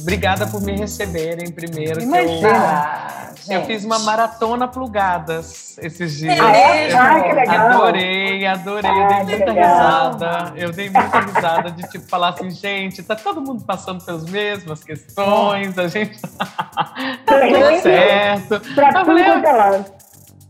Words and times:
Obrigada 0.00 0.46
por 0.46 0.62
me 0.62 0.76
receberem 0.76 1.50
primeiro. 1.50 2.00
Imagina. 2.00 3.34
Eu, 3.48 3.60
eu 3.60 3.66
fiz 3.66 3.84
uma 3.84 3.98
maratona 4.00 4.66
plugadas 4.66 5.78
esses 5.78 6.16
dias. 6.16 6.38
Ah, 6.40 6.56
é? 6.56 6.92
Ah, 6.92 7.20
que 7.20 7.32
legal. 7.32 7.66
Adorei, 7.68 8.46
adorei. 8.46 8.90
Ah, 8.90 9.22
dei 9.22 9.36
muita 9.36 9.52
risada. 9.52 10.52
Eu 10.56 10.72
dei 10.72 10.90
muita 10.90 11.20
risada 11.20 11.70
de 11.70 11.82
tipo 11.88 12.08
falar 12.08 12.30
assim, 12.30 12.50
gente, 12.50 13.02
tá 13.02 13.14
todo 13.14 13.40
mundo 13.40 13.64
passando 13.64 14.04
pelas 14.04 14.24
mesmas 14.24 14.82
questões, 14.82 15.78
a 15.78 15.88
gente 15.88 16.20
tá 16.20 16.94
tudo 17.26 17.82
certo. 17.82 18.60
Pra 18.74 18.92
tudo 18.92 19.06
falei, 19.06 19.24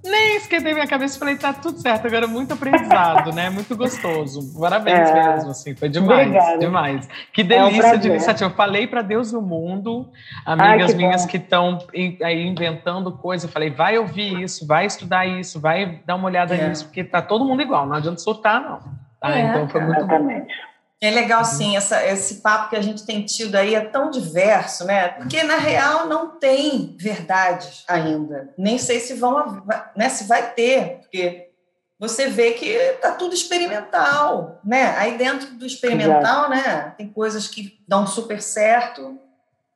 nem 0.06 0.36
esquentei 0.36 0.72
minha 0.72 0.86
cabeça 0.86 1.16
e 1.16 1.18
falei, 1.18 1.36
tá 1.36 1.52
tudo 1.52 1.78
certo, 1.78 2.06
agora 2.06 2.26
muito 2.26 2.54
aprendizado, 2.54 3.32
né? 3.32 3.50
Muito 3.50 3.76
gostoso. 3.76 4.58
Parabéns 4.58 5.10
é. 5.10 5.34
mesmo, 5.34 5.50
assim, 5.50 5.74
foi 5.74 5.88
demais, 5.88 6.28
Obrigada. 6.28 6.58
demais. 6.58 7.08
Que 7.32 7.42
delícia 7.42 7.92
é 7.92 7.94
um 7.94 7.98
de 7.98 8.08
iniciativa. 8.08 8.50
Eu 8.50 8.54
falei 8.54 8.86
para 8.86 9.02
Deus 9.02 9.32
no 9.32 9.42
mundo, 9.42 10.08
amigas 10.44 10.90
Ai, 10.90 10.94
que 10.94 10.94
minhas 10.94 11.22
bom. 11.22 11.28
que 11.28 11.36
estão 11.36 11.78
aí 12.22 12.46
inventando 12.46 13.12
coisa, 13.12 13.46
eu 13.46 13.50
falei, 13.50 13.70
vai 13.70 13.98
ouvir 13.98 14.42
isso, 14.42 14.66
vai 14.66 14.86
estudar 14.86 15.26
isso, 15.26 15.60
vai 15.60 16.00
dar 16.06 16.16
uma 16.16 16.26
olhada 16.26 16.54
é. 16.54 16.68
nisso, 16.68 16.86
porque 16.86 17.04
tá 17.04 17.20
todo 17.20 17.44
mundo 17.44 17.62
igual, 17.62 17.86
não 17.86 17.96
adianta 17.96 18.18
soltar, 18.18 18.60
não. 18.60 18.80
Tá? 19.20 19.38
então 19.38 19.68
foi 19.68 19.80
muito 19.80 19.98
exatamente. 19.98 20.46
bom. 20.46 20.75
É 21.00 21.10
legal, 21.10 21.44
sim, 21.44 21.76
essa, 21.76 22.02
esse 22.06 22.36
papo 22.36 22.70
que 22.70 22.76
a 22.76 22.80
gente 22.80 23.04
tem 23.04 23.22
tido 23.22 23.54
aí 23.54 23.74
é 23.74 23.80
tão 23.80 24.10
diverso, 24.10 24.84
né? 24.86 25.08
Porque, 25.08 25.42
na 25.42 25.56
real, 25.56 26.06
não 26.06 26.38
tem 26.38 26.96
verdade 26.98 27.84
ainda. 27.86 28.54
Nem 28.56 28.78
sei 28.78 28.98
se 29.00 29.12
vão, 29.14 29.62
né, 29.94 30.08
se 30.08 30.24
vai 30.24 30.52
ter, 30.52 31.00
porque 31.00 31.50
você 31.98 32.28
vê 32.28 32.52
que 32.52 32.66
está 32.66 33.12
tudo 33.12 33.34
experimental, 33.34 34.58
né? 34.64 34.94
Aí 34.96 35.18
dentro 35.18 35.54
do 35.54 35.66
experimental, 35.66 36.48
né, 36.48 36.94
tem 36.96 37.08
coisas 37.08 37.46
que 37.46 37.78
dão 37.86 38.06
super 38.06 38.40
certo 38.40 39.18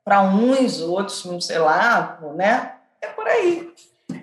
para 0.02 0.22
uns, 0.22 0.80
outros, 0.80 1.26
sei 1.46 1.58
lá, 1.58 2.18
né? 2.34 2.72
É 3.02 3.08
por 3.08 3.26
aí. 3.26 3.70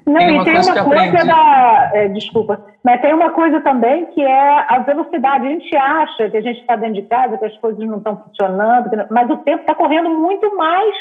Não, 0.06 0.16
tem 0.16 0.42
e 0.42 0.44
tem 0.44 0.56
uma 0.56 0.84
coisa 0.84 1.26
da. 1.26 1.92
É, 1.94 2.08
desculpa, 2.10 2.66
mas 2.84 3.02
tem 3.02 3.14
uma 3.14 3.32
coisa 3.32 3.60
também 3.62 4.06
que 4.08 4.22
é 4.22 4.66
a 4.68 4.80
velocidade. 4.80 5.46
A 5.46 5.50
gente 5.50 5.76
acha 5.76 6.30
que 6.30 6.38
a 6.38 6.42
gente 6.42 6.62
está 6.62 6.76
dentro 6.76 6.96
de 6.96 7.02
casa, 7.04 7.38
que 7.38 7.46
as 7.46 7.58
coisas 7.58 7.86
não 7.86 7.98
estão 7.98 8.18
funcionando, 8.18 8.90
mas 9.10 9.30
o 9.30 9.38
tempo 9.38 9.62
está 9.62 9.76
correndo 9.76 10.10
muito 10.10 10.56
mais 10.56 10.96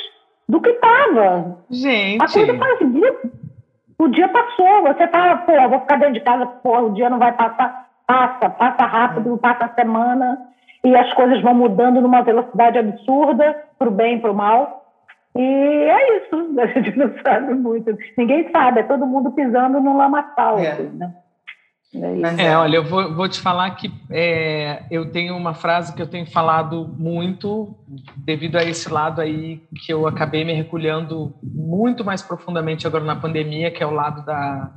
do 0.48 0.60
que 0.60 0.70
estava. 0.70 1.58
Gente. 1.70 2.22
A 2.22 2.28
coisa 2.28 2.54
passa. 2.54 2.84
O 3.98 4.08
dia 4.08 4.28
passou, 4.28 4.82
você 4.82 5.04
está, 5.04 5.36
pô, 5.38 5.52
vou 5.68 5.80
ficar 5.80 5.96
dentro 5.96 6.14
de 6.14 6.20
casa, 6.20 6.46
pô, 6.46 6.78
o 6.80 6.92
dia 6.92 7.08
não 7.08 7.18
vai 7.18 7.32
passar. 7.32 7.86
Passa, 8.06 8.50
passa 8.50 8.84
rápido, 8.84 9.36
passa 9.38 9.64
a 9.64 9.74
semana, 9.74 10.38
e 10.84 10.94
as 10.94 11.12
coisas 11.14 11.42
vão 11.42 11.54
mudando 11.54 12.00
numa 12.00 12.22
velocidade 12.22 12.78
absurda, 12.78 13.64
para 13.76 13.88
o 13.88 13.90
bem 13.90 14.16
e 14.16 14.20
para 14.20 14.30
o 14.30 14.34
mal. 14.34 14.84
E 15.34 15.42
é 15.42 16.18
isso, 16.18 16.54
a 16.60 16.66
gente 16.66 16.96
não 16.96 17.12
sabe 17.22 17.54
muito. 17.54 17.96
Ninguém 18.16 18.48
sabe, 18.52 18.80
é 18.80 18.84
todo 18.84 19.06
mundo 19.06 19.32
pisando 19.32 19.80
no 19.80 19.96
lamaçal. 19.96 20.58
É. 20.58 20.72
Assim, 20.72 20.90
né? 20.90 21.12
É, 22.38 22.46
é, 22.46 22.56
olha, 22.56 22.76
eu 22.76 22.84
vou, 22.84 23.14
vou 23.14 23.28
te 23.28 23.40
falar 23.40 23.70
que 23.72 23.92
é, 24.10 24.84
eu 24.90 25.10
tenho 25.10 25.36
uma 25.36 25.54
frase 25.54 25.94
que 25.94 26.02
eu 26.02 26.06
tenho 26.06 26.26
falado 26.26 26.94
muito 26.98 27.74
devido 28.16 28.56
a 28.56 28.64
esse 28.64 28.90
lado 28.90 29.20
aí 29.20 29.62
que 29.84 29.92
eu 29.92 30.06
acabei 30.06 30.44
me 30.44 30.52
recolhendo 30.52 31.34
muito 31.42 32.04
mais 32.04 32.22
profundamente 32.22 32.86
agora 32.86 33.04
na 33.04 33.16
pandemia, 33.16 33.70
que 33.70 33.82
é 33.82 33.86
o 33.86 33.90
lado 33.90 34.24
da, 34.24 34.70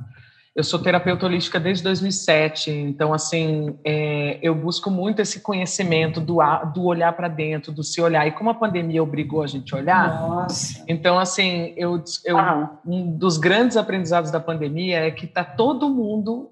eu 0.54 0.64
sou 0.64 0.80
terapeuta 0.80 1.26
holística 1.26 1.60
desde 1.60 1.84
2007, 1.84 2.72
então, 2.72 3.14
assim, 3.14 3.78
é, 3.84 4.38
eu 4.42 4.52
busco 4.52 4.90
muito 4.90 5.22
esse 5.22 5.40
conhecimento 5.40 6.20
do, 6.20 6.38
do 6.74 6.84
olhar 6.84 7.12
para 7.12 7.28
dentro, 7.28 7.70
do 7.70 7.84
se 7.84 8.00
olhar. 8.00 8.26
E 8.26 8.32
como 8.32 8.50
a 8.50 8.54
pandemia 8.54 9.00
obrigou 9.00 9.44
a 9.44 9.46
gente 9.46 9.72
a 9.72 9.78
olhar, 9.78 10.20
Nossa. 10.20 10.84
então, 10.88 11.20
assim, 11.20 11.72
eu, 11.76 12.02
eu 12.24 12.36
um 12.84 13.12
dos 13.16 13.38
grandes 13.38 13.76
aprendizados 13.76 14.32
da 14.32 14.40
pandemia 14.40 15.06
é 15.06 15.10
que 15.12 15.24
está 15.24 15.44
todo 15.44 15.88
mundo 15.88 16.50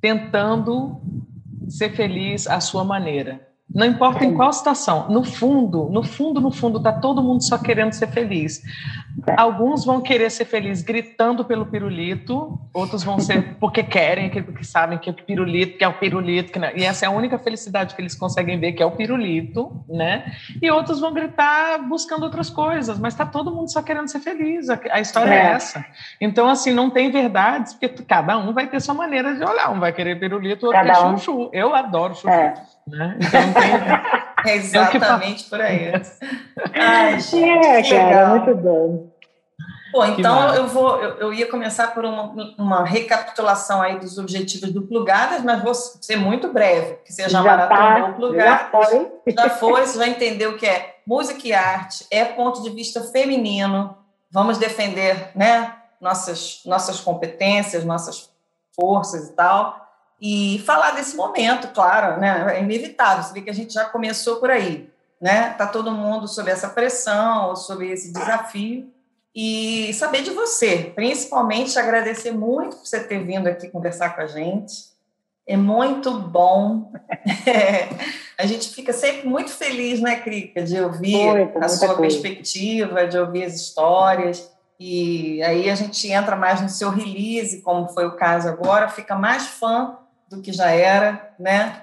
tentando 0.00 1.00
ser 1.68 1.90
feliz 1.90 2.46
à 2.46 2.60
sua 2.60 2.84
maneira. 2.84 3.46
Não 3.68 3.84
importa 3.84 4.24
em 4.24 4.32
qual 4.32 4.52
situação, 4.52 5.08
no 5.10 5.24
fundo, 5.24 5.88
no 5.90 6.02
fundo, 6.02 6.40
no 6.40 6.52
fundo, 6.52 6.80
tá 6.80 6.92
todo 6.92 7.20
mundo 7.20 7.42
só 7.42 7.58
querendo 7.58 7.92
ser 7.92 8.06
feliz. 8.06 8.62
Alguns 9.36 9.84
vão 9.84 10.00
querer 10.00 10.30
ser 10.30 10.44
feliz 10.44 10.82
gritando 10.82 11.44
pelo 11.44 11.66
pirulito, 11.66 12.58
outros 12.72 13.02
vão 13.02 13.18
ser 13.18 13.56
porque 13.58 13.82
querem, 13.82 14.30
porque 14.30 14.62
sabem 14.62 14.98
que 14.98 15.10
é 15.10 15.12
o 15.12 15.16
pirulito, 15.16 15.78
que 15.78 15.84
é 15.84 15.88
o 15.88 15.94
pirulito, 15.94 16.52
que 16.52 16.58
não, 16.60 16.68
e 16.76 16.84
essa 16.84 17.06
é 17.06 17.08
a 17.08 17.10
única 17.10 17.38
felicidade 17.38 17.94
que 17.94 18.00
eles 18.00 18.14
conseguem 18.14 18.58
ver, 18.58 18.72
que 18.72 18.82
é 18.82 18.86
o 18.86 18.92
pirulito, 18.92 19.84
né? 19.88 20.32
E 20.62 20.70
outros 20.70 21.00
vão 21.00 21.12
gritar 21.12 21.78
buscando 21.88 22.22
outras 22.22 22.48
coisas, 22.48 22.98
mas 23.00 23.14
tá 23.14 23.26
todo 23.26 23.50
mundo 23.50 23.72
só 23.72 23.82
querendo 23.82 24.08
ser 24.08 24.20
feliz. 24.20 24.70
A, 24.70 25.00
história 25.00 25.34
é. 25.34 25.38
é. 25.38 25.50
essa. 25.52 25.84
Então, 26.20 26.48
assim, 26.48 26.72
não 26.72 26.88
tem 26.88 27.10
verdades, 27.10 27.74
porque 27.74 27.88
cada 28.04 28.38
um 28.38 28.52
vai 28.52 28.68
ter 28.68 28.80
sua 28.80 28.94
maneira 28.94 29.34
de 29.34 29.44
olhar. 29.44 29.72
Um 29.72 29.80
vai 29.80 29.92
querer 29.92 30.20
pirulito, 30.20 30.66
outro 30.66 30.80
quer 30.80 30.98
um. 30.98 31.18
chuchu. 31.18 31.50
Eu 31.52 31.74
adoro 31.74 32.14
chuchu. 32.14 32.30
É. 32.30 32.54
Né? 32.86 33.16
Então 33.20 33.52
tem. 33.52 34.52
é 34.52 34.56
exatamente 34.56 35.44
por 35.44 35.60
aí. 35.60 35.92
Ai, 36.74 37.20
gente, 37.20 37.66
é, 37.66 37.82
cara, 37.82 38.08
legal. 38.08 38.28
muito 38.28 38.54
bom. 38.54 39.16
Bom, 39.92 40.04
então 40.04 40.54
eu 40.54 40.66
vou, 40.66 41.00
eu, 41.00 41.16
eu, 41.18 41.32
ia 41.32 41.46
começar 41.48 41.94
por 41.94 42.04
uma, 42.04 42.54
uma, 42.58 42.84
recapitulação 42.84 43.80
aí 43.80 43.98
dos 43.98 44.18
objetivos 44.18 44.70
do 44.70 44.82
Plugadas, 44.82 45.42
mas 45.42 45.62
vou 45.62 45.74
ser 45.74 46.16
muito 46.16 46.52
breve, 46.52 46.96
que 47.04 47.12
seja 47.12 47.30
já 47.30 47.42
maratona 47.42 48.08
tá, 48.08 48.12
Plugadas. 48.12 48.44
Já 48.44 48.68
foi. 48.70 49.10
já 49.32 49.50
foi, 49.50 49.86
você 49.86 49.96
vai 49.96 50.10
entender 50.10 50.48
o 50.48 50.56
que 50.56 50.66
é 50.66 50.96
música 51.06 51.40
e 51.48 51.52
arte, 51.54 52.06
é 52.10 52.24
ponto 52.24 52.62
de 52.62 52.70
vista 52.70 53.00
feminino, 53.04 53.96
vamos 54.30 54.58
defender 54.58 55.30
né, 55.34 55.72
nossas, 56.00 56.60
nossas 56.66 57.00
competências, 57.00 57.84
nossas 57.84 58.28
forças 58.74 59.28
e 59.28 59.32
tal 59.32 59.85
e 60.20 60.62
falar 60.64 60.92
desse 60.92 61.16
momento, 61.16 61.68
claro, 61.68 62.18
né? 62.20 62.56
É 62.56 62.62
inevitável. 62.62 63.22
Você 63.22 63.34
vê 63.34 63.42
que 63.42 63.50
a 63.50 63.54
gente 63.54 63.74
já 63.74 63.84
começou 63.84 64.36
por 64.36 64.50
aí, 64.50 64.88
né? 65.20 65.50
Tá 65.50 65.66
todo 65.66 65.92
mundo 65.92 66.26
sob 66.26 66.50
essa 66.50 66.68
pressão, 66.68 67.54
sob 67.54 67.86
esse 67.86 68.12
desafio 68.12 68.90
e 69.34 69.92
saber 69.92 70.22
de 70.22 70.30
você, 70.30 70.90
principalmente 70.94 71.78
agradecer 71.78 72.30
muito 72.30 72.76
por 72.76 72.86
você 72.86 73.00
ter 73.00 73.22
vindo 73.22 73.46
aqui 73.46 73.68
conversar 73.68 74.16
com 74.16 74.22
a 74.22 74.26
gente. 74.26 74.96
É 75.46 75.58
muito 75.58 76.10
bom. 76.18 76.90
É, 77.46 77.88
a 78.42 78.46
gente 78.46 78.70
fica 78.70 78.94
sempre 78.94 79.28
muito 79.28 79.50
feliz, 79.50 80.00
né, 80.00 80.16
Crica, 80.16 80.62
de 80.62 80.80
ouvir 80.80 81.16
muito, 81.16 81.62
a 81.62 81.68
sua 81.68 81.94
coisa. 81.94 82.00
perspectiva, 82.00 83.06
de 83.06 83.18
ouvir 83.18 83.44
as 83.44 83.54
histórias. 83.54 84.50
E 84.80 85.42
aí 85.42 85.68
a 85.68 85.74
gente 85.74 86.10
entra 86.10 86.34
mais 86.34 86.62
no 86.62 86.70
seu 86.70 86.88
release, 86.88 87.60
como 87.60 87.88
foi 87.90 88.06
o 88.06 88.16
caso 88.16 88.48
agora, 88.48 88.88
fica 88.88 89.14
mais 89.14 89.46
fã 89.46 89.98
do 90.28 90.40
que 90.40 90.52
já 90.52 90.70
era, 90.70 91.34
né? 91.38 91.82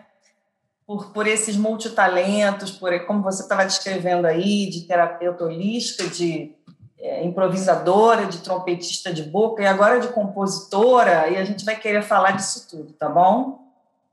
Por, 0.85 1.11
por 1.11 1.27
esses 1.27 1.55
multitalentos, 1.55 2.71
por 2.71 2.97
como 3.05 3.23
você 3.23 3.43
estava 3.43 3.65
descrevendo 3.65 4.27
aí, 4.27 4.69
de 4.69 4.81
terapeuta 4.81 5.45
holística, 5.45 6.07
de 6.09 6.53
é, 6.99 7.23
improvisadora, 7.23 8.25
de 8.25 8.39
trompetista 8.39 9.13
de 9.13 9.23
boca 9.23 9.61
e 9.61 9.65
agora 9.65 9.99
de 9.99 10.09
compositora, 10.09 11.29
e 11.29 11.37
a 11.37 11.43
gente 11.45 11.65
vai 11.65 11.75
querer 11.75 12.01
falar 12.01 12.31
disso 12.31 12.67
tudo, 12.69 12.93
tá 12.93 13.09
bom? 13.09 13.63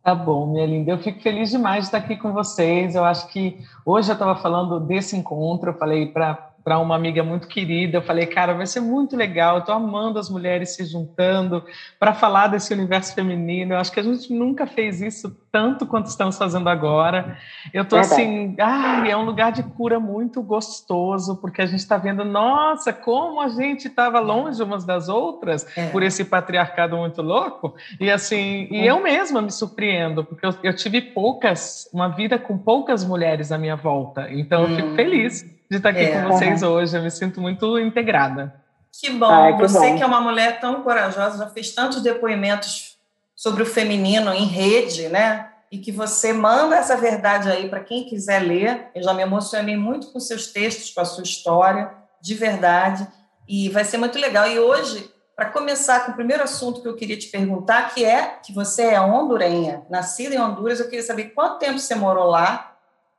Tá 0.03 0.15
bom, 0.15 0.47
minha 0.47 0.67
linda. 0.67 0.91
Eu 0.91 0.99
fico 0.99 1.21
feliz 1.21 1.51
demais 1.51 1.81
de 1.81 1.85
estar 1.87 1.99
aqui 1.99 2.17
com 2.17 2.33
vocês. 2.33 2.95
Eu 2.95 3.05
acho 3.05 3.29
que 3.29 3.59
hoje 3.85 4.11
eu 4.11 4.15
estava 4.15 4.35
falando 4.35 4.81
desse 4.81 5.15
encontro, 5.15 5.71
eu 5.71 5.75
falei 5.75 6.07
para 6.07 6.50
para 6.63 6.79
uma 6.79 6.95
amiga 6.95 7.23
muito 7.23 7.49
querida. 7.49 7.99
Eu 7.99 8.03
falei, 8.03 8.27
cara, 8.27 8.55
vai 8.55 8.67
ser 8.67 8.81
muito 8.81 9.17
legal. 9.17 9.57
Eu 9.57 9.61
estou 9.61 9.75
amando 9.75 10.19
as 10.19 10.29
mulheres 10.29 10.71
se 10.71 10.85
juntando 10.85 11.65
para 11.99 12.13
falar 12.13 12.49
desse 12.49 12.73
universo 12.73 13.15
feminino. 13.15 13.75
Eu 13.75 13.79
acho 13.79 13.91
que 13.93 14.01
a 14.01 14.03
gente 14.03 14.33
nunca 14.33 14.67
fez 14.67 15.01
isso 15.01 15.37
tanto 15.51 15.87
quanto 15.87 16.07
estamos 16.07 16.39
fazendo 16.39 16.69
agora. 16.69 17.37
Eu 17.73 17.83
estou 17.83 17.99
assim, 17.99 18.55
ah, 18.61 19.05
é 19.07 19.17
um 19.17 19.25
lugar 19.25 19.53
de 19.53 19.63
cura 19.63 19.99
muito 19.99 20.43
gostoso, 20.43 21.37
porque 21.37 21.63
a 21.63 21.67
gente 21.67 21.81
está 21.81 21.97
vendo, 21.97 22.25
nossa, 22.25 22.93
como 22.93 23.41
a 23.41 23.49
gente 23.49 23.89
estava 23.89 24.21
longe 24.21 24.63
umas 24.63 24.85
das 24.85 25.09
outras 25.09 25.67
é. 25.77 25.89
por 25.89 26.03
esse 26.03 26.25
patriarcado 26.25 26.97
muito 26.97 27.21
louco. 27.23 27.75
E 27.99 28.11
assim, 28.11 28.69
e 28.71 28.87
eu 28.87 29.03
mesma 29.03 29.43
me 29.43 29.51
surpreendo, 29.51 30.25
porque 30.25 30.47
eu, 30.47 30.55
eu, 30.63 30.75
tive 30.75 31.01
poucas, 31.01 31.89
uma 31.93 32.09
vida 32.09 32.39
com 32.39 32.57
poucas 32.57 33.05
mulheres 33.05 33.51
à 33.51 33.59
minha 33.59 33.77
volta. 33.77 34.29
Então 34.31 34.63
eu 34.63 34.77
fico 34.77 34.89
hum. 34.89 34.97
feliz 34.97 35.60
de 35.71 35.77
estar 35.77 35.91
aqui 35.91 36.01
é. 36.01 36.21
com 36.21 36.33
vocês 36.33 36.63
hoje. 36.63 36.97
Eu 36.97 37.03
me 37.03 37.11
sinto 37.11 37.41
muito 37.41 37.79
integrada. 37.79 38.53
Que 38.93 39.11
bom. 39.11 39.31
Ai, 39.31 39.57
que 39.57 39.63
Você 39.63 39.79
bom. 39.79 39.97
que 39.97 40.03
é 40.03 40.07
uma 40.07 40.21
mulher 40.21 40.59
tão 40.61 40.83
corajosa, 40.83 41.39
já 41.39 41.49
fez 41.49 41.73
tantos 41.73 42.03
depoimentos 42.03 42.99
sobre 43.37 43.63
o 43.63 43.67
feminino 43.67 44.33
em 44.35 44.45
rede, 44.45 45.09
né? 45.09 45.49
E 45.71 45.79
que 45.79 45.93
você 45.93 46.33
manda 46.33 46.75
essa 46.75 46.97
verdade 46.97 47.49
aí 47.49 47.69
para 47.69 47.81
quem 47.81 48.05
quiser 48.05 48.41
ler. 48.41 48.89
Eu 48.93 49.05
já 49.05 49.15
me 49.15 49.23
emocionei 49.23 49.77
muito 49.77 50.09
com 50.09 50.19
seus 50.19 50.49
textos, 50.49 50.91
com 50.91 51.01
a 51.01 51.05
sua 51.05 51.23
história, 51.23 51.93
de 52.21 52.35
verdade. 52.35 53.07
E 53.49 53.69
vai 53.69 53.85
ser 53.85 53.97
muito 53.97 54.19
legal. 54.19 54.49
E 54.49 54.59
hoje, 54.59 55.09
para 55.37 55.47
começar 55.47 56.05
com 56.05 56.13
o 56.13 56.15
primeiro 56.17 56.43
assunto 56.43 56.83
que 56.83 56.89
eu 56.89 56.97
queria 56.97 57.17
te 57.17 57.29
perguntar, 57.29 57.95
que 57.95 58.05
é 58.05 58.39
que 58.45 58.53
você 58.53 58.83
é 58.83 59.01
hondurenha, 59.01 59.83
nascida 59.89 60.35
em 60.35 60.41
Honduras, 60.41 60.81
eu 60.81 60.87
queria 60.87 61.05
saber 61.05 61.27
quanto 61.27 61.61
tempo 61.61 61.79
você 61.79 61.95
morou 61.95 62.27
lá 62.27 62.70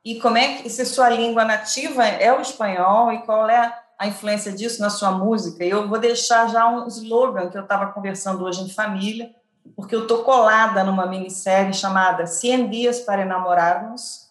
e 0.04 0.18
como 0.18 0.36
é 0.36 0.56
que 0.56 0.68
se 0.68 0.84
sua 0.84 1.08
língua 1.08 1.44
nativa 1.44 2.04
é 2.04 2.32
o 2.32 2.40
espanhol 2.40 3.12
e 3.12 3.18
qual 3.18 3.48
é 3.48 3.72
a 3.98 4.06
influência 4.08 4.50
disso 4.50 4.80
na 4.80 4.90
sua 4.90 5.12
música. 5.12 5.64
Eu 5.64 5.88
vou 5.88 5.98
deixar 5.98 6.48
já 6.48 6.68
um 6.68 6.88
slogan 6.88 7.48
que 7.48 7.56
eu 7.56 7.62
estava 7.62 7.86
conversando 7.92 8.44
hoje 8.44 8.62
em 8.62 8.68
família, 8.68 9.30
porque 9.76 9.94
eu 9.94 10.02
estou 10.02 10.24
colada 10.24 10.82
numa 10.82 11.06
minissérie 11.06 11.72
chamada 11.72 12.26
100 12.26 12.68
Dias 12.68 13.00
para 13.00 13.22
Enamorarmos, 13.22 14.28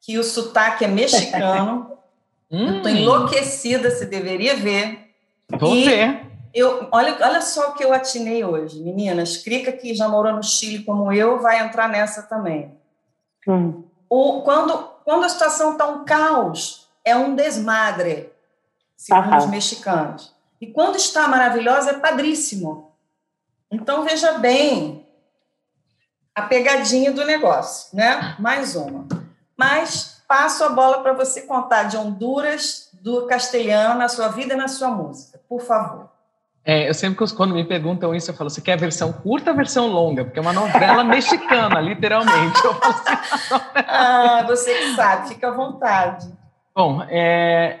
que 0.00 0.18
o 0.18 0.22
sotaque 0.22 0.84
é 0.84 0.88
mexicano. 0.88 1.98
hum. 2.48 2.76
Estou 2.76 2.92
enlouquecida, 2.92 3.90
você 3.90 4.06
deveria 4.06 4.54
ver. 4.54 5.10
Vou 5.50 5.74
e 5.74 5.84
ver. 5.84 6.26
Eu, 6.54 6.86
olha, 6.92 7.16
olha 7.22 7.40
só 7.40 7.70
o 7.70 7.74
que 7.74 7.84
eu 7.84 7.92
atinei 7.92 8.44
hoje, 8.44 8.80
meninas. 8.80 9.38
Crica, 9.38 9.72
que 9.72 9.94
já 9.94 10.06
morou 10.06 10.32
no 10.32 10.44
Chile 10.44 10.84
como 10.84 11.10
eu, 11.12 11.40
vai 11.40 11.60
entrar 11.60 11.88
nessa 11.88 12.22
também. 12.22 12.70
Hum. 13.48 13.82
O, 14.08 14.42
quando, 14.42 14.91
quando 15.04 15.24
a 15.24 15.28
situação 15.28 15.72
está 15.72 15.86
um 15.86 16.04
caos, 16.04 16.88
é 17.04 17.16
um 17.16 17.34
desmadre, 17.34 18.32
segundo 18.96 19.36
os 19.36 19.46
mexicanos. 19.46 20.34
E 20.60 20.66
quando 20.68 20.96
está 20.96 21.26
maravilhosa, 21.26 21.90
é 21.90 21.98
padríssimo. 21.98 22.92
Então, 23.70 24.04
veja 24.04 24.38
bem 24.38 25.06
a 26.34 26.42
pegadinha 26.42 27.12
do 27.12 27.24
negócio, 27.24 27.96
né? 27.96 28.36
Mais 28.38 28.76
uma. 28.76 29.06
Mas 29.56 30.22
passo 30.28 30.62
a 30.64 30.68
bola 30.68 31.02
para 31.02 31.12
você 31.12 31.42
contar 31.42 31.84
de 31.84 31.96
Honduras, 31.96 32.90
do 32.92 33.26
castelhano, 33.26 33.98
na 33.98 34.08
sua 34.08 34.28
vida 34.28 34.54
e 34.54 34.56
na 34.56 34.68
sua 34.68 34.88
música, 34.88 35.40
por 35.48 35.60
favor. 35.60 36.11
É, 36.64 36.88
eu 36.88 36.94
sempre, 36.94 37.24
quando 37.34 37.54
me 37.54 37.64
perguntam 37.64 38.14
isso, 38.14 38.30
eu 38.30 38.34
falo, 38.34 38.48
você 38.48 38.60
quer 38.60 38.74
a 38.74 38.76
versão 38.76 39.12
curta 39.12 39.50
ou 39.50 39.54
a 39.54 39.56
versão 39.56 39.88
longa? 39.88 40.24
Porque 40.24 40.38
é 40.38 40.42
uma 40.42 40.52
novela 40.52 41.02
mexicana, 41.04 41.80
literalmente. 41.80 42.60
Assim, 42.82 43.14
ah, 43.88 44.44
você 44.46 44.72
que 44.72 44.94
sabe, 44.94 45.28
fica 45.28 45.48
à 45.48 45.50
vontade. 45.50 46.32
Bom, 46.74 47.02
é, 47.08 47.80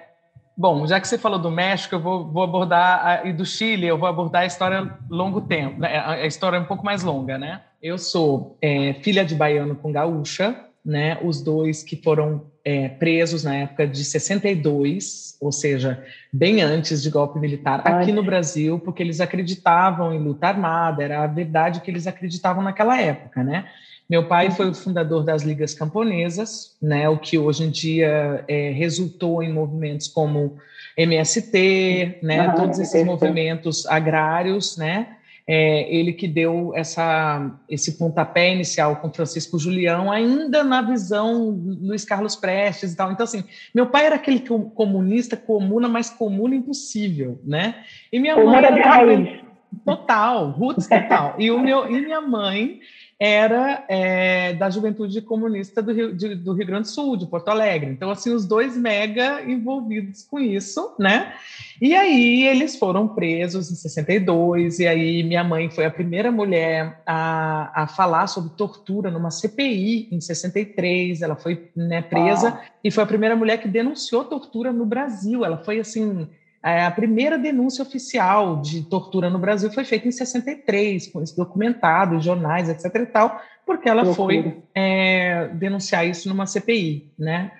bom, 0.56 0.84
já 0.86 1.00
que 1.00 1.06
você 1.06 1.16
falou 1.16 1.38
do 1.38 1.50
México, 1.50 1.94
eu 1.94 2.00
vou, 2.00 2.24
vou 2.26 2.42
abordar, 2.42 3.06
a, 3.06 3.24
e 3.24 3.32
do 3.32 3.46
Chile, 3.46 3.86
eu 3.86 3.96
vou 3.96 4.08
abordar 4.08 4.42
a 4.42 4.46
história 4.46 4.98
longo 5.08 5.40
tempo, 5.42 5.80
né? 5.80 6.02
a 6.04 6.26
história 6.26 6.58
um 6.58 6.64
pouco 6.64 6.84
mais 6.84 7.04
longa, 7.04 7.38
né? 7.38 7.62
Eu 7.80 7.98
sou 7.98 8.56
é, 8.60 8.94
filha 8.94 9.24
de 9.24 9.34
baiano 9.34 9.76
com 9.76 9.92
gaúcha, 9.92 10.56
né? 10.84 11.18
Os 11.22 11.40
dois 11.40 11.84
que 11.84 11.96
foram 11.96 12.51
é, 12.64 12.88
presos 12.88 13.44
na 13.44 13.54
época 13.54 13.86
de 13.86 14.04
62, 14.04 15.36
ou 15.40 15.50
seja, 15.50 16.02
bem 16.32 16.62
antes 16.62 17.02
de 17.02 17.10
golpe 17.10 17.38
militar, 17.38 17.82
Ai. 17.84 18.02
aqui 18.02 18.12
no 18.12 18.22
Brasil, 18.22 18.78
porque 18.78 19.02
eles 19.02 19.20
acreditavam 19.20 20.14
em 20.14 20.18
luta 20.18 20.48
armada, 20.48 21.02
era 21.02 21.22
a 21.22 21.26
verdade 21.26 21.80
que 21.80 21.90
eles 21.90 22.06
acreditavam 22.06 22.62
naquela 22.62 23.00
época, 23.00 23.42
né? 23.42 23.66
Meu 24.08 24.28
pai 24.28 24.50
foi 24.50 24.68
o 24.68 24.74
fundador 24.74 25.24
das 25.24 25.42
ligas 25.42 25.72
camponesas, 25.72 26.76
né? 26.80 27.08
O 27.08 27.16
que 27.16 27.38
hoje 27.38 27.64
em 27.64 27.70
dia 27.70 28.44
é, 28.46 28.70
resultou 28.70 29.42
em 29.42 29.52
movimentos 29.52 30.06
como 30.06 30.58
MST, 30.96 32.18
né? 32.22 32.52
Todos 32.54 32.78
esses 32.78 33.04
movimentos 33.04 33.86
agrários, 33.86 34.76
né? 34.76 35.16
É, 35.46 35.92
ele 35.94 36.12
que 36.12 36.28
deu 36.28 36.72
essa, 36.74 37.50
esse 37.68 37.98
pontapé 37.98 38.52
inicial 38.52 38.96
com 38.96 39.12
Francisco 39.12 39.58
Julião, 39.58 40.10
ainda 40.10 40.62
na 40.62 40.82
visão 40.82 41.50
Luiz 41.80 42.04
Carlos 42.04 42.36
Prestes 42.36 42.92
e 42.92 42.96
tal. 42.96 43.12
Então, 43.12 43.24
assim, 43.24 43.44
meu 43.74 43.86
pai 43.86 44.06
era 44.06 44.16
aquele 44.16 44.40
comunista, 44.74 45.36
comuna, 45.36 45.88
mas 45.88 46.10
comuna 46.10 46.54
impossível, 46.54 47.40
né? 47.44 47.84
E 48.12 48.20
minha 48.20 48.36
mãe 48.36 48.56
era... 48.56 49.52
Total, 49.86 50.50
roots 50.50 50.86
total. 50.86 51.34
E, 51.38 51.50
o 51.50 51.58
meu, 51.58 51.90
e 51.90 52.00
minha 52.02 52.20
mãe 52.20 52.80
era 53.24 53.84
é, 53.88 54.52
da 54.54 54.68
Juventude 54.68 55.22
Comunista 55.22 55.80
do 55.80 55.92
Rio, 55.92 56.12
de, 56.12 56.34
do 56.34 56.54
Rio 56.54 56.66
Grande 56.66 56.88
do 56.88 56.88
Sul, 56.88 57.16
de 57.16 57.24
Porto 57.24 57.50
Alegre. 57.50 57.88
Então, 57.88 58.10
assim, 58.10 58.34
os 58.34 58.44
dois 58.44 58.76
mega 58.76 59.40
envolvidos 59.48 60.24
com 60.24 60.40
isso, 60.40 60.92
né? 60.98 61.32
E 61.80 61.94
aí 61.94 62.42
eles 62.48 62.74
foram 62.74 63.06
presos 63.06 63.70
em 63.70 63.76
62, 63.76 64.80
e 64.80 64.88
aí 64.88 65.22
minha 65.22 65.44
mãe 65.44 65.70
foi 65.70 65.84
a 65.84 65.90
primeira 65.90 66.32
mulher 66.32 67.00
a, 67.06 67.82
a 67.84 67.86
falar 67.86 68.26
sobre 68.26 68.56
tortura 68.56 69.08
numa 69.08 69.30
CPI 69.30 70.08
em 70.10 70.20
63. 70.20 71.22
Ela 71.22 71.36
foi 71.36 71.70
né, 71.76 72.02
presa 72.02 72.48
ah. 72.48 72.70
e 72.82 72.90
foi 72.90 73.04
a 73.04 73.06
primeira 73.06 73.36
mulher 73.36 73.58
que 73.58 73.68
denunciou 73.68 74.24
tortura 74.24 74.72
no 74.72 74.84
Brasil. 74.84 75.44
Ela 75.44 75.58
foi 75.58 75.78
assim 75.78 76.26
a 76.62 76.90
primeira 76.90 77.36
denúncia 77.36 77.82
oficial 77.82 78.60
de 78.60 78.82
tortura 78.82 79.28
no 79.28 79.38
Brasil 79.38 79.70
foi 79.72 79.84
feita 79.84 80.06
em 80.06 80.12
63, 80.12 81.08
com 81.08 81.20
isso 81.20 81.36
documentado, 81.36 82.20
jornais, 82.20 82.68
etc. 82.68 82.94
e 82.94 83.06
tal, 83.06 83.42
porque 83.66 83.88
ela 83.88 84.14
foi 84.14 84.62
é, 84.74 85.48
denunciar 85.54 86.06
isso 86.06 86.28
numa 86.28 86.46
CPI, 86.46 87.10
né? 87.18 87.50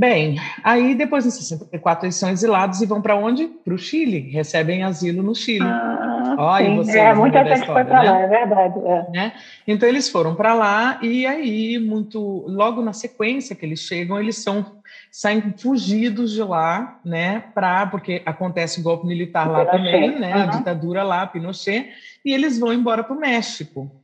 Bem, 0.00 0.40
aí 0.64 0.94
depois 0.94 1.26
em 1.26 1.30
64 1.30 2.06
eles 2.06 2.16
são 2.16 2.30
exilados 2.30 2.80
e 2.80 2.86
vão 2.86 3.02
para 3.02 3.14
onde? 3.14 3.46
Para 3.46 3.74
o 3.74 3.78
Chile, 3.78 4.30
recebem 4.30 4.82
asilo 4.82 5.22
no 5.22 5.34
Chile. 5.34 5.66
Ah, 5.66 6.36
Olha, 6.38 6.74
você 6.74 6.98
é, 6.98 7.12
muita 7.12 7.44
gente 7.44 7.60
história, 7.60 7.74
foi 7.74 7.84
para 7.84 8.02
né? 8.02 8.10
lá, 8.10 8.20
é 8.20 8.26
verdade. 8.26 8.78
É. 8.78 9.10
Né? 9.10 9.32
Então 9.68 9.86
eles 9.86 10.08
foram 10.08 10.34
para 10.34 10.54
lá 10.54 10.98
e 11.02 11.26
aí 11.26 11.78
muito 11.78 12.46
logo 12.48 12.80
na 12.80 12.94
sequência 12.94 13.54
que 13.54 13.66
eles 13.66 13.80
chegam 13.80 14.18
eles 14.18 14.38
são 14.38 14.80
saem 15.12 15.52
fugidos 15.58 16.32
de 16.32 16.42
lá, 16.42 16.98
né? 17.04 17.44
Para 17.54 17.86
porque 17.86 18.22
acontece 18.24 18.80
o 18.80 18.82
golpe 18.82 19.06
militar 19.06 19.50
lá 19.50 19.66
também, 19.66 20.18
né? 20.18 20.34
Uhum. 20.34 20.42
A 20.42 20.46
ditadura 20.46 21.02
lá, 21.02 21.26
Pinochet, 21.26 21.90
e 22.24 22.32
eles 22.32 22.58
vão 22.58 22.72
embora 22.72 23.04
para 23.04 23.14
o 23.14 23.20
México. 23.20 23.99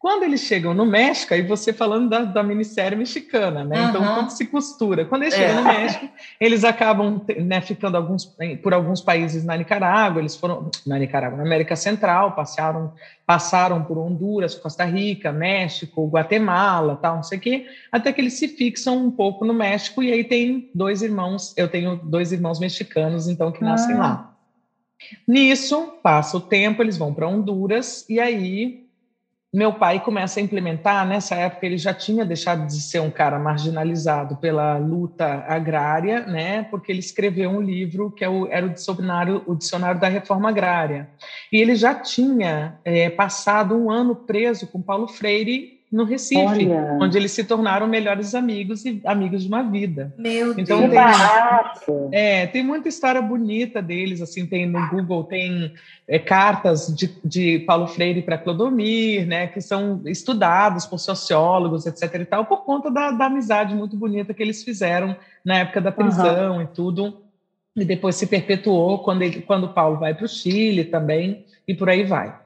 Quando 0.00 0.22
eles 0.22 0.40
chegam 0.40 0.72
no 0.72 0.86
México, 0.86 1.34
aí 1.34 1.42
você 1.42 1.74
falando 1.74 2.08
da, 2.08 2.20
da 2.20 2.42
minissérie 2.42 2.96
mexicana, 2.96 3.62
né? 3.62 3.82
Uhum. 3.82 3.88
Então, 3.90 4.14
tudo 4.14 4.30
se 4.30 4.46
costura. 4.46 5.04
Quando 5.04 5.24
eles 5.24 5.34
chegam 5.34 5.58
é. 5.58 5.60
no 5.60 5.62
México, 5.62 6.08
eles 6.40 6.64
acabam 6.64 7.20
né, 7.44 7.60
ficando 7.60 7.98
alguns, 7.98 8.24
por 8.62 8.72
alguns 8.72 9.02
países 9.02 9.44
na 9.44 9.54
Nicarágua, 9.58 10.22
eles 10.22 10.34
foram 10.34 10.70
na 10.86 10.98
Nicarágua, 10.98 11.36
na 11.36 11.44
América 11.44 11.76
Central, 11.76 12.32
passaram, 12.32 12.94
passaram 13.26 13.84
por 13.84 13.98
Honduras, 13.98 14.54
Costa 14.54 14.86
Rica, 14.86 15.32
México, 15.32 16.08
Guatemala, 16.08 16.96
tal, 16.96 17.16
não 17.16 17.22
sei 17.22 17.36
o 17.36 17.40
quê, 17.42 17.66
até 17.92 18.10
que 18.10 18.22
eles 18.22 18.32
se 18.32 18.48
fixam 18.48 18.96
um 18.96 19.10
pouco 19.10 19.44
no 19.44 19.52
México, 19.52 20.02
e 20.02 20.10
aí 20.10 20.24
tem 20.24 20.70
dois 20.74 21.02
irmãos, 21.02 21.52
eu 21.58 21.68
tenho 21.68 21.96
dois 21.96 22.32
irmãos 22.32 22.58
mexicanos, 22.58 23.28
então, 23.28 23.52
que 23.52 23.62
nascem 23.62 23.96
ah. 23.96 23.98
lá. 23.98 24.34
Nisso, 25.28 25.92
passa 26.02 26.38
o 26.38 26.40
tempo, 26.40 26.82
eles 26.82 26.96
vão 26.96 27.12
para 27.12 27.28
Honduras, 27.28 28.06
e 28.08 28.18
aí 28.18 28.88
meu 29.52 29.72
pai 29.72 29.98
começa 29.98 30.38
a 30.38 30.42
implementar, 30.42 31.04
nessa 31.04 31.34
época 31.34 31.66
ele 31.66 31.76
já 31.76 31.92
tinha 31.92 32.24
deixado 32.24 32.68
de 32.68 32.80
ser 32.80 33.00
um 33.00 33.10
cara 33.10 33.36
marginalizado 33.36 34.36
pela 34.36 34.78
luta 34.78 35.44
agrária, 35.48 36.24
né, 36.24 36.62
porque 36.64 36.92
ele 36.92 37.00
escreveu 37.00 37.50
um 37.50 37.60
livro 37.60 38.12
que 38.12 38.24
é 38.24 38.28
era 38.50 38.66
o 38.66 38.70
dicionário, 38.70 39.42
o 39.46 39.56
dicionário 39.56 40.00
da 40.00 40.08
reforma 40.08 40.48
agrária. 40.48 41.08
E 41.52 41.60
ele 41.60 41.74
já 41.74 41.94
tinha 41.94 42.78
é, 42.84 43.10
passado 43.10 43.76
um 43.76 43.90
ano 43.90 44.14
preso 44.14 44.68
com 44.68 44.80
Paulo 44.80 45.08
Freire 45.08 45.79
no 45.90 46.04
Recife, 46.04 46.40
Olha. 46.40 46.98
onde 47.00 47.18
eles 47.18 47.32
se 47.32 47.42
tornaram 47.42 47.88
melhores 47.88 48.32
amigos 48.34 48.84
e 48.84 49.00
amigos 49.04 49.42
de 49.42 49.48
uma 49.48 49.62
vida. 49.62 50.14
Meu 50.16 50.52
então, 50.56 50.88
Deus, 50.88 50.92
tem, 50.92 52.08
é, 52.12 52.46
tem 52.46 52.62
muita 52.62 52.88
história 52.88 53.20
bonita 53.20 53.82
deles, 53.82 54.22
assim, 54.22 54.46
tem 54.46 54.66
no 54.66 54.88
Google 54.88 55.24
tem 55.24 55.74
é, 56.06 56.16
cartas 56.18 56.94
de, 56.94 57.10
de 57.24 57.58
Paulo 57.60 57.88
Freire 57.88 58.22
para 58.22 58.38
Clodomir, 58.38 59.26
né, 59.26 59.48
que 59.48 59.60
são 59.60 60.00
estudados 60.06 60.86
por 60.86 60.98
sociólogos, 60.98 61.86
etc. 61.86 62.20
e 62.20 62.24
tal, 62.24 62.44
por 62.44 62.64
conta 62.64 62.88
da, 62.88 63.10
da 63.10 63.26
amizade 63.26 63.74
muito 63.74 63.96
bonita 63.96 64.32
que 64.32 64.42
eles 64.42 64.62
fizeram 64.62 65.16
na 65.44 65.58
época 65.58 65.80
da 65.80 65.90
prisão 65.90 66.56
uhum. 66.56 66.62
e 66.62 66.66
tudo. 66.68 67.20
E 67.74 67.84
depois 67.84 68.14
se 68.14 68.26
perpetuou 68.26 69.00
quando, 69.00 69.22
ele, 69.22 69.42
quando 69.42 69.68
Paulo 69.68 69.98
vai 69.98 70.14
para 70.14 70.24
o 70.24 70.28
Chile 70.28 70.84
também, 70.84 71.44
e 71.66 71.74
por 71.74 71.88
aí 71.88 72.04
vai. 72.04 72.39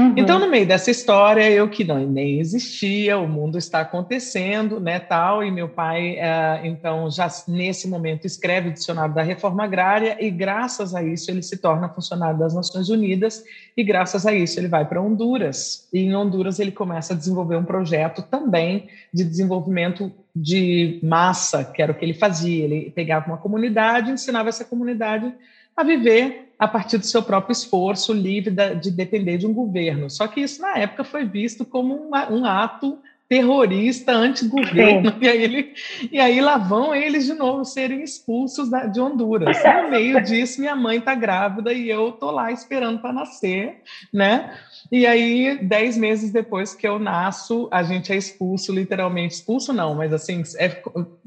Uhum. 0.00 0.14
Então, 0.16 0.38
no 0.38 0.48
meio 0.48 0.66
dessa 0.66 0.90
história, 0.90 1.50
eu 1.50 1.68
que 1.68 1.84
não 1.84 1.98
nem 2.06 2.40
existia, 2.40 3.18
o 3.18 3.28
mundo 3.28 3.58
está 3.58 3.80
acontecendo, 3.80 4.80
né, 4.80 4.98
tal, 4.98 5.44
e 5.44 5.50
meu 5.50 5.68
pai, 5.68 6.16
é, 6.16 6.62
então, 6.64 7.10
já 7.10 7.28
nesse 7.46 7.86
momento 7.86 8.26
escreve 8.26 8.70
o 8.70 8.72
dicionário 8.72 9.14
da 9.14 9.22
reforma 9.22 9.64
agrária 9.64 10.16
e 10.18 10.30
graças 10.30 10.94
a 10.94 11.02
isso 11.02 11.30
ele 11.30 11.42
se 11.42 11.58
torna 11.58 11.88
funcionário 11.88 12.38
das 12.38 12.54
Nações 12.54 12.88
Unidas 12.88 13.44
e 13.76 13.84
graças 13.84 14.24
a 14.24 14.32
isso 14.32 14.58
ele 14.58 14.68
vai 14.68 14.86
para 14.86 15.02
Honduras. 15.02 15.86
E 15.92 16.00
em 16.00 16.16
Honduras 16.16 16.58
ele 16.58 16.72
começa 16.72 17.12
a 17.12 17.16
desenvolver 17.16 17.56
um 17.56 17.64
projeto 17.64 18.22
também 18.22 18.88
de 19.12 19.22
desenvolvimento 19.22 20.10
de 20.34 20.98
massa, 21.02 21.62
que 21.62 21.82
era 21.82 21.92
o 21.92 21.94
que 21.94 22.04
ele 22.04 22.14
fazia. 22.14 22.64
Ele 22.64 22.90
pegava 22.90 23.26
uma 23.26 23.36
comunidade, 23.36 24.10
ensinava 24.10 24.48
essa 24.48 24.64
comunidade 24.64 25.30
a 25.76 25.82
viver 25.82 26.49
a 26.60 26.68
partir 26.68 26.98
do 26.98 27.06
seu 27.06 27.22
próprio 27.22 27.52
esforço, 27.52 28.12
livre 28.12 28.54
de 28.78 28.90
depender 28.90 29.38
de 29.38 29.46
um 29.46 29.54
governo. 29.54 30.10
Só 30.10 30.28
que 30.28 30.42
isso, 30.42 30.60
na 30.60 30.76
época, 30.76 31.02
foi 31.02 31.24
visto 31.24 31.64
como 31.64 31.94
um, 31.94 32.10
um 32.30 32.44
ato 32.44 32.98
terrorista, 33.30 34.10
anti-governo, 34.10 35.14
e 35.22 35.28
aí, 35.28 35.40
ele, 35.40 35.72
e 36.10 36.18
aí 36.18 36.40
lá 36.40 36.58
vão 36.58 36.92
eles 36.92 37.24
de 37.24 37.32
novo 37.32 37.64
serem 37.64 38.02
expulsos 38.02 38.68
da, 38.68 38.86
de 38.86 39.00
Honduras. 39.00 39.56
No 39.62 39.88
meio 39.88 40.20
disso, 40.20 40.60
minha 40.60 40.74
mãe 40.74 40.98
está 40.98 41.14
grávida 41.14 41.72
e 41.72 41.88
eu 41.88 42.10
tô 42.10 42.32
lá 42.32 42.50
esperando 42.50 42.98
para 42.98 43.12
nascer, 43.12 43.82
né? 44.12 44.52
E 44.90 45.06
aí, 45.06 45.60
dez 45.62 45.96
meses 45.96 46.32
depois 46.32 46.74
que 46.74 46.88
eu 46.88 46.98
nasço, 46.98 47.68
a 47.70 47.84
gente 47.84 48.12
é 48.12 48.16
expulso, 48.16 48.74
literalmente. 48.74 49.34
Expulso 49.34 49.72
não, 49.72 49.94
mas 49.94 50.12
assim, 50.12 50.42
é 50.58 50.82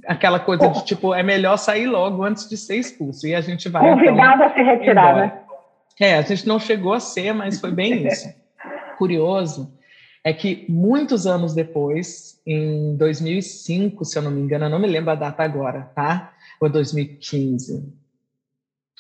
aquela 0.06 0.42
coisa 0.42 0.68
de 0.68 0.84
tipo, 0.84 1.14
é 1.14 1.24
melhor 1.24 1.56
sair 1.56 1.88
logo 1.88 2.22
antes 2.26 2.50
de 2.50 2.58
ser 2.58 2.76
expulso. 2.76 3.26
E 3.26 3.34
a 3.34 3.40
gente 3.40 3.70
vai. 3.70 3.82
Convidado 3.82 4.44
então, 4.44 4.48
a 4.48 4.54
se 4.54 4.62
retirar, 4.62 5.12
embora. 5.12 5.26
né? 5.28 5.40
É, 6.02 6.16
a 6.18 6.22
gente 6.22 6.46
não 6.46 6.60
chegou 6.60 6.92
a 6.92 7.00
ser, 7.00 7.34
mas 7.34 7.62
foi 7.62 7.72
bem 7.72 8.06
isso. 8.06 8.28
Curioso 8.98 9.73
é 10.24 10.32
que 10.32 10.66
muitos 10.70 11.28
anos 11.28 11.54
depois, 11.54 12.40
em 12.46 12.96
2005, 12.96 14.06
se 14.06 14.18
eu 14.18 14.22
não 14.22 14.32
me 14.32 14.42
engano, 14.42 14.66
eu 14.66 14.70
não 14.70 14.80
me 14.80 14.88
lembro 14.88 15.12
a 15.12 15.16
data 15.16 15.44
agora, 15.44 15.92
tá? 15.94 16.34
Ou 16.62 16.70
2015. 16.70 17.94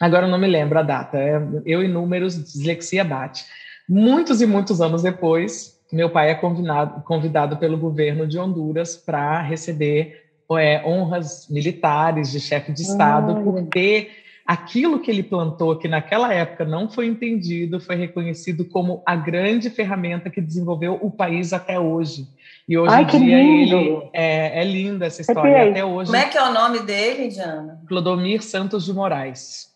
Agora 0.01 0.27
eu 0.27 0.31
não 0.31 0.37
me 0.37 0.47
lembro 0.47 0.77
a 0.77 0.83
data. 0.83 1.17
É, 1.17 1.41
eu 1.65 1.81
e 1.81 1.87
números, 1.87 2.35
dislexia 2.35 3.05
bate. 3.05 3.45
Muitos 3.87 4.41
e 4.41 4.45
muitos 4.45 4.81
anos 4.81 5.03
depois, 5.03 5.79
meu 5.91 6.09
pai 6.09 6.31
é 6.31 6.35
convidado, 6.35 7.01
convidado 7.03 7.57
pelo 7.57 7.77
governo 7.77 8.27
de 8.27 8.37
Honduras 8.37 8.97
para 8.97 9.41
receber 9.41 10.23
é, 10.57 10.85
honras 10.85 11.47
militares 11.49 12.31
de 12.31 12.39
chefe 12.39 12.71
de 12.71 12.81
Estado 12.81 13.41
por 13.43 13.61
ter 13.67 14.22
aquilo 14.45 14.99
que 14.99 15.09
ele 15.09 15.23
plantou, 15.23 15.77
que 15.77 15.87
naquela 15.87 16.33
época 16.33 16.65
não 16.65 16.89
foi 16.89 17.07
entendido, 17.07 17.79
foi 17.79 17.95
reconhecido 17.95 18.65
como 18.65 19.01
a 19.05 19.15
grande 19.15 19.69
ferramenta 19.69 20.29
que 20.29 20.41
desenvolveu 20.41 20.99
o 21.01 21.09
país 21.09 21.53
até 21.53 21.79
hoje. 21.79 22.27
E 22.67 22.77
hoje 22.77 22.93
Ai, 22.93 23.03
em 23.03 23.05
dia 23.07 23.19
lindo. 23.19 23.75
ele 23.75 24.09
é, 24.13 24.61
é 24.61 24.63
linda 24.63 25.05
essa 25.05 25.21
história 25.21 25.69
até 25.69 25.83
hoje. 25.83 26.11
Como 26.11 26.23
é 26.23 26.27
que 26.27 26.37
é 26.37 26.43
o 26.43 26.53
nome 26.53 26.79
dele, 26.79 27.27
Diana? 27.27 27.81
Clodomir 27.87 28.41
Santos 28.41 28.85
de 28.85 28.93
Moraes. 28.93 29.73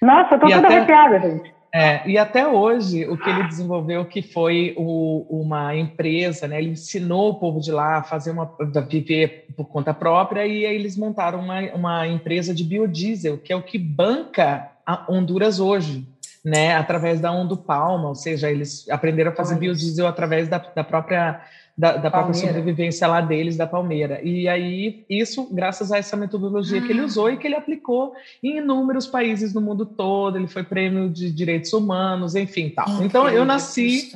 Nossa, 0.00 0.34
eu 0.34 0.40
tô 0.40 0.46
e 0.46 0.52
toda 0.52 0.66
até... 0.66 0.76
arrepiada, 0.76 1.20
gente. 1.20 1.57
É, 1.72 2.08
e 2.08 2.16
até 2.16 2.46
hoje, 2.46 3.06
o 3.06 3.16
que 3.16 3.28
ele 3.28 3.42
desenvolveu, 3.44 4.04
que 4.06 4.22
foi 4.22 4.74
o, 4.76 5.26
uma 5.28 5.76
empresa, 5.76 6.48
né? 6.48 6.58
ele 6.58 6.70
ensinou 6.70 7.30
o 7.30 7.34
povo 7.34 7.60
de 7.60 7.70
lá 7.70 7.98
a 7.98 8.02
fazer 8.02 8.30
uma, 8.30 8.50
a 8.60 8.80
viver 8.80 9.46
por 9.54 9.66
conta 9.66 9.92
própria, 9.92 10.46
e 10.46 10.64
aí 10.64 10.74
eles 10.74 10.96
montaram 10.96 11.40
uma, 11.40 11.60
uma 11.74 12.06
empresa 12.08 12.54
de 12.54 12.64
biodiesel, 12.64 13.36
que 13.36 13.52
é 13.52 13.56
o 13.56 13.62
que 13.62 13.78
banca 13.78 14.70
a 14.86 15.04
Honduras 15.12 15.60
hoje, 15.60 16.06
né? 16.42 16.74
através 16.74 17.20
da 17.20 17.30
Ondo 17.30 17.56
Palma, 17.56 18.08
ou 18.08 18.14
seja, 18.14 18.50
eles 18.50 18.88
aprenderam 18.88 19.32
a 19.32 19.34
fazer 19.34 19.56
biodiesel 19.56 20.06
através 20.06 20.48
da, 20.48 20.58
da 20.58 20.82
própria 20.82 21.42
da, 21.78 21.96
da 21.96 22.10
própria 22.10 22.34
sobrevivência 22.34 23.06
lá 23.06 23.20
deles, 23.20 23.56
da 23.56 23.64
Palmeira. 23.64 24.20
E 24.24 24.48
aí, 24.48 25.04
isso, 25.08 25.48
graças 25.52 25.92
a 25.92 25.98
essa 25.98 26.16
metodologia 26.16 26.82
que 26.82 26.90
ele 26.90 27.02
usou 27.02 27.30
e 27.30 27.36
que 27.36 27.46
ele 27.46 27.54
aplicou 27.54 28.14
em 28.42 28.58
inúmeros 28.58 29.06
países 29.06 29.54
no 29.54 29.60
mundo 29.60 29.86
todo, 29.86 30.36
ele 30.36 30.48
foi 30.48 30.64
prêmio 30.64 31.08
de 31.08 31.30
direitos 31.30 31.72
humanos, 31.72 32.34
enfim, 32.34 32.68
tal. 32.68 33.04
então, 33.04 33.28
eu 33.28 33.44
nasci 33.44 34.10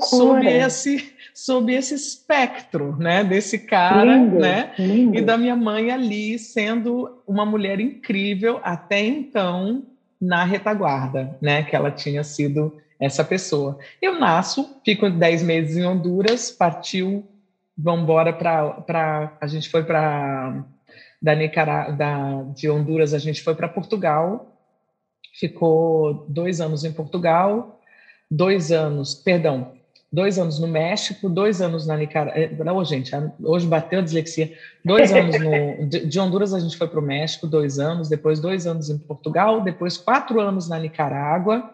sob 0.00 0.46
esse, 0.46 1.10
sob 1.32 1.72
esse 1.72 1.94
espectro, 1.94 2.94
né, 2.98 3.24
desse 3.24 3.60
cara, 3.60 4.04
lindo, 4.04 4.38
né, 4.38 4.72
lindo. 4.78 5.16
e 5.16 5.22
da 5.22 5.38
minha 5.38 5.56
mãe 5.56 5.90
ali 5.90 6.38
sendo 6.38 7.22
uma 7.26 7.46
mulher 7.46 7.80
incrível 7.80 8.60
até 8.62 9.00
então 9.00 9.82
na 10.20 10.44
retaguarda, 10.44 11.38
né, 11.40 11.62
que 11.62 11.74
ela 11.74 11.90
tinha 11.90 12.22
sido 12.22 12.74
essa 12.98 13.24
pessoa. 13.24 13.78
Eu 14.02 14.18
nasço, 14.18 14.76
fico 14.84 15.08
10 15.08 15.42
meses 15.42 15.76
em 15.76 15.86
Honduras, 15.86 16.50
partiu, 16.50 17.26
vamos 17.76 18.02
embora 18.02 18.32
para. 18.32 19.36
A 19.40 19.46
gente 19.46 19.68
foi 19.68 19.84
para. 19.84 20.64
Da, 21.20 21.34
da, 21.90 22.42
de 22.54 22.70
Honduras, 22.70 23.12
a 23.12 23.18
gente 23.18 23.42
foi 23.42 23.52
para 23.54 23.68
Portugal, 23.68 24.56
ficou 25.34 26.26
dois 26.28 26.60
anos 26.60 26.84
em 26.84 26.92
Portugal, 26.92 27.80
dois 28.30 28.70
anos, 28.70 29.16
perdão, 29.16 29.72
dois 30.12 30.38
anos 30.38 30.58
no 30.58 30.68
México, 30.68 31.28
dois 31.28 31.60
anos 31.60 31.86
na 31.86 31.96
Nicarágua. 31.96 32.64
Não, 32.64 32.84
gente, 32.84 33.10
hoje 33.42 33.66
bateu 33.66 33.98
a 33.98 34.02
dislexia. 34.02 34.52
Dois 34.84 35.12
anos 35.12 35.36
no, 35.40 35.86
de 35.88 36.20
Honduras 36.20 36.54
a 36.54 36.60
gente 36.60 36.76
foi 36.76 36.88
para 36.88 37.00
o 37.00 37.02
México, 37.02 37.46
dois 37.46 37.78
anos, 37.78 38.08
depois 38.08 38.40
dois 38.40 38.66
anos 38.66 38.88
em 38.88 38.98
Portugal, 38.98 39.60
depois 39.60 39.96
quatro 39.96 40.40
anos 40.40 40.68
na 40.68 40.78
Nicarágua. 40.78 41.72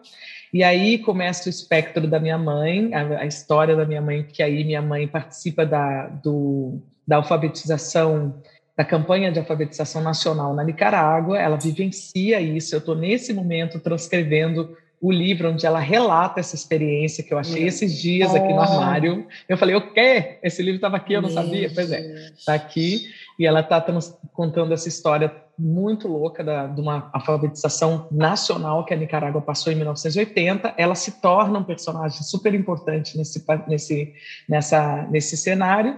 E 0.55 0.63
aí 0.63 0.97
começa 0.99 1.47
o 1.47 1.49
espectro 1.49 2.07
da 2.07 2.17
minha 2.17 2.37
mãe, 2.37 2.89
a, 2.93 3.23
a 3.23 3.25
história 3.25 3.75
da 3.75 3.83
minha 3.83 4.01
mãe, 4.01 4.23
que 4.23 4.41
aí 4.41 4.63
minha 4.63 4.81
mãe 4.81 5.05
participa 5.05 5.65
da, 5.65 6.07
do, 6.07 6.79
da 7.05 7.17
alfabetização, 7.17 8.41
da 8.73 8.85
campanha 8.85 9.33
de 9.33 9.37
alfabetização 9.37 10.01
nacional 10.01 10.55
na 10.55 10.63
Nicarágua, 10.63 11.37
ela 11.37 11.57
vivencia 11.57 12.39
isso. 12.39 12.73
Eu 12.73 12.79
estou 12.79 12.95
nesse 12.95 13.33
momento 13.33 13.81
transcrevendo 13.81 14.77
o 15.01 15.11
livro 15.11 15.51
onde 15.51 15.65
ela 15.65 15.79
relata 15.79 16.39
essa 16.39 16.55
experiência 16.55 17.21
que 17.21 17.33
eu 17.33 17.37
achei 17.37 17.67
esses 17.67 17.93
dias 18.01 18.33
aqui 18.33 18.53
no 18.53 18.61
armário. 18.61 19.27
Eu 19.49 19.57
falei, 19.57 19.75
o 19.75 19.91
quê? 19.91 20.39
Esse 20.41 20.61
livro 20.63 20.77
estava 20.77 20.95
aqui, 20.95 21.11
eu 21.11 21.21
não 21.21 21.29
sabia? 21.29 21.69
Pois 21.75 21.91
é, 21.91 22.29
está 22.33 22.53
aqui. 22.53 23.01
E 23.37 23.45
ela 23.45 23.59
está 23.59 23.85
contando 24.31 24.73
essa 24.73 24.87
história 24.87 25.27
muito 25.57 26.07
louca 26.07 26.43
da, 26.43 26.67
de 26.67 26.81
uma 26.81 27.09
alfabetização 27.13 28.07
nacional 28.11 28.85
que 28.85 28.93
a 28.93 28.97
Nicarágua 28.97 29.41
passou 29.41 29.71
em 29.71 29.75
1980. 29.75 30.73
Ela 30.77 30.95
se 30.95 31.21
torna 31.21 31.59
um 31.59 31.63
personagem 31.63 32.21
super 32.23 32.53
importante 32.53 33.17
nesse, 33.17 33.43
nesse, 33.67 34.13
nessa, 34.47 35.07
nesse 35.09 35.37
cenário. 35.37 35.97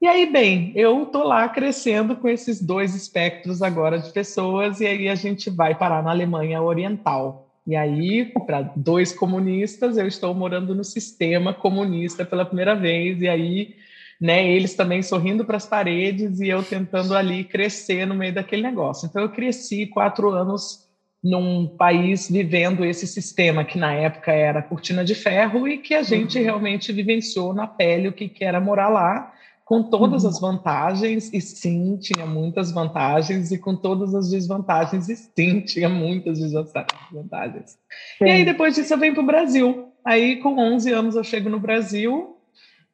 E 0.00 0.06
aí, 0.06 0.30
bem, 0.30 0.72
eu 0.74 1.06
tô 1.06 1.22
lá 1.22 1.48
crescendo 1.48 2.16
com 2.16 2.28
esses 2.28 2.60
dois 2.60 2.94
espectros 2.94 3.62
agora 3.62 4.00
de 4.00 4.10
pessoas, 4.10 4.80
e 4.80 4.86
aí 4.86 5.08
a 5.08 5.14
gente 5.14 5.48
vai 5.48 5.76
parar 5.76 6.02
na 6.02 6.10
Alemanha 6.10 6.60
Oriental. 6.60 7.48
E 7.64 7.76
aí, 7.76 8.24
para 8.46 8.62
dois 8.74 9.12
comunistas, 9.12 9.96
eu 9.96 10.08
estou 10.08 10.34
morando 10.34 10.74
no 10.74 10.82
sistema 10.82 11.54
comunista 11.54 12.24
pela 12.24 12.44
primeira 12.44 12.74
vez, 12.74 13.22
e 13.22 13.28
aí 13.28 13.76
né? 14.22 14.48
Eles 14.48 14.74
também 14.74 15.02
sorrindo 15.02 15.44
para 15.44 15.56
as 15.56 15.66
paredes 15.66 16.38
e 16.38 16.48
eu 16.48 16.62
tentando 16.62 17.16
ali 17.16 17.42
crescer 17.42 18.06
no 18.06 18.14
meio 18.14 18.32
daquele 18.32 18.62
negócio. 18.62 19.06
Então 19.06 19.20
eu 19.20 19.28
cresci 19.28 19.84
quatro 19.84 20.30
anos 20.30 20.88
num 21.22 21.66
país 21.66 22.30
vivendo 22.30 22.84
esse 22.84 23.04
sistema 23.04 23.64
que 23.64 23.80
na 23.80 23.92
época 23.92 24.30
era 24.30 24.62
cortina 24.62 25.04
de 25.04 25.16
ferro 25.16 25.66
e 25.66 25.78
que 25.78 25.92
a 25.92 26.04
gente 26.04 26.38
uhum. 26.38 26.44
realmente 26.44 26.92
vivenciou 26.92 27.52
na 27.52 27.66
pele 27.66 28.06
o 28.06 28.12
que, 28.12 28.28
que 28.28 28.44
era 28.44 28.60
morar 28.60 28.88
lá, 28.88 29.32
com 29.64 29.82
todas 29.82 30.22
uhum. 30.22 30.30
as 30.30 30.40
vantagens, 30.40 31.32
e 31.32 31.40
sim, 31.40 31.96
tinha 31.96 32.24
muitas 32.24 32.70
vantagens, 32.70 33.50
e 33.50 33.58
com 33.58 33.74
todas 33.74 34.14
as 34.14 34.30
desvantagens, 34.30 35.08
e 35.08 35.16
sim, 35.16 35.60
tinha 35.62 35.88
muitas 35.88 36.38
desvantagens. 36.38 37.78
Sim. 38.18 38.24
E 38.24 38.30
aí, 38.30 38.44
depois 38.44 38.74
disso, 38.74 38.92
eu 38.92 38.98
venho 38.98 39.14
para 39.14 39.22
o 39.22 39.26
Brasil. 39.26 39.88
Aí, 40.04 40.36
com 40.36 40.58
11 40.58 40.92
anos, 40.92 41.16
eu 41.16 41.24
chego 41.24 41.48
no 41.48 41.60
Brasil, 41.60 42.36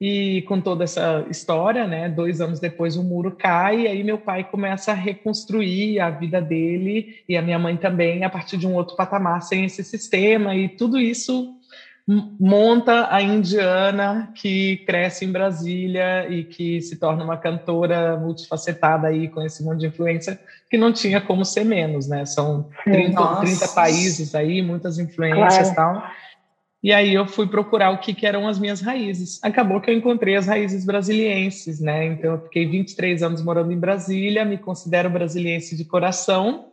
e 0.01 0.43
com 0.43 0.61
toda 0.61 0.85
essa 0.85 1.27
história, 1.29 1.87
né, 1.87 2.09
dois 2.09 2.41
anos 2.41 2.61
depois 2.61 2.97
o 2.97 3.03
muro 3.03 3.33
cai, 3.33 3.81
e 3.81 3.89
aí 3.89 4.05
meu 4.05 4.19
pai 4.19 4.45
começa 4.45 4.93
a 4.93 4.95
reconstruir 4.95 5.99
a 6.01 6.09
vida 6.09 6.41
dele 6.41 7.23
e 7.29 7.37
a 7.37 7.43
minha 7.43 7.59
mãe 7.59 7.77
também 7.77 8.25
a 8.25 8.31
partir 8.31 8.57
de 8.57 8.67
um 8.67 8.75
outro 8.75 8.95
patamar 8.97 9.43
sem 9.43 9.65
esse 9.65 9.83
sistema, 9.83 10.55
e 10.55 10.69
tudo 10.69 10.99
isso 10.99 11.55
monta 12.41 13.15
a 13.15 13.21
indiana 13.21 14.33
que 14.35 14.79
cresce 14.87 15.27
em 15.27 15.33
Brasília 15.33 16.27
e 16.31 16.43
que 16.43 16.81
se 16.81 16.97
torna 16.97 17.23
uma 17.23 17.37
cantora 17.37 18.17
multifacetada 18.17 19.09
aí 19.09 19.29
com 19.29 19.43
esse 19.43 19.63
monte 19.63 19.81
de 19.81 19.89
influência 19.89 20.41
que 20.71 20.79
não 20.79 20.91
tinha 20.91 21.21
como 21.21 21.45
ser 21.45 21.65
menos, 21.65 22.09
né? 22.09 22.25
São 22.25 22.71
30, 22.85 23.37
30 23.41 23.69
países 23.69 24.35
aí, 24.35 24.63
muitas 24.63 24.99
influências 24.99 25.69
e 25.69 25.75
claro. 25.75 26.01
tal. 26.01 26.11
E 26.83 26.93
aí 26.93 27.13
eu 27.13 27.27
fui 27.27 27.49
procurar 27.49 27.91
o 27.91 27.99
que, 27.99 28.15
que, 28.15 28.25
eram 28.25 28.47
as 28.47 28.59
minhas 28.59 28.81
raízes. 28.81 29.41
Acabou 29.43 29.81
que 29.81 29.91
eu 29.91 29.95
encontrei 29.95 30.37
as 30.37 30.47
raízes 30.47 30.85
brasilienses, 30.85 31.81
né? 31.81 32.07
Então 32.07 32.35
eu 32.35 32.41
fiquei 32.43 32.67
23 32.67 33.23
anos 33.23 33.43
morando 33.43 33.73
em 33.73 33.79
Brasília, 33.79 34.45
me 34.45 34.59
considero 34.59 35.11
brasiliense 35.11 35.77
de 35.77 35.85
coração 35.85 36.69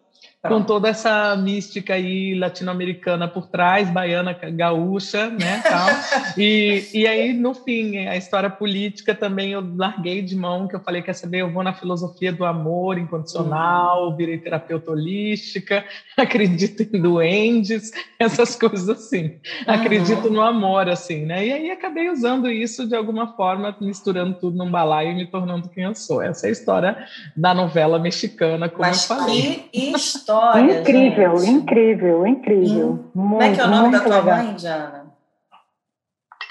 com 0.48 0.64
toda 0.64 0.90
essa 0.90 1.36
mística 1.36 1.94
aí 1.94 2.36
latino-americana 2.36 3.28
por 3.28 3.48
trás, 3.48 3.90
baiana, 3.90 4.34
gaúcha, 4.34 5.30
né, 5.30 5.62
tal. 5.64 5.88
e, 6.38 6.88
e 6.94 7.08
aí, 7.08 7.34
no 7.34 7.54
fim, 7.54 7.98
a 8.08 8.16
história 8.16 8.50
política 8.50 9.14
também 9.14 9.52
eu 9.52 9.64
larguei 9.76 10.22
de 10.22 10.36
mão, 10.36 10.68
que 10.68 10.76
eu 10.76 10.80
falei, 10.80 11.02
quer 11.02 11.14
saber, 11.14 11.40
eu 11.40 11.52
vou 11.52 11.64
na 11.64 11.74
filosofia 11.74 12.32
do 12.32 12.46
amor 12.46 12.98
incondicional, 12.98 14.10
uhum. 14.10 14.16
virei 14.16 14.38
terapeuta 14.38 14.92
holística, 14.92 15.84
acredito 16.18 16.84
em 16.84 17.02
duendes, 17.02 17.92
essas 18.20 18.56
coisas 18.60 18.90
assim. 18.90 19.26
Uhum. 19.26 19.40
Acredito 19.68 20.30
no 20.30 20.42
amor, 20.42 20.90
assim, 20.90 21.26
né? 21.26 21.46
E 21.46 21.54
aí 21.54 21.72
acabei 21.72 22.10
usando 22.10 22.50
isso 22.50 22.88
de 22.88 22.96
alguma 22.96 23.36
forma, 23.36 23.76
misturando 23.82 24.36
tudo 24.40 24.58
num 24.58 24.70
balaio 24.70 25.12
e 25.12 25.16
me 25.16 25.26
tornando 25.26 25.70
quem 25.70 25.84
eu 25.84 25.96
sou. 25.96 26.22
Essa 26.22 26.48
é 26.48 26.50
a 26.50 26.52
história 26.52 27.08
da 27.36 27.54
novela 27.54 28.00
mexicana, 28.00 28.70
como 28.70 28.82
Mas 28.82 29.10
eu 29.10 29.16
falei. 29.16 29.70
Que 29.72 29.92
história! 29.92 30.35
História. 30.36 30.80
Incrível, 30.82 31.38
gente. 31.38 31.52
incrível, 31.52 32.28
incrível. 32.28 32.90
Hum. 32.90 33.10
Muito, 33.16 33.30
Como 33.36 33.42
é 33.42 33.54
que 33.54 33.62
é 33.62 33.66
o 33.66 33.70
nome 33.70 33.92
da 33.92 34.00
tua 34.02 34.18
legal. 34.20 34.38
mãe, 34.38 34.56
Diana? 34.56 35.06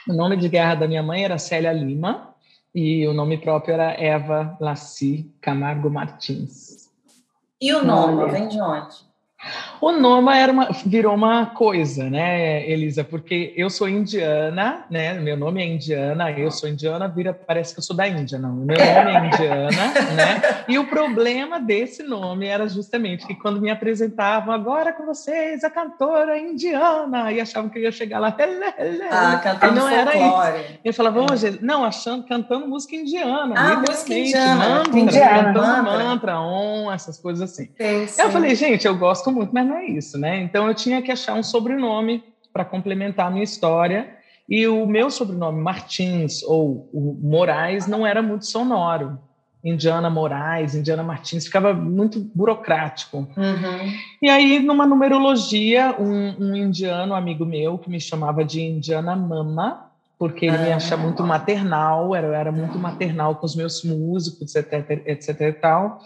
O 0.09 0.13
nome 0.13 0.37
de 0.37 0.49
guerra 0.49 0.75
da 0.75 0.89
minha 0.89 1.03
mãe 1.03 1.25
era 1.25 1.39
Célia 1.39 1.73
Lima. 1.73 2.35
e 2.75 3.07
o 3.07 3.13
nome 3.15 3.39
próprio 3.39 3.75
era 3.75 3.93
Eva 3.93 4.57
Laci 4.61 5.33
Camargo 5.41 5.89
Martins. 5.89 6.91
E 7.61 7.73
o 7.73 7.85
nome, 7.85 8.31
vem 8.33 8.49
de 8.49 8.61
onde? 8.61 8.97
O 9.81 9.93
Noma 9.93 10.37
era 10.37 10.51
uma, 10.51 10.69
virou 10.87 11.15
uma 11.15 11.47
coisa, 11.47 12.09
né, 12.09 12.69
Elisa? 12.69 13.05
Porque 13.05 13.53
eu 13.57 13.69
sou 13.69 13.89
indiana, 13.89 14.85
né? 14.91 15.15
Meu 15.15 15.37
nome 15.37 15.63
é 15.63 15.67
indiana, 15.67 16.31
eu 16.31 16.51
sou 16.51 16.69
indiana, 16.69 17.07
vira, 17.07 17.35
parece 17.35 17.75
que 17.75 17.81
eu 17.81 17.85
sou 17.85 17.95
da 17.95 18.09
Índia, 18.09 18.39
não. 18.39 18.53
Meu 18.55 18.77
nome 18.77 18.79
é 18.79 19.27
indiana, 19.27 19.87
né? 20.17 20.65
E 20.69 20.79
o 20.79 20.87
problema 20.87 21.61
desse 21.61 22.03
nome 22.03 22.47
era 22.47 22.67
justamente 22.69 23.27
que 23.27 23.35
quando 23.35 23.61
me 23.61 23.71
apresentavam, 23.71 24.55
agora 24.55 24.93
com 24.93 25.05
vocês, 25.05 25.63
a 25.65 25.71
cantora 25.71 26.39
indiana, 26.39 27.31
e 27.31 27.41
achavam 27.41 27.69
que 27.69 27.79
eu 27.79 27.83
ia 27.83 27.93
chegar 27.93 28.19
lá, 28.19 28.29
ah, 29.11 29.41
cantando 29.43 29.75
não 29.75 29.89
era 29.89 30.17
isso. 30.17 30.79
Eu 30.85 30.95
falava, 30.95 31.21
hoje, 31.21 31.59
não, 31.61 31.85
achando, 31.85 32.25
cantando 32.27 32.67
música 32.67 32.97
indiana, 32.97 33.55
ah, 33.57 33.77
música 33.87 34.15
indiana, 34.15 34.69
mantra, 34.69 34.99
indiana, 34.99 35.53
cantando 35.53 35.83
mantra, 35.83 36.05
mantra 36.05 36.41
on, 36.41 36.93
essas 36.93 37.19
coisas 37.19 37.51
assim. 37.51 37.69
Sim, 37.77 38.07
sim. 38.07 38.23
Eu 38.23 38.31
falei, 38.31 38.55
gente, 38.55 38.87
eu 38.87 38.97
gosto 38.97 39.34
muito, 39.35 39.53
mas 39.53 39.67
não 39.67 39.77
é 39.77 39.87
isso, 39.87 40.17
né? 40.19 40.43
Então 40.43 40.69
eu 40.69 40.75
tinha 40.75 41.03
que 41.03 41.11
achar 41.11 41.35
um 41.35 41.43
sobrenome 41.43 42.23
para 42.53 42.65
complementar 42.65 43.27
a 43.27 43.31
minha 43.31 43.45
história. 43.45 44.17
E 44.49 44.67
o 44.67 44.87
meu 44.87 45.11
sobrenome, 45.11 45.61
Martins 45.61 46.43
ou 46.43 46.89
Moraes, 46.93 47.87
não 47.87 48.07
era 48.07 48.23
muito 48.23 48.47
sonoro. 48.47 49.19
Indiana 49.65 50.11
Moraes, 50.11 50.75
Indiana 50.75 51.03
Martins, 51.03 51.47
ficava 51.47 51.73
muito 51.73 52.21
burocrático. 52.35 53.27
Uhum. 53.35 53.93
E 54.21 54.29
aí, 54.29 54.61
numa 54.61 54.87
numerologia, 54.87 55.97
um, 55.99 56.35
um, 56.39 56.55
indiano, 56.55 57.15
amigo 57.15 57.47
meu, 57.47 57.79
que 57.79 57.89
me 57.89 57.99
chamava 57.99 58.45
de 58.45 58.61
Indiana 58.61 59.17
Mama, 59.17 59.91
porque 60.19 60.45
ele 60.45 60.59
me 60.59 60.71
ah. 60.71 60.77
acha 60.77 60.99
muito 60.99 61.23
maternal, 61.23 62.15
era, 62.15 62.27
era 62.37 62.53
muito 62.53 62.79
maternal 62.79 63.37
com 63.37 63.47
os 63.47 63.57
meus 63.57 63.83
músicos, 63.83 64.55
etc, 64.55 65.03
etc 65.07 65.41
e 65.41 65.53
tal. 65.53 65.99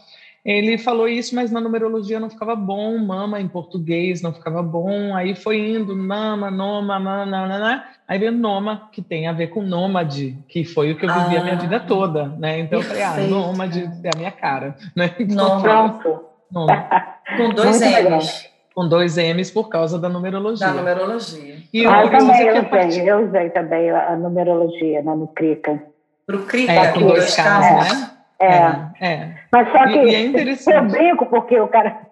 Ele 0.44 0.78
falou 0.78 1.08
isso, 1.08 1.34
mas 1.34 1.50
na 1.50 1.60
numerologia 1.60 2.20
não 2.20 2.30
ficava 2.30 2.54
bom, 2.54 2.96
mama 2.98 3.40
em 3.40 3.48
português 3.48 4.22
não 4.22 4.32
ficava 4.32 4.62
bom, 4.62 5.14
aí 5.14 5.34
foi 5.34 5.58
indo, 5.58 5.96
mama, 5.96 6.50
noma, 6.50 6.98
mana, 6.98 7.84
aí 8.06 8.18
veio 8.18 8.32
noma, 8.32 8.88
que 8.92 9.02
tem 9.02 9.26
a 9.26 9.32
ver 9.32 9.48
com 9.48 9.62
nômade, 9.62 10.38
que 10.48 10.64
foi 10.64 10.92
o 10.92 10.96
que 10.96 11.04
eu 11.04 11.12
vivi 11.12 11.36
ah, 11.36 11.40
a 11.40 11.44
minha 11.44 11.56
vida 11.56 11.76
ah. 11.76 11.80
toda, 11.80 12.28
né? 12.38 12.60
Então 12.60 12.80
perfeito. 12.80 13.02
eu 13.02 13.08
falei, 13.10 13.26
ah, 13.26 13.28
nômade 13.28 13.90
é 14.04 14.10
a 14.14 14.18
minha 14.18 14.30
cara, 14.30 14.76
né? 14.96 15.14
Então, 15.18 15.60
Pronto. 15.60 16.24
com 16.52 17.50
dois 17.54 17.80
M's. 17.80 18.48
Com 18.74 18.88
dois 18.88 19.18
M's 19.18 19.50
por 19.50 19.68
causa 19.68 19.98
da 19.98 20.08
numerologia. 20.08 20.66
Da 20.66 20.72
numerologia. 20.72 21.56
E 21.72 21.84
ah, 21.84 22.04
eu 22.04 22.10
também 22.10 22.46
eu 22.46 22.62
usei, 22.62 23.10
eu 23.10 23.26
usei 23.26 23.50
também 23.50 23.90
a 23.90 24.16
numerologia 24.16 25.02
né, 25.02 25.14
no 25.14 25.26
Crica. 25.28 25.82
Para 26.26 26.36
o 26.36 26.42
Crica, 26.44 26.72
é, 26.72 26.92
com 26.92 27.00
dois 27.00 27.34
K's, 27.34 27.42
né? 27.44 28.17
É. 28.40 29.04
é. 29.04 29.34
Mas 29.50 29.70
só 29.72 29.84
que 29.86 29.98
e, 29.98 30.30
e 30.30 30.70
é 30.70 30.78
eu 30.78 30.84
brinco 30.84 31.26
porque 31.26 31.58
o 31.60 31.68
cara. 31.68 32.06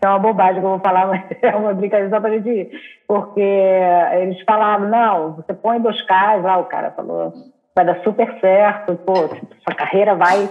É 0.00 0.08
uma 0.08 0.20
bobagem 0.20 0.60
que 0.60 0.66
eu 0.66 0.70
vou 0.70 0.78
falar, 0.78 1.08
mas 1.08 1.24
é 1.42 1.54
uma 1.54 1.74
brincadeira 1.74 2.08
só 2.08 2.20
para 2.20 2.30
a 2.30 2.32
gente 2.38 2.48
ir. 2.48 2.70
Porque 3.06 3.42
eles 3.42 4.40
falavam, 4.42 4.88
não, 4.88 5.32
você 5.34 5.52
põe 5.52 5.78
dois 5.78 6.00
Ks 6.02 6.42
lá, 6.42 6.56
o 6.56 6.64
cara 6.64 6.90
falou, 6.92 7.34
vai 7.76 7.84
dar 7.84 8.00
super 8.02 8.38
certo, 8.40 8.94
pô, 8.96 9.28
sua 9.28 9.74
carreira 9.76 10.14
vai. 10.14 10.48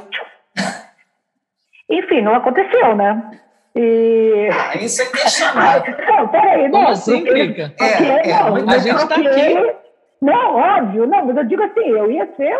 Enfim, 1.89 2.21
não 2.21 2.35
aconteceu, 2.35 2.95
né? 2.95 3.31
E... 3.75 4.49
Ah, 4.51 4.77
isso 4.77 5.01
é 5.01 5.05
questionável. 5.05 5.95
Não, 6.05 6.27
peraí, 6.27 6.63
não. 6.63 6.71
Como 6.71 6.87
assim, 6.89 7.23
porque, 7.23 7.61
é, 7.79 8.29
é, 8.29 8.43
não, 8.43 8.69
a 8.69 8.77
gente 8.77 8.97
está 8.97 9.15
aqui. 9.15 9.75
Não, 10.21 10.55
óbvio, 10.55 11.07
não, 11.07 11.25
mas 11.25 11.37
eu 11.37 11.45
digo 11.45 11.63
assim, 11.63 11.89
eu 11.89 12.11
ia 12.11 12.27
ser 12.35 12.55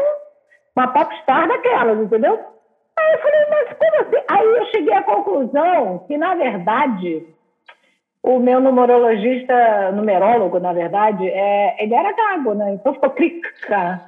uma 0.78 0.88
popstar 0.90 1.48
daquelas, 1.48 1.98
entendeu? 2.00 2.40
Aí 3.00 3.14
eu 3.14 3.20
falei, 3.20 3.46
mas 3.50 3.70
como 3.78 4.02
assim? 4.02 4.18
Aí 4.30 4.46
eu 4.46 4.66
cheguei 4.68 4.94
à 4.94 5.02
conclusão 5.02 6.06
que, 6.08 6.16
na 6.18 6.36
verdade, 6.36 7.26
o 8.22 8.38
meu 8.40 8.60
numerologista, 8.60 9.92
numerólogo, 9.92 10.60
na 10.60 10.74
verdade, 10.74 11.28
é, 11.28 11.84
ele 11.84 11.96
era 11.96 12.12
gago, 12.12 12.54
né? 12.54 12.74
Então 12.74 12.94
ficou 12.94 13.10
crica. 13.10 13.50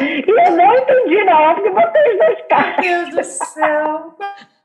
e 0.00 0.24
eu 0.28 0.50
não 0.56 0.76
entendi 0.76 1.22
na 1.24 1.40
hora 1.40 1.62
que 1.62 1.70
vocês 1.70 2.18
dois 2.18 2.42
caras. 2.48 2.84
Meu 2.84 3.04
Deus 3.04 3.14
do 3.14 3.22
céu! 3.24 4.16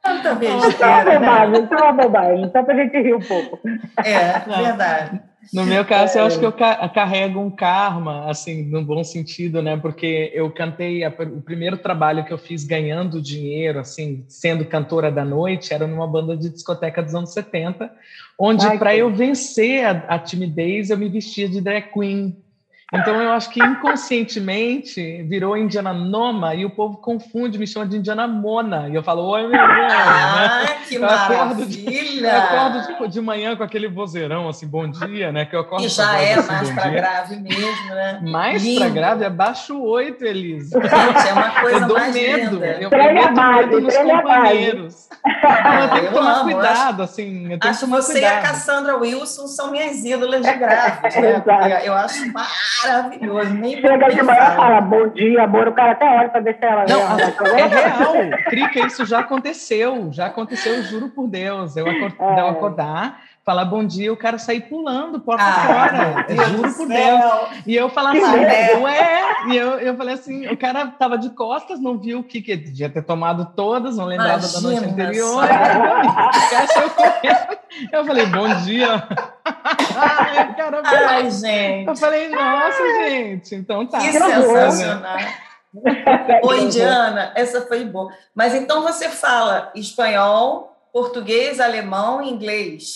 Quanta 0.07 0.35
besteira. 0.35 0.85
É 1.13 1.19
uma 1.19 1.19
bobagem, 1.19 1.67
é 1.69 1.75
uma 1.75 1.91
bobagem, 1.91 2.51
só 2.51 2.63
pra 2.63 2.75
gente 2.75 2.97
rir 2.97 3.13
um 3.13 3.19
pouco. 3.19 3.59
É, 4.03 4.39
verdade. 4.39 5.21
No 5.53 5.65
meu 5.65 5.85
caso, 5.85 6.17
eu 6.17 6.25
acho 6.25 6.39
que 6.39 6.45
eu 6.45 6.51
carrego 6.51 7.39
um 7.39 7.49
karma, 7.49 8.29
assim, 8.29 8.63
no 8.63 8.83
bom 8.83 9.03
sentido, 9.03 9.61
né? 9.61 9.77
Porque 9.77 10.31
eu 10.33 10.49
cantei, 10.51 11.03
a, 11.03 11.09
o 11.09 11.41
primeiro 11.41 11.77
trabalho 11.77 12.25
que 12.25 12.33
eu 12.33 12.37
fiz 12.37 12.63
ganhando 12.63 13.21
dinheiro, 13.21 13.79
assim, 13.79 14.25
sendo 14.27 14.65
cantora 14.65 15.11
da 15.11 15.23
noite, 15.23 15.73
era 15.73 15.87
numa 15.87 16.07
banda 16.07 16.35
de 16.35 16.49
discoteca 16.49 17.01
dos 17.01 17.15
anos 17.15 17.33
70, 17.33 17.91
onde, 18.37 18.77
para 18.77 18.95
eu 18.95 19.09
vencer 19.09 19.85
a, 19.85 20.15
a 20.15 20.19
timidez, 20.19 20.89
eu 20.89 20.97
me 20.97 21.09
vestia 21.09 21.47
de 21.47 21.61
drag 21.61 21.91
queen. 21.93 22.35
Então 22.93 23.21
eu 23.21 23.31
acho 23.33 23.49
que 23.49 23.61
inconscientemente 23.61 25.21
virou 25.23 25.57
Indiana 25.57 25.91
Noma 25.93 26.55
e 26.55 26.63
o 26.63 26.69
povo 26.69 26.95
confunde, 26.97 27.59
me 27.59 27.67
chama 27.67 27.85
de 27.85 27.97
Indiana 27.97 28.25
Mona. 28.25 28.87
E 28.87 28.95
eu 28.95 29.03
falo, 29.03 29.25
oi, 29.25 29.45
meu 29.45 29.59
irmão. 29.59 29.87
Ah, 29.91 30.63
né? 30.63 30.77
que 30.87 30.95
eu 30.95 31.01
maravilha! 31.01 31.43
Acordo 31.43 31.65
de, 31.65 32.23
eu 32.23 32.37
acordo 32.37 32.87
tipo, 32.87 33.07
de 33.09 33.19
manhã 33.19 33.57
com 33.57 33.63
aquele 33.63 33.89
vozeirão, 33.89 34.47
assim, 34.47 34.65
bom 34.65 34.89
dia, 34.89 35.33
né? 35.33 35.43
Que 35.43 35.57
eu 35.57 35.59
acordo 35.59 35.85
e 35.85 35.89
já 35.89 36.17
é 36.17 36.35
assim, 36.35 36.47
mais 36.47 36.71
para 36.71 36.89
grave 36.89 37.35
mesmo, 37.35 37.89
né? 37.89 38.19
Mais 38.23 38.75
para 38.77 38.89
grave 38.89 39.25
é 39.25 39.29
baixo 39.29 39.81
oito, 39.83 40.23
Elisa. 40.23 40.79
Gente, 40.79 41.27
é 41.27 41.33
uma 41.33 41.49
coisa 41.61 41.79
eu 41.79 41.87
dou 41.87 41.97
mais 41.97 42.13
medo. 42.13 42.55
Linda. 42.55 42.67
Eu, 42.67 42.89
eu 42.89 43.13
meto 43.13 43.41
medo 43.41 43.81
nos 43.81 43.97
companheiros. 43.97 45.09
Ah, 45.43 45.81
eu 45.81 45.89
tenho 45.89 46.07
que 46.07 46.13
tomar 46.13 46.33
amo, 46.35 46.43
cuidado, 46.43 47.03
acho, 47.03 47.11
assim. 47.11 47.51
Eu 47.51 47.59
tenho 47.59 47.71
acho 47.73 47.85
que 47.85 47.91
você 47.91 48.11
cuidado. 48.13 48.33
e 48.33 48.37
a 48.37 48.41
Cassandra 48.41 48.95
Wilson 48.95 49.47
são 49.47 49.71
minhas 49.71 50.05
ídolas 50.05 50.41
de 50.41 50.53
graves. 50.53 51.17
Né? 51.17 51.81
eu 51.83 51.93
acho 51.93 52.31
maravilhoso. 52.31 52.76
Nem 53.59 53.81
Chega 53.81 54.09
de 54.09 54.21
manhã 54.21 54.51
e 54.51 54.55
fala 54.55 54.81
bom 54.81 55.07
dia, 55.09 55.43
amor. 55.43 55.67
O 55.67 55.73
cara 55.73 55.91
até 55.93 56.05
olha 56.05 56.29
para 56.29 56.41
ver 56.41 56.57
se 56.57 56.65
ela 56.65 56.85
Não, 56.87 57.55
é, 57.55 57.61
é 57.61 57.67
real. 57.67 58.13
Crica, 58.49 58.85
isso 58.85 59.05
já 59.05 59.19
aconteceu. 59.19 60.09
Já 60.11 60.27
aconteceu, 60.27 60.83
juro 60.83 61.09
por 61.09 61.27
Deus. 61.27 61.75
Eu, 61.75 61.87
acordar, 61.89 62.37
é. 62.37 62.41
eu 62.41 62.47
acordar 62.47 63.21
falar 63.47 63.63
bom 63.63 63.81
dia, 63.81 64.11
o 64.11 64.17
cara 64.17 64.37
sair 64.37 64.59
pulando 64.59 65.21
porta 65.21 65.41
ah, 65.41 65.53
fora. 65.53 66.25
Juro 66.49 66.73
por 66.73 66.85
Deus. 66.85 67.63
E 67.65 67.73
eu 67.73 67.87
falar 67.87 68.09
assim, 68.09 68.81
ué, 68.81 69.21
e 69.47 69.55
eu, 69.55 69.79
eu 69.79 69.95
falei 69.95 70.15
assim, 70.15 70.47
o 70.47 70.57
cara 70.57 70.87
tava 70.87 71.17
de 71.17 71.29
costas, 71.29 71.79
não 71.79 71.97
viu 71.97 72.19
o 72.19 72.23
que 72.25 72.41
que 72.41 72.57
devia 72.57 72.89
ter 72.89 73.01
tomado 73.03 73.53
todas, 73.55 73.95
não 73.95 74.03
lembrava 74.03 74.39
Imagina, 74.39 74.61
da 74.61 74.67
noite 74.67 74.85
anterior. 74.91 75.45
Eu, 77.23 77.99
eu 77.99 78.05
falei, 78.05 78.25
bom 78.25 78.53
dia. 78.65 79.07
Ai, 79.95 80.55
cara, 80.55 80.81
Ai, 80.83 81.31
gente. 81.31 81.87
Eu 81.87 81.95
falei, 81.95 82.29
nossa, 82.29 82.83
gente, 83.09 83.55
então 83.55 83.85
tá. 83.85 83.99
Que 83.99 84.11
sensacional. 84.11 85.17
Ô, 86.43 86.53
Indiana, 86.53 87.31
essa 87.35 87.61
foi 87.61 87.85
boa. 87.85 88.11
Mas 88.33 88.53
então 88.53 88.81
você 88.81 89.09
fala 89.09 89.71
espanhol, 89.75 90.75
português, 90.91 91.59
alemão 91.59 92.21
e 92.21 92.29
inglês. 92.29 92.95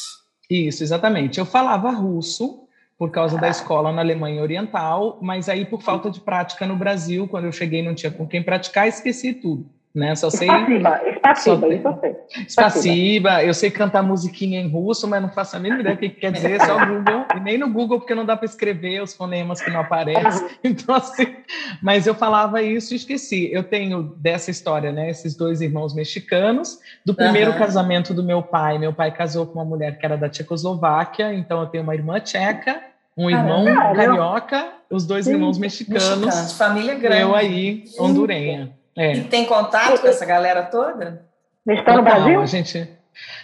Isso, 0.49 0.83
exatamente. 0.83 1.39
Eu 1.39 1.45
falava 1.45 1.91
russo 1.91 2.67
por 2.97 3.09
causa 3.09 3.37
da 3.37 3.49
escola 3.49 3.91
na 3.91 4.01
Alemanha 4.01 4.41
Oriental, 4.41 5.17
mas 5.21 5.49
aí 5.49 5.65
por 5.65 5.81
falta 5.81 6.09
de 6.09 6.19
prática 6.19 6.67
no 6.67 6.75
Brasil, 6.75 7.27
quando 7.27 7.45
eu 7.45 7.51
cheguei 7.51 7.81
não 7.81 7.95
tinha 7.95 8.11
com 8.11 8.27
quem 8.27 8.43
praticar, 8.43 8.87
esqueci 8.87 9.33
tudo 9.33 9.67
né? 9.93 10.15
Só 10.15 10.29
sei. 10.29 10.47
Espaciba, 10.47 11.01
espaciba, 11.07 11.67
isso 11.73 11.87
eu 11.87 11.99
sei. 11.99 12.15
Espaciba, 12.47 13.43
eu 13.43 13.53
sei 13.53 13.71
cantar 13.71 14.01
musiquinha 14.01 14.59
em 14.59 14.69
russo, 14.69 15.07
mas 15.07 15.21
não 15.21 15.29
faço 15.29 15.57
a 15.57 15.59
mínima 15.59 15.81
ideia 15.81 15.95
do 15.95 15.99
que 15.99 16.09
quer 16.09 16.31
dizer, 16.31 16.61
só 16.61 16.77
o 16.77 16.85
Google. 16.85 17.25
E 17.35 17.39
nem 17.39 17.57
no 17.57 17.69
Google, 17.69 17.99
porque 17.99 18.15
não 18.15 18.25
dá 18.25 18.37
para 18.37 18.45
escrever 18.45 19.01
os 19.01 19.13
fonemas 19.13 19.61
que 19.61 19.69
não 19.69 19.81
aparecem. 19.81 20.47
Então, 20.63 20.95
assim, 20.95 21.35
mas 21.81 22.07
eu 22.07 22.15
falava 22.15 22.61
isso 22.61 22.93
e 22.93 22.95
esqueci. 22.95 23.51
Eu 23.51 23.63
tenho 23.63 24.15
dessa 24.17 24.51
história, 24.51 24.91
né? 24.91 25.09
Esses 25.09 25.35
dois 25.35 25.59
irmãos 25.59 25.93
mexicanos. 25.93 26.79
Do 27.05 27.13
primeiro 27.13 27.51
uhum. 27.51 27.57
casamento 27.57 28.13
do 28.13 28.23
meu 28.23 28.41
pai, 28.41 28.77
meu 28.77 28.93
pai 28.93 29.11
casou 29.11 29.45
com 29.45 29.53
uma 29.53 29.65
mulher 29.65 29.97
que 29.97 30.05
era 30.05 30.15
da 30.15 30.29
Tchecoslováquia, 30.29 31.33
então 31.33 31.61
eu 31.61 31.67
tenho 31.67 31.83
uma 31.83 31.95
irmã 31.95 32.19
tcheca, 32.19 32.81
um 33.17 33.29
irmão 33.29 33.65
Caramba. 33.65 33.95
carioca, 33.95 34.69
os 34.89 35.05
dois 35.05 35.25
Sim. 35.25 35.33
irmãos 35.33 35.57
mexicanos. 35.57 36.17
mexicanos. 36.17 36.53
Família 36.53 36.95
grande. 36.95 37.21
Eu 37.21 37.35
aí, 37.35 37.83
hondurenha. 37.99 38.71
É. 38.95 39.13
E 39.13 39.23
tem 39.23 39.45
contato 39.45 40.01
com 40.01 40.07
essa 40.07 40.25
galera 40.25 40.63
toda? 40.63 41.25
Estão 41.67 41.97
no 41.97 42.03
Brasil? 42.03 42.41
A 42.41 42.45
gente, 42.45 42.89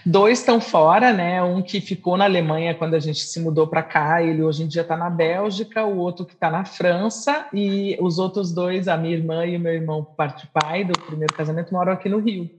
dois 0.06 0.40
estão 0.40 0.60
fora, 0.60 1.14
né? 1.14 1.42
Um 1.44 1.62
que 1.62 1.80
ficou 1.80 2.18
na 2.18 2.26
Alemanha 2.26 2.76
quando 2.76 2.96
a 2.96 3.00
gente 3.00 3.20
se 3.20 3.40
mudou 3.40 3.68
para 3.68 3.84
cá, 3.84 4.22
ele 4.22 4.44
hoje 4.44 4.64
em 4.64 4.68
dia 4.68 4.82
está 4.82 4.98
na 4.98 5.10
Bélgica, 5.10 5.86
o 5.86 5.98
outro 5.98 6.26
que 6.26 6.34
está 6.34 6.50
na 6.50 6.66
França, 6.66 7.48
e 7.54 7.98
os 8.02 8.20
outros 8.20 8.52
dois, 8.52 8.88
a 8.88 8.98
minha 8.98 9.16
irmã 9.16 9.46
e 9.46 9.56
o 9.56 9.60
meu 9.60 9.74
irmão, 9.74 10.04
parte 10.04 10.48
pai 10.48 10.84
do 10.84 10.98
primeiro 11.00 11.34
casamento, 11.34 11.74
moram 11.74 11.94
aqui 11.94 12.10
no 12.10 12.20
Rio. 12.20 12.50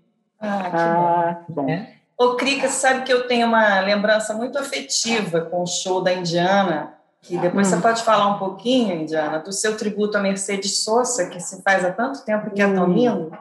Ah, 0.40 0.62
que 0.62 0.76
ah, 0.76 1.44
bom. 1.48 1.68
É. 1.68 1.94
Ô, 2.16 2.34
Krika, 2.34 2.68
sabe 2.68 3.04
que 3.04 3.12
eu 3.12 3.28
tenho 3.28 3.46
uma 3.46 3.80
lembrança 3.80 4.34
muito 4.34 4.58
afetiva 4.58 5.42
com 5.42 5.62
o 5.62 5.66
show 5.66 6.02
da 6.02 6.12
Indiana, 6.12 6.97
que 7.28 7.36
depois 7.36 7.68
hum. 7.68 7.70
você 7.70 7.82
pode 7.82 8.02
falar 8.02 8.26
um 8.28 8.38
pouquinho, 8.38 9.02
Indiana, 9.02 9.38
do 9.38 9.52
seu 9.52 9.76
tributo 9.76 10.16
a 10.16 10.20
Mercedes 10.20 10.78
Sosa, 10.78 11.26
que 11.26 11.38
se 11.38 11.62
faz 11.62 11.84
há 11.84 11.92
tanto 11.92 12.24
tempo 12.24 12.50
que 12.50 12.62
é 12.62 12.72
tão 12.72 12.86
hum. 12.86 12.94
lindo, 12.94 13.38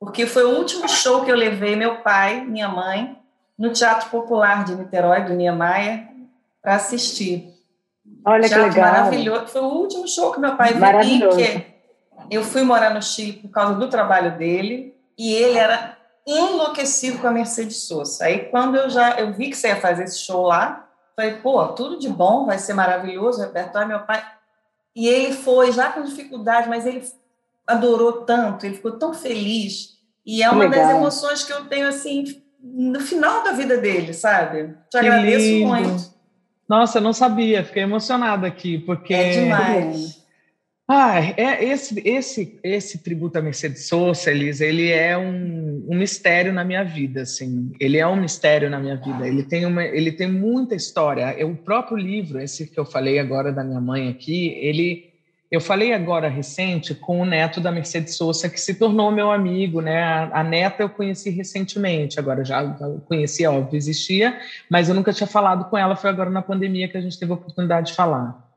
porque 0.00 0.26
foi 0.26 0.44
o 0.44 0.58
último 0.58 0.88
show 0.88 1.24
que 1.24 1.30
eu 1.30 1.36
levei 1.36 1.76
meu 1.76 1.98
pai, 1.98 2.40
minha 2.40 2.68
mãe, 2.68 3.16
no 3.56 3.72
Teatro 3.72 4.10
Popular 4.10 4.64
de 4.64 4.74
Niterói, 4.74 5.24
do 5.24 5.34
Niemeyer, 5.34 6.08
para 6.60 6.74
assistir. 6.74 7.54
Olha 8.24 8.48
Teatro 8.48 8.70
que 8.70 8.76
legal. 8.76 8.92
maravilhoso. 8.92 9.46
Foi 9.46 9.60
o 9.60 9.68
último 9.68 10.08
show 10.08 10.32
que 10.32 10.40
meu 10.40 10.56
pai 10.56 10.74
veio, 10.74 11.36
que 11.36 11.64
eu 12.28 12.42
fui 12.42 12.62
morar 12.62 12.92
no 12.92 13.00
Chile 13.00 13.34
por 13.34 13.50
causa 13.50 13.74
do 13.74 13.88
trabalho 13.88 14.36
dele, 14.36 14.96
e 15.16 15.32
ele 15.32 15.58
era 15.58 15.96
enlouquecido 16.26 17.18
com 17.18 17.28
a 17.28 17.30
Mercedes 17.30 17.76
Sosa. 17.82 18.24
Aí, 18.24 18.46
quando 18.46 18.76
eu 18.76 18.90
já 18.90 19.12
eu 19.12 19.32
vi 19.32 19.48
que 19.48 19.56
você 19.56 19.68
ia 19.68 19.80
fazer 19.80 20.04
esse 20.04 20.18
show 20.18 20.42
lá, 20.42 20.87
falei, 21.18 21.34
pô, 21.42 21.66
tudo 21.68 21.98
de 21.98 22.08
bom, 22.08 22.46
vai 22.46 22.60
ser 22.60 22.74
maravilhoso, 22.74 23.40
o 23.40 23.42
repertório, 23.42 23.88
meu 23.88 23.98
pai. 24.00 24.24
E 24.94 25.08
ele 25.08 25.34
foi 25.34 25.72
já 25.72 25.90
com 25.90 26.04
dificuldade, 26.04 26.68
mas 26.68 26.86
ele 26.86 27.02
adorou 27.66 28.22
tanto, 28.22 28.64
ele 28.64 28.76
ficou 28.76 28.92
tão 28.92 29.12
feliz. 29.12 29.98
E 30.24 30.44
é 30.44 30.48
uma 30.48 30.64
Legal. 30.64 30.86
das 30.86 30.96
emoções 30.96 31.42
que 31.42 31.52
eu 31.52 31.64
tenho, 31.64 31.88
assim, 31.88 32.40
no 32.62 33.00
final 33.00 33.42
da 33.42 33.50
vida 33.50 33.78
dele, 33.78 34.14
sabe? 34.14 34.74
Te 34.88 34.90
que 34.90 34.98
agradeço 34.98 35.44
lindo. 35.44 35.66
muito. 35.66 36.14
Nossa, 36.68 36.98
eu 36.98 37.02
não 37.02 37.12
sabia, 37.12 37.64
fiquei 37.64 37.82
emocionada 37.82 38.46
aqui, 38.46 38.78
porque. 38.78 39.12
É 39.12 39.30
demais. 39.30 40.24
Ah, 40.90 41.20
é 41.20 41.62
esse 41.62 42.00
esse 42.02 42.58
esse 42.64 43.02
tributo 43.02 43.36
a 43.36 43.42
Mercedes 43.42 43.86
Sosa, 43.86 44.30
Elisa, 44.30 44.64
ele 44.64 44.90
é 44.90 45.18
um, 45.18 45.84
um, 45.86 45.94
mistério 45.94 46.50
na 46.50 46.64
minha 46.64 46.82
vida, 46.82 47.20
assim. 47.22 47.70
Ele 47.78 47.98
é 47.98 48.06
um 48.06 48.16
mistério 48.16 48.70
na 48.70 48.80
minha 48.80 48.96
vida. 48.96 49.28
Ele 49.28 49.42
tem 49.42 49.66
uma, 49.66 49.84
ele 49.84 50.10
tem 50.10 50.26
muita 50.26 50.74
história. 50.74 51.24
É 51.38 51.44
o 51.44 51.54
próprio 51.54 51.98
livro, 51.98 52.40
esse 52.40 52.66
que 52.66 52.80
eu 52.80 52.86
falei 52.86 53.18
agora 53.18 53.52
da 53.52 53.62
minha 53.62 53.82
mãe 53.82 54.08
aqui, 54.08 54.48
ele 54.62 55.12
eu 55.50 55.60
falei 55.60 55.92
agora 55.92 56.26
recente 56.26 56.94
com 56.94 57.20
o 57.20 57.24
neto 57.26 57.60
da 57.60 57.70
Mercedes 57.70 58.16
Sosa 58.16 58.48
que 58.48 58.60
se 58.60 58.74
tornou 58.74 59.10
meu 59.10 59.30
amigo, 59.30 59.82
né? 59.82 60.02
A, 60.02 60.40
a 60.40 60.42
neta 60.42 60.82
eu 60.82 60.88
conheci 60.88 61.28
recentemente, 61.28 62.18
agora 62.18 62.42
já 62.42 62.64
conhecia, 63.06 63.52
óbvio, 63.52 63.76
existia, 63.76 64.38
mas 64.70 64.88
eu 64.88 64.94
nunca 64.94 65.12
tinha 65.12 65.26
falado 65.26 65.66
com 65.68 65.76
ela. 65.76 65.96
Foi 65.96 66.08
agora 66.08 66.30
na 66.30 66.40
pandemia 66.40 66.88
que 66.88 66.96
a 66.96 67.00
gente 67.02 67.18
teve 67.18 67.30
a 67.30 67.34
oportunidade 67.34 67.88
de 67.88 67.92
falar. 67.94 68.47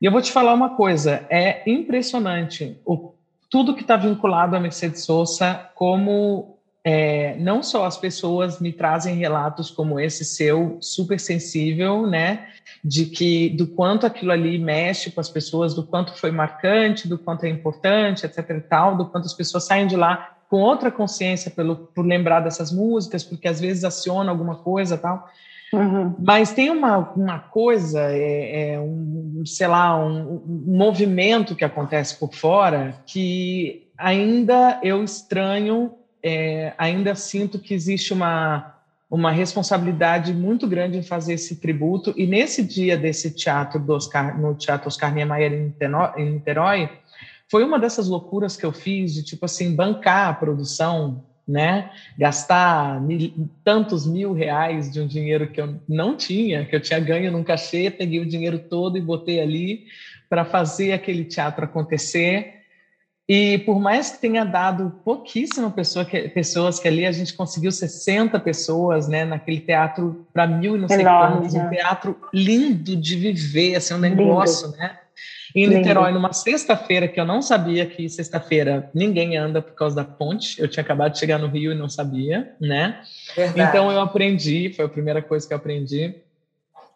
E 0.00 0.06
eu 0.06 0.12
vou 0.12 0.22
te 0.22 0.30
falar 0.30 0.54
uma 0.54 0.76
coisa, 0.76 1.26
é 1.28 1.68
impressionante 1.68 2.78
o, 2.84 3.14
tudo 3.50 3.74
que 3.74 3.82
está 3.82 3.96
vinculado 3.96 4.54
à 4.54 4.60
Mercedes 4.60 5.04
Sosa, 5.04 5.70
como 5.74 6.58
é, 6.84 7.36
não 7.38 7.62
só 7.62 7.84
as 7.84 7.96
pessoas 7.96 8.60
me 8.60 8.72
trazem 8.72 9.16
relatos 9.16 9.70
como 9.70 9.98
esse 9.98 10.24
seu, 10.24 10.78
super 10.80 11.18
sensível, 11.18 12.06
né, 12.06 12.48
de 12.84 13.06
que 13.06 13.48
do 13.50 13.66
quanto 13.66 14.06
aquilo 14.06 14.30
ali 14.30 14.56
mexe 14.56 15.10
com 15.10 15.20
as 15.20 15.28
pessoas, 15.28 15.74
do 15.74 15.82
quanto 15.82 16.16
foi 16.16 16.30
marcante, 16.30 17.08
do 17.08 17.18
quanto 17.18 17.44
é 17.44 17.48
importante, 17.48 18.24
etc 18.24 18.50
e 18.50 18.60
tal, 18.60 18.96
do 18.96 19.06
quanto 19.06 19.26
as 19.26 19.34
pessoas 19.34 19.64
saem 19.64 19.86
de 19.86 19.96
lá 19.96 20.36
com 20.48 20.60
outra 20.60 20.90
consciência 20.90 21.50
pelo, 21.50 21.76
por 21.76 22.06
lembrar 22.06 22.40
dessas 22.40 22.72
músicas, 22.72 23.22
porque 23.24 23.48
às 23.48 23.60
vezes 23.60 23.84
aciona 23.84 24.30
alguma 24.30 24.56
coisa 24.56 24.96
tal. 24.96 25.28
Uhum. 25.72 26.14
Mas 26.18 26.52
tem 26.52 26.70
uma, 26.70 26.98
uma 27.12 27.38
coisa, 27.38 28.00
é, 28.10 28.74
é 28.74 28.80
um, 28.80 29.42
sei 29.44 29.66
lá, 29.66 29.96
um, 29.98 30.36
um, 30.36 30.76
movimento 30.76 31.54
que 31.54 31.64
acontece 31.64 32.18
por 32.18 32.34
fora 32.34 32.94
que 33.06 33.88
ainda 33.96 34.80
eu 34.82 35.04
estranho, 35.04 35.92
é, 36.22 36.72
ainda 36.78 37.14
sinto 37.14 37.58
que 37.58 37.74
existe 37.74 38.14
uma, 38.14 38.76
uma 39.10 39.30
responsabilidade 39.30 40.32
muito 40.32 40.66
grande 40.66 40.96
em 40.96 41.02
fazer 41.02 41.34
esse 41.34 41.56
tributo. 41.56 42.14
E 42.16 42.26
nesse 42.26 42.62
dia 42.62 42.96
desse 42.96 43.30
teatro 43.30 43.78
do 43.78 43.92
Oscar, 43.92 44.40
no 44.40 44.54
Teatro 44.54 44.88
Oscar 44.88 45.12
Niemeyer 45.12 45.52
em 46.16 46.32
Niterói, 46.32 46.90
foi 47.50 47.64
uma 47.64 47.78
dessas 47.78 48.08
loucuras 48.08 48.56
que 48.56 48.64
eu 48.64 48.72
fiz 48.72 49.12
de 49.14 49.22
tipo 49.22 49.44
assim 49.44 49.74
bancar 49.74 50.28
a 50.28 50.34
produção 50.34 51.24
né? 51.48 51.90
Gastar 52.18 53.00
mil, 53.00 53.32
tantos 53.64 54.06
mil 54.06 54.34
reais 54.34 54.92
de 54.92 55.00
um 55.00 55.06
dinheiro 55.06 55.48
que 55.48 55.60
eu 55.60 55.80
não 55.88 56.14
tinha, 56.14 56.66
que 56.66 56.76
eu 56.76 56.80
tinha 56.80 57.00
ganho 57.00 57.32
num 57.32 57.42
cachê, 57.42 57.90
peguei 57.90 58.20
o 58.20 58.26
dinheiro 58.26 58.58
todo 58.58 58.98
e 58.98 59.00
botei 59.00 59.40
ali 59.40 59.86
para 60.28 60.44
fazer 60.44 60.92
aquele 60.92 61.24
teatro 61.24 61.64
acontecer. 61.64 62.58
E 63.26 63.58
por 63.58 63.78
mais 63.78 64.10
que 64.10 64.20
tenha 64.20 64.44
dado 64.44 65.00
pouquíssima 65.04 65.70
pessoa 65.70 66.04
que, 66.04 66.28
pessoas 66.28 66.78
que 66.78 66.88
ali 66.88 67.04
a 67.04 67.12
gente 67.12 67.34
conseguiu 67.34 67.70
60 67.70 68.38
pessoas, 68.40 69.06
né, 69.06 69.24
naquele 69.24 69.60
teatro 69.60 70.26
para 70.32 70.46
mil 70.46 70.76
e 70.76 70.80
não 70.80 70.88
sei 70.88 71.02
quantos, 71.02 71.54
um 71.54 71.58
né? 71.58 71.68
teatro 71.70 72.16
lindo 72.32 72.96
de 72.96 73.16
viver, 73.16 73.76
assim, 73.76 73.94
um 73.94 73.98
negócio, 73.98 74.68
lindo. 74.68 74.78
né? 74.78 74.98
Em 75.54 75.66
Niterói, 75.66 76.12
numa 76.12 76.32
sexta-feira, 76.32 77.08
que 77.08 77.18
eu 77.18 77.24
não 77.24 77.40
sabia 77.40 77.86
que 77.86 78.08
sexta-feira 78.08 78.90
ninguém 78.94 79.36
anda 79.36 79.62
por 79.62 79.74
causa 79.74 79.96
da 79.96 80.04
ponte. 80.04 80.60
Eu 80.60 80.68
tinha 80.68 80.82
acabado 80.82 81.12
de 81.12 81.18
chegar 81.18 81.38
no 81.38 81.48
Rio 81.48 81.72
e 81.72 81.74
não 81.74 81.88
sabia, 81.88 82.54
né? 82.60 83.00
Verdade. 83.34 83.68
Então 83.68 83.90
eu 83.90 84.00
aprendi, 84.00 84.72
foi 84.74 84.84
a 84.84 84.88
primeira 84.88 85.22
coisa 85.22 85.46
que 85.46 85.52
eu 85.52 85.56
aprendi. 85.56 86.14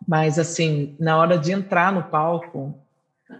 Mas 0.06 0.38
assim, 0.38 0.94
na 0.98 1.16
hora 1.16 1.38
de 1.38 1.52
entrar 1.52 1.92
no 1.92 2.02
palco, 2.04 2.74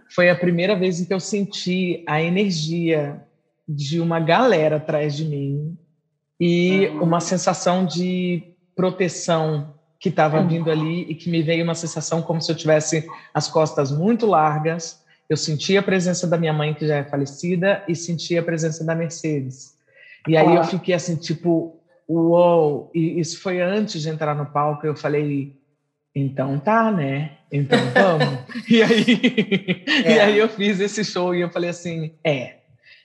foi 0.09 0.29
a 0.29 0.35
primeira 0.35 0.75
vez 0.75 0.99
em 0.99 1.05
que 1.05 1.13
eu 1.13 1.19
senti 1.19 2.03
a 2.07 2.21
energia 2.21 3.21
de 3.67 3.99
uma 3.99 4.19
galera 4.19 4.77
atrás 4.77 5.15
de 5.15 5.25
mim 5.25 5.77
e 6.39 6.87
uhum. 6.87 7.03
uma 7.03 7.19
sensação 7.19 7.85
de 7.85 8.43
proteção 8.75 9.73
que 9.99 10.09
estava 10.09 10.39
uhum. 10.39 10.47
vindo 10.47 10.71
ali 10.71 11.03
e 11.03 11.15
que 11.15 11.29
me 11.29 11.41
veio 11.41 11.63
uma 11.63 11.75
sensação 11.75 12.21
como 12.21 12.41
se 12.41 12.51
eu 12.51 12.55
tivesse 12.55 13.07
as 13.33 13.47
costas 13.47 13.91
muito 13.91 14.25
largas 14.25 15.02
eu 15.33 15.37
senti 15.37 15.75
a 15.75 15.83
presença 15.83 16.27
da 16.27 16.37
minha 16.37 16.53
mãe, 16.53 16.73
que 16.73 16.87
já 16.87 16.97
é 16.97 17.03
falecida, 17.03 17.83
e 17.87 17.95
senti 17.95 18.37
a 18.37 18.43
presença 18.43 18.85
da 18.85 18.93
Mercedes. 18.93 19.73
E 20.27 20.37
aí 20.37 20.47
ah. 20.47 20.55
eu 20.55 20.63
fiquei 20.63 20.93
assim, 20.93 21.15
tipo, 21.15 21.75
uou! 22.07 22.91
E 22.93 23.19
isso 23.19 23.41
foi 23.41 23.59
antes 23.59 24.01
de 24.01 24.09
entrar 24.09 24.35
no 24.35 24.45
palco. 24.45 24.85
Eu 24.85 24.95
falei, 24.95 25.55
então 26.15 26.59
tá, 26.59 26.91
né? 26.91 27.31
Então 27.51 27.79
vamos. 27.93 28.39
e, 28.69 28.83
aí, 28.83 29.83
é. 30.05 30.11
e 30.11 30.19
aí 30.19 30.37
eu 30.37 30.47
fiz 30.47 30.79
esse 30.79 31.03
show 31.03 31.33
e 31.33 31.41
eu 31.41 31.49
falei 31.49 31.71
assim, 31.71 32.13
é, 32.23 32.57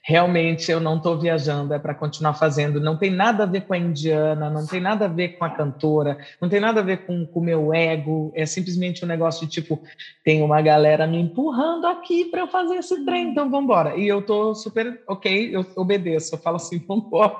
realmente 0.03 0.71
eu 0.71 0.79
não 0.79 0.97
estou 0.97 1.17
viajando, 1.17 1.73
é 1.73 1.79
para 1.79 1.93
continuar 1.93 2.33
fazendo. 2.33 2.79
Não 2.79 2.97
tem 2.97 3.11
nada 3.11 3.43
a 3.43 3.45
ver 3.45 3.61
com 3.61 3.73
a 3.73 3.77
indiana, 3.77 4.49
não 4.49 4.65
tem 4.65 4.79
nada 4.79 5.05
a 5.05 5.07
ver 5.07 5.37
com 5.37 5.45
a 5.45 5.49
cantora, 5.49 6.17
não 6.41 6.49
tem 6.49 6.59
nada 6.59 6.79
a 6.79 6.83
ver 6.83 7.05
com 7.05 7.27
o 7.33 7.41
meu 7.41 7.73
ego. 7.73 8.31
É 8.35 8.45
simplesmente 8.45 9.03
um 9.03 9.07
negócio 9.07 9.45
de 9.45 9.51
tipo, 9.51 9.81
tem 10.23 10.41
uma 10.41 10.61
galera 10.61 11.05
me 11.05 11.19
empurrando 11.19 11.85
aqui 11.87 12.25
para 12.25 12.41
eu 12.41 12.47
fazer 12.47 12.75
esse 12.75 13.05
trem, 13.05 13.29
então 13.29 13.49
vamos 13.49 13.65
embora. 13.65 13.95
E 13.95 14.07
eu 14.07 14.21
tô 14.21 14.53
super 14.55 15.01
ok, 15.07 15.55
eu 15.55 15.65
obedeço, 15.75 16.35
eu 16.35 16.39
falo 16.39 16.55
assim, 16.55 16.83
vamos 16.87 17.05
embora. 17.05 17.37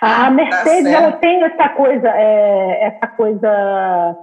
A 0.00 0.24
tá 0.24 0.30
Mercedes, 0.30 0.92
tá 0.92 0.98
ela 0.98 1.12
tem 1.12 1.44
essa 1.44 1.68
coisa, 1.70 2.08
é, 2.08 2.84
essa 2.86 3.06
coisa 3.06 4.16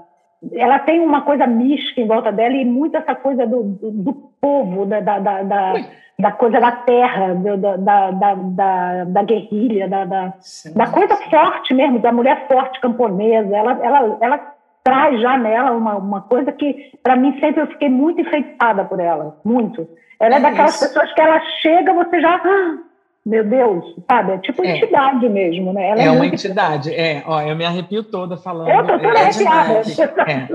ela 0.53 0.79
tem 0.79 0.99
uma 0.99 1.21
coisa 1.21 1.47
mística 1.47 1.99
em 1.99 2.07
volta 2.07 2.31
dela 2.31 2.53
e 2.53 2.63
muito 2.63 2.95
essa 2.95 3.15
coisa 3.15 3.45
do, 3.45 3.63
do, 3.63 3.91
do 3.91 4.13
povo, 4.39 4.85
da, 4.85 4.99
da, 4.99 5.19
da, 5.19 5.73
da 6.19 6.31
coisa 6.31 6.59
da 6.59 6.71
terra, 6.71 7.35
da, 7.35 7.77
da, 7.77 8.11
da, 8.35 9.03
da, 9.03 9.23
guerrilha, 9.23 9.87
da, 9.87 10.03
da, 10.03 10.33
da, 10.75 10.87
coisa 10.87 11.15
forte 11.15 11.73
mesmo, 11.75 11.99
da 11.99 12.11
mulher 12.11 12.47
forte 12.47 12.81
camponesa. 12.81 13.55
Ela, 13.55 13.79
ela, 13.83 14.17
ela 14.19 14.53
traz 14.83 15.21
já 15.21 15.37
nela 15.37 15.71
uma, 15.71 15.95
uma 15.95 16.21
coisa 16.21 16.51
que, 16.51 16.91
para 17.03 17.15
mim, 17.15 17.39
sempre 17.39 17.61
eu 17.61 17.67
fiquei 17.67 17.89
muito 17.89 18.21
enfeitada 18.21 18.83
por 18.83 18.99
ela, 18.99 19.37
muito. 19.45 19.87
Ela 20.19 20.35
é, 20.35 20.37
é 20.37 20.41
daquelas 20.41 20.79
pessoas 20.79 21.13
que 21.13 21.21
ela 21.21 21.39
chega, 21.61 21.93
você 21.93 22.19
já. 22.19 22.41
Meu 23.27 23.43
Deus, 23.43 23.83
sabe? 24.09 24.31
É 24.31 24.37
tipo 24.37 24.63
é. 24.63 24.77
entidade 24.77 25.27
mesmo, 25.27 25.73
né? 25.73 25.89
Ela 25.89 26.01
é, 26.01 26.05
é 26.05 26.11
uma 26.11 26.25
entidade, 26.25 26.93
é. 26.93 27.21
Ó, 27.25 27.41
eu 27.41 27.57
me 27.57 27.65
arrepio 27.65 28.01
toda 28.01 28.37
falando. 28.37 28.69
Eu 28.69 28.87
tô 28.87 28.97
toda 28.97 29.19
é, 29.19 29.23
arrepiada. 29.23 29.81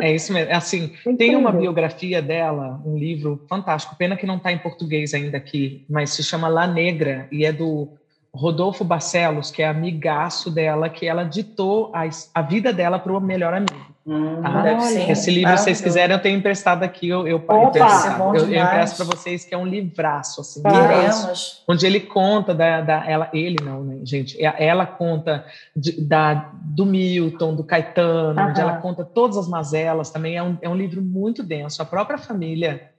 É, 0.01 0.07
é 0.09 0.15
isso 0.15 0.33
mesmo. 0.33 0.51
É 0.51 0.55
assim, 0.55 0.91
Entendi. 1.01 1.19
tem 1.19 1.37
uma 1.37 1.53
biografia 1.53 2.23
dela, 2.23 2.81
um 2.87 2.97
livro 2.97 3.45
fantástico, 3.47 3.95
pena 3.97 4.17
que 4.17 4.25
não 4.25 4.37
está 4.37 4.51
em 4.51 4.57
português 4.57 5.13
ainda 5.13 5.37
aqui, 5.37 5.85
mas 5.87 6.11
se 6.11 6.25
chama 6.25 6.49
La 6.49 6.67
Negra 6.67 7.29
e 7.31 7.45
é 7.45 7.53
do 7.53 7.91
Rodolfo 8.35 8.83
Barcelos, 8.83 9.51
que 9.51 9.63
é 9.63 9.69
amigaço 9.69 10.51
dela, 10.51 10.89
que 10.89 11.07
ela 11.07 11.25
ditou 11.25 11.93
a, 11.95 12.09
a 12.35 12.41
vida 12.41 12.73
dela 12.73 12.99
para 12.99 13.13
o 13.13 13.21
melhor 13.21 13.53
amigo. 13.53 13.92
Hum, 14.05 14.41
ah, 14.43 15.11
esse 15.11 15.31
livro, 15.31 15.57
se 15.57 15.63
vocês 15.63 15.81
quiserem, 15.81 16.17
eu 16.17 16.21
tenho 16.21 16.37
emprestado 16.37 16.83
aqui, 16.83 17.09
eu, 17.09 17.25
eu, 17.25 17.37
Opa, 17.37 18.17
eu, 18.19 18.35
eu, 18.35 18.53
eu 18.53 18.63
empresto 18.63 18.97
para 18.97 19.17
vocês, 19.17 19.45
que 19.45 19.55
é 19.55 19.59
um 19.59 19.65
livraço, 19.65 20.41
assim, 20.41 20.61
livraço, 20.61 21.63
onde 21.69 21.87
ele 21.87 22.01
conta 22.01 22.53
da, 22.53 22.81
da 22.81 23.09
ela, 23.09 23.31
ele 23.33 23.59
não, 23.63 23.85
né, 23.85 24.01
gente, 24.03 24.37
ela 24.41 24.87
conta 24.87 25.45
de, 25.75 26.01
da, 26.01 26.51
do 26.53 26.85
Milton, 26.85 27.55
do 27.55 27.63
Caetano, 27.63 28.43
onde 28.43 28.61
ela 28.61 28.79
conta 28.79 29.05
todas 29.05 29.37
as 29.37 29.47
mazelas, 29.47 30.11
também 30.11 30.37
é 30.37 30.43
um, 30.43 30.59
é 30.61 30.69
um 30.69 30.75
livro 30.75 31.01
muito 31.01 31.45
denso, 31.45 31.81
a 31.81 31.85
própria 31.85 32.19
família 32.19 32.91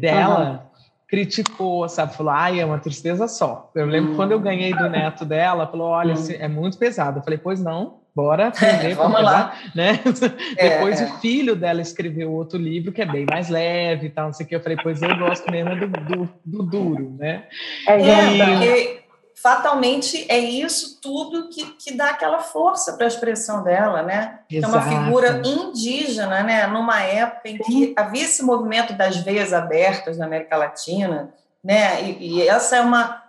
dela 0.00 0.68
criticou, 1.08 1.88
sabe? 1.88 2.14
Falou, 2.14 2.32
ai, 2.32 2.60
é 2.60 2.66
uma 2.66 2.78
tristeza 2.78 3.26
só. 3.26 3.70
Eu 3.74 3.86
lembro 3.86 4.12
hum. 4.12 4.16
quando 4.16 4.32
eu 4.32 4.38
ganhei 4.38 4.74
do 4.74 4.90
neto 4.90 5.24
dela, 5.24 5.66
falou, 5.66 5.88
olha, 5.88 6.14
hum. 6.14 6.26
é 6.38 6.46
muito 6.46 6.76
pesado. 6.76 7.20
Eu 7.20 7.22
falei, 7.22 7.38
pois 7.38 7.62
não, 7.62 8.00
bora 8.18 8.48
aprender. 8.50 8.94
Vamos 8.96 9.22
lá. 9.22 9.54
Né? 9.74 10.00
É, 10.56 10.70
Depois 10.70 11.00
é. 11.00 11.04
o 11.04 11.18
filho 11.20 11.54
dela 11.54 11.80
escreveu 11.80 12.32
outro 12.32 12.58
livro 12.58 12.90
que 12.90 13.00
é 13.00 13.06
bem 13.06 13.24
mais 13.24 13.48
leve 13.48 14.06
e 14.06 14.10
tal, 14.10 14.26
não 14.26 14.32
sei 14.32 14.44
o 14.44 14.48
que. 14.48 14.56
Eu 14.56 14.60
falei, 14.60 14.76
pois 14.82 15.00
eu 15.00 15.16
gosto 15.16 15.50
mesmo 15.50 15.76
do, 15.76 15.86
do, 15.86 16.28
do 16.44 16.62
duro, 16.62 17.16
né? 17.18 17.44
É, 17.86 17.98
e... 17.98 18.38
porque 18.38 19.02
fatalmente 19.34 20.26
é 20.28 20.38
isso 20.38 21.00
tudo 21.00 21.48
que, 21.48 21.64
que 21.76 21.94
dá 21.94 22.10
aquela 22.10 22.40
força 22.40 22.94
para 22.94 23.06
a 23.06 23.08
expressão 23.08 23.62
dela, 23.62 24.02
né? 24.02 24.40
Exato. 24.50 24.74
É 24.74 24.78
uma 24.78 24.88
figura 24.88 25.42
indígena, 25.44 26.42
né? 26.42 26.66
Numa 26.66 27.00
época 27.02 27.48
em 27.48 27.58
que 27.58 27.94
havia 27.96 28.24
esse 28.24 28.42
movimento 28.42 28.94
das 28.94 29.18
veias 29.18 29.52
abertas 29.52 30.18
na 30.18 30.26
América 30.26 30.56
Latina, 30.56 31.32
né? 31.62 32.02
E, 32.02 32.38
e 32.38 32.48
essa 32.48 32.76
é 32.76 32.80
uma, 32.80 33.22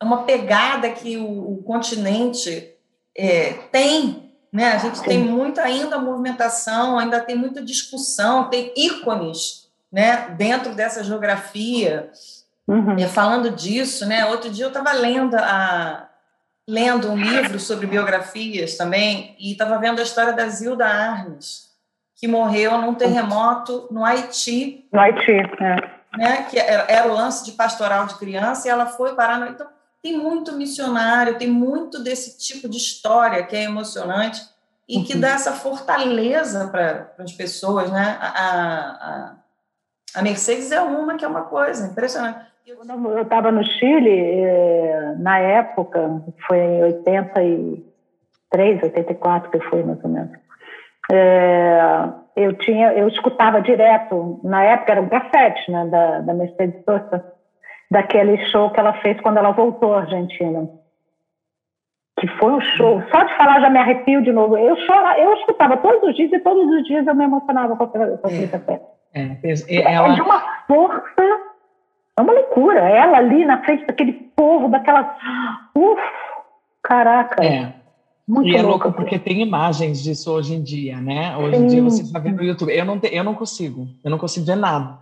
é 0.00 0.04
uma 0.04 0.22
pegada 0.22 0.88
que 0.90 1.16
o, 1.16 1.54
o 1.54 1.62
continente 1.64 2.76
é, 3.20 3.52
tem, 3.70 4.32
né? 4.50 4.72
A 4.72 4.78
gente 4.78 5.02
tem 5.02 5.18
muita 5.18 5.62
ainda 5.62 5.98
movimentação, 5.98 6.98
ainda 6.98 7.20
tem 7.20 7.36
muita 7.36 7.62
discussão, 7.62 8.48
tem 8.48 8.72
ícones, 8.74 9.68
né? 9.92 10.34
Dentro 10.38 10.74
dessa 10.74 11.04
geografia. 11.04 12.10
Uhum. 12.66 12.96
E 12.98 13.06
falando 13.06 13.50
disso, 13.50 14.06
né? 14.06 14.24
Outro 14.26 14.48
dia 14.48 14.64
eu 14.64 14.68
estava 14.68 14.92
lendo 14.92 15.34
a 15.36 16.06
lendo 16.68 17.10
um 17.10 17.16
livro 17.16 17.58
sobre 17.58 17.86
biografias 17.86 18.76
também 18.76 19.34
e 19.40 19.52
estava 19.52 19.76
vendo 19.78 19.98
a 19.98 20.04
história 20.04 20.32
da 20.32 20.48
Zilda 20.48 20.86
Arnes, 20.86 21.68
que 22.14 22.28
morreu 22.28 22.78
num 22.78 22.94
terremoto 22.94 23.88
no 23.90 24.04
Haiti. 24.04 24.86
No 24.92 25.00
Haiti, 25.00 25.32
é. 25.32 26.00
Né, 26.16 26.46
que 26.48 26.58
era, 26.58 26.84
era, 26.88 27.08
o 27.08 27.14
lance 27.14 27.44
de 27.44 27.52
pastoral 27.52 28.06
de 28.06 28.14
criança 28.14 28.68
e 28.68 28.70
ela 28.70 28.86
foi 28.86 29.14
parar 29.14 29.38
no... 29.38 29.46
Então, 29.46 29.66
tem 30.02 30.16
muito 30.16 30.52
missionário, 30.52 31.38
tem 31.38 31.48
muito 31.48 32.02
desse 32.02 32.38
tipo 32.38 32.68
de 32.68 32.76
história 32.78 33.44
que 33.44 33.54
é 33.54 33.64
emocionante 33.64 34.40
e 34.88 34.96
uhum. 34.96 35.04
que 35.04 35.16
dá 35.16 35.30
essa 35.30 35.52
fortaleza 35.52 36.68
para 36.68 37.12
as 37.18 37.32
pessoas, 37.32 37.90
né? 37.92 38.18
A, 38.20 38.28
a, 38.28 39.34
a 40.16 40.22
Mercedes 40.22 40.72
é 40.72 40.80
uma 40.80 41.16
que 41.16 41.24
é 41.24 41.28
uma 41.28 41.42
coisa 41.42 41.86
impressionante. 41.86 42.50
Quando 42.76 43.10
eu 43.10 43.22
estava 43.22 43.50
no 43.50 43.64
Chile, 43.64 44.10
eh, 44.10 45.14
na 45.18 45.38
época, 45.38 46.22
foi 46.46 46.58
em 46.58 46.84
83, 46.84 48.82
84 48.82 49.50
que 49.50 49.60
foi 49.68 49.82
mais 49.82 49.98
ou 50.04 50.10
menos, 50.10 50.38
é, 51.10 51.80
eu 52.36 52.56
tinha, 52.58 52.92
eu 52.92 53.08
escutava 53.08 53.60
direto, 53.60 54.40
na 54.44 54.62
época 54.62 54.92
era 54.92 55.02
um 55.02 55.08
cassete, 55.08 55.70
né, 55.70 55.86
da, 55.86 56.20
da 56.20 56.32
Mercedes 56.32 56.84
Sosa, 56.84 57.24
daquele 57.90 58.36
show 58.46 58.70
que 58.70 58.80
ela 58.80 58.92
fez 58.94 59.20
quando 59.20 59.38
ela 59.38 59.50
voltou 59.50 59.94
à 59.94 60.00
Argentina. 60.00 60.68
Que 62.18 62.26
foi 62.38 62.52
um 62.52 62.60
show, 62.60 63.02
só 63.10 63.22
de 63.22 63.36
falar 63.36 63.60
já 63.60 63.70
me 63.70 63.78
arrepio 63.78 64.22
de 64.22 64.30
novo. 64.30 64.56
Eu 64.56 64.76
chorava, 64.76 65.18
eu 65.18 65.32
escutava 65.34 65.76
todos 65.78 66.10
os 66.10 66.16
dias 66.16 66.32
e 66.32 66.38
todos 66.40 66.66
os 66.70 66.84
dias 66.84 67.06
eu 67.06 67.14
me 67.14 67.24
emocionava 67.24 67.76
com 67.76 67.84
aquele 67.84 68.18
cassete. 68.18 68.80
É, 69.12 69.22
é, 69.42 69.92
ela... 69.92 70.12
é 70.12 70.14
de 70.14 70.20
uma 70.20 70.40
força 70.66 71.40
é 72.20 72.22
uma 72.22 72.32
loucura. 72.32 72.80
Ela 72.80 73.18
ali 73.18 73.44
na 73.44 73.62
frente 73.64 73.86
daquele 73.86 74.12
povo, 74.36 74.68
daquela. 74.68 75.16
Uf, 75.74 76.02
caraca. 76.82 77.44
É. 77.44 77.72
Muito 78.30 78.48
e 78.48 78.54
é 78.54 78.62
louco 78.62 78.92
porque 78.92 79.18
tem 79.18 79.42
imagens 79.42 80.00
disso 80.00 80.30
hoje 80.30 80.54
em 80.54 80.62
dia, 80.62 81.00
né? 81.00 81.36
Hoje 81.36 81.56
em 81.56 81.66
dia 81.66 81.82
você 81.82 82.02
está 82.02 82.20
vendo 82.20 82.36
no 82.36 82.44
YouTube. 82.44 82.72
Eu 82.72 82.84
não, 82.84 82.96
te, 82.96 83.12
eu 83.12 83.24
não 83.24 83.34
consigo. 83.34 83.88
Eu 84.04 84.10
não 84.10 84.18
consigo 84.18 84.46
ver 84.46 84.54
nada. 84.54 85.00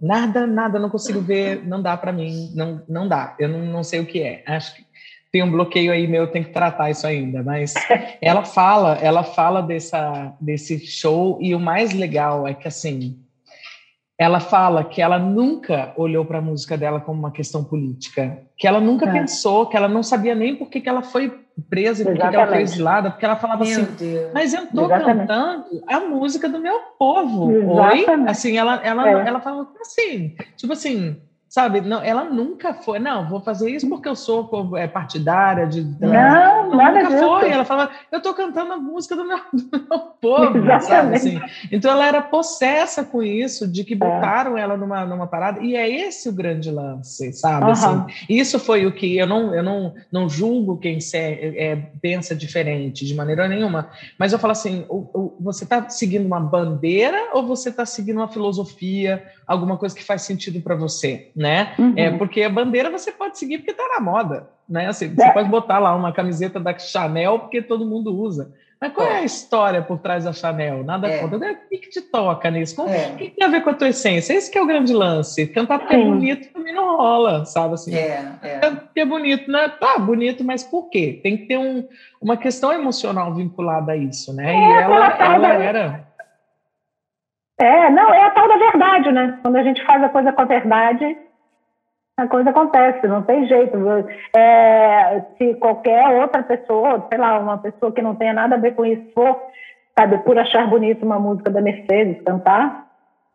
Nada, 0.00 0.46
nada. 0.46 0.78
Eu 0.78 0.82
não 0.82 0.88
consigo 0.88 1.20
ver. 1.20 1.66
Não 1.66 1.82
dá 1.82 1.96
para 1.96 2.12
mim. 2.12 2.52
Não, 2.54 2.80
não 2.88 3.08
dá. 3.08 3.34
Eu 3.40 3.48
não, 3.48 3.58
não 3.58 3.82
sei 3.82 3.98
o 3.98 4.06
que 4.06 4.22
é. 4.22 4.44
Acho 4.46 4.76
que 4.76 4.84
tem 5.32 5.42
um 5.42 5.50
bloqueio 5.50 5.90
aí 5.90 6.06
meu. 6.06 6.28
Tenho 6.28 6.44
que 6.44 6.52
tratar 6.52 6.88
isso 6.92 7.04
ainda. 7.08 7.42
Mas 7.42 7.74
ela 8.22 8.44
fala, 8.44 8.94
ela 8.98 9.24
fala 9.24 9.62
dessa, 9.62 10.32
desse 10.40 10.78
show. 10.78 11.38
E 11.40 11.56
o 11.56 11.58
mais 11.58 11.92
legal 11.92 12.46
é 12.46 12.54
que, 12.54 12.68
assim, 12.68 13.18
ela 14.20 14.38
fala 14.38 14.84
que 14.84 15.00
ela 15.00 15.18
nunca 15.18 15.94
olhou 15.96 16.26
para 16.26 16.36
a 16.36 16.42
música 16.42 16.76
dela 16.76 17.00
como 17.00 17.18
uma 17.18 17.30
questão 17.30 17.64
política, 17.64 18.42
que 18.54 18.66
ela 18.66 18.78
nunca 18.78 19.08
é. 19.08 19.12
pensou, 19.14 19.64
que 19.64 19.74
ela 19.74 19.88
não 19.88 20.02
sabia 20.02 20.34
nem 20.34 20.54
por 20.54 20.68
que, 20.68 20.78
que 20.78 20.90
ela 20.90 21.00
foi 21.00 21.32
presa 21.70 22.02
e 22.02 22.04
por 22.04 22.12
que, 22.12 22.28
que 22.28 22.36
ela 22.36 22.46
foi 22.46 22.60
exilada, 22.60 23.10
porque 23.10 23.24
ela 23.24 23.36
falava 23.36 23.64
meu 23.64 23.72
assim, 23.72 23.88
Deus. 23.98 24.30
mas 24.34 24.52
eu 24.52 24.64
estou 24.64 24.88
cantando 24.88 25.64
a 25.86 26.00
música 26.00 26.50
do 26.50 26.58
meu 26.58 26.80
povo, 26.98 27.50
Exatamente. 27.50 28.10
oi? 28.10 28.28
Assim, 28.28 28.58
ela, 28.58 28.74
ela, 28.84 29.08
é. 29.08 29.26
ela 29.26 29.40
falava 29.40 29.70
assim, 29.80 30.36
tipo 30.54 30.74
assim, 30.74 31.16
Sabe, 31.50 31.80
não, 31.80 32.00
ela 32.00 32.22
nunca 32.22 32.72
foi, 32.72 33.00
não, 33.00 33.28
vou 33.28 33.40
fazer 33.40 33.68
isso 33.72 33.88
porque 33.88 34.08
eu 34.08 34.14
sou 34.14 34.78
é, 34.78 34.86
partidária 34.86 35.66
de. 35.66 35.82
Não, 35.98 36.76
nada 36.76 37.02
nunca 37.02 37.08
disso. 37.08 37.26
foi. 37.26 37.50
Ela 37.50 37.64
falava, 37.64 37.90
eu 38.12 38.18
estou 38.18 38.32
cantando 38.34 38.72
a 38.72 38.76
música 38.76 39.16
do 39.16 39.24
meu, 39.24 39.36
do 39.52 39.68
meu 39.72 39.98
povo, 40.20 40.58
Exatamente. 40.58 40.86
sabe? 40.86 41.14
Assim. 41.16 41.40
Então 41.72 41.90
ela 41.90 42.06
era 42.06 42.22
possessa 42.22 43.02
com 43.02 43.20
isso, 43.20 43.66
de 43.66 43.82
que 43.82 43.94
é. 43.94 43.96
botaram 43.96 44.56
é. 44.56 44.60
ela 44.60 44.76
numa, 44.76 45.04
numa 45.04 45.26
parada, 45.26 45.58
e 45.60 45.74
é 45.74 45.90
esse 45.90 46.28
o 46.28 46.32
grande 46.32 46.70
lance, 46.70 47.32
sabe? 47.32 47.64
Uhum. 47.64 47.70
Assim, 47.72 48.06
isso 48.28 48.60
foi 48.60 48.86
o 48.86 48.92
que 48.92 49.18
eu 49.18 49.26
não, 49.26 49.52
eu 49.52 49.64
não, 49.64 49.94
não 50.12 50.28
julgo 50.28 50.78
quem 50.78 51.00
se, 51.00 51.18
é, 51.18 51.74
pensa 52.00 52.32
diferente, 52.32 53.04
de 53.04 53.12
maneira 53.12 53.48
nenhuma, 53.48 53.90
mas 54.16 54.32
eu 54.32 54.38
falo 54.38 54.52
assim: 54.52 54.84
o, 54.88 54.98
o, 55.12 55.36
você 55.40 55.64
está 55.64 55.88
seguindo 55.88 56.26
uma 56.26 56.38
bandeira 56.38 57.30
ou 57.32 57.44
você 57.44 57.70
está 57.70 57.84
seguindo 57.84 58.18
uma 58.18 58.28
filosofia, 58.28 59.20
alguma 59.50 59.76
coisa 59.76 59.94
que 59.94 60.04
faz 60.04 60.22
sentido 60.22 60.60
para 60.60 60.74
você? 60.76 61.30
né? 61.34 61.74
É, 61.76 61.82
uhum. 61.82 61.94
É, 61.96 62.10
porque 62.18 62.42
a 62.42 62.48
bandeira 62.48 62.90
você 62.90 63.10
pode 63.10 63.38
seguir 63.38 63.58
porque 63.58 63.72
está 63.72 63.88
na 63.88 64.00
moda, 64.00 64.48
né? 64.68 64.86
Assim, 64.86 65.14
você 65.14 65.24
é. 65.24 65.32
pode 65.32 65.48
botar 65.48 65.78
lá 65.78 65.94
uma 65.94 66.12
camiseta 66.12 66.60
da 66.60 66.76
Chanel 66.78 67.40
porque 67.40 67.62
todo 67.62 67.86
mundo 67.86 68.14
usa. 68.14 68.52
Mas 68.80 68.94
qual 68.94 69.06
é, 69.06 69.12
é 69.12 69.16
a 69.18 69.24
história 69.24 69.82
por 69.82 69.98
trás 69.98 70.24
da 70.24 70.32
Chanel? 70.32 70.82
Nada 70.82 71.06
é. 71.06 71.18
conta. 71.18 71.36
O 71.36 71.68
que, 71.68 71.76
que 71.76 71.90
te 71.90 72.00
toca 72.00 72.50
nisso? 72.50 72.80
É. 72.88 73.08
O 73.08 73.16
que 73.16 73.28
tem 73.28 73.46
a 73.46 73.50
ver 73.50 73.62
com 73.62 73.70
a 73.70 73.74
tua 73.74 73.90
essência? 73.90 74.32
Esse 74.32 74.50
que 74.50 74.56
é 74.56 74.62
o 74.62 74.66
grande 74.66 74.94
lance. 74.94 75.46
Cantar 75.48 75.80
porque 75.80 75.96
é 75.96 76.02
bonito 76.02 76.50
também 76.50 76.74
não 76.74 76.96
rola, 76.96 77.44
sabe? 77.44 77.74
Assim, 77.74 77.94
é, 77.94 78.32
é. 78.42 78.70
Porque 78.70 79.00
é 79.00 79.04
bonito, 79.04 79.50
né? 79.50 79.68
Tá, 79.68 79.98
bonito, 79.98 80.42
mas 80.42 80.62
por 80.62 80.88
quê? 80.88 81.20
Tem 81.22 81.36
que 81.36 81.46
ter 81.46 81.58
um, 81.58 81.86
uma 82.22 82.38
questão 82.38 82.72
emocional 82.72 83.34
vinculada 83.34 83.92
a 83.92 83.96
isso, 83.96 84.32
né? 84.32 84.50
e 84.50 84.56
é, 84.56 84.82
ela, 84.82 85.34
ela 85.34 85.48
era... 85.54 86.09
É, 87.60 87.90
não, 87.90 88.12
é 88.12 88.24
a 88.24 88.30
tal 88.30 88.48
da 88.48 88.56
verdade, 88.56 89.12
né? 89.12 89.38
Quando 89.42 89.56
a 89.56 89.62
gente 89.62 89.84
faz 89.84 90.02
a 90.02 90.08
coisa 90.08 90.32
com 90.32 90.40
a 90.40 90.46
verdade, 90.46 91.16
a 92.16 92.26
coisa 92.26 92.50
acontece, 92.50 93.06
não 93.06 93.22
tem 93.22 93.46
jeito. 93.46 93.76
É, 94.34 95.20
se 95.36 95.54
qualquer 95.56 96.08
outra 96.20 96.42
pessoa, 96.42 97.06
sei 97.10 97.18
lá, 97.18 97.38
uma 97.38 97.58
pessoa 97.58 97.92
que 97.92 98.00
não 98.00 98.14
tenha 98.14 98.32
nada 98.32 98.54
a 98.56 98.58
ver 98.58 98.74
com 98.74 98.86
isso, 98.86 99.12
for, 99.14 99.38
sabe, 99.98 100.18
por 100.18 100.38
achar 100.38 100.68
bonito 100.68 101.04
uma 101.04 101.18
música 101.18 101.50
da 101.50 101.60
Mercedes 101.60 102.22
cantar, 102.22 102.86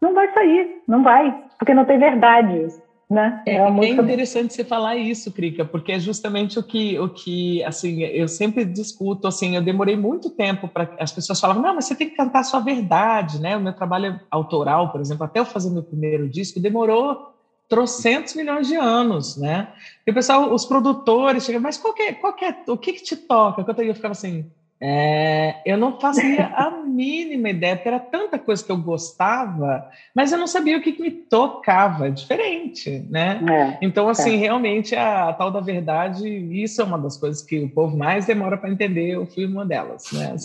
não 0.02 0.16
vai 0.16 0.32
sair, 0.34 0.82
não 0.88 1.04
vai, 1.04 1.34
porque 1.60 1.74
não 1.74 1.86
tem 1.86 2.00
verdade. 2.00 2.68
Né? 3.10 3.44
É, 3.46 3.56
é, 3.56 3.70
música... 3.70 4.02
é, 4.02 4.04
interessante 4.04 4.54
você 4.54 4.64
falar 4.64 4.96
isso, 4.96 5.32
Krika, 5.32 5.64
porque 5.64 5.92
é 5.92 6.00
justamente 6.00 6.58
o 6.58 6.64
que, 6.64 6.98
o 7.00 7.08
que, 7.08 7.64
assim, 7.64 8.02
eu 8.02 8.28
sempre 8.28 8.66
discuto, 8.66 9.28
assim, 9.28 9.56
eu 9.56 9.62
demorei 9.62 9.96
muito 9.96 10.32
tempo 10.32 10.68
para 10.68 10.96
as 11.00 11.12
pessoas 11.12 11.40
falavam, 11.40 11.62
não, 11.62 11.76
mas 11.76 11.86
você 11.86 11.96
tem 11.96 12.10
que 12.10 12.16
cantar 12.16 12.40
a 12.40 12.44
sua 12.44 12.62
verdade, 12.62 13.40
né? 13.40 13.56
O 13.56 13.62
meu 13.62 13.74
trabalho 13.74 14.20
autoral, 14.32 14.92
por 14.92 15.00
exemplo, 15.00 15.24
até 15.24 15.40
eu 15.40 15.46
fazer 15.46 15.70
meu 15.70 15.84
primeiro 15.84 16.28
disco, 16.28 16.60
demorou 16.60 17.36
trocentos 17.70 18.34
milhões 18.36 18.68
de 18.68 18.76
anos, 18.76 19.38
né? 19.38 19.72
E 20.06 20.12
o 20.12 20.14
pessoal, 20.14 20.52
os 20.52 20.66
produtores 20.66 21.44
chegam, 21.44 21.62
mas 21.62 21.78
qual 21.78 21.94
que 21.94 22.04
é, 22.04 22.14
qual 22.14 22.34
que 22.34 22.46
é, 22.46 22.56
o 22.68 22.78
que 22.78 22.94
que 22.94 23.04
te 23.04 23.16
toca? 23.16 23.62
Eu 23.84 23.96
ficava 23.96 24.14
assim, 24.14 24.50
é, 24.80 25.56
eu 25.66 25.78
não 25.78 26.00
fazia 26.00 26.48
a 26.54 26.70
mínima 26.72 27.50
ideia, 27.50 27.76
porque 27.76 27.88
era 27.88 28.00
tanta 28.00 28.38
coisa 28.38 28.64
que 28.64 28.72
eu 28.72 28.78
gostava, 28.78 29.90
mas 30.14 30.32
eu 30.32 30.38
não 30.38 30.48
sabia 30.48 30.78
o 30.78 30.82
que, 30.82 30.92
que 30.92 31.02
me 31.02 31.12
tocava, 31.12 32.12
diferente, 32.12 33.06
né? 33.10 33.40
É, 33.50 33.78
então, 33.82 34.10
assim, 34.10 34.36
é. 34.36 34.38
realmente 34.38 34.96
a, 34.96 35.30
a, 35.30 35.34
tal 35.34 35.52
da 35.52 35.62
verdade, 35.62 36.28
isso 36.28 36.82
é 36.82 36.86
uma 36.86 36.98
das 37.00 37.18
coisas 37.18 37.42
que 37.42 37.60
o 37.60 37.70
povo 37.70 37.98
mais 37.98 38.26
demora 38.26 38.58
para 38.58 38.70
entender, 38.70 39.12
eu 39.12 39.26
fui 39.26 39.46
uma 39.46 39.66
delas, 39.66 40.12
né? 40.12 40.36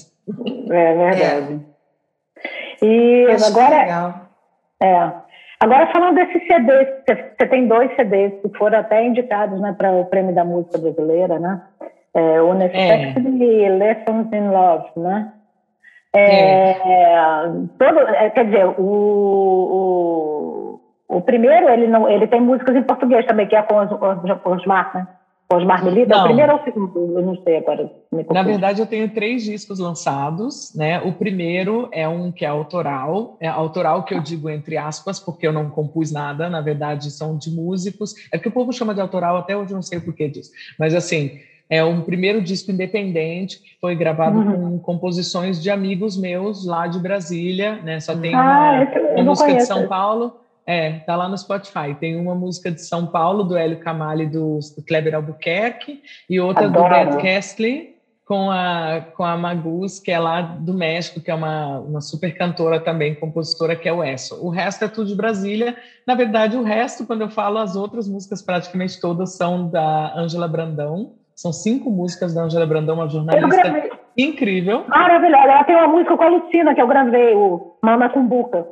É 0.70 0.94
verdade. 0.94 1.60
E 2.82 3.26
agora. 3.44 4.28
É, 4.82 5.12
Agora, 5.62 5.92
falando 5.92 6.14
desses 6.14 6.46
CDs, 6.46 6.88
você 7.06 7.46
tem 7.46 7.68
dois 7.68 7.94
CDs 7.94 8.32
que 8.40 8.48
foram 8.56 8.78
até 8.78 9.06
indicados 9.06 9.60
né, 9.60 9.74
para 9.76 9.92
o 9.92 10.06
Prêmio 10.06 10.34
da 10.34 10.42
Música 10.42 10.78
Brasileira, 10.78 11.38
né? 11.38 11.60
É, 12.14 12.42
Unexpected 12.42 13.42
é. 13.42 13.68
Lessons 13.70 14.32
in 14.32 14.48
Love, 14.48 14.90
né? 14.96 15.32
É, 16.12 16.70
é. 16.70 17.42
Todo, 17.78 17.98
é, 18.00 18.30
quer 18.30 18.46
dizer, 18.46 18.66
o, 18.66 18.82
o, 21.08 21.16
o, 21.16 21.20
primeiro, 21.22 21.68
ele, 21.68 21.86
não, 21.86 22.08
ele 22.08 22.26
tem 22.26 22.40
músicas 22.40 22.74
em 22.74 22.82
português 22.82 23.24
também, 23.26 23.46
que 23.46 23.54
é 23.54 23.62
com 23.62 23.76
os, 23.78 23.90
os, 23.92 24.58
os 24.58 24.66
Mar, 24.66 24.92
né? 24.94 25.06
Osmar 25.52 25.84
Melita? 25.84 26.14
Não. 26.14 26.22
O 26.22 26.24
primeiro 26.26 26.52
ou 26.52 26.60
o 26.60 26.64
segundo? 26.64 27.18
Eu 27.18 27.22
não 27.22 27.42
sei 27.42 27.56
agora. 27.56 27.90
Na 28.30 28.42
verdade, 28.42 28.80
eu 28.80 28.86
tenho 28.86 29.08
três 29.12 29.42
discos 29.42 29.80
lançados, 29.80 30.72
né? 30.76 31.00
O 31.00 31.12
primeiro 31.12 31.88
é 31.92 32.06
um 32.06 32.30
que 32.30 32.44
é 32.44 32.48
autoral, 32.48 33.36
é 33.40 33.48
autoral 33.48 34.04
que 34.04 34.14
eu 34.14 34.20
digo 34.20 34.48
entre 34.48 34.76
aspas, 34.76 35.18
porque 35.18 35.46
eu 35.46 35.52
não 35.52 35.68
compus 35.68 36.12
nada, 36.12 36.48
na 36.48 36.60
verdade 36.60 37.10
são 37.10 37.36
de 37.36 37.50
músicos. 37.50 38.14
É 38.32 38.38
que 38.38 38.46
o 38.46 38.52
povo 38.52 38.72
chama 38.72 38.94
de 38.94 39.00
autoral, 39.00 39.36
até 39.36 39.56
hoje 39.56 39.72
eu 39.72 39.76
não 39.76 39.82
sei 39.82 39.98
o 39.98 40.04
porquê 40.04 40.28
disso. 40.28 40.52
Mas 40.78 40.94
assim, 40.94 41.40
É 41.70 41.84
um 41.84 42.00
primeiro 42.00 42.42
disco 42.42 42.72
independente 42.72 43.60
que 43.60 43.78
foi 43.80 43.94
gravado 43.94 44.38
uhum. 44.38 44.70
com 44.70 44.78
composições 44.80 45.62
de 45.62 45.70
amigos 45.70 46.16
meus 46.16 46.66
lá 46.66 46.88
de 46.88 46.98
Brasília, 46.98 47.76
né? 47.76 48.00
Só 48.00 48.16
tem 48.16 48.34
ah, 48.34 48.88
uma, 48.92 49.12
uma 49.12 49.22
música 49.22 49.54
de 49.54 49.64
São 49.64 49.86
Paulo. 49.86 50.40
É, 50.66 50.98
tá 51.00 51.14
lá 51.14 51.28
no 51.28 51.38
Spotify. 51.38 51.94
Tem 51.98 52.16
uma 52.16 52.34
música 52.34 52.72
de 52.72 52.82
São 52.82 53.06
Paulo, 53.06 53.44
do 53.44 53.56
Hélio 53.56 53.78
Camali 53.78 54.26
do, 54.26 54.58
do 54.76 54.82
Kleber 54.82 55.14
Albuquerque, 55.14 56.02
e 56.28 56.40
outra 56.40 56.66
Adoro. 56.66 56.84
do 56.84 56.88
Brad 56.88 57.22
Castley, 57.22 57.96
com 58.24 58.50
a, 58.50 59.04
com 59.16 59.24
a 59.24 59.36
Magus, 59.36 60.00
que 60.00 60.10
é 60.10 60.18
lá 60.18 60.42
do 60.42 60.74
México, 60.74 61.20
que 61.20 61.30
é 61.30 61.34
uma, 61.34 61.78
uma 61.78 62.00
super 62.00 62.36
cantora 62.36 62.80
também, 62.80 63.14
compositora, 63.14 63.74
que 63.74 63.88
é 63.88 63.92
o 63.92 64.02
Esso. 64.02 64.44
O 64.44 64.48
resto 64.48 64.84
é 64.84 64.88
tudo 64.88 65.08
de 65.08 65.16
Brasília. 65.16 65.76
Na 66.06 66.14
verdade, 66.14 66.56
o 66.56 66.62
resto, 66.62 67.06
quando 67.06 67.22
eu 67.22 67.30
falo, 67.30 67.58
as 67.58 67.74
outras 67.74 68.08
músicas 68.08 68.42
praticamente 68.42 69.00
todas 69.00 69.34
são 69.34 69.68
da 69.68 70.14
Ângela 70.16 70.46
Brandão, 70.46 71.14
são 71.40 71.54
cinco 71.54 71.88
músicas 71.88 72.34
da 72.34 72.42
Angela 72.42 72.66
Brandão, 72.66 72.96
uma 72.96 73.08
jornalista 73.08 73.98
incrível. 74.14 74.84
Maravilhosa. 74.86 75.44
Ela 75.44 75.64
tem 75.64 75.74
uma 75.74 75.88
música 75.88 76.14
com 76.14 76.22
a 76.22 76.28
Lucina, 76.28 76.74
que 76.74 76.82
eu 76.82 76.86
gravei, 76.86 77.34
o 77.34 77.78
Mama 77.82 78.10
Cumbuca. 78.10 78.66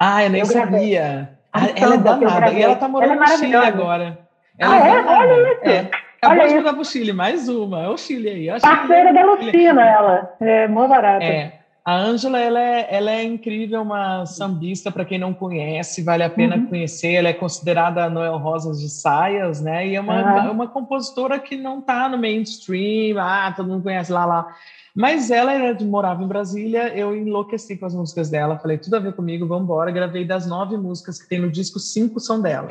Ah, 0.00 0.24
eu 0.24 0.30
nem 0.30 0.40
eu 0.40 0.46
sabia. 0.46 1.28
Ah, 1.52 1.66
ela 1.76 1.96
é 1.96 1.98
danada. 1.98 2.52
E 2.52 2.62
ela 2.62 2.76
tá 2.76 2.88
morando 2.88 3.12
ela 3.12 3.24
é 3.24 3.28
no 3.28 3.36
Chile 3.36 3.54
agora. 3.54 4.18
Ela 4.58 4.74
ah, 4.74 4.88
é? 4.88 4.92
é? 4.92 5.04
Olha 5.04 5.52
isso. 5.52 5.60
É. 5.64 5.78
Acabou 6.22 6.38
Olha 6.38 6.48
de 6.48 6.54
mudar 6.54 6.72
para 6.72 6.80
o 6.80 6.84
Chile, 6.86 7.12
mais 7.12 7.48
uma. 7.50 7.82
É 7.82 7.88
o 7.90 7.98
Chile 7.98 8.30
aí. 8.30 8.60
Parceira 8.62 9.12
da 9.12 9.22
Lucina, 9.22 9.86
ela. 9.86 10.36
É 10.40 10.66
mó 10.66 10.88
barata. 10.88 11.22
É. 11.22 11.52
A 11.84 11.98
Ângela, 11.98 12.38
ela 12.38 12.58
é, 12.58 12.86
ela 12.88 13.10
é 13.10 13.22
incrível, 13.22 13.82
uma 13.82 14.24
sambista, 14.24 14.90
para 14.90 15.04
quem 15.04 15.18
não 15.18 15.34
conhece, 15.34 16.02
vale 16.02 16.22
a 16.22 16.30
pena 16.30 16.56
uhum. 16.56 16.66
conhecer. 16.66 17.12
Ela 17.12 17.28
é 17.28 17.34
considerada 17.34 18.04
a 18.04 18.08
Noel 18.08 18.38
Rosas 18.38 18.80
de 18.80 18.88
Saias, 18.88 19.60
né? 19.60 19.86
E 19.86 19.94
é 19.94 20.00
uma, 20.00 20.46
uhum. 20.46 20.52
uma 20.52 20.66
compositora 20.66 21.38
que 21.38 21.56
não 21.56 21.80
está 21.80 22.08
no 22.08 22.16
mainstream, 22.16 23.18
ah, 23.18 23.52
todo 23.54 23.68
mundo 23.68 23.82
conhece 23.82 24.10
lá, 24.10 24.24
lá. 24.24 24.56
Mas 24.94 25.30
ela 25.30 25.52
era 25.52 25.74
de, 25.74 25.84
morava 25.84 26.22
em 26.22 26.26
Brasília, 26.26 26.88
eu 26.96 27.14
enlouqueci 27.14 27.76
com 27.76 27.84
as 27.84 27.94
músicas 27.94 28.30
dela, 28.30 28.58
falei, 28.58 28.78
tudo 28.78 28.94
a 28.94 29.00
ver 29.00 29.12
comigo, 29.12 29.46
vamos 29.46 29.64
embora. 29.64 29.90
Gravei 29.90 30.24
das 30.24 30.46
nove 30.46 30.78
músicas 30.78 31.20
que 31.20 31.28
tem 31.28 31.38
no 31.38 31.50
disco, 31.50 31.78
cinco 31.78 32.18
são 32.18 32.40
dela. 32.40 32.68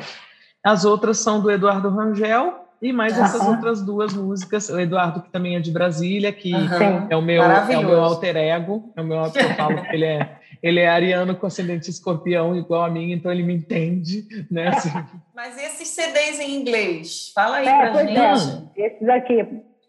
As 0.64 0.84
outras 0.84 1.18
são 1.18 1.40
do 1.40 1.50
Eduardo 1.52 1.88
Rangel, 1.88 2.63
e 2.84 2.92
mais 2.92 3.16
uhum. 3.16 3.24
essas 3.24 3.48
outras 3.48 3.80
duas 3.80 4.12
músicas, 4.12 4.68
o 4.68 4.78
Eduardo, 4.78 5.22
que 5.22 5.30
também 5.30 5.56
é 5.56 5.60
de 5.60 5.70
Brasília, 5.70 6.30
que 6.30 6.52
uhum. 6.52 7.06
é, 7.08 7.16
o 7.16 7.22
meu, 7.22 7.42
é 7.42 7.78
o 7.78 7.82
meu 7.82 8.04
alter 8.04 8.36
ego, 8.36 8.92
é 8.94 9.00
o 9.00 9.04
meu 9.04 9.18
alter, 9.18 9.42
eu 9.42 9.54
falo 9.54 9.82
que 9.82 9.96
ele 9.96 10.04
é, 10.04 10.36
ele 10.62 10.80
é 10.80 10.88
ariano 10.88 11.34
com 11.34 11.46
ascendente 11.46 11.88
escorpião, 11.88 12.54
igual 12.54 12.84
a 12.84 12.90
mim, 12.90 13.12
então 13.12 13.32
ele 13.32 13.42
me 13.42 13.54
entende, 13.54 14.26
né? 14.50 14.68
Assim. 14.68 14.90
Mas 15.34 15.56
esses 15.56 15.88
CDs 15.88 16.38
em 16.38 16.60
inglês, 16.60 17.32
fala 17.34 17.56
aí 17.56 17.66
é, 17.66 17.90
pra 17.90 18.02
é, 18.02 18.06
gente. 18.06 18.70
É. 18.76 18.86
Esses 18.86 19.08
aqui. 19.08 19.46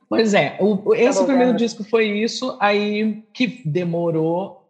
Pois 0.07 0.33
é, 0.33 0.57
o, 0.61 0.95
esse 0.95 1.19
tá 1.19 1.25
primeiro 1.25 1.53
disco 1.53 1.83
foi 1.83 2.05
isso, 2.05 2.57
aí 2.61 3.25
que 3.33 3.61
demorou. 3.65 4.69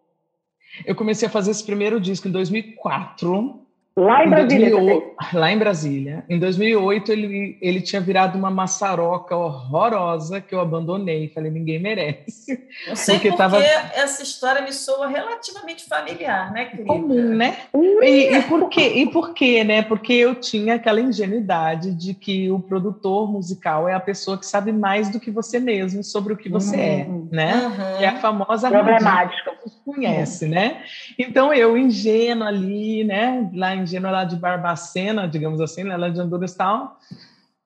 Eu 0.84 0.96
comecei 0.96 1.28
a 1.28 1.32
fazer 1.32 1.52
esse 1.52 1.64
primeiro 1.64 2.02
disco 2.02 2.28
em 2.28 2.32
2004, 2.32 3.65
Lá 3.98 4.24
em, 4.24 4.28
em 4.28 4.30
Brasília. 4.30 4.70
2008, 4.72 5.16
lá 5.34 5.52
em 5.52 5.58
Brasília. 5.58 6.26
Em 6.28 6.38
2008, 6.38 7.12
ele, 7.14 7.58
ele 7.62 7.80
tinha 7.80 8.02
virado 8.02 8.38
uma 8.38 8.52
maçaroca 8.52 9.34
horrorosa 9.34 10.42
que 10.42 10.54
eu 10.54 10.60
abandonei. 10.60 11.30
Falei, 11.30 11.50
ninguém 11.50 11.80
merece. 11.80 12.62
Eu 12.86 12.96
sei 12.98 13.16
porque, 13.16 13.30
porque 13.30 13.42
tava... 13.42 13.64
essa 13.64 14.22
história 14.22 14.62
me 14.62 14.74
soa 14.74 15.08
relativamente 15.08 15.86
familiar, 15.88 16.52
né, 16.52 16.66
querida? 16.66 16.88
Comum, 16.88 17.36
né? 17.36 17.56
E, 17.74 18.36
e, 18.36 18.42
por 18.44 18.68
quê? 18.68 18.86
E 18.96 19.10
por 19.10 19.34
quê, 19.34 19.64
né? 19.64 19.82
Porque 19.82 20.12
eu 20.12 20.36
tinha 20.36 20.76
aquela 20.76 21.00
ingenuidade 21.00 21.94
de 21.94 22.14
que 22.14 22.52
o 22.52 22.60
produtor 22.60 23.32
musical 23.32 23.88
é 23.88 23.94
a 23.94 24.00
pessoa 24.00 24.38
que 24.38 24.46
sabe 24.46 24.74
mais 24.74 25.10
do 25.10 25.22
que 25.22 25.32
você 25.32 25.58
mesmo 25.58 26.04
sobre 26.04 26.34
o 26.34 26.38
que 26.38 26.50
você 26.50 26.76
é, 26.76 27.06
uhum. 27.08 27.30
é, 27.32 27.36
né? 27.36 27.56
Uhum. 27.66 28.02
É 28.02 28.08
a 28.08 28.18
famosa 28.18 28.70
problemática. 28.70 29.52
Que 29.52 29.70
você 29.70 29.78
conhece, 29.86 30.46
uhum. 30.46 30.52
né? 30.52 30.84
Então, 31.18 31.54
eu, 31.54 31.78
ingênua 31.78 32.50
ali, 32.50 33.06
né? 33.06 33.50
Lá 33.54 33.74
em 33.74 33.85
ingênua 33.86 34.12
lá 34.12 34.24
de 34.26 34.36
Barbacena, 34.36 35.28
digamos 35.28 35.62
assim, 35.62 35.84
né, 35.84 35.96
lá 35.96 36.10
de 36.10 36.20
Honduras 36.20 36.56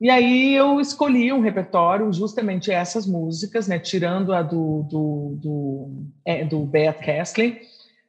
e 0.02 0.10
aí 0.10 0.56
eu 0.56 0.80
escolhi 0.80 1.34
um 1.34 1.42
repertório, 1.42 2.12
justamente 2.14 2.72
essas 2.72 3.06
músicas, 3.06 3.68
né, 3.68 3.78
tirando 3.78 4.34
a 4.34 4.42
do, 4.42 4.84
do, 4.84 5.38
do, 5.42 6.04
é, 6.24 6.46
do 6.46 6.60
Beth 6.60 6.94
Castley, 6.94 7.60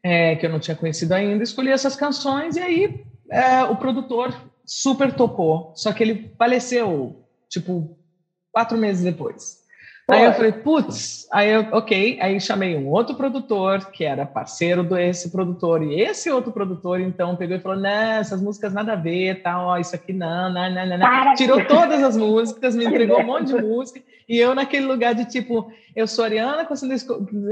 é, 0.00 0.36
que 0.36 0.46
eu 0.46 0.50
não 0.50 0.60
tinha 0.60 0.76
conhecido 0.76 1.12
ainda, 1.12 1.42
escolhi 1.42 1.70
essas 1.70 1.96
canções 1.96 2.54
e 2.54 2.60
aí 2.60 3.04
é, 3.28 3.64
o 3.64 3.74
produtor 3.74 4.32
super 4.64 5.12
topou, 5.12 5.72
só 5.74 5.92
que 5.92 6.04
ele 6.04 6.32
faleceu, 6.38 7.24
tipo, 7.48 7.98
quatro 8.52 8.78
meses 8.78 9.02
depois. 9.02 9.59
Aí 10.12 10.24
eu 10.24 10.32
falei, 10.32 10.52
putz, 10.52 11.26
aí 11.32 11.50
eu, 11.50 11.66
ok, 11.72 12.18
aí 12.20 12.40
chamei 12.40 12.76
um 12.76 12.88
outro 12.88 13.14
produtor, 13.14 13.90
que 13.90 14.04
era 14.04 14.26
parceiro 14.26 14.82
desse 14.82 15.30
produtor, 15.30 15.82
e 15.82 16.00
esse 16.00 16.30
outro 16.30 16.52
produtor, 16.52 17.00
então, 17.00 17.36
pegou 17.36 17.56
e 17.56 17.60
falou, 17.60 17.78
não, 17.78 17.90
essas 17.90 18.42
músicas 18.42 18.72
nada 18.72 18.92
a 18.92 18.96
ver, 18.96 19.42
tal, 19.42 19.66
ó, 19.66 19.78
isso 19.78 19.94
aqui 19.94 20.12
não, 20.12 20.52
não, 20.52 20.70
não, 20.70 20.98
não, 20.98 21.34
Tirou 21.34 21.64
todas 21.64 22.02
as 22.02 22.16
músicas, 22.16 22.74
me 22.74 22.84
entregou 22.84 23.20
um 23.20 23.26
monte 23.26 23.48
de 23.48 23.62
música, 23.62 24.00
e 24.28 24.38
eu 24.38 24.54
naquele 24.54 24.86
lugar 24.86 25.14
de 25.14 25.24
tipo, 25.24 25.72
eu 25.94 26.06
sou 26.06 26.24
Ariana 26.24 26.64
com 26.64 26.74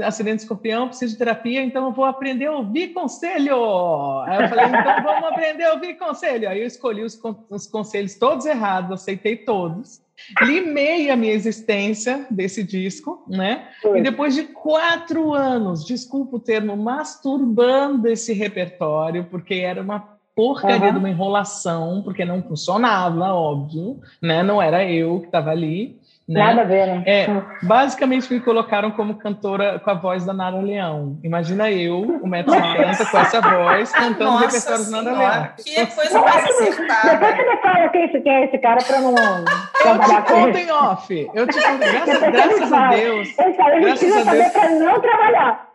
acidente 0.03 0.43
escorpião, 0.43 0.87
preciso 0.87 1.13
de 1.13 1.19
terapia, 1.19 1.61
então 1.61 1.85
eu 1.85 1.91
vou 1.91 2.05
aprender 2.05 2.45
a 2.45 2.53
ouvir 2.53 2.93
conselho. 2.93 4.21
Aí 4.23 4.43
eu 4.43 4.49
falei, 4.49 4.65
então 4.65 5.03
vamos 5.03 5.29
aprender 5.29 5.65
a 5.65 5.73
ouvir 5.73 5.95
conselho. 5.95 6.47
Aí 6.47 6.61
eu 6.61 6.67
escolhi 6.67 7.03
os, 7.03 7.19
os 7.49 7.67
conselhos 7.67 8.15
todos 8.15 8.45
errados, 8.45 9.01
aceitei 9.01 9.35
todos 9.35 10.01
limei 10.41 11.09
a 11.09 11.15
minha 11.15 11.33
existência 11.33 12.25
desse 12.29 12.63
disco, 12.63 13.23
né? 13.27 13.67
Foi. 13.81 13.99
E 13.99 14.01
depois 14.01 14.35
de 14.35 14.43
quatro 14.43 15.33
anos, 15.33 15.85
desculpa 15.85 16.37
o 16.37 16.39
termo, 16.39 16.75
masturbando 16.77 18.07
esse 18.07 18.33
repertório, 18.33 19.25
porque 19.25 19.55
era 19.55 19.81
uma 19.81 20.19
porcaria 20.35 20.87
uhum. 20.87 20.93
de 20.93 20.99
uma 20.99 21.09
enrolação, 21.09 22.01
porque 22.01 22.23
não 22.23 22.41
funcionava, 22.41 23.33
óbvio, 23.33 23.99
né? 24.21 24.41
Não 24.41 24.61
era 24.61 24.89
eu 24.89 25.19
que 25.19 25.25
estava 25.25 25.49
ali. 25.51 25.98
Né? 26.29 26.43
Nada 26.43 26.61
a 26.61 26.63
ver, 26.63 26.85
né? 26.85 27.03
É, 27.07 27.27
basicamente 27.63 28.31
me 28.31 28.39
colocaram 28.39 28.91
como 28.91 29.15
cantora 29.15 29.79
com 29.79 29.89
a 29.89 29.95
voz 29.95 30.23
da 30.23 30.31
Nara 30.31 30.61
Leão. 30.61 31.17
Imagina 31.23 31.71
eu, 31.71 32.01
1,70m, 32.23 33.09
com 33.09 33.17
essa 33.17 33.41
voz, 33.41 33.91
cantando 33.91 34.31
Nossa 34.33 34.45
repertório 34.45 34.91
da 34.91 35.01
Nara 35.01 35.17
Leão. 35.17 35.49
Que 35.57 35.85
coisa 35.87 36.21
mais 36.21 36.45
acertada. 36.45 37.09
Depois 37.09 37.35
você 37.35 37.49
me 37.49 37.57
fala 37.63 37.89
quem, 37.89 38.21
quem 38.21 38.31
é 38.31 38.45
esse 38.45 38.57
cara 38.59 38.77
para 38.85 39.01
não. 39.01 39.15
Eu 39.15 39.99
te 39.99 40.31
conto 40.31 40.57
em 40.57 40.71
off. 40.71 41.29
Eu 41.33 41.47
te 41.47 41.61
conto, 41.63 41.79
graças, 41.79 42.21
graças 42.21 42.73
a 42.73 42.89
Deus. 42.89 43.35
graças 43.81 44.27
a 44.27 44.31
Deus. 44.31 44.51
Para 44.51 44.69
não 44.69 45.01
trabalhar. 45.01 45.69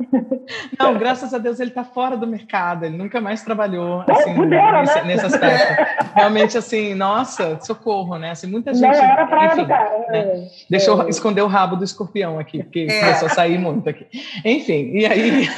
Não, 0.78 0.94
graças 0.98 1.34
a 1.34 1.38
Deus 1.38 1.58
ele 1.58 1.70
está 1.70 1.82
fora 1.82 2.16
do 2.16 2.28
mercado. 2.28 2.84
Ele 2.84 2.96
nunca 2.96 3.20
mais 3.20 3.42
trabalhou 3.42 4.04
assim, 4.08 4.34
nesse, 4.34 4.94
né? 4.94 5.04
nesse 5.04 5.26
aspecto. 5.26 6.12
Realmente, 6.14 6.56
assim, 6.58 6.94
nossa, 6.94 7.58
socorro, 7.60 8.18
né? 8.18 8.30
Assim, 8.30 8.46
muita 8.46 8.72
gente. 8.72 8.96
Não 8.96 9.04
era 9.04 9.26
pra 9.26 9.46
enfim, 9.46 9.66
cara. 9.66 9.98
Né? 10.10 10.43
Deixa 10.68 10.90
eu 10.90 11.08
esconder 11.08 11.42
o 11.42 11.46
rabo 11.46 11.76
do 11.76 11.84
escorpião 11.84 12.38
aqui, 12.38 12.62
porque 12.62 12.86
é. 12.88 13.00
começou 13.00 13.26
a 13.28 13.30
sair 13.30 13.58
muito 13.58 13.88
aqui. 13.88 14.06
Enfim, 14.44 14.90
e 14.92 15.06
aí. 15.06 15.48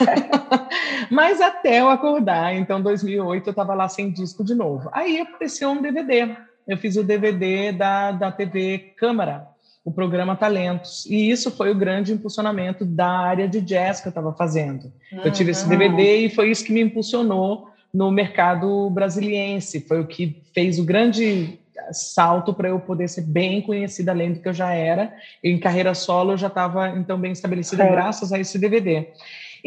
Mas 1.11 1.41
até 1.41 1.81
eu 1.81 1.89
acordar, 1.89 2.55
então, 2.55 2.81
2008, 2.83 3.47
eu 3.47 3.51
estava 3.51 3.75
lá 3.75 3.89
sem 3.89 4.11
disco 4.11 4.45
de 4.45 4.55
novo. 4.55 4.89
Aí 4.93 5.21
apareceu 5.21 5.71
um 5.71 5.81
DVD. 5.81 6.37
Eu 6.67 6.77
fiz 6.77 6.97
o 6.97 7.05
DVD 7.05 7.71
da, 7.71 8.11
da 8.11 8.33
TV 8.33 8.93
Câmara, 8.97 9.47
o 9.85 9.93
programa 9.93 10.35
Talentos. 10.35 11.07
E 11.07 11.31
isso 11.31 11.51
foi 11.51 11.71
o 11.71 11.75
grande 11.75 12.13
impulsionamento 12.13 12.85
da 12.85 13.09
área 13.09 13.47
de 13.47 13.61
jazz 13.61 14.01
que 14.01 14.09
eu 14.09 14.11
estava 14.11 14.33
fazendo. 14.33 14.93
Uhum. 15.13 15.21
Eu 15.25 15.31
tive 15.31 15.53
esse 15.53 15.69
DVD 15.69 16.27
e 16.27 16.31
foi 16.31 16.51
isso 16.51 16.65
que 16.65 16.73
me 16.73 16.81
impulsionou 16.81 17.69
no 17.95 18.11
mercado 18.11 18.91
brasiliense. 18.91 19.81
Foi 19.81 20.01
o 20.01 20.07
que 20.07 20.43
fez 20.53 20.79
o 20.79 20.85
grande 20.85 21.59
salto 21.93 22.53
para 22.55 22.69
eu 22.69 22.81
poder 22.81 23.09
ser 23.09 23.23
bem 23.23 23.61
conhecida 23.61 24.13
além 24.13 24.33
do 24.33 24.41
que 24.41 24.49
eu 24.49 24.55
já 24.55 24.73
era. 24.73 25.13
Em 25.43 25.59
carreira 25.59 25.95
solo 25.95 26.33
eu 26.33 26.37
já 26.37 26.49
estava 26.49 26.91
então 26.91 27.19
bem 27.19 27.33
estabelecida 27.33 27.85
é. 27.85 27.91
graças 27.91 28.33
a 28.33 28.39
esse 28.39 28.59
DVD. 28.59 29.07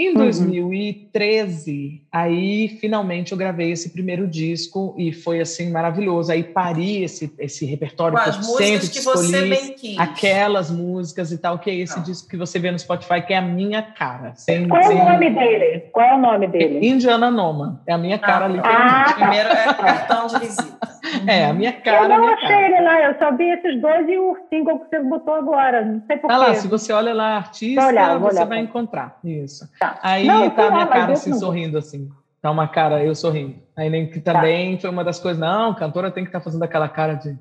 Em 0.01 0.13
2013, 0.13 1.71
uhum. 1.71 1.99
aí 2.09 2.69
finalmente 2.79 3.33
eu 3.33 3.37
gravei 3.37 3.69
esse 3.69 3.89
primeiro 3.89 4.25
disco 4.25 4.95
e 4.97 5.11
foi 5.11 5.41
assim 5.41 5.69
maravilhoso. 5.71 6.31
Aí 6.31 6.41
pari 6.41 7.03
esse, 7.03 7.29
esse 7.37 7.65
repertório 7.65 8.17
Com 8.17 8.23
que 8.23 8.29
eu 8.29 8.43
sempre 8.43 8.87
que 8.87 8.99
escolhi, 8.99 9.97
aquelas 9.97 10.71
músicas 10.71 11.33
e 11.33 11.37
tal, 11.37 11.59
que 11.59 11.69
é 11.69 11.75
esse 11.75 11.97
Não. 11.97 12.03
disco 12.03 12.29
que 12.29 12.37
você 12.37 12.57
vê 12.59 12.71
no 12.71 12.79
Spotify, 12.79 13.21
que 13.21 13.33
é 13.33 13.37
a 13.37 13.41
minha 13.41 13.81
cara. 13.81 14.33
Sem, 14.35 14.69
Qual 14.69 14.81
sem... 14.83 14.97
é 14.97 15.01
o 15.01 15.09
nome 15.09 15.29
dele? 15.31 15.79
Qual 15.91 16.05
é 16.05 16.15
o 16.15 16.21
nome 16.21 16.47
dele? 16.47 16.87
Indiana 16.87 17.29
Noma. 17.29 17.81
É 17.85 17.91
a 17.91 17.97
minha 17.97 18.17
cara 18.17 18.45
ah, 18.45 18.47
literalmente. 18.47 18.93
Ah, 18.93 19.13
primeiro 19.13 19.49
é 19.49 19.73
cartão 19.73 20.27
de 20.27 20.39
visita. 20.39 20.98
É, 21.27 21.45
a 21.45 21.53
minha 21.53 21.73
cara. 21.73 22.03
Eu 22.03 22.09
não 22.09 22.27
achei 22.27 22.47
cara. 22.47 22.65
ele 22.65 22.81
lá, 22.81 23.01
eu 23.01 23.17
só 23.17 23.35
vi 23.35 23.49
esses 23.49 23.81
dois 23.81 24.07
e 24.07 24.17
o 24.17 24.37
single 24.49 24.79
que 24.79 24.89
você 24.89 24.99
botou 25.03 25.33
agora. 25.33 25.83
Não 25.83 26.01
sei 26.05 26.17
porquê. 26.17 26.27
Tá 26.27 26.37
lá, 26.37 26.53
se 26.55 26.67
você 26.67 26.93
olha 26.93 27.13
lá, 27.13 27.37
artista, 27.37 27.85
olhar, 27.85 28.17
você 28.19 28.37
olhar, 28.37 28.45
vai 28.47 28.59
encontrar. 28.59 29.17
Isso. 29.23 29.69
Tá. 29.79 29.99
Aí 30.01 30.25
não, 30.25 30.49
tá 30.49 30.67
a 30.67 30.71
minha 30.71 30.87
cara 30.87 31.13
assim, 31.13 31.33
sorrindo 31.33 31.77
assim. 31.77 32.09
Tá 32.41 32.51
uma 32.51 32.67
cara, 32.67 33.03
eu 33.03 33.13
sorrindo. 33.13 33.55
Aí 33.75 33.89
nem 33.89 34.09
que 34.09 34.19
também 34.19 34.75
tá. 34.75 34.81
foi 34.81 34.89
uma 34.89 35.03
das 35.03 35.19
coisas, 35.19 35.39
não, 35.39 35.73
cantora 35.73 36.11
tem 36.11 36.23
que 36.23 36.29
estar 36.29 36.39
tá 36.39 36.43
fazendo 36.43 36.63
aquela 36.63 36.87
cara 36.87 37.15
de. 37.15 37.37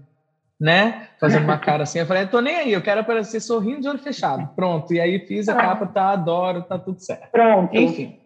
né? 0.60 1.08
Fazendo 1.20 1.44
uma 1.44 1.58
cara 1.58 1.84
assim. 1.84 2.00
Eu 2.00 2.06
falei, 2.06 2.26
tô 2.26 2.40
nem 2.40 2.56
aí, 2.56 2.72
eu 2.72 2.82
quero 2.82 3.00
aparecer 3.00 3.40
sorrindo 3.40 3.82
de 3.82 3.88
olho 3.88 3.98
fechado. 3.98 4.48
Pronto. 4.56 4.92
E 4.92 5.00
aí 5.00 5.20
fiz 5.20 5.48
a 5.48 5.54
capa, 5.54 5.86
tá, 5.86 6.10
adoro, 6.10 6.62
tá 6.62 6.78
tudo 6.78 6.98
certo. 7.00 7.30
Pronto. 7.30 7.76
Enfim. 7.76 8.18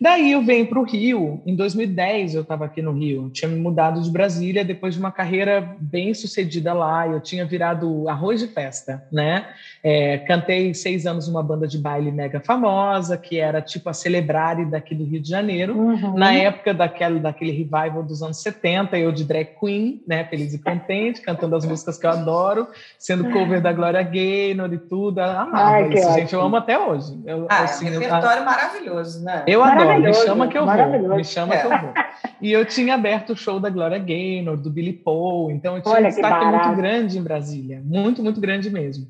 Daí 0.00 0.32
eu 0.32 0.42
venho 0.42 0.66
para 0.66 0.80
o 0.80 0.82
Rio, 0.82 1.42
em 1.44 1.54
2010 1.54 2.34
eu 2.34 2.40
estava 2.40 2.64
aqui 2.64 2.80
no 2.80 2.90
Rio, 2.92 3.28
tinha 3.28 3.50
me 3.50 3.60
mudado 3.60 4.00
de 4.00 4.10
Brasília 4.10 4.64
depois 4.64 4.94
de 4.94 5.00
uma 5.00 5.12
carreira 5.12 5.76
bem 5.78 6.14
sucedida 6.14 6.72
lá, 6.72 7.06
eu 7.06 7.20
tinha 7.20 7.44
virado 7.44 8.08
arroz 8.08 8.40
de 8.40 8.46
festa, 8.46 9.06
né? 9.12 9.46
É, 9.84 10.16
cantei 10.18 10.72
seis 10.72 11.04
anos 11.04 11.28
numa 11.28 11.42
banda 11.42 11.68
de 11.68 11.76
baile 11.76 12.10
mega 12.10 12.40
famosa, 12.40 13.18
que 13.18 13.38
era 13.38 13.60
tipo 13.60 13.90
a 13.90 13.92
Celebrare 13.92 14.64
daqui 14.64 14.94
do 14.94 15.04
Rio 15.04 15.20
de 15.20 15.28
Janeiro, 15.28 15.76
uhum. 15.76 16.14
na 16.16 16.32
época 16.32 16.72
daquele, 16.72 17.20
daquele 17.20 17.52
revival 17.52 18.02
dos 18.02 18.22
anos 18.22 18.40
70, 18.40 18.96
eu 18.96 19.12
de 19.12 19.24
drag 19.24 19.50
queen, 19.60 20.02
né? 20.06 20.24
Feliz 20.24 20.54
e 20.54 20.58
contente, 20.58 21.20
cantando 21.20 21.56
as 21.56 21.66
músicas 21.66 21.98
que 21.98 22.06
eu 22.06 22.10
adoro, 22.10 22.68
sendo 22.98 23.30
cover 23.30 23.60
da 23.60 23.70
Glória 23.70 24.02
Gaynor 24.02 24.72
e 24.72 24.78
tudo, 24.78 25.18
amava 25.18 25.50
Ai, 25.56 25.92
isso, 25.92 26.12
gente, 26.14 26.32
eu 26.32 26.40
amo 26.40 26.56
até 26.56 26.78
hoje. 26.78 27.20
Eu, 27.26 27.46
ah, 27.50 27.64
assim, 27.64 27.88
é 27.88 27.90
um 27.90 28.00
repertório 28.00 28.40
eu, 28.40 28.44
maravilhoso, 28.46 29.22
né? 29.22 29.44
Eu 29.46 29.62
adoro 29.62 29.89
me 29.98 30.14
chama 30.14 30.48
que 30.48 30.58
eu 30.58 30.66
vou. 30.66 31.16
Me 31.16 31.24
chama 31.24 31.54
é. 31.54 31.60
que 31.60 31.66
eu 31.66 31.70
vou. 31.70 31.94
E 32.40 32.52
eu 32.52 32.64
tinha 32.64 32.94
aberto 32.94 33.30
o 33.30 33.36
show 33.36 33.60
da 33.60 33.68
Gloria 33.68 33.98
Gaynor, 33.98 34.56
do 34.56 34.70
Billy 34.70 34.92
Paul, 34.92 35.50
então 35.50 35.76
eu 35.76 35.82
tinha 35.82 35.94
Olha 35.94 36.06
um 36.06 36.08
destaque 36.08 36.44
muito 36.44 36.76
grande 36.76 37.18
em 37.18 37.22
Brasília, 37.22 37.82
muito, 37.84 38.22
muito 38.22 38.40
grande 38.40 38.70
mesmo. 38.70 39.06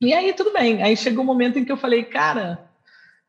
E 0.00 0.12
aí 0.12 0.32
tudo 0.32 0.52
bem, 0.52 0.82
aí 0.82 0.96
chegou 0.96 1.22
um 1.22 1.26
momento 1.26 1.58
em 1.58 1.64
que 1.64 1.72
eu 1.72 1.76
falei, 1.76 2.04
cara, 2.04 2.58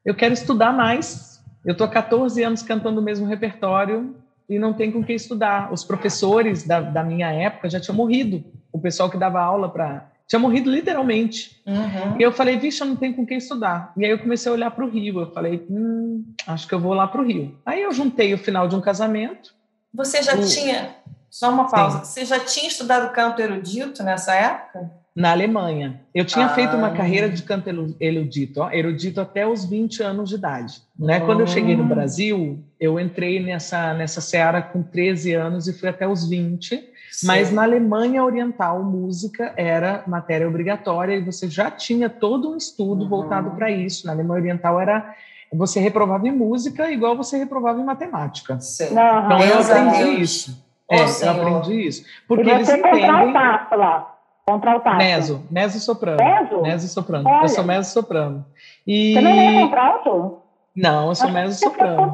eu 0.04 0.16
quero 0.16 0.34
estudar 0.34 0.72
mais. 0.72 1.44
Eu 1.64 1.76
tô 1.76 1.84
há 1.84 1.88
14 1.88 2.42
anos 2.44 2.64
cantando 2.64 3.00
o 3.00 3.04
mesmo 3.04 3.26
repertório 3.26 4.16
e 4.50 4.58
não 4.58 4.74
tem 4.74 4.92
com 4.92 5.04
quem 5.04 5.16
estudar. 5.16 5.72
Os 5.72 5.84
professores 5.84 6.66
da, 6.66 6.80
da 6.80 7.04
minha 7.04 7.32
época 7.32 7.70
já 7.70 7.80
tinham 7.80 7.96
morrido. 7.96 8.44
O 8.72 8.80
pessoal 8.80 9.10
que 9.10 9.18
dava 9.18 9.42
aula 9.42 9.70
para 9.70 10.10
tinha 10.28 10.39
morrido 10.39 10.69
literalmente. 10.69 11.61
Uhum. 11.65 12.19
E 12.19 12.21
eu 12.21 12.34
falei, 12.34 12.57
vixe, 12.57 12.82
eu 12.82 12.88
não 12.88 12.97
tenho 12.97 13.15
com 13.15 13.25
quem 13.25 13.38
estudar. 13.38 13.93
E 13.95 14.03
aí 14.03 14.11
eu 14.11 14.19
comecei 14.19 14.51
a 14.51 14.55
olhar 14.55 14.71
para 14.71 14.86
o 14.86 14.89
Rio. 14.89 15.21
Eu 15.21 15.32
falei, 15.32 15.65
hum, 15.69 16.25
acho 16.45 16.67
que 16.67 16.75
eu 16.75 16.80
vou 16.80 16.93
lá 16.93 17.07
para 17.07 17.21
o 17.21 17.25
Rio. 17.25 17.57
Aí 17.65 17.82
eu 17.82 17.93
juntei 17.93 18.34
o 18.34 18.38
final 18.38 18.67
de 18.67 18.75
um 18.75 18.82
casamento. 18.82 19.55
Você 19.93 20.21
já 20.21 20.36
o... 20.36 20.45
tinha, 20.45 20.95
só 21.30 21.49
uma 21.49 21.69
pausa, 21.69 22.03
Sim. 22.03 22.05
você 22.05 22.25
já 22.25 22.39
tinha 22.39 22.67
estudado 22.67 23.13
canto 23.13 23.41
erudito 23.41 24.03
nessa 24.03 24.36
época? 24.36 24.91
Na 25.15 25.32
Alemanha. 25.32 26.01
Eu 26.13 26.25
tinha 26.25 26.45
ah. 26.45 26.49
feito 26.49 26.75
uma 26.75 26.91
carreira 26.91 27.28
de 27.30 27.41
canto 27.41 27.95
erudito, 27.99 28.61
ó, 28.61 28.69
erudito 28.69 29.19
até 29.19 29.47
os 29.47 29.65
20 29.65 30.03
anos 30.03 30.30
de 30.30 30.36
idade. 30.36 30.82
Né? 30.99 31.21
Quando 31.21 31.39
eu 31.39 31.47
cheguei 31.47 31.75
no 31.75 31.84
hum. 31.84 31.88
Brasil, 31.88 32.63
eu 32.80 32.99
entrei 32.99 33.39
nessa, 33.39 33.93
nessa 33.93 34.21
seara 34.21 34.61
com 34.61 34.84
13 34.84 35.34
anos 35.34 35.67
e 35.67 35.73
fui 35.73 35.89
até 35.89 36.07
os 36.07 36.30
20 36.30 36.97
mas 37.24 37.51
na 37.51 37.63
Alemanha 37.63 38.24
Oriental, 38.24 38.84
música 38.84 39.53
era 39.55 40.03
matéria 40.07 40.47
obrigatória 40.47 41.15
e 41.15 41.22
você 41.22 41.49
já 41.49 41.72
tinha 41.72 42.09
todo 42.09 42.51
um 42.51 42.57
estudo 42.57 43.03
uhum. 43.03 43.09
voltado 43.09 43.51
para 43.51 43.72
isso. 43.72 44.05
Na 44.05 44.13
Alemanha 44.13 44.41
Oriental 44.41 44.80
era 44.80 45.15
você 45.51 45.80
reprovava 45.80 46.28
em 46.28 46.32
música 46.32 46.91
igual 46.91 47.15
você 47.15 47.38
reprovava 47.38 47.80
em 47.80 47.86
matemática. 47.86 48.59
Sim. 48.59 48.89
Então 48.91 49.39
eu 49.39 49.59
aprendi 49.59 50.22
isso. 50.22 50.65
É, 50.89 51.01
eu 51.01 51.32
aprendi 51.32 51.88
isso. 51.88 52.05
Porque 52.28 52.49
eles 52.49 52.70
entendem. 52.70 53.09
lá. 53.09 54.13
Contraltato. 54.45 54.97
Meso, 54.97 55.43
meso 55.51 55.78
soprano. 55.80 56.24
Meso? 56.24 56.61
Meso 56.61 56.88
soprano. 56.88 57.30
Olha. 57.30 57.43
Eu 57.43 57.49
sou 57.49 57.65
meso 57.65 57.91
soprano. 57.91 58.45
E... 58.86 59.13
Você 59.13 59.22
não 59.22 59.32
é 59.32 59.61
contralto? 59.61 60.41
Não, 60.78 61.07
eu 61.07 61.15
sou 61.15 61.32
meso 61.32 61.57
soprano. 61.57 62.13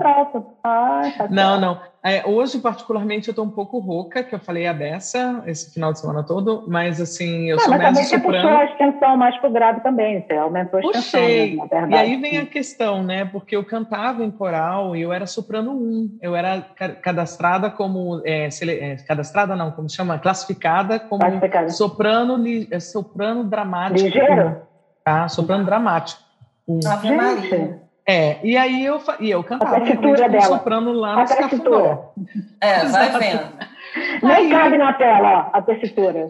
Ah, 0.64 1.01
tá 1.18 1.28
não, 1.30 1.59
não. 1.59 1.82
É, 2.01 2.26
hoje, 2.26 2.59
particularmente, 2.59 3.28
eu 3.28 3.34
estou 3.34 3.45
um 3.45 3.49
pouco 3.49 3.78
rouca, 3.80 4.24
que 4.24 4.34
eu 4.34 4.39
falei 4.39 4.68
a 4.68 4.74
beça 4.74 5.43
esse 5.45 5.74
final 5.74 5.91
de 5.91 5.99
semana 5.99 6.24
todo, 6.24 6.64
mas 6.68 7.01
assim, 7.01 7.49
eu 7.49 7.57
não, 7.57 7.64
sou 7.64 7.78
mezzo 7.78 8.03
soprano. 8.03 8.03
Mas 8.03 8.05
também 8.05 8.05
você 8.05 8.20
puxou 8.20 8.49
a 8.49 8.66
extensão 8.66 9.18
mais 9.18 9.38
pro 9.38 9.51
grave 9.51 9.82
também, 9.82 10.22
você 10.22 10.34
aumentou 10.34 10.80
a 10.80 10.82
extensão. 10.82 11.20
Puxei. 11.20 11.57
Né, 11.57 11.88
e 11.89 11.95
aí 11.95 12.16
vem 12.16 12.38
a 12.38 12.45
questão, 12.45 13.03
né? 13.03 13.26
Porque 13.26 13.55
eu 13.55 13.66
cantava 13.66 14.24
em 14.24 14.32
coral 14.32 14.95
e 14.95 15.01
eu 15.01 15.11
era 15.11 15.26
soprano 15.26 15.72
1. 15.72 16.20
Eu 16.22 16.34
era 16.34 16.61
cadastrada 17.01 17.70
como. 17.70 18.22
É, 18.24 18.47
é, 18.47 18.95
cadastrada 19.05 19.57
não, 19.57 19.72
como 19.72 19.89
chama? 19.89 20.18
Classificada 20.20 20.99
como 20.99 21.20
classificada. 21.20 21.70
soprano, 21.70 22.41
é, 22.72 22.80
soprano 22.80 23.43
dramático. 23.43 24.07
Ligeiro? 24.07 24.61
Tá? 25.03 25.28
Soprano 25.28 25.66
dramático. 25.66 26.22
Um. 26.68 26.80
Ave 26.86 27.11
Maria. 27.11 27.83
É, 28.06 28.38
e 28.43 28.58
aí 28.58 28.86
eu, 28.86 29.01
e 29.20 29.32
eu 29.32 29.43
cantava 29.43 29.80
com 29.80 30.41
soprano 30.41 30.91
lá 30.91 31.22
no 31.22 31.28
Cafundó. 31.28 32.14
É, 32.60 32.86
vai 32.86 33.10
vendo. 33.18 33.49
Nem 34.22 34.36
aí, 34.36 34.49
cabe 34.49 34.78
na 34.78 34.93
tela, 34.93 35.51
ó, 35.54 35.58
a 35.58 35.62
tessitura. 35.62 36.28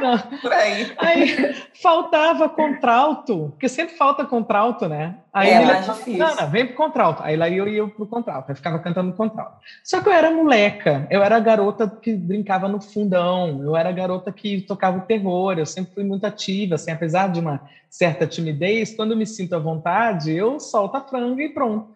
Não. 0.00 0.50
Aí. 0.50 0.92
aí 0.98 1.54
faltava 1.80 2.48
contralto, 2.48 3.50
porque 3.50 3.68
sempre 3.68 3.96
falta 3.96 4.24
contralto, 4.24 4.88
né? 4.88 5.16
Aí 5.32 5.50
é 5.50 5.64
mais 5.64 5.86
difícil. 5.86 6.18
Não, 6.18 6.34
não, 6.34 6.50
vem 6.50 6.66
pro 6.66 6.76
contralto. 6.76 7.22
Aí 7.22 7.36
lá 7.36 7.48
eu 7.48 7.68
ia 7.68 7.86
pro 7.86 8.06
contralto, 8.06 8.50
aí 8.50 8.56
ficava 8.56 8.78
cantando 8.78 9.12
contralto. 9.12 9.58
Só 9.84 10.00
que 10.00 10.08
eu 10.08 10.12
era 10.12 10.30
moleca, 10.30 11.06
eu 11.10 11.22
era 11.22 11.36
a 11.36 11.40
garota 11.40 11.88
que 11.88 12.14
brincava 12.14 12.68
no 12.68 12.80
fundão, 12.80 13.62
eu 13.62 13.76
era 13.76 13.88
a 13.90 13.92
garota 13.92 14.32
que 14.32 14.60
tocava 14.62 14.98
o 14.98 15.02
terror, 15.02 15.58
eu 15.58 15.66
sempre 15.66 15.94
fui 15.94 16.04
muito 16.04 16.24
ativa, 16.24 16.74
assim, 16.74 16.90
apesar 16.90 17.28
de 17.28 17.40
uma 17.40 17.60
certa 17.88 18.26
timidez, 18.26 18.94
quando 18.94 19.12
eu 19.12 19.16
me 19.16 19.26
sinto 19.26 19.54
à 19.54 19.58
vontade, 19.58 20.32
eu 20.32 20.58
solto 20.58 20.96
a 20.96 21.00
franga 21.00 21.42
e 21.42 21.48
pronto. 21.48 21.94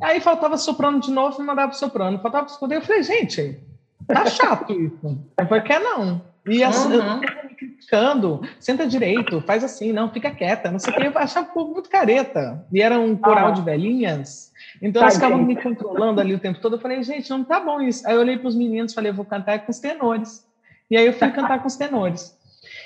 Aí 0.00 0.20
faltava 0.20 0.56
soprano 0.56 1.00
de 1.00 1.10
novo, 1.10 1.42
mandava 1.42 1.72
soprano, 1.72 2.18
faltava 2.18 2.48
soprano. 2.48 2.74
Eu 2.74 2.82
falei, 2.82 3.02
gente, 3.02 3.60
tá 4.06 4.26
chato 4.26 4.72
isso. 4.72 5.18
Eu 5.38 5.46
falei, 5.46 5.62
quer 5.62 5.80
não. 5.80 6.31
E 6.46 6.64
assim, 6.64 6.96
uhum. 6.96 7.20
me 7.20 7.54
criticando, 7.54 8.40
senta 8.58 8.86
direito, 8.86 9.40
faz 9.42 9.62
assim, 9.62 9.92
não, 9.92 10.10
fica 10.10 10.30
quieta, 10.30 10.70
não 10.70 10.78
sei 10.78 10.92
o 10.92 10.96
que. 10.96 11.06
Eu 11.06 11.18
achava 11.18 11.48
o 11.48 11.52
povo 11.52 11.72
muito 11.72 11.88
careta. 11.88 12.64
E 12.72 12.82
era 12.82 12.98
um 12.98 13.16
coral 13.16 13.48
ah. 13.48 13.50
de 13.52 13.62
velhinhas, 13.62 14.52
então 14.80 15.02
elas 15.02 15.14
ficavam 15.14 15.38
me 15.38 15.54
controlando 15.54 16.20
ali 16.20 16.34
o 16.34 16.40
tempo 16.40 16.60
todo. 16.60 16.76
Eu 16.76 16.80
falei, 16.80 17.02
gente, 17.02 17.30
não 17.30 17.44
tá 17.44 17.60
bom 17.60 17.80
isso. 17.80 18.06
Aí 18.06 18.14
eu 18.14 18.20
olhei 18.20 18.36
para 18.36 18.48
os 18.48 18.56
meninos 18.56 18.92
falei, 18.92 19.10
eu 19.10 19.14
vou 19.14 19.24
cantar 19.24 19.64
com 19.64 19.70
os 19.70 19.78
tenores. 19.78 20.44
E 20.90 20.96
aí 20.96 21.06
eu 21.06 21.12
fui 21.12 21.30
cantar 21.30 21.60
com 21.60 21.68
os 21.68 21.76
tenores. 21.76 22.36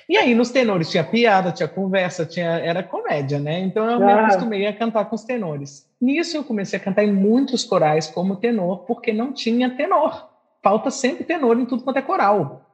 E 0.08 0.16
aí, 0.16 0.34
nos 0.34 0.50
tenores 0.50 0.88
tinha 0.88 1.02
piada, 1.02 1.50
tinha 1.50 1.68
conversa, 1.68 2.24
tinha 2.24 2.58
era 2.58 2.82
comédia, 2.82 3.38
né? 3.38 3.60
Então 3.60 3.90
eu 3.90 3.98
me 3.98 4.12
acostumei 4.12 4.66
a 4.66 4.72
cantar 4.72 5.04
com 5.06 5.16
os 5.16 5.24
tenores. 5.24 5.88
Nisso 6.00 6.36
eu 6.36 6.44
comecei 6.44 6.78
a 6.78 6.82
cantar 6.82 7.04
em 7.04 7.12
muitos 7.12 7.64
corais 7.64 8.06
como 8.06 8.36
tenor, 8.36 8.84
porque 8.86 9.12
não 9.12 9.32
tinha 9.32 9.70
tenor. 9.70 10.28
Falta 10.62 10.90
sempre 10.90 11.24
tenor 11.24 11.58
em 11.58 11.66
tudo 11.66 11.82
quanto 11.82 11.98
é 11.98 12.02
coral. 12.02 12.65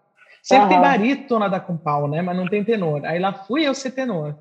Sempre 0.43 0.65
uhum. 0.65 0.69
tem 0.71 0.81
barítona 0.81 1.49
da 1.49 1.61
com 1.61 1.77
pau, 1.77 2.09
né? 2.09 2.21
Mas 2.21 2.37
não 2.37 2.49
tem 2.49 2.65
tenor. 2.65 3.07
Aí 3.07 3.21
lá 3.21 3.33
fui 3.33 3.63
eu 3.63 3.73
ser 3.73 3.93
tenor. 3.93 4.35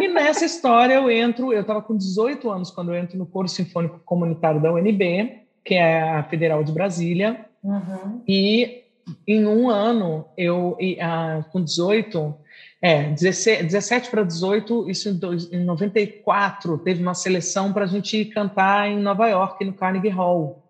E 0.00 0.08
nessa 0.08 0.44
história 0.44 0.94
eu 0.94 1.10
entro, 1.10 1.52
eu 1.52 1.60
estava 1.60 1.82
com 1.82 1.96
18 1.96 2.50
anos 2.50 2.70
quando 2.70 2.92
eu 2.92 2.96
entro 2.96 3.18
no 3.18 3.26
Coro 3.26 3.46
Sinfônico 3.46 4.00
Comunitário 4.00 4.60
da 4.60 4.72
UNB, 4.72 5.42
que 5.64 5.74
é 5.74 6.02
a 6.02 6.22
Federal 6.24 6.64
de 6.64 6.72
Brasília. 6.72 7.44
Uhum. 7.62 8.22
E 8.26 8.84
em 9.26 9.46
um 9.46 9.68
ano, 9.68 10.24
eu, 10.36 10.76
ah, 11.00 11.44
com 11.52 11.62
18, 11.62 12.34
é, 12.80 13.04
17, 13.10 13.64
17 13.64 14.10
para 14.10 14.22
18, 14.22 14.88
isso 14.88 15.08
em, 15.08 15.14
dois, 15.14 15.52
em 15.52 15.64
94, 15.64 16.78
teve 16.78 17.02
uma 17.02 17.14
seleção 17.14 17.72
para 17.72 17.84
a 17.84 17.88
gente 17.88 18.24
cantar 18.26 18.88
em 18.88 18.98
Nova 18.98 19.28
York, 19.28 19.64
no 19.64 19.72
Carnegie 19.74 20.08
Hall. 20.08 20.62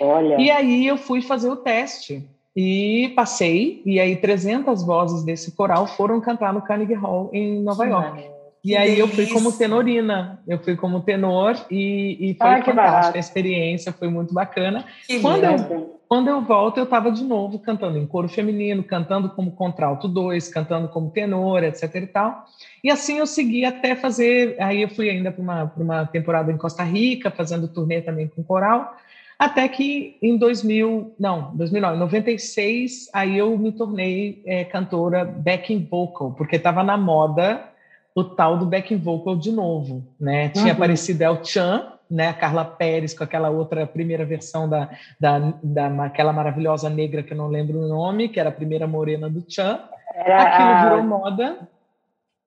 Olha. 0.00 0.40
E 0.40 0.50
aí 0.50 0.86
eu 0.86 0.98
fui 0.98 1.22
fazer 1.22 1.48
o 1.48 1.56
teste 1.56 2.28
e 2.56 3.12
passei, 3.16 3.82
e 3.84 3.98
aí 3.98 4.16
300 4.16 4.84
vozes 4.84 5.24
desse 5.24 5.52
coral 5.56 5.86
foram 5.86 6.20
cantar 6.20 6.52
no 6.52 6.62
Carnegie 6.62 6.94
Hall 6.94 7.30
em 7.32 7.60
Nova 7.60 7.84
York. 7.84 8.24
e 8.62 8.76
aí 8.76 8.94
delícia. 8.94 9.02
eu 9.02 9.08
fui 9.08 9.26
como 9.26 9.52
tenorina, 9.52 10.40
eu 10.46 10.58
fui 10.58 10.76
como 10.76 11.00
tenor 11.00 11.56
e, 11.68 12.30
e 12.30 12.34
foi 12.34 12.46
ah, 12.46 12.62
fantástica 12.62 13.18
a 13.18 13.20
experiência, 13.20 13.92
foi 13.92 14.08
muito 14.08 14.32
bacana. 14.32 14.84
Que 15.06 15.18
quando 15.18 15.42
eu, 15.42 16.00
quando 16.08 16.28
eu 16.28 16.40
volto, 16.42 16.78
eu 16.78 16.84
estava 16.84 17.10
de 17.10 17.24
novo 17.24 17.58
cantando 17.58 17.98
em 17.98 18.06
coro 18.06 18.28
feminino, 18.28 18.84
cantando 18.84 19.30
como 19.30 19.50
contralto 19.50 20.06
2, 20.06 20.48
cantando 20.48 20.86
como 20.86 21.10
tenor, 21.10 21.64
etc 21.64 21.92
e 21.96 22.06
tal. 22.06 22.44
E 22.84 22.90
assim 22.90 23.18
eu 23.18 23.26
segui 23.26 23.64
até 23.64 23.96
fazer, 23.96 24.54
aí 24.60 24.82
eu 24.82 24.88
fui 24.88 25.10
ainda 25.10 25.32
para 25.32 25.42
uma, 25.42 25.72
uma 25.76 26.06
temporada 26.06 26.52
em 26.52 26.56
Costa 26.56 26.84
Rica, 26.84 27.32
fazendo 27.32 27.66
turnê 27.66 28.00
também 28.00 28.28
com 28.28 28.44
coral, 28.44 28.94
até 29.38 29.68
que 29.68 30.16
em 30.22 30.36
2000, 30.36 31.14
não, 31.18 31.54
2009, 31.54 31.98
96, 31.98 33.10
aí 33.12 33.38
eu 33.38 33.56
me 33.58 33.72
tornei 33.72 34.42
é, 34.46 34.64
cantora 34.64 35.24
backing 35.24 35.86
vocal, 35.90 36.32
porque 36.32 36.56
estava 36.56 36.82
na 36.82 36.96
moda 36.96 37.68
o 38.14 38.22
tal 38.22 38.56
do 38.56 38.66
backing 38.66 38.98
vocal 38.98 39.36
de 39.36 39.50
novo, 39.50 40.06
né? 40.20 40.48
Tinha 40.50 40.66
uhum. 40.66 40.72
aparecido 40.72 41.22
El 41.22 41.44
Chan, 41.44 41.84
né? 42.08 42.28
A 42.28 42.34
Carla 42.34 42.64
Pérez 42.64 43.12
com 43.12 43.24
aquela 43.24 43.50
outra 43.50 43.86
primeira 43.86 44.24
versão 44.24 44.68
da, 44.68 44.88
da, 45.18 45.52
da 45.62 46.04
aquela 46.04 46.32
maravilhosa 46.32 46.88
negra 46.88 47.22
que 47.22 47.32
eu 47.32 47.36
não 47.36 47.48
lembro 47.48 47.80
o 47.80 47.88
nome, 47.88 48.28
que 48.28 48.38
era 48.38 48.50
a 48.50 48.52
primeira 48.52 48.86
morena 48.86 49.28
do 49.28 49.44
Chan. 49.48 49.80
Aquilo 50.16 50.82
virou 50.82 51.02
moda. 51.02 51.68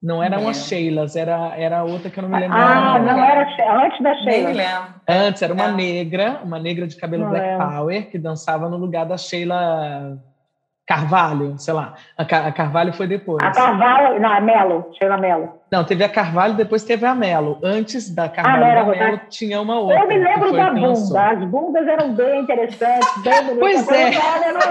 Não 0.07 0.23
era 0.23 0.39
uma 0.39 0.53
Sheilas, 0.53 1.17
era, 1.17 1.53
era 1.57 1.83
outra 1.83 2.09
que 2.09 2.17
eu 2.17 2.21
não 2.21 2.29
me 2.29 2.39
lembro. 2.39 2.57
Ah, 2.57 2.97
não 2.97 3.21
era 3.21 3.41
antes 3.83 4.01
da 4.01 4.15
Sheila. 4.15 4.95
Antes, 5.05 5.41
era 5.41 5.53
uma 5.53 5.65
é. 5.65 5.71
negra, 5.73 6.39
uma 6.45 6.57
negra 6.57 6.87
de 6.87 6.95
cabelo 6.95 7.23
não 7.23 7.31
Black 7.31 7.57
Power, 7.57 8.09
que 8.09 8.17
dançava 8.17 8.69
no 8.69 8.77
lugar 8.77 9.05
da 9.05 9.17
Sheila. 9.17 10.17
Carvalho, 10.85 11.57
sei 11.57 11.73
lá. 11.73 11.95
A, 12.17 12.23
Car 12.23 12.47
a 12.47 12.53
Carvalho 12.53 12.93
foi 12.93 13.05
depois. 13.05 13.43
A 13.43 13.51
Carvalho, 13.51 14.17
não, 14.21 14.31
a 14.31 14.39
Melo, 14.39 14.89
Sheila 14.97 15.17
Melo. 15.17 15.56
Não, 15.69 15.83
teve 15.83 16.03
a 16.03 16.09
Carvalho, 16.09 16.53
depois 16.53 16.83
teve 16.83 17.05
a 17.05 17.13
Melo. 17.13 17.59
Antes 17.61 18.09
da 18.09 18.29
Carvalho 18.29 18.65
ah, 18.65 18.83
da 18.83 18.85
Melo, 18.85 19.21
tinha 19.29 19.61
uma 19.61 19.79
outra. 19.79 19.99
Eu 19.99 20.07
me 20.07 20.17
lembro 20.17 20.53
da 20.53 20.71
bunda. 20.71 21.29
As 21.29 21.43
bundas 21.43 21.87
eram 21.87 22.13
bem 22.13 22.41
interessantes, 22.41 23.21
bem 23.21 23.43
bonitas. 23.43 23.59
Pois 23.59 23.89
é. 23.89 24.11
Não 24.11 24.39
lembro. 24.39 24.61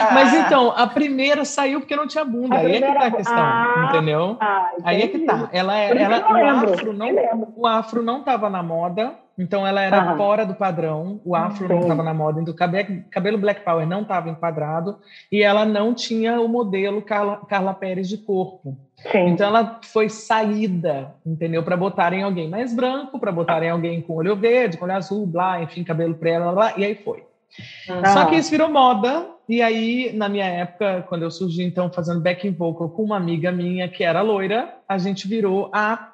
Mas 0.12 0.34
então, 0.34 0.72
a 0.74 0.86
primeira 0.86 1.44
saiu 1.44 1.80
porque 1.80 1.94
não 1.94 2.06
tinha 2.06 2.24
bunda. 2.24 2.56
A 2.56 2.58
Aí 2.58 2.64
primeira... 2.64 2.86
é 2.86 2.92
que 2.92 2.98
tá 2.98 3.06
a 3.06 3.10
questão, 3.10 3.38
ah, 3.38 3.88
entendeu? 3.88 4.36
Ah, 4.40 4.70
Aí 4.82 5.02
é 5.02 5.08
que 5.08 5.18
tá. 5.20 5.48
Ela, 5.52 5.78
é, 5.78 6.02
ela, 6.02 6.32
o, 6.32 6.46
afro 6.46 6.92
não, 6.92 7.52
o 7.56 7.66
afro 7.66 8.02
não 8.02 8.20
estava 8.20 8.48
na 8.48 8.62
moda 8.62 9.14
então 9.40 9.66
ela 9.66 9.80
era 9.80 10.16
fora 10.16 10.44
do 10.44 10.54
padrão, 10.54 11.18
o 11.24 11.34
afro 11.34 11.66
Sim. 11.66 11.72
não 11.72 11.80
estava 11.80 12.02
na 12.02 12.12
moda, 12.12 12.40
então 12.40 12.52
o 12.52 12.56
cabelo, 12.56 13.02
cabelo 13.10 13.38
Black 13.38 13.64
Power 13.64 13.86
não 13.86 14.02
estava 14.02 14.28
enquadrado 14.28 14.98
e 15.32 15.42
ela 15.42 15.64
não 15.64 15.94
tinha 15.94 16.38
o 16.40 16.46
modelo 16.46 17.00
Carla, 17.00 17.40
Carla 17.48 17.72
Pérez 17.72 18.06
de 18.06 18.18
corpo. 18.18 18.76
Sim. 19.10 19.28
Então 19.28 19.46
ela 19.46 19.80
foi 19.82 20.10
saída, 20.10 21.14
entendeu? 21.24 21.62
Para 21.62 21.74
botarem 21.74 22.22
alguém 22.22 22.50
mais 22.50 22.74
branco, 22.74 23.18
para 23.18 23.32
botarem 23.32 23.70
alguém 23.70 24.02
com 24.02 24.14
olho 24.14 24.36
verde, 24.36 24.76
com 24.76 24.84
olho 24.84 24.94
azul, 24.94 25.26
blá, 25.26 25.62
enfim, 25.62 25.82
cabelo 25.82 26.14
preto, 26.14 26.42
blá, 26.42 26.52
blá, 26.52 26.74
e 26.76 26.84
aí 26.84 26.94
foi. 26.94 27.24
Ah. 27.88 28.12
Só 28.12 28.26
que 28.26 28.36
isso 28.36 28.50
virou 28.50 28.68
moda, 28.68 29.26
e 29.48 29.62
aí, 29.62 30.12
na 30.14 30.28
minha 30.28 30.44
época, 30.44 31.04
quando 31.08 31.22
eu 31.22 31.30
surgi, 31.30 31.64
então, 31.64 31.90
fazendo 31.90 32.20
backing 32.20 32.52
vocal 32.52 32.90
com 32.90 33.02
uma 33.02 33.16
amiga 33.16 33.50
minha 33.50 33.88
que 33.88 34.04
era 34.04 34.20
loira, 34.20 34.74
a 34.86 34.98
gente 34.98 35.26
virou 35.26 35.70
a 35.72 36.12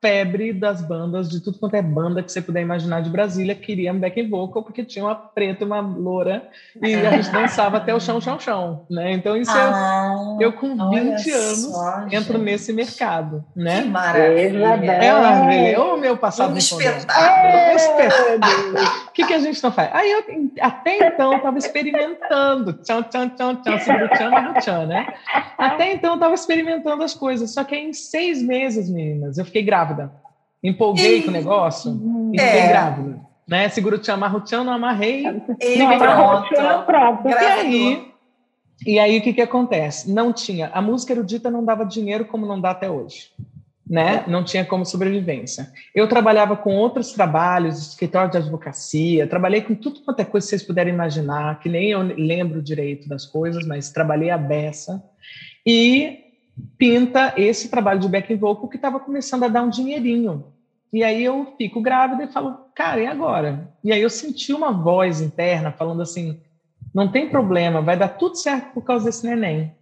febre 0.00 0.52
das 0.52 0.80
bandas, 0.80 1.28
de 1.28 1.40
tudo 1.40 1.58
quanto 1.58 1.74
é 1.74 1.82
banda 1.82 2.22
que 2.22 2.30
você 2.30 2.40
puder 2.40 2.62
imaginar 2.62 3.02
de 3.02 3.10
Brasília, 3.10 3.54
queria 3.54 3.92
um 3.92 3.98
back 3.98 4.22
vocal, 4.28 4.62
porque 4.62 4.84
tinha 4.84 5.04
uma 5.04 5.14
preta 5.14 5.64
e 5.64 5.66
uma 5.66 5.80
loura, 5.80 6.48
e 6.80 6.94
a 6.94 7.10
gente 7.10 7.30
dançava 7.30 7.78
até 7.78 7.94
o 7.94 8.00
chão, 8.00 8.20
chão, 8.20 8.38
chão, 8.38 8.86
né? 8.88 9.12
Então, 9.12 9.36
isso 9.36 9.50
ah, 9.52 10.36
eu, 10.40 10.48
eu 10.48 10.52
com 10.52 10.90
20 10.90 11.30
anos 11.30 11.58
só, 11.62 12.06
entro 12.10 12.34
gente. 12.34 12.44
nesse 12.44 12.72
mercado, 12.72 13.44
né? 13.56 13.82
Que 13.82 13.88
maravilha! 13.88 14.92
É 14.92 15.14
uma 15.14 15.30
maravilha! 15.30 15.80
O 15.80 15.96
meu 15.96 16.16
passado... 16.16 16.54
Um 16.54 16.56
espetáculo! 16.56 17.12
É, 17.18 17.74
espetáculo! 17.74 19.07
O 19.18 19.20
que, 19.20 19.26
que 19.26 19.34
a 19.34 19.40
gente 19.40 19.60
não 19.64 19.72
faz? 19.72 19.90
Aí, 19.92 20.12
eu, 20.12 20.22
até 20.60 21.08
então, 21.08 21.32
eu 21.32 21.38
estava 21.38 21.58
experimentando, 21.58 22.72
tchan, 22.74 23.02
tchan, 23.02 23.28
tchan, 23.30 23.56
tchan, 23.56 23.78
seguro 23.80 24.08
tchan, 24.10 24.52
tchan, 24.60 24.86
né? 24.86 25.12
Até 25.58 25.92
então, 25.92 26.10
eu 26.10 26.14
estava 26.14 26.34
experimentando 26.34 27.02
as 27.02 27.14
coisas, 27.14 27.52
só 27.52 27.64
que 27.64 27.74
em 27.74 27.92
seis 27.92 28.40
meses, 28.40 28.88
meninas, 28.88 29.36
eu 29.36 29.44
fiquei 29.44 29.64
grávida. 29.64 30.12
Empolguei 30.62 31.22
com 31.22 31.30
o 31.30 31.32
negócio 31.32 32.00
e 32.32 32.40
é. 32.40 32.46
fiquei 32.46 32.68
grávida. 32.68 33.20
Né? 33.48 33.68
Seguro 33.70 33.98
te 33.98 34.08
amarro 34.12 34.40
tchan, 34.40 34.62
não 34.62 34.74
amarrei. 34.74 35.26
E 35.60 35.98
pronto. 35.98 36.84
pronto. 36.86 37.28
E 37.28 37.34
aí, 37.34 38.12
e 38.86 38.98
aí 39.00 39.18
o 39.18 39.20
que, 39.20 39.32
que 39.32 39.42
acontece? 39.42 40.12
Não 40.12 40.32
tinha. 40.32 40.70
A 40.72 40.80
música 40.80 41.12
erudita 41.12 41.50
não 41.50 41.64
dava 41.64 41.84
dinheiro 41.84 42.24
como 42.24 42.46
não 42.46 42.60
dá 42.60 42.70
até 42.70 42.88
hoje. 42.88 43.32
Né? 43.88 44.24
Não 44.26 44.44
tinha 44.44 44.64
como 44.64 44.84
sobrevivência. 44.84 45.72
Eu 45.94 46.06
trabalhava 46.06 46.56
com 46.56 46.76
outros 46.76 47.12
trabalhos, 47.12 47.78
escritório 47.78 48.30
de 48.30 48.36
advocacia, 48.36 49.26
trabalhei 49.26 49.62
com 49.62 49.74
tudo 49.74 50.00
quanto 50.02 50.20
é 50.20 50.24
coisa 50.24 50.44
que 50.44 50.50
vocês 50.50 50.62
puderem 50.62 50.92
imaginar, 50.92 51.58
que 51.58 51.70
nem 51.70 51.90
eu 51.90 52.02
lembro 52.02 52.60
direito 52.60 53.08
das 53.08 53.24
coisas, 53.24 53.66
mas 53.66 53.90
trabalhei 53.90 54.28
a 54.28 54.36
beça. 54.36 55.02
E 55.64 56.18
pinta 56.76 57.32
esse 57.36 57.70
trabalho 57.70 58.00
de 58.00 58.08
backing 58.08 58.36
vocal 58.36 58.68
que 58.68 58.76
estava 58.76 59.00
começando 59.00 59.44
a 59.44 59.48
dar 59.48 59.62
um 59.62 59.70
dinheirinho. 59.70 60.52
E 60.92 61.04
aí 61.04 61.22
eu 61.22 61.54
fico 61.56 61.80
grávida 61.80 62.24
e 62.24 62.32
falo, 62.32 62.58
cara, 62.74 63.00
e 63.00 63.06
agora? 63.06 63.68
E 63.84 63.92
aí 63.92 64.00
eu 64.00 64.10
senti 64.10 64.52
uma 64.52 64.72
voz 64.72 65.20
interna 65.20 65.70
falando 65.70 66.02
assim, 66.02 66.40
não 66.94 67.08
tem 67.08 67.28
problema, 67.28 67.82
vai 67.82 67.96
dar 67.96 68.08
tudo 68.08 68.36
certo 68.36 68.72
por 68.72 68.82
causa 68.82 69.04
desse 69.04 69.26
neném. 69.26 69.74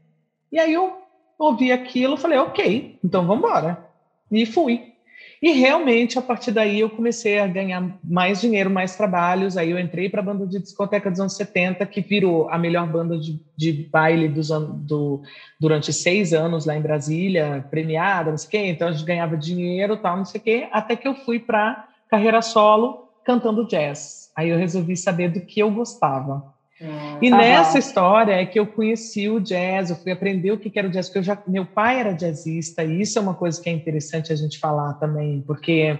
E 0.50 0.59
aí 0.59 0.72
eu 0.72 0.92
ouvi 1.38 1.70
aquilo, 1.70 2.16
falei, 2.16 2.38
ok, 2.38 2.98
então 3.04 3.26
vamos 3.26 3.44
embora. 3.44 3.86
E 4.31 4.45
fui. 4.47 4.97
E 5.41 5.53
realmente, 5.53 6.18
a 6.18 6.22
partir 6.22 6.51
daí, 6.51 6.81
eu 6.81 6.89
comecei 6.89 7.39
a 7.39 7.47
ganhar 7.47 7.99
mais 8.03 8.41
dinheiro, 8.41 8.70
mais 8.70 8.97
trabalhos. 8.97 9.57
Aí 9.57 9.70
eu 9.70 9.79
entrei 9.79 10.09
para 10.09 10.20
a 10.20 10.24
banda 10.24 10.47
de 10.47 10.59
discoteca 10.59 11.11
dos 11.11 11.20
anos 11.20 11.37
70, 11.37 11.85
que 11.87 12.01
virou 12.01 12.49
a 12.49 12.59
melhor 12.59 12.87
banda 12.87 13.18
de, 13.18 13.39
de 13.55 13.72
baile 13.72 14.29
dos 14.29 14.49
do, 14.49 15.22
durante 15.61 15.93
seis 15.93 16.33
anos 16.33 16.64
lá 16.64 16.74
em 16.77 16.81
Brasília, 16.81 17.64
premiada, 17.70 18.31
não 18.31 18.39
sei 18.39 18.49
o 18.49 18.51
quê. 18.51 18.66
Então 18.68 18.89
a 18.89 18.93
gente 18.93 19.05
ganhava 19.05 19.37
dinheiro, 19.37 19.97
tal, 19.99 20.16
não 20.16 20.24
sei 20.24 20.41
o 20.41 20.45
quê, 20.45 20.68
até 20.72 20.97
que 20.97 21.07
eu 21.07 21.14
fui 21.14 21.39
para 21.39 21.87
carreira 22.09 22.41
solo 22.41 23.11
cantando 23.22 23.66
jazz. 23.66 24.31
Aí 24.35 24.49
eu 24.49 24.59
resolvi 24.59 24.97
saber 24.97 25.29
do 25.29 25.41
que 25.41 25.61
eu 25.61 25.70
gostava. 25.70 26.55
Hum, 26.81 27.18
e 27.22 27.31
nessa 27.31 27.79
história 27.79 28.33
é 28.33 28.45
que 28.45 28.59
eu 28.59 28.66
conheci 28.66 29.29
o 29.31 29.41
jazz, 29.41 29.89
eu 29.89 29.97
fui 29.97 30.12
aprender 30.12 30.53
o 30.53 30.59
que 30.59 30.79
era 30.79 30.87
o 30.87 30.91
jazz, 30.91 31.09
porque 31.09 31.20
eu 31.20 31.22
já, 31.22 31.43
meu 31.47 31.64
pai 31.64 32.01
era 32.01 32.12
jazzista, 32.12 32.85
e 32.85 33.01
isso 33.01 33.18
é 33.18 33.22
uma 33.22 33.35
coisa 33.35 33.61
que 33.61 33.70
é 33.70 33.72
interessante 33.72 34.33
a 34.33 34.37
gente 34.37 34.59
falar 34.59 34.95
também, 34.95 35.43
porque 35.47 35.99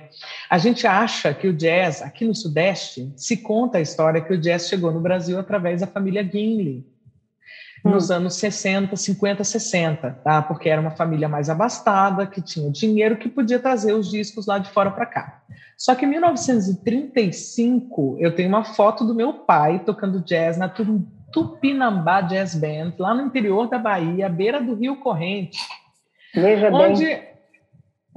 a 0.51 0.59
gente 0.59 0.87
acha 0.87 1.33
que 1.33 1.49
o 1.49 1.53
jazz, 1.53 2.03
aqui 2.03 2.27
no 2.27 2.35
Sudeste, 2.35 3.11
se 3.17 3.39
conta 3.39 3.79
a 3.79 3.81
história 3.81 4.21
que 4.21 4.33
o 4.33 4.39
jazz 4.39 4.69
chegou 4.69 4.93
no 4.93 5.01
Brasil 5.01 5.39
através 5.39 5.81
da 5.81 5.87
família 5.87 6.23
Gimli, 6.23 6.85
nos 7.87 8.11
anos 8.11 8.35
60, 8.35 8.97
50, 8.97 9.45
60, 9.45 10.11
tá? 10.23 10.43
Porque 10.43 10.69
era 10.69 10.81
uma 10.81 10.91
família 10.91 11.29
mais 11.29 11.49
abastada, 11.49 12.27
que 12.27 12.43
tinha 12.43 12.71
dinheiro, 12.71 13.17
que 13.17 13.29
podia 13.29 13.59
trazer 13.59 13.93
os 13.93 14.11
discos 14.11 14.47
lá 14.47 14.59
de 14.59 14.71
fora 14.71 14.91
para 14.91 15.07
cá. 15.07 15.43
Só 15.77 15.95
que 15.95 16.05
em 16.05 16.09
1935, 16.09 18.17
eu 18.19 18.35
tenho 18.35 18.49
uma 18.49 18.65
foto 18.65 19.05
do 19.05 19.15
meu 19.15 19.33
pai 19.33 19.81
tocando 19.81 20.21
jazz 20.21 20.57
na 20.57 20.73
Tupinambá 21.33 22.23
Jazz 22.23 22.55
Band, 22.55 22.95
lá 22.99 23.15
no 23.15 23.23
interior 23.23 23.69
da 23.69 23.79
Bahia, 23.79 24.27
à 24.27 24.29
beira 24.29 24.61
do 24.61 24.75
Rio 24.75 24.97
Corrente. 24.97 25.59
Veja 26.35 26.73
onde, 26.73 27.05
bem 27.05 27.36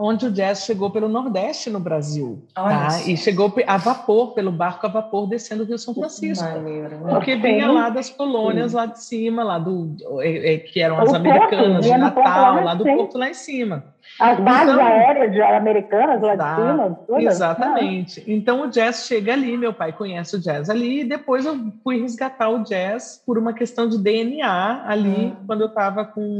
onde 0.01 0.27
o 0.27 0.31
jazz 0.31 0.63
chegou 0.63 0.89
pelo 0.89 1.09
Nordeste 1.09 1.69
no 1.69 1.77
Brasil, 1.77 2.41
tá? 2.53 2.87
E 3.05 3.17
chegou 3.17 3.53
a 3.67 3.75
vapor, 3.75 4.33
pelo 4.33 4.49
barco 4.49 4.87
a 4.87 4.89
vapor 4.89 5.27
descendo 5.27 5.65
do 5.65 5.67
Rio 5.67 5.77
São 5.77 5.93
Francisco, 5.93 6.45
maneiro, 6.45 6.99
né? 6.99 7.13
porque 7.13 7.35
vinha 7.35 7.69
lá 7.69 7.89
das 7.89 8.09
colônias 8.09 8.71
lá 8.71 8.85
de 8.85 9.03
cima, 9.03 9.43
lá 9.43 9.59
do 9.59 9.97
é, 10.21 10.53
é, 10.53 10.57
que 10.57 10.81
eram 10.81 11.01
as 11.01 11.13
americanas 11.13 11.83
de 11.83 11.97
Natal, 11.97 12.63
lá 12.63 12.73
do 12.73 12.85
porto 12.85 13.17
lá 13.17 13.29
em 13.29 13.33
cima. 13.33 13.83
As 14.17 14.39
bases 14.39 14.73
então, 14.73 14.85
aéreas 14.85 15.55
americanas 15.55 16.21
lá 16.21 16.35
de 16.35 16.55
cima, 16.55 16.99
todas. 17.05 17.25
Exatamente. 17.25 18.23
Então 18.25 18.63
o 18.63 18.67
jazz 18.67 19.05
chega 19.05 19.33
ali, 19.33 19.57
meu 19.57 19.73
pai 19.73 19.91
conhece 19.91 20.37
o 20.37 20.39
jazz 20.39 20.69
ali, 20.69 21.01
e 21.01 21.03
depois 21.03 21.45
eu 21.45 21.57
fui 21.83 22.01
resgatar 22.01 22.49
o 22.49 22.63
jazz 22.63 23.21
por 23.25 23.37
uma 23.37 23.51
questão 23.51 23.87
de 23.89 23.97
DNA 23.97 24.83
ali, 24.87 25.25
hum. 25.25 25.35
quando 25.45 25.61
eu 25.61 25.67
estava 25.67 26.05
com 26.05 26.39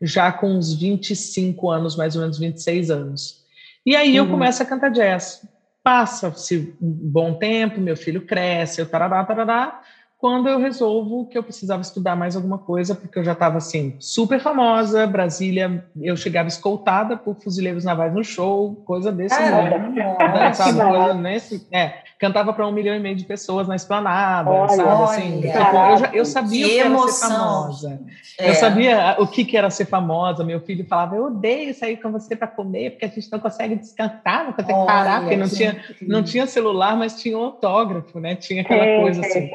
já 0.00 0.30
com 0.30 0.50
uns 0.52 0.74
25 0.74 1.70
anos, 1.70 1.96
mais 1.96 2.14
ou 2.14 2.22
menos 2.22 2.38
26 2.38 2.90
anos. 2.90 3.44
E 3.84 3.96
aí 3.96 4.16
eu 4.16 4.24
uhum. 4.24 4.30
começo 4.30 4.62
a 4.62 4.66
cantar 4.66 4.90
jazz. 4.90 5.42
Passa-se 5.82 6.76
um 6.80 6.90
bom 7.10 7.34
tempo, 7.34 7.80
meu 7.80 7.96
filho 7.96 8.26
cresce, 8.26 8.80
eu 8.80 8.88
tarará, 8.88 9.24
tarará, 9.24 9.80
quando 10.18 10.48
eu 10.48 10.58
resolvo 10.58 11.26
que 11.26 11.38
eu 11.38 11.44
precisava 11.44 11.80
estudar 11.80 12.16
mais 12.16 12.34
alguma 12.34 12.58
coisa, 12.58 12.92
porque 12.92 13.20
eu 13.20 13.24
já 13.24 13.32
estava 13.32 13.58
assim, 13.58 13.94
super 14.00 14.40
famosa, 14.40 15.06
Brasília, 15.06 15.84
eu 16.00 16.16
chegava 16.16 16.48
escoltada 16.48 17.16
por 17.16 17.36
fuzileiros 17.36 17.84
navais 17.84 18.12
no 18.12 18.24
show, 18.24 18.74
coisa 18.84 19.12
desse 19.12 19.36
ah, 19.36 19.78
né? 19.88 20.52
sabe, 20.54 20.80
coisa 20.80 21.14
nesse, 21.14 21.68
é, 21.70 22.02
cantava 22.18 22.52
para 22.52 22.66
um 22.66 22.72
milhão 22.72 22.96
e 22.96 22.98
meio 22.98 23.14
de 23.14 23.24
pessoas 23.24 23.68
na 23.68 23.76
esplanada, 23.76 24.50
olha, 24.50 24.68
sabe, 24.70 25.02
assim, 25.04 25.38
então, 25.38 25.90
eu, 25.90 25.98
já, 25.98 26.10
eu 26.12 26.24
sabia 26.24 26.66
o 26.66 26.68
que 26.68 26.80
era 26.80 26.98
ser 27.06 27.28
famosa, 27.28 28.00
é. 28.40 28.50
eu 28.50 28.54
sabia 28.56 29.16
o 29.20 29.26
que, 29.28 29.44
que 29.44 29.56
era 29.56 29.70
ser 29.70 29.84
famosa, 29.84 30.42
meu 30.42 30.60
filho 30.60 30.84
falava, 30.84 31.14
eu 31.14 31.26
odeio 31.26 31.72
sair 31.72 31.96
com 31.96 32.10
você 32.10 32.34
para 32.34 32.48
comer, 32.48 32.90
porque 32.90 33.04
a 33.04 33.08
gente 33.08 33.30
não 33.30 33.38
consegue 33.38 33.76
descansar, 33.76 34.46
não 34.46 34.52
consegue 34.52 34.72
olha, 34.72 34.86
parar, 34.86 35.20
porque 35.20 35.36
não 35.36 35.48
tinha, 35.48 35.80
não 36.02 36.22
tinha 36.24 36.44
celular, 36.44 36.96
mas 36.96 37.22
tinha 37.22 37.38
um 37.38 37.44
autógrafo, 37.44 38.18
né, 38.18 38.34
tinha 38.34 38.62
aquela 38.62 38.84
é, 38.84 39.00
coisa 39.00 39.20
assim. 39.20 39.48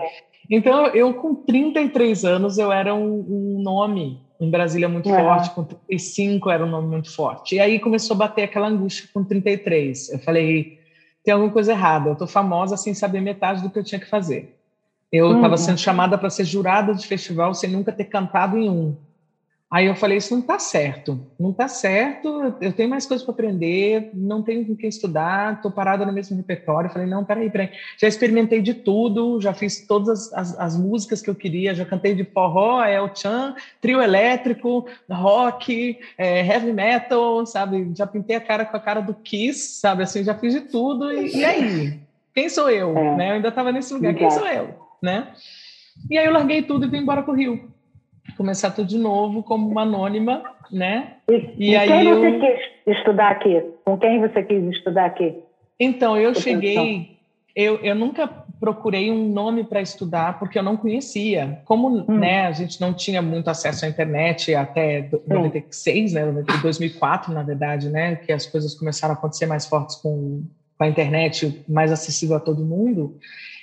Então, 0.49 0.87
eu 0.87 1.13
com 1.13 1.33
33 1.35 2.25
anos, 2.25 2.57
eu 2.57 2.71
era 2.71 2.93
um, 2.93 3.25
um 3.27 3.61
nome 3.61 4.21
em 4.39 4.49
Brasília 4.49 4.89
muito 4.89 5.09
uhum. 5.09 5.15
forte, 5.15 5.49
com 5.51 5.63
35 5.63 6.49
era 6.49 6.65
um 6.65 6.69
nome 6.69 6.87
muito 6.89 7.13
forte. 7.13 7.55
E 7.55 7.59
aí 7.59 7.79
começou 7.79 8.15
a 8.15 8.17
bater 8.17 8.43
aquela 8.43 8.67
angústia 8.67 9.07
com 9.13 9.23
33. 9.23 10.11
Eu 10.11 10.19
falei, 10.19 10.79
tem 11.23 11.33
alguma 11.33 11.51
coisa 11.51 11.71
errada, 11.71 12.09
eu 12.09 12.15
tô 12.15 12.27
famosa 12.27 12.75
sem 12.75 12.93
saber 12.93 13.21
metade 13.21 13.61
do 13.61 13.69
que 13.69 13.79
eu 13.79 13.83
tinha 13.83 13.99
que 13.99 14.09
fazer. 14.09 14.57
Eu 15.11 15.35
estava 15.35 15.53
uhum. 15.53 15.57
sendo 15.57 15.77
chamada 15.77 16.17
para 16.17 16.29
ser 16.29 16.43
jurada 16.43 16.93
de 16.93 17.05
festival 17.05 17.53
sem 17.53 17.69
nunca 17.69 17.91
ter 17.91 18.05
cantado 18.05 18.57
em 18.57 18.69
um. 18.69 18.97
Aí 19.73 19.87
eu 19.87 19.95
falei, 19.95 20.19
isso 20.19 20.31
não 20.35 20.41
está 20.41 20.59
certo, 20.59 21.19
não 21.39 21.49
está 21.49 21.67
certo, 21.67 22.53
eu 22.61 22.71
tenho 22.71 22.87
mais 22.87 23.07
coisas 23.07 23.25
para 23.25 23.33
aprender, 23.33 24.11
não 24.13 24.43
tenho 24.43 24.63
com 24.63 24.75
quem 24.75 24.87
estudar, 24.87 25.55
estou 25.55 25.71
parada 25.71 26.05
no 26.05 26.13
mesmo 26.13 26.37
repertório. 26.37 26.89
Eu 26.89 26.93
falei, 26.93 27.07
não, 27.07 27.25
peraí, 27.25 27.49
peraí, 27.49 27.71
já 27.97 28.07
experimentei 28.07 28.61
de 28.61 28.75
tudo, 28.75 29.41
já 29.41 29.51
fiz 29.51 29.87
todas 29.87 30.31
as, 30.31 30.33
as, 30.33 30.59
as 30.59 30.77
músicas 30.77 31.23
que 31.23 31.29
eu 31.31 31.33
queria, 31.33 31.73
já 31.73 31.85
cantei 31.85 32.13
de 32.13 32.23
forró, 32.23 32.85
El 32.85 33.09
Chan, 33.15 33.55
trio 33.81 33.99
elétrico, 33.99 34.85
rock, 35.09 35.97
é, 36.19 36.45
heavy 36.45 36.71
metal, 36.71 37.43
sabe? 37.47 37.93
Já 37.97 38.05
pintei 38.05 38.35
a 38.35 38.41
cara 38.41 38.65
com 38.65 38.77
a 38.77 38.79
cara 38.79 39.01
do 39.01 39.15
Kiss, 39.15 39.79
sabe? 39.79 40.03
Assim, 40.03 40.23
já 40.23 40.35
fiz 40.35 40.53
de 40.53 40.61
tudo, 40.61 41.11
e, 41.11 41.35
e 41.35 41.43
aí? 41.43 41.99
Quem 42.31 42.47
sou 42.47 42.69
eu? 42.69 42.95
É. 42.95 43.15
Né? 43.15 43.29
Eu 43.31 43.33
ainda 43.37 43.47
estava 43.47 43.71
nesse 43.71 43.91
lugar, 43.91 44.13
quem 44.13 44.29
sou 44.29 44.47
eu? 44.47 44.75
Né? 45.01 45.29
E 46.11 46.15
aí 46.15 46.27
eu 46.27 46.31
larguei 46.31 46.61
tudo 46.61 46.85
e 46.85 46.89
vim 46.89 46.97
embora 46.97 47.23
para 47.23 47.33
o 47.33 47.35
Rio. 47.35 47.72
Começar 48.37 48.71
tudo 48.71 48.87
de 48.87 48.97
novo 48.97 49.43
como 49.43 49.67
uma 49.67 49.81
anônima, 49.83 50.43
né? 50.71 51.17
E, 51.29 51.71
e 51.71 51.75
aí 51.75 51.87
quem 51.87 52.07
eu... 52.07 52.19
você 52.19 52.39
quis 52.39 52.97
estudar 52.97 53.29
aqui? 53.29 53.63
Com 53.85 53.97
quem 53.97 54.19
você 54.19 54.43
quis 54.43 54.63
estudar 54.65 55.05
aqui? 55.05 55.35
Então, 55.79 56.17
eu 56.17 56.33
cheguei... 56.33 57.13
Eu, 57.55 57.75
eu 57.83 57.93
nunca 57.93 58.27
procurei 58.63 59.11
um 59.11 59.27
nome 59.27 59.65
para 59.65 59.81
estudar 59.81 60.39
porque 60.39 60.57
eu 60.57 60.63
não 60.63 60.77
conhecia. 60.77 61.61
Como 61.65 61.89
hum. 61.89 62.17
né, 62.17 62.47
a 62.47 62.51
gente 62.53 62.79
não 62.79 62.93
tinha 62.93 63.21
muito 63.21 63.49
acesso 63.49 63.83
à 63.83 63.89
internet 63.89 64.55
até 64.55 65.09
96, 65.27 66.13
né, 66.13 66.31
2004, 66.61 67.33
na 67.33 67.43
verdade, 67.43 67.89
né, 67.89 68.15
que 68.15 68.31
as 68.31 68.45
coisas 68.45 68.73
começaram 68.73 69.13
a 69.13 69.17
acontecer 69.17 69.45
mais 69.47 69.65
fortes 69.67 69.97
com, 69.97 70.43
com 70.77 70.83
a 70.83 70.87
internet, 70.87 71.63
mais 71.67 71.91
acessível 71.91 72.37
a 72.37 72.39
todo 72.39 72.63
mundo. 72.63 73.17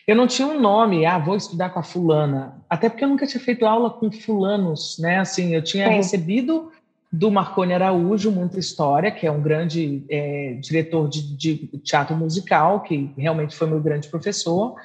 Eu 0.07 0.17
não 0.17 0.27
tinha 0.27 0.49
um 0.49 0.61
nome, 0.61 1.05
ah, 1.07 1.19
vou 1.19 1.37
estudar 1.37 1.71
com 1.71 1.79
a 1.79 1.83
fulana, 1.83 2.57
até 2.69 2.89
porque 2.89 3.05
eu 3.05 3.09
nunca 3.09 3.27
tinha 3.27 3.43
feito 3.43 3.67
aula 3.67 3.91
com 3.91 4.11
fulanos, 4.11 4.99
né? 4.99 5.19
Assim, 5.19 5.55
eu 5.55 5.63
tinha 5.63 5.89
Sim. 5.89 5.95
recebido 5.95 6.71
do 7.13 7.31
Marconi 7.31 7.75
Araújo 7.75 8.31
muita 8.31 8.59
história, 8.59 9.11
que 9.11 9.27
é 9.27 9.33
um 9.33 9.43
grande 9.43 10.05
é, 10.09 10.55
diretor 10.61 11.09
de, 11.09 11.37
de, 11.37 11.57
teatro 11.79 12.17
musical, 12.17 12.81
que 12.83 13.13
realmente 13.17 13.57
foi 13.57 13.69
meu 13.69 13.81
grande 13.81 14.09
professor, 14.09 14.77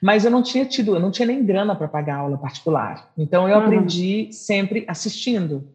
mas 0.00 0.24
eu 0.24 0.30
não 0.30 0.42
tinha 0.42 0.64
tido, 0.64 0.94
eu 0.94 1.00
não 1.00 1.10
tinha 1.10 1.26
nem 1.26 1.44
grana 1.44 1.74
para 1.74 1.88
pagar 1.88 2.16
aula 2.16 2.38
particular. 2.38 3.10
Então 3.18 3.48
eu 3.48 3.58
uhum. 3.58 3.64
aprendi 3.64 4.28
sempre 4.32 4.84
assistindo. 4.86 5.68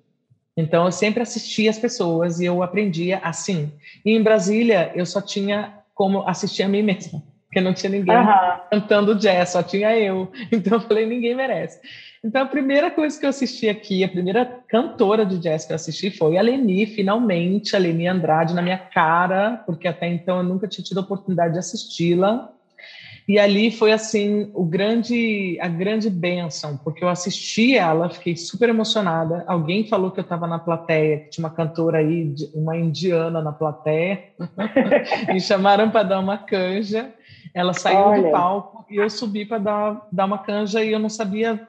Então 0.55 0.85
eu 0.85 0.91
sempre 0.91 1.21
assistia 1.21 1.69
as 1.69 1.77
pessoas 1.77 2.39
e 2.39 2.45
eu 2.45 2.63
aprendia 2.63 3.19
assim. 3.19 3.71
E 4.05 4.11
em 4.11 4.23
Brasília 4.23 4.91
eu 4.95 5.05
só 5.05 5.21
tinha 5.21 5.73
como 5.93 6.27
assistir 6.27 6.63
a 6.63 6.69
mim 6.69 6.83
mesma 6.83 7.21
porque 7.57 7.61
não 7.61 7.73
tinha 7.73 7.89
ninguém 7.89 8.15
uhum. 8.15 8.59
cantando 8.69 9.15
jazz, 9.15 9.49
só 9.49 9.63
tinha 9.63 9.97
eu. 9.97 10.31
Então 10.51 10.73
eu 10.73 10.81
falei, 10.81 11.05
ninguém 11.05 11.35
merece. 11.35 11.79
Então 12.23 12.41
a 12.41 12.45
primeira 12.45 12.91
coisa 12.91 13.19
que 13.19 13.25
eu 13.25 13.29
assisti 13.29 13.67
aqui, 13.69 14.03
a 14.03 14.09
primeira 14.09 14.45
cantora 14.67 15.25
de 15.25 15.37
jazz 15.37 15.65
que 15.65 15.71
eu 15.71 15.75
assisti 15.75 16.11
foi 16.11 16.37
a 16.37 16.41
Leni, 16.41 16.85
finalmente, 16.85 17.75
a 17.75 17.79
Leni 17.79 18.07
Andrade 18.07 18.53
na 18.53 18.61
minha 18.61 18.77
cara, 18.77 19.63
porque 19.65 19.87
até 19.87 20.07
então 20.07 20.37
eu 20.37 20.43
nunca 20.43 20.67
tinha 20.67 20.83
tido 20.83 20.99
a 20.99 21.01
oportunidade 21.01 21.53
de 21.53 21.59
assisti-la. 21.59 22.51
E 23.27 23.37
ali 23.37 23.71
foi 23.71 23.91
assim 23.91 24.49
o 24.53 24.63
grande 24.63 25.57
a 25.59 25.67
grande 25.67 26.09
bênção, 26.09 26.77
porque 26.77 27.03
eu 27.03 27.09
assisti 27.09 27.75
ela, 27.75 28.09
fiquei 28.09 28.37
super 28.37 28.69
emocionada. 28.69 29.43
Alguém 29.47 29.85
falou 29.85 30.11
que 30.11 30.19
eu 30.19 30.23
estava 30.23 30.47
na 30.47 30.59
plateia, 30.59 31.19
que 31.19 31.31
tinha 31.31 31.45
uma 31.45 31.53
cantora 31.53 31.97
aí, 31.97 32.33
uma 32.53 32.77
indiana 32.77 33.41
na 33.41 33.51
plateia, 33.51 34.23
me 35.33 35.41
chamaram 35.41 35.89
para 35.89 36.03
dar 36.03 36.19
uma 36.19 36.37
canja. 36.37 37.11
Ela 37.53 37.73
saiu 37.73 37.99
Olha. 37.99 38.23
do 38.23 38.31
palco 38.31 38.85
e 38.89 38.97
eu 38.97 39.09
subi 39.09 39.45
para 39.45 39.57
dar, 39.57 40.01
dar 40.11 40.25
uma 40.25 40.37
canja 40.37 40.83
e 40.83 40.91
eu 40.91 40.99
não 40.99 41.09
sabia 41.09 41.59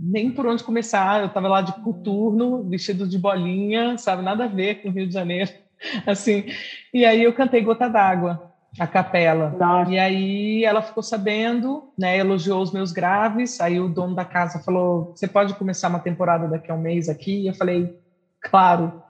nem 0.00 0.30
por 0.30 0.46
onde 0.46 0.62
começar. 0.62 1.20
Eu 1.20 1.26
estava 1.26 1.48
lá 1.48 1.60
de 1.60 1.72
coturno, 1.82 2.62
vestido 2.68 3.06
de 3.06 3.18
bolinha, 3.18 3.98
sabe? 3.98 4.22
Nada 4.22 4.44
a 4.44 4.48
ver 4.48 4.76
com 4.76 4.88
o 4.88 4.92
Rio 4.92 5.06
de 5.06 5.12
Janeiro. 5.12 5.50
Assim. 6.06 6.44
E 6.92 7.04
aí 7.04 7.22
eu 7.22 7.32
cantei 7.32 7.60
Gota 7.62 7.88
d'Água, 7.88 8.50
a 8.78 8.86
capela. 8.86 9.50
Nossa. 9.58 9.90
E 9.90 9.98
aí 9.98 10.64
ela 10.64 10.82
ficou 10.82 11.02
sabendo, 11.02 11.84
né? 11.98 12.16
Elogiou 12.16 12.62
os 12.62 12.72
meus 12.72 12.92
graves. 12.92 13.60
Aí 13.60 13.80
o 13.80 13.88
dono 13.88 14.14
da 14.14 14.24
casa 14.24 14.60
falou: 14.60 15.12
Você 15.14 15.26
pode 15.26 15.54
começar 15.54 15.88
uma 15.88 16.00
temporada 16.00 16.48
daqui 16.48 16.70
a 16.70 16.74
um 16.74 16.80
mês 16.80 17.08
aqui? 17.08 17.42
E 17.42 17.46
eu 17.48 17.54
falei: 17.54 17.94
Claro. 18.40 19.02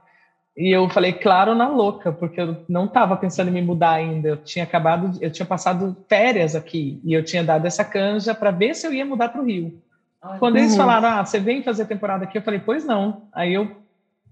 E 0.59 0.73
eu 0.73 0.89
falei, 0.89 1.13
claro, 1.13 1.55
na 1.55 1.69
louca, 1.69 2.11
porque 2.11 2.41
eu 2.41 2.57
não 2.69 2.87
estava 2.87 3.17
pensando 3.17 3.47
em 3.47 3.53
me 3.53 3.63
mudar 3.63 3.93
ainda. 3.93 4.31
Eu 4.31 4.37
tinha 4.39 4.65
acabado, 4.65 5.17
eu 5.21 5.31
tinha 5.31 5.47
passado 5.47 5.97
férias 6.09 6.57
aqui 6.57 7.01
e 7.05 7.15
eu 7.15 7.23
tinha 7.23 7.45
dado 7.45 7.65
essa 7.65 7.85
canja 7.85 8.35
para 8.35 8.51
ver 8.51 8.75
se 8.75 8.85
eu 8.85 8.93
ia 8.93 9.07
mudar 9.07 9.29
para 9.29 9.41
o 9.41 9.45
Rio. 9.45 9.81
Ai, 10.21 10.37
Quando 10.41 10.57
eles 10.57 10.77
falaram, 10.77 11.11
ah, 11.11 11.25
você 11.25 11.39
vem 11.39 11.63
fazer 11.63 11.85
temporada 11.85 12.25
aqui, 12.25 12.37
eu 12.37 12.43
falei, 12.43 12.59
pois 12.59 12.85
não. 12.85 13.23
Aí 13.33 13.55
eu 13.55 13.67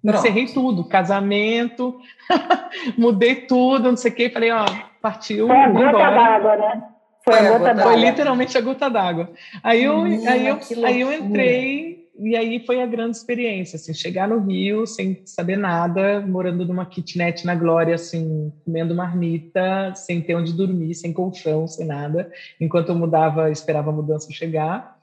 Pronto. 0.02 0.18
encerrei 0.18 0.46
tudo, 0.46 0.82
casamento, 0.82 1.96
mudei 2.98 3.36
tudo, 3.36 3.90
não 3.90 3.96
sei 3.96 4.10
o 4.10 4.14
quê. 4.14 4.28
Falei, 4.28 4.50
ó, 4.50 4.64
partiu. 5.00 5.46
Foi 5.46 5.56
a 5.56 5.68
gota 5.68 5.92
d'água, 5.92 6.56
né? 6.56 6.82
Foi, 7.24 7.38
a 7.38 7.52
gota 7.52 7.72
d'água. 7.72 7.82
Foi 7.84 8.00
literalmente 8.00 8.58
a 8.58 8.60
gota 8.60 8.90
d'água. 8.90 9.30
Aí 9.62 9.84
eu, 9.84 10.02
aí 10.02 10.48
eu, 10.48 10.58
aí 10.84 11.00
eu 11.02 11.12
entrei 11.12 12.05
e 12.18 12.34
aí 12.36 12.64
foi 12.64 12.80
a 12.80 12.86
grande 12.86 13.16
experiência, 13.16 13.76
assim, 13.76 13.92
chegar 13.92 14.28
no 14.28 14.40
Rio 14.40 14.86
sem 14.86 15.22
saber 15.24 15.56
nada, 15.56 16.20
morando 16.20 16.64
numa 16.64 16.86
kitnet 16.86 17.44
na 17.44 17.54
Glória, 17.54 17.94
assim, 17.94 18.52
comendo 18.64 18.94
marmita, 18.94 19.92
sem 19.94 20.22
ter 20.22 20.34
onde 20.34 20.52
dormir, 20.52 20.94
sem 20.94 21.12
colchão, 21.12 21.66
sem 21.66 21.86
nada, 21.86 22.30
enquanto 22.60 22.88
eu 22.88 22.94
mudava, 22.94 23.50
esperava 23.50 23.90
a 23.90 23.94
mudança 23.94 24.32
chegar. 24.32 24.96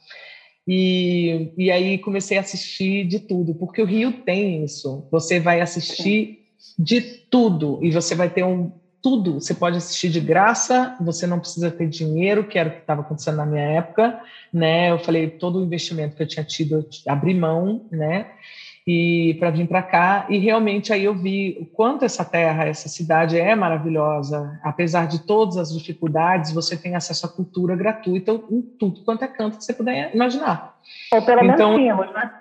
E, 0.67 1.51
e 1.57 1.69
aí 1.69 1.97
comecei 1.97 2.37
a 2.37 2.41
assistir 2.41 3.05
de 3.05 3.19
tudo, 3.19 3.53
porque 3.55 3.81
o 3.81 3.85
Rio 3.85 4.11
tem 4.23 4.63
isso. 4.63 5.07
Você 5.11 5.39
vai 5.39 5.61
assistir 5.61 6.39
de 6.79 7.01
tudo 7.01 7.79
e 7.83 7.91
você 7.91 8.15
vai 8.15 8.29
ter 8.29 8.43
um 8.43 8.71
tudo. 9.03 9.33
Você 9.33 9.53
pode 9.53 9.77
assistir 9.77 10.09
de 10.09 10.21
graça, 10.21 10.95
você 11.01 11.27
não 11.27 11.37
precisa 11.37 11.69
ter 11.69 11.87
dinheiro, 11.89 12.45
que 12.45 12.57
era 12.57 12.69
o 12.69 12.71
que 12.71 12.79
estava 12.79 13.01
acontecendo 13.01 13.35
na 13.35 13.45
minha 13.45 13.61
época, 13.61 14.17
né? 14.51 14.89
Eu 14.89 14.97
falei 14.97 15.29
todo 15.29 15.59
o 15.59 15.63
investimento 15.63 16.15
que 16.15 16.23
eu 16.23 16.27
tinha 16.27 16.45
tido, 16.45 16.75
eu 16.75 16.85
abri 17.11 17.33
mão, 17.33 17.85
né? 17.91 18.27
E 18.87 19.35
para 19.39 19.49
vir 19.49 19.67
para 19.67 19.81
cá, 19.81 20.25
e 20.29 20.37
realmente 20.37 20.91
aí 20.91 21.03
eu 21.03 21.13
vi 21.13 21.57
o 21.59 21.65
quanto 21.65 22.03
essa 22.03 22.23
terra, 22.23 22.65
essa 22.65 22.87
cidade 22.87 23.37
é 23.37 23.55
maravilhosa. 23.55 24.59
Apesar 24.63 25.07
de 25.07 25.19
todas 25.19 25.57
as 25.57 25.73
dificuldades, 25.73 26.51
você 26.51 26.77
tem 26.77 26.95
acesso 26.95 27.25
à 27.25 27.29
cultura 27.29 27.75
gratuita 27.75 28.31
em 28.49 28.61
tudo 28.61 29.01
quanto 29.03 29.23
é 29.23 29.27
canto 29.27 29.57
que 29.57 29.65
você 29.65 29.73
puder 29.73 30.13
imaginar. 30.13 30.77
Ou 31.13 31.21
pelo 31.21 31.43
então, 31.43 31.71
menos 31.71 31.81
tínhamos, 31.81 32.13
né? 32.13 32.31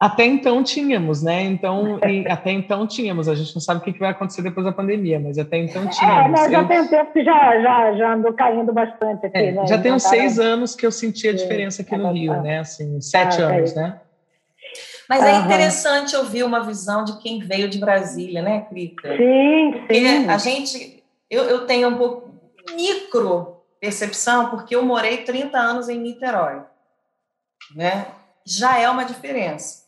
Até 0.00 0.24
então 0.24 0.62
tínhamos, 0.62 1.24
né? 1.24 1.42
Então, 1.42 1.98
até 2.30 2.52
então 2.52 2.86
tínhamos. 2.86 3.28
A 3.28 3.34
gente 3.34 3.52
não 3.52 3.60
sabe 3.60 3.80
o 3.80 3.82
que 3.82 3.98
vai 3.98 4.10
acontecer 4.10 4.42
depois 4.42 4.64
da 4.64 4.70
pandemia, 4.70 5.18
mas 5.18 5.38
até 5.38 5.58
então 5.58 5.82
é, 5.82 5.88
tínhamos. 5.88 6.40
É, 6.40 6.50
já 6.50 6.60
eu... 6.60 6.68
tem 6.68 6.80
um 6.80 6.86
tempo 6.86 7.12
que 7.12 7.24
já, 7.24 7.60
já, 7.60 7.96
já 7.96 8.14
andou 8.14 8.32
caindo 8.32 8.72
bastante 8.72 9.26
aqui, 9.26 9.38
é, 9.38 9.52
né? 9.52 9.66
Já 9.66 9.76
tem 9.76 9.92
uns 9.92 10.04
seis 10.04 10.38
anos 10.38 10.76
que 10.76 10.86
eu 10.86 10.92
senti 10.92 11.28
a 11.28 11.32
diferença 11.32 11.82
aqui 11.82 11.96
no 11.96 12.12
Rio, 12.12 12.40
né? 12.42 12.60
Assim, 12.60 13.00
sete 13.00 13.42
ah, 13.42 13.46
anos, 13.46 13.76
é 13.76 13.82
né? 13.82 14.00
Mas 15.08 15.24
é 15.24 15.36
interessante 15.36 16.14
ouvir 16.14 16.44
uma 16.44 16.60
visão 16.60 17.02
de 17.02 17.18
quem 17.18 17.40
veio 17.40 17.68
de 17.68 17.78
Brasília, 17.78 18.42
né, 18.42 18.66
Crita? 18.68 19.16
Sim, 19.16 19.72
sim. 19.72 19.78
Porque 19.80 20.30
a 20.30 20.38
gente, 20.38 21.02
eu, 21.28 21.44
eu 21.44 21.66
tenho 21.66 21.88
um 21.88 21.96
pouco 21.96 22.30
micro 22.76 23.56
percepção, 23.80 24.50
porque 24.50 24.76
eu 24.76 24.84
morei 24.84 25.18
30 25.18 25.58
anos 25.58 25.88
em 25.88 25.98
Niterói, 25.98 26.62
né? 27.74 28.06
Já 28.46 28.78
é 28.78 28.88
uma 28.88 29.04
diferença. 29.04 29.87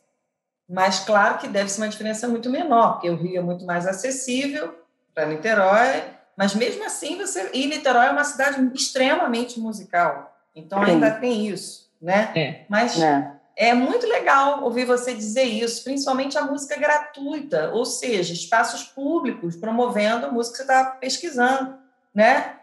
Mas 0.70 1.00
claro 1.00 1.38
que 1.38 1.48
deve 1.48 1.68
ser 1.68 1.80
uma 1.80 1.88
diferença 1.88 2.28
muito 2.28 2.48
menor, 2.48 2.92
porque 2.92 3.10
o 3.10 3.16
Rio 3.16 3.38
é 3.38 3.42
muito 3.42 3.66
mais 3.66 3.88
acessível 3.88 4.72
para 5.12 5.26
Niterói, 5.26 6.04
mas 6.36 6.54
mesmo 6.54 6.84
assim 6.86 7.18
você 7.18 7.50
e 7.52 7.66
Niterói 7.66 8.06
é 8.06 8.10
uma 8.12 8.22
cidade 8.22 8.70
extremamente 8.72 9.58
musical, 9.58 10.38
então 10.54 10.80
ainda 10.80 11.10
tem 11.10 11.48
isso, 11.48 11.90
né? 12.00 12.30
É. 12.36 12.64
Mas 12.68 13.02
é. 13.02 13.32
é 13.56 13.74
muito 13.74 14.06
legal 14.06 14.62
ouvir 14.62 14.84
você 14.84 15.12
dizer 15.12 15.42
isso, 15.42 15.82
principalmente 15.82 16.38
a 16.38 16.42
música 16.42 16.78
gratuita, 16.78 17.72
ou 17.72 17.84
seja, 17.84 18.32
espaços 18.32 18.84
públicos 18.84 19.56
promovendo 19.56 20.26
a 20.26 20.30
música 20.30 20.58
que 20.58 20.64
você 20.64 20.72
está 20.72 20.84
pesquisando, 20.84 21.78
né? 22.14 22.54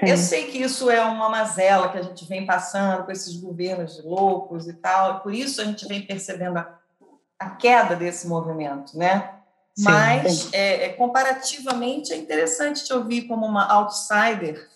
Eu 0.00 0.16
sei 0.16 0.46
que 0.46 0.58
isso 0.62 0.90
é 0.90 1.02
uma 1.02 1.28
mazela 1.28 1.90
que 1.90 1.98
a 1.98 2.02
gente 2.02 2.24
vem 2.24 2.46
passando 2.46 3.04
com 3.04 3.12
esses 3.12 3.36
governos 3.36 4.02
loucos 4.02 4.66
e 4.66 4.72
tal, 4.72 5.20
por 5.20 5.34
isso 5.34 5.60
a 5.60 5.64
gente 5.64 5.86
vem 5.86 6.00
percebendo 6.00 6.56
a 6.56 6.78
a 7.38 7.50
queda 7.50 7.94
desse 7.94 8.26
movimento, 8.26 8.96
né? 8.98 9.34
Sim, 9.74 9.84
Mas, 9.84 10.52
é, 10.52 10.86
é, 10.86 10.88
comparativamente, 10.90 12.12
é 12.12 12.16
interessante 12.16 12.84
te 12.84 12.92
ouvir 12.92 13.22
como 13.22 13.46
uma 13.46 13.64
outsider, 13.72 14.68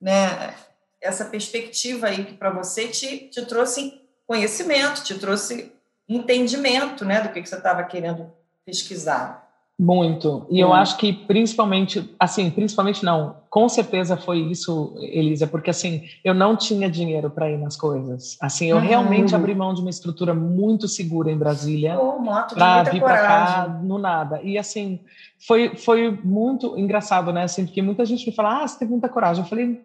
né? 0.00 0.54
Essa 1.00 1.24
perspectiva 1.24 2.08
aí 2.08 2.24
que 2.24 2.34
para 2.34 2.50
você 2.50 2.88
te, 2.88 3.28
te 3.28 3.44
trouxe 3.46 4.00
conhecimento, 4.26 5.02
te 5.02 5.18
trouxe 5.18 5.72
entendimento, 6.08 7.04
né, 7.04 7.20
do 7.20 7.30
que, 7.30 7.42
que 7.42 7.48
você 7.48 7.56
estava 7.56 7.82
querendo 7.84 8.32
pesquisar. 8.64 9.41
Muito. 9.78 10.46
E 10.50 10.62
hum. 10.62 10.68
eu 10.68 10.72
acho 10.72 10.96
que 10.96 11.12
principalmente, 11.12 12.14
assim, 12.18 12.50
principalmente 12.50 13.04
não, 13.04 13.36
com 13.50 13.68
certeza 13.68 14.16
foi 14.16 14.38
isso, 14.38 14.94
Elisa, 15.00 15.46
porque 15.46 15.70
assim, 15.70 16.02
eu 16.24 16.34
não 16.34 16.56
tinha 16.56 16.88
dinheiro 16.88 17.30
para 17.30 17.50
ir 17.50 17.58
nas 17.58 17.76
coisas. 17.76 18.36
Assim, 18.40 18.66
eu 18.66 18.76
uhum. 18.76 18.82
realmente 18.82 19.34
abri 19.34 19.54
mão 19.54 19.74
de 19.74 19.80
uma 19.80 19.90
estrutura 19.90 20.34
muito 20.34 20.86
segura 20.86 21.30
em 21.30 21.38
Brasília 21.38 21.98
oh, 21.98 22.22
para 22.54 22.82
vir 22.84 23.00
para 23.00 23.18
cá 23.18 23.80
no 23.82 23.98
nada. 23.98 24.40
E 24.42 24.56
assim, 24.56 25.00
foi 25.46 25.74
foi 25.74 26.10
muito 26.22 26.78
engraçado, 26.78 27.32
né? 27.32 27.44
Assim, 27.44 27.64
porque 27.64 27.82
muita 27.82 28.04
gente 28.04 28.26
me 28.26 28.34
fala: 28.34 28.62
"Ah, 28.62 28.68
você 28.68 28.78
teve 28.78 28.90
muita 28.90 29.08
coragem". 29.08 29.42
Eu 29.42 29.48
falei: 29.48 29.82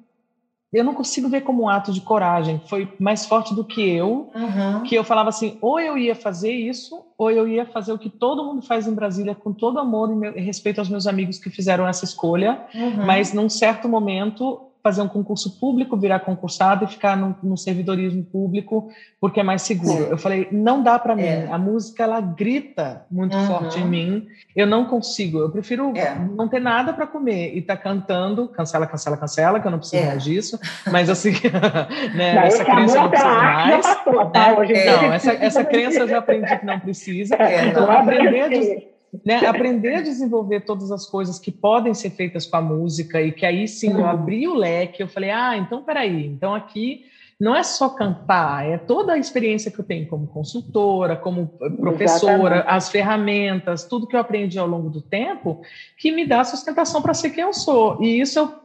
eu 0.74 0.84
não 0.84 0.94
consigo 0.94 1.30
ver 1.30 1.42
como 1.42 1.64
um 1.64 1.70
ato 1.70 1.94
de 1.94 2.02
coragem. 2.02 2.62
Foi 2.68 2.92
mais 3.00 3.26
forte 3.26 3.56
do 3.56 3.64
que 3.64 3.82
eu, 3.82 4.30
uhum. 4.36 4.84
que 4.84 4.96
eu 4.96 5.04
falava 5.04 5.30
assim: 5.30 5.58
ou 5.62 5.80
eu 5.80 5.98
ia 5.98 6.14
fazer 6.14 6.52
isso, 6.52 7.06
ou 7.18 7.32
eu 7.32 7.48
ia 7.48 7.66
fazer 7.66 7.94
o 7.94 7.98
que 7.98 8.10
todo 8.10 8.44
mundo 8.44 8.62
faz 8.62 8.86
em 8.86 8.94
Brasília, 8.94 9.34
com 9.34 9.54
todo 9.54 9.80
amor 9.80 10.12
e, 10.12 10.16
meu, 10.16 10.38
e 10.38 10.42
respeito 10.42 10.80
aos 10.80 10.90
meus 10.90 11.08
amigos 11.08 11.40
que 11.40 11.50
fizeram 11.50 11.88
essa 11.88 12.04
escolha. 12.04 12.62
Uhum. 12.76 13.06
Mas 13.06 13.34
num 13.34 13.50
certo 13.50 13.88
momento 13.88 14.62
fazer 14.84 15.02
um 15.02 15.08
concurso 15.08 15.60
público, 15.60 15.98
virar 15.98 16.20
concursado 16.22 16.86
e 16.86 16.88
ficar 16.88 17.18
no, 17.18 17.36
no 17.44 17.58
servidorismo 17.58 18.24
público, 18.24 18.90
porque 19.20 19.40
é 19.40 19.44
mais 19.44 19.62
seguro. 19.62 20.06
É. 20.06 20.12
Eu 20.12 20.18
falei, 20.18 20.48
não 20.52 20.82
dá 20.82 20.98
para 20.98 21.16
mim. 21.16 21.24
É. 21.24 21.48
A 21.52 21.58
música, 21.58 22.04
ela 22.04 22.22
grita 22.22 23.06
muito 23.12 23.36
uhum. 23.36 23.48
forte 23.48 23.80
em 23.80 23.86
mim. 23.86 24.28
Eu 24.56 24.66
não 24.66 24.86
consigo. 24.86 25.40
Eu 25.40 25.50
prefiro 25.50 25.92
é. 25.96 26.16
não 26.16 26.48
ter 26.48 26.60
nada 26.60 26.94
para 26.94 27.06
comer 27.06 27.56
e 27.56 27.60
estar 27.60 27.78
tá 27.78 27.84
cantando. 27.84 28.48
Cancela, 28.50 28.88
cancela, 28.88 29.18
cancela, 29.18 29.60
que 29.60 29.68
eu 29.68 29.72
não 29.72 29.80
preciso 29.80 30.04
é. 30.04 30.08
mais 30.08 30.24
disso. 30.24 30.60
Mas, 30.92 31.10
assim, 31.10 31.32
né, 32.16 32.36
não, 32.36 32.42
essa 32.44 32.66
crença 32.66 33.02
não 33.02 33.10
precisa 33.10 33.34
mais. 33.34 33.88
Passou, 33.88 34.26
tá? 34.32 34.56
né? 34.60 34.86
Não, 34.86 35.14
essa, 35.14 35.32
essa 35.34 35.66
crença 35.66 36.00
eu 36.00 36.08
já 36.08 36.20
aprendi 36.20 36.58
que 36.58 36.66
não 36.66 36.80
precisa. 36.80 37.36
É, 37.36 37.68
então, 37.68 37.90
aprender 37.90 38.42
a 38.42 38.88
né, 39.26 39.46
aprender 39.46 39.96
a 39.96 40.02
desenvolver 40.02 40.62
todas 40.62 40.92
as 40.92 41.06
coisas 41.06 41.40
que 41.40 41.52
podem 41.52 41.94
ser 41.94 42.12
feitas 42.12 42.46
com 42.46 42.58
a 42.58 42.62
música 42.62 43.22
e 43.22 43.32
que 43.32 43.46
aí 43.46 43.68
sim 43.68 43.92
eu 43.92 44.06
abri 44.06 44.48
o 44.48 44.54
leque, 44.54 45.02
eu 45.02 45.08
falei, 45.08 45.32
ah, 45.32 45.58
então 45.58 45.84
peraí, 45.84 46.26
então 46.26 46.54
aqui 46.54 47.06
não 47.40 47.56
é 47.56 47.62
só 47.62 47.90
cantar, 47.90 48.68
é 48.68 48.78
toda 48.78 49.14
a 49.14 49.18
experiência 49.18 49.70
que 49.70 49.80
eu 49.80 49.86
tenho 49.86 50.08
como 50.08 50.26
consultora, 50.28 51.16
como 51.16 51.48
professora, 51.80 52.56
Exatamente. 52.56 52.68
as 52.68 52.90
ferramentas, 52.90 53.86
tudo 53.86 54.08
que 54.08 54.16
eu 54.16 54.20
aprendi 54.20 54.58
ao 54.58 54.68
longo 54.68 54.90
do 54.90 55.02
tempo, 55.02 55.62
que 55.98 56.12
me 56.12 56.26
dá 56.26 56.44
sustentação 56.44 57.02
para 57.02 57.14
ser 57.14 57.30
quem 57.30 57.44
eu 57.44 57.54
sou. 57.54 58.02
E 58.02 58.20
isso 58.20 58.40
eu, 58.40 58.56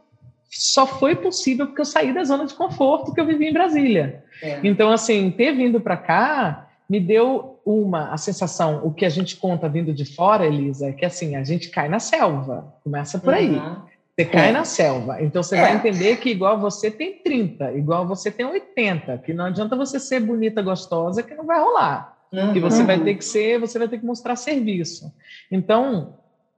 só 0.49 0.87
foi 0.87 1.15
possível 1.15 1.67
porque 1.67 1.81
eu 1.81 1.85
saí 1.85 2.11
da 2.13 2.23
zona 2.23 2.47
de 2.47 2.55
conforto 2.55 3.13
que 3.13 3.21
eu 3.21 3.25
vivi 3.27 3.47
em 3.47 3.53
Brasília. 3.53 4.23
É. 4.41 4.59
Então, 4.63 4.89
assim, 4.89 5.29
ter 5.29 5.51
vindo 5.51 5.79
para 5.79 5.97
cá 5.97 6.67
me 6.89 6.99
deu 6.99 7.52
uma 7.65 8.09
a 8.11 8.17
sensação, 8.17 8.81
o 8.83 8.93
que 8.93 9.05
a 9.05 9.09
gente 9.09 9.37
conta 9.37 9.69
vindo 9.69 9.93
de 9.93 10.05
fora, 10.05 10.45
Elisa, 10.45 10.89
é 10.89 10.91
que 10.91 11.05
assim, 11.05 11.35
a 11.35 11.43
gente 11.43 11.69
cai 11.69 11.87
na 11.87 11.99
selva, 11.99 12.73
começa 12.83 13.17
por 13.19 13.33
aí. 13.33 13.55
Uhum. 13.55 13.75
Você 14.15 14.25
cai 14.25 14.49
é. 14.49 14.51
na 14.51 14.63
selva, 14.63 15.21
então 15.21 15.41
você 15.41 15.55
é. 15.55 15.61
vai 15.61 15.75
entender 15.75 16.17
que 16.17 16.29
igual 16.29 16.59
você 16.59 16.91
tem 16.91 17.13
30, 17.13 17.73
igual 17.73 18.07
você 18.07 18.29
tem 18.29 18.45
80, 18.45 19.17
que 19.19 19.33
não 19.33 19.45
adianta 19.45 19.75
você 19.75 19.99
ser 19.99 20.19
bonita, 20.19 20.61
gostosa, 20.61 21.23
que 21.23 21.33
não 21.33 21.45
vai 21.45 21.59
rolar. 21.59 22.15
Uhum. 22.31 22.53
Que 22.53 22.59
você 22.59 22.83
vai 22.83 22.99
ter 22.99 23.15
que 23.15 23.25
ser, 23.25 23.59
você 23.59 23.79
vai 23.79 23.87
ter 23.87 23.99
que 23.99 24.05
mostrar 24.05 24.35
serviço. 24.35 25.11
Então, 25.51 26.15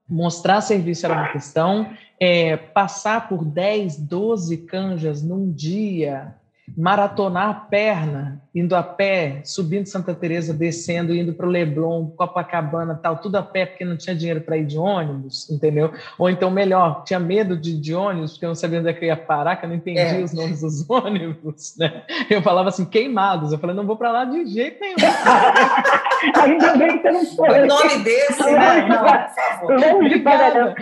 mostrar 0.07 0.61
serviço 0.61 1.05
era 1.05 1.15
uma 1.15 1.31
questão, 1.31 1.89
é, 2.19 2.55
passar 2.57 3.27
por 3.27 3.43
10, 3.43 3.97
12 3.99 4.57
canjas 4.57 5.21
num 5.21 5.51
dia, 5.51 6.35
maratonar 6.77 7.49
a 7.49 7.53
perna, 7.53 8.41
indo 8.55 8.73
a 8.73 8.81
pé, 8.81 9.41
subindo 9.43 9.85
Santa 9.85 10.15
Teresa, 10.15 10.53
descendo, 10.53 11.13
indo 11.13 11.33
para 11.33 11.45
o 11.45 11.49
Leblon, 11.49 12.07
Copacabana, 12.15 12.95
tal, 12.95 13.17
tudo 13.17 13.35
a 13.35 13.43
pé 13.43 13.65
porque 13.65 13.83
não 13.83 13.97
tinha 13.97 14.15
dinheiro 14.15 14.39
para 14.39 14.57
ir 14.57 14.65
de 14.65 14.77
ônibus, 14.77 15.49
entendeu? 15.49 15.91
Ou 16.17 16.29
então 16.29 16.49
melhor, 16.49 17.03
tinha 17.03 17.19
medo 17.19 17.57
de, 17.57 17.77
de 17.77 17.93
ônibus 17.93 18.31
porque 18.31 18.45
eu 18.45 18.49
não 18.49 18.55
sabia 18.55 18.79
onde 18.79 18.89
é 18.89 18.93
que 18.93 19.03
eu 19.03 19.09
ia 19.09 19.17
parar, 19.17 19.57
que 19.57 19.65
eu 19.65 19.69
não 19.69 19.75
entendia 19.75 20.03
é. 20.03 20.23
os 20.23 20.33
nomes 20.33 20.61
dos 20.61 20.87
ônibus, 20.89 21.75
né? 21.77 22.03
Eu 22.29 22.41
falava 22.41 22.69
assim, 22.69 22.85
queimados, 22.85 23.51
eu 23.51 23.59
falei, 23.59 23.75
não 23.75 23.85
vou 23.85 23.97
para 23.97 24.11
lá 24.11 24.25
de 24.25 24.45
jeito 24.45 24.79
nenhum. 24.79 24.95
Ainda 26.41 26.77
bem 26.77 26.97
que 26.97 27.03
você 27.03 27.11
não 27.11 27.25
foi. 27.25 27.63
O 27.63 27.65
nome 27.67 28.03
desse, 28.03 28.43
né? 28.43 28.87
Não, 28.87 29.03
por 29.03 29.35
favor. 29.35 29.95
Obrigada. 29.95 30.75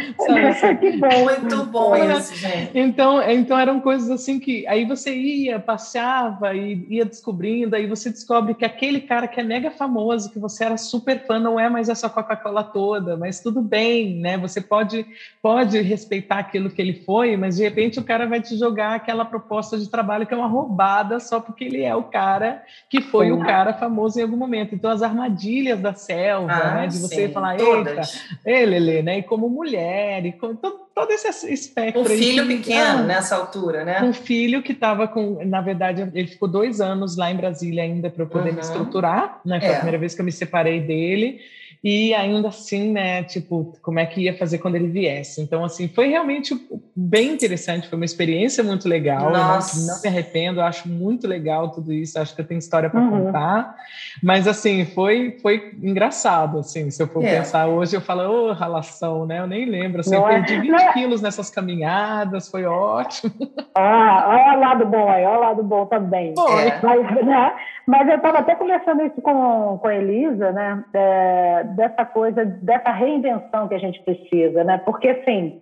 que 0.79 0.97
bom. 0.97 1.23
Muito 1.23 1.65
bom 1.65 1.95
isso, 1.95 2.35
gente. 2.35 2.71
Então, 2.77 3.21
então 3.21 3.57
eram 3.57 3.79
coisas 3.79 4.09
assim 4.09 4.39
que 4.39 4.65
aí 4.67 4.85
você 4.85 5.13
ia, 5.13 5.59
passeava 5.59 6.53
e 6.53 6.85
ia 6.89 7.05
descobrindo, 7.05 7.62
aí 7.71 7.87
você 7.87 8.09
descobre 8.09 8.53
que 8.53 8.65
aquele 8.65 9.01
cara 9.01 9.27
que 9.27 9.39
é 9.39 9.43
mega 9.43 9.71
famoso, 9.71 10.31
que 10.31 10.39
você 10.39 10.65
era 10.65 10.77
super 10.77 11.25
fã, 11.25 11.39
não 11.39 11.59
é 11.59 11.69
mais 11.69 11.89
essa 11.89 12.09
Coca-Cola 12.09 12.63
toda, 12.63 13.15
mas 13.15 13.39
tudo 13.39 13.61
bem, 13.61 14.19
né? 14.19 14.37
Você 14.37 14.59
pode, 14.59 15.05
pode 15.41 15.79
respeitar 15.81 16.39
aquilo 16.39 16.69
que 16.69 16.81
ele 16.81 16.93
foi, 16.93 17.37
mas 17.37 17.57
de 17.57 17.63
repente 17.63 17.99
o 17.99 18.03
cara 18.03 18.25
vai 18.25 18.41
te 18.41 18.57
jogar 18.57 18.95
aquela 18.95 19.25
proposta 19.25 19.77
de 19.77 19.89
trabalho 19.89 20.25
que 20.25 20.33
é 20.33 20.37
uma 20.37 20.47
roubada 20.47 21.19
só 21.19 21.39
porque 21.39 21.63
ele 21.63 21.83
é 21.83 21.95
o 21.95 22.03
cara 22.03 22.63
que 22.89 23.01
foi 23.01 23.31
o 23.31 23.39
cara 23.39 23.73
famoso 23.73 24.19
em 24.19 24.23
algum 24.23 24.37
momento. 24.37 24.75
Então, 24.75 24.89
as 24.89 25.01
armadilhas 25.01 25.79
da 25.79 25.93
selva, 25.93 26.51
ah, 26.51 26.75
né? 26.75 26.87
De 26.87 26.97
você 26.97 27.27
sim, 27.27 27.33
falar, 27.33 27.59
eita, 27.59 28.01
ele, 28.45 29.01
né? 29.01 29.19
E 29.19 29.23
como 29.23 29.49
mulher, 29.49 30.25
e 30.25 30.31
como, 30.33 30.55
todo, 30.55 30.82
todo 30.93 31.11
esse 31.11 31.51
espectro. 31.51 32.01
Um 32.01 32.05
filho 32.05 32.47
pequeno 32.47 32.99
ah, 32.99 33.03
nessa 33.03 33.35
altura, 33.35 33.83
né? 33.83 34.01
Um 34.03 34.13
filho 34.13 34.61
que 34.61 34.71
estava 34.71 35.07
com, 35.07 35.43
na 35.45 35.61
verdade, 35.61 36.09
ele 36.13 36.27
ficou 36.27 36.47
dois 36.47 36.79
anos 36.79 37.17
lá 37.17 37.31
em 37.31 37.35
Brasília 37.35 37.83
ainda 37.83 38.09
para 38.09 38.23
eu 38.23 38.27
poder 38.27 38.49
uhum. 38.49 38.55
me 38.55 38.61
estruturar, 38.61 39.41
né? 39.43 39.59
Foi 39.59 39.69
é. 39.69 39.73
a 39.73 39.75
primeira 39.75 39.97
vez 39.97 40.13
que 40.13 40.21
eu 40.21 40.25
me 40.25 40.31
separei 40.31 40.79
dele. 40.79 41.39
E 41.83 42.13
ainda 42.13 42.47
assim, 42.47 42.93
né, 42.93 43.23
tipo, 43.23 43.73
como 43.81 43.99
é 43.99 44.05
que 44.05 44.21
ia 44.21 44.37
fazer 44.37 44.59
quando 44.59 44.75
ele 44.75 44.87
viesse? 44.87 45.41
Então, 45.41 45.65
assim, 45.65 45.89
foi 45.89 46.07
realmente 46.07 46.55
bem 46.95 47.33
interessante, 47.33 47.89
foi 47.89 47.97
uma 47.97 48.05
experiência 48.05 48.63
muito 48.63 48.87
legal. 48.87 49.29
Nossa. 49.29 49.81
Não, 49.81 49.87
não, 49.87 50.01
me 50.01 50.07
arrependo, 50.07 50.61
acho 50.61 50.87
muito 50.87 51.27
legal 51.27 51.71
tudo 51.71 51.91
isso, 51.91 52.17
acho 52.17 52.33
que 52.33 52.39
eu 52.39 52.47
tenho 52.47 52.59
história 52.59 52.89
para 52.89 53.01
uhum. 53.01 53.25
contar. 53.25 53.75
Mas, 54.23 54.47
assim, 54.47 54.85
foi, 54.85 55.37
foi 55.41 55.73
engraçado, 55.83 56.59
assim, 56.59 56.89
se 56.89 57.03
eu 57.03 57.07
for 57.07 57.21
é. 57.21 57.39
pensar 57.39 57.67
hoje, 57.67 57.97
eu 57.97 58.01
falo, 58.01 58.21
ô, 58.29 58.49
oh, 58.49 58.53
relação, 58.53 59.25
né? 59.25 59.39
Eu 59.39 59.47
nem 59.47 59.65
lembro, 59.65 59.99
assim, 59.99 60.11
não 60.11 60.21
eu 60.21 60.27
perdi 60.27 60.61
20 60.61 60.73
é. 60.73 60.93
quilos 60.93 61.21
nessas 61.21 61.49
caminhadas, 61.49 62.47
foi 62.47 62.63
ótimo. 62.63 63.33
Ah, 63.75 64.25
olha 64.27 64.57
o 64.57 64.61
lado 64.61 64.85
bom 64.85 65.09
aí, 65.09 65.25
olha 65.25 65.37
o 65.37 65.41
lado 65.41 65.63
bom 65.63 65.85
também. 65.85 66.33
Foi. 66.33 66.67
É. 66.67 66.79
Mas, 66.81 67.25
né, 67.25 67.53
mas 67.85 68.07
eu 68.07 68.15
estava 68.15 68.39
até 68.39 68.55
conversando 68.55 69.05
isso 69.05 69.21
com, 69.21 69.77
com 69.77 69.87
a 69.87 69.95
Elisa, 69.95 70.51
né? 70.51 70.83
É, 70.93 71.63
dessa 71.75 72.05
coisa, 72.05 72.45
dessa 72.45 72.91
reinvenção 72.91 73.67
que 73.67 73.75
a 73.75 73.79
gente 73.79 74.01
precisa, 74.03 74.63
né? 74.63 74.77
Porque, 74.85 75.09
assim, 75.09 75.61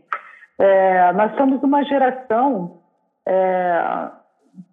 é, 0.60 1.12
nós 1.14 1.36
somos 1.36 1.62
uma 1.64 1.84
geração 1.84 2.80
é, 3.28 4.12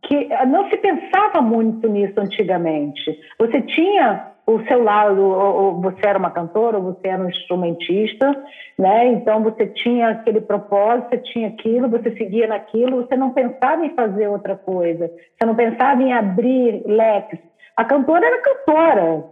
que 0.03 0.29
não 0.47 0.69
se 0.69 0.77
pensava 0.77 1.41
muito 1.41 1.89
nisso 1.89 2.21
antigamente. 2.21 3.19
Você 3.39 3.63
tinha 3.63 4.33
o 4.49 4.65
seu 4.67 4.83
lado, 4.83 5.23
ou, 5.23 5.81
você 5.81 6.07
era 6.07 6.19
uma 6.19 6.31
cantora, 6.31 6.79
ou 6.79 6.85
você 6.85 7.09
era 7.09 7.23
um 7.23 7.29
instrumentista, 7.29 8.35
né? 8.79 9.09
Então 9.09 9.43
você 9.43 9.67
tinha 9.67 10.09
aquele 10.09 10.41
propósito, 10.41 11.11
você 11.11 11.19
tinha 11.19 11.49
aquilo, 11.49 11.89
você 11.89 12.17
seguia 12.17 12.47
naquilo, 12.47 13.07
você 13.07 13.15
não 13.15 13.31
pensava 13.31 13.85
em 13.85 13.95
fazer 13.95 14.27
outra 14.29 14.57
coisa, 14.57 15.09
você 15.09 15.45
não 15.45 15.55
pensava 15.55 16.03
em 16.03 16.15
abrir 16.15 16.83
leques. 16.87 17.39
A 17.77 17.85
cantora 17.85 18.27
era 18.27 18.43
cantora, 18.43 19.25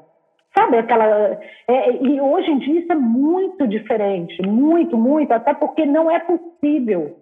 Sabe 0.57 0.79
aquela. 0.79 1.39
É, 1.69 2.03
e 2.03 2.19
hoje 2.19 2.51
em 2.51 2.59
dia 2.59 2.81
isso 2.81 2.91
é 2.91 2.95
muito 2.95 3.69
diferente, 3.69 4.41
muito, 4.41 4.97
muito, 4.97 5.31
até 5.33 5.53
porque 5.53 5.85
não 5.85 6.11
é 6.11 6.19
possível 6.19 7.19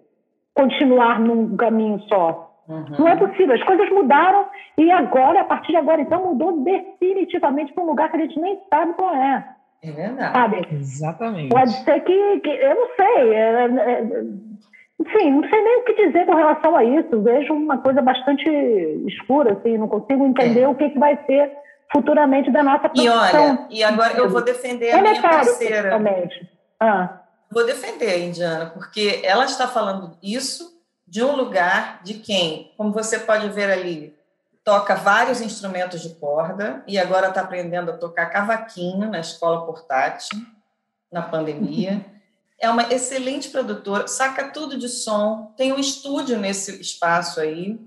continuar 0.53 1.19
num 1.19 1.57
caminho 1.57 1.99
só. 2.07 2.44
Uhum. 2.67 2.85
Não 2.97 3.07
é 3.07 3.15
possível, 3.15 3.53
as 3.53 3.63
coisas 3.63 3.89
mudaram 3.91 4.47
e 4.77 4.91
agora, 4.91 5.41
a 5.41 5.45
partir 5.45 5.71
de 5.71 5.77
agora, 5.77 6.01
então, 6.01 6.33
mudou 6.33 6.63
definitivamente 6.63 7.71
para 7.73 7.83
um 7.83 7.87
lugar 7.87 8.09
que 8.09 8.17
a 8.17 8.19
gente 8.21 8.39
nem 8.39 8.59
sabe 8.69 8.93
qual 8.93 9.13
é. 9.13 9.47
É 9.83 9.91
verdade. 9.91 10.33
Sabe? 10.33 10.67
Exatamente. 10.71 11.49
Pode 11.49 11.71
ser 11.71 11.99
que, 12.01 12.39
que 12.39 12.49
eu 12.49 12.75
não 12.75 12.87
sei. 12.95 13.33
É, 13.33 13.65
é, 13.65 14.01
enfim, 14.99 15.31
não 15.31 15.47
sei 15.47 15.61
nem 15.61 15.79
o 15.79 15.83
que 15.83 16.07
dizer 16.07 16.25
com 16.25 16.33
relação 16.33 16.75
a 16.75 16.83
isso. 16.83 17.21
Vejo 17.21 17.53
uma 17.53 17.77
coisa 17.77 18.01
bastante 18.01 18.49
escura, 19.07 19.53
assim, 19.53 19.77
não 19.77 19.87
consigo 19.87 20.25
entender 20.25 20.61
é. 20.61 20.67
o 20.67 20.75
que, 20.75 20.89
que 20.89 20.99
vai 20.99 21.19
ser 21.25 21.51
futuramente 21.93 22.51
da 22.51 22.63
nossa 22.63 22.89
profissão. 22.89 23.13
E 23.13 23.35
olha, 23.35 23.67
e 23.69 23.83
agora 23.83 24.13
eu 24.17 24.29
vou 24.29 24.43
defender 24.43 24.91
a 24.91 25.01
minha 25.01 25.21
parceira. 25.21 26.01
Ah. 26.79 27.21
Vou 27.51 27.65
defender 27.65 28.09
a 28.09 28.17
Indiana, 28.17 28.71
porque 28.73 29.21
ela 29.23 29.45
está 29.45 29.67
falando 29.67 30.17
isso 30.21 30.74
de 31.15 31.23
um 31.23 31.33
lugar 31.33 32.01
de 32.03 32.15
quem, 32.15 32.73
como 32.75 32.91
você 32.91 33.17
pode 33.17 33.47
ver 33.47 33.71
ali, 33.71 34.13
toca 34.65 34.95
vários 34.95 35.39
instrumentos 35.39 36.01
de 36.01 36.09
corda 36.15 36.83
e 36.85 36.99
agora 36.99 37.29
está 37.29 37.39
aprendendo 37.39 37.89
a 37.89 37.95
tocar 37.95 38.25
cavaquinho 38.25 39.09
na 39.09 39.21
escola 39.21 39.65
portátil, 39.65 40.37
na 41.09 41.21
pandemia. 41.21 42.05
É 42.59 42.69
uma 42.69 42.91
excelente 42.91 43.47
produtora, 43.47 44.09
saca 44.09 44.49
tudo 44.49 44.77
de 44.77 44.89
som, 44.89 45.53
tem 45.55 45.71
um 45.71 45.79
estúdio 45.79 46.37
nesse 46.37 46.81
espaço 46.81 47.39
aí, 47.39 47.79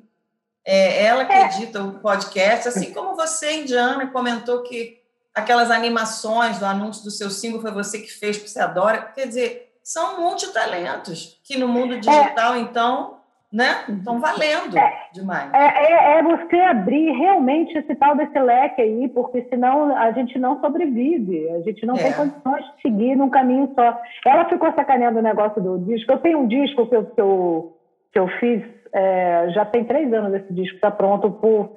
é 0.65 1.05
ela 1.05 1.27
que 1.27 1.33
é. 1.35 1.49
edita 1.49 1.83
o 1.83 1.99
podcast, 1.99 2.67
assim 2.67 2.95
como 2.95 3.15
você, 3.15 3.61
Indiana, 3.61 4.07
comentou 4.07 4.63
que 4.63 5.03
aquelas 5.35 5.71
animações 5.71 6.59
do 6.59 6.65
anúncio 6.65 7.05
do 7.05 7.11
seu 7.11 7.29
single 7.29 7.61
foi 7.61 7.73
você 7.73 7.99
que 7.99 8.11
fez, 8.11 8.39
porque 8.39 8.49
você 8.49 8.61
adora. 8.61 9.03
Quer 9.15 9.27
dizer, 9.29 9.79
são 9.83 10.19
multitalentos 10.19 11.39
que 11.45 11.59
no 11.59 11.69
mundo 11.69 11.93
é. 11.93 11.99
digital, 11.99 12.57
então, 12.57 13.18
né, 13.51 13.85
estão 13.89 14.21
valendo 14.21 14.77
é. 14.77 15.09
demais. 15.13 15.53
É, 15.55 15.59
é, 15.59 16.19
é, 16.19 16.23
você 16.23 16.57
abrir 16.57 17.13
realmente 17.13 17.77
esse 17.79 17.95
tal 17.95 18.15
desse 18.15 18.39
leque 18.39 18.83
aí, 18.83 19.09
porque 19.09 19.47
senão 19.49 19.97
a 19.97 20.13
gente 20.13 20.39
não 20.39 20.61
sobrevive, 20.61 21.49
a 21.51 21.61
gente 21.63 21.87
não 21.87 21.97
tem 21.97 22.13
condições 22.13 22.65
de 22.65 22.83
seguir 22.83 23.17
num 23.17 23.31
caminho 23.31 23.73
só. 23.75 23.99
Ela 24.27 24.49
ficou 24.49 24.71
sacaneando 24.75 25.19
o 25.19 25.23
negócio 25.23 25.63
do 25.63 25.79
disco. 25.79 26.13
Eu 26.13 26.19
tenho 26.19 26.41
um 26.41 26.47
disco 26.47 26.87
que 26.87 26.97
eu, 26.97 27.05
que 27.07 27.21
eu, 27.21 27.77
que 28.13 28.19
eu 28.19 28.29
fiz 28.39 28.63
é, 28.93 29.51
já 29.51 29.65
tem 29.65 29.85
três 29.85 30.13
anos 30.13 30.35
esse 30.35 30.53
disco, 30.53 30.77
está 30.77 30.91
pronto 30.91 31.31
por 31.31 31.77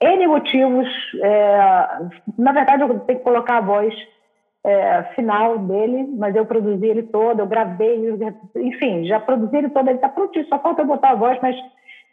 N 0.00 0.26
motivos. 0.26 0.88
É, 1.22 1.88
na 2.38 2.52
verdade, 2.52 2.82
eu 2.82 3.00
tenho 3.00 3.18
que 3.18 3.24
colocar 3.24 3.58
a 3.58 3.62
voz 3.62 3.94
é, 4.64 5.02
final 5.14 5.58
dele, 5.58 6.06
mas 6.16 6.34
eu 6.36 6.44
produzi 6.44 6.86
ele 6.86 7.04
todo, 7.04 7.40
eu 7.40 7.46
gravei, 7.46 7.98
enfim, 8.56 9.04
já 9.06 9.18
produzi 9.18 9.56
ele 9.56 9.70
todo, 9.70 9.88
ele 9.88 9.96
está 9.96 10.08
prontinho, 10.08 10.46
só 10.46 10.58
falta 10.58 10.82
eu 10.82 10.86
botar 10.86 11.10
a 11.10 11.14
voz, 11.14 11.38
mas 11.42 11.56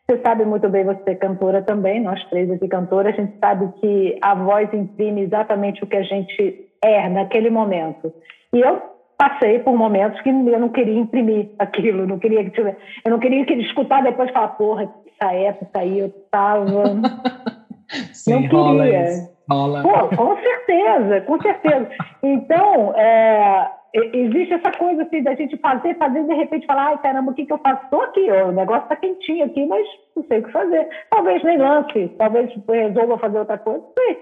você 0.09 0.21
sabe 0.21 0.45
muito 0.45 0.69
bem, 0.69 0.85
você 0.85 1.11
é 1.11 1.15
cantora 1.15 1.61
também, 1.61 2.01
nós 2.01 2.23
três 2.29 2.49
aqui 2.49 2.67
cantoras, 2.67 3.13
a 3.13 3.21
gente 3.21 3.37
sabe 3.39 3.67
que 3.79 4.17
a 4.21 4.33
voz 4.33 4.73
imprime 4.73 5.21
exatamente 5.23 5.83
o 5.83 5.87
que 5.87 5.97
a 5.97 6.03
gente 6.03 6.69
é 6.81 7.09
naquele 7.09 7.49
momento. 7.49 8.13
E 8.53 8.61
eu 8.61 8.81
passei 9.17 9.59
por 9.59 9.75
momentos 9.75 10.21
que 10.21 10.29
eu 10.29 10.59
não 10.59 10.69
queria 10.69 10.97
imprimir 10.97 11.49
aquilo, 11.59 12.07
não 12.07 12.19
queria 12.19 12.45
que 12.45 12.51
tivesse, 12.51 12.77
eu 13.03 13.11
não 13.11 13.19
queria 13.19 13.45
que 13.45 13.51
ele 13.51 13.63
escutar 13.63 14.01
depois 14.01 14.31
falar, 14.31 14.49
porra, 14.49 14.89
essa 15.19 15.33
época 15.33 15.79
aí 15.79 15.99
eu 15.99 16.09
tava. 16.31 17.01
Sim, 18.13 18.47
não 18.47 18.77
queria. 18.77 19.36
Pô, 19.81 20.15
com 20.15 20.37
certeza, 20.37 21.21
com 21.21 21.41
certeza. 21.41 21.89
Então, 22.21 22.93
é, 22.95 23.71
existe 23.93 24.53
essa 24.53 24.71
coisa 24.77 25.03
assim 25.03 25.23
da 25.23 25.33
gente 25.35 25.57
fazer, 25.57 25.95
fazer 25.95 26.19
e 26.19 26.27
de 26.27 26.33
repente 26.33 26.65
falar, 26.65 26.87
ai 26.87 26.97
caramba, 27.01 27.31
o 27.31 27.33
que, 27.33 27.45
que 27.45 27.53
eu 27.53 27.57
faço? 27.59 27.83
Estou 27.83 28.01
aqui, 28.01 28.29
ó, 28.29 28.49
o 28.49 28.51
negócio 28.51 28.83
está 28.83 28.95
quentinho 28.95 29.45
aqui, 29.45 29.65
mas 29.65 29.87
não 30.15 30.23
sei 30.25 30.39
o 30.39 30.43
que 30.43 30.51
fazer. 30.51 30.87
Talvez 31.09 31.43
nem 31.43 31.57
lance, 31.57 32.09
talvez 32.17 32.51
resolva 32.67 33.17
fazer 33.17 33.39
outra 33.39 33.57
coisa, 33.57 33.79
não 33.79 33.93
sei. 33.93 34.17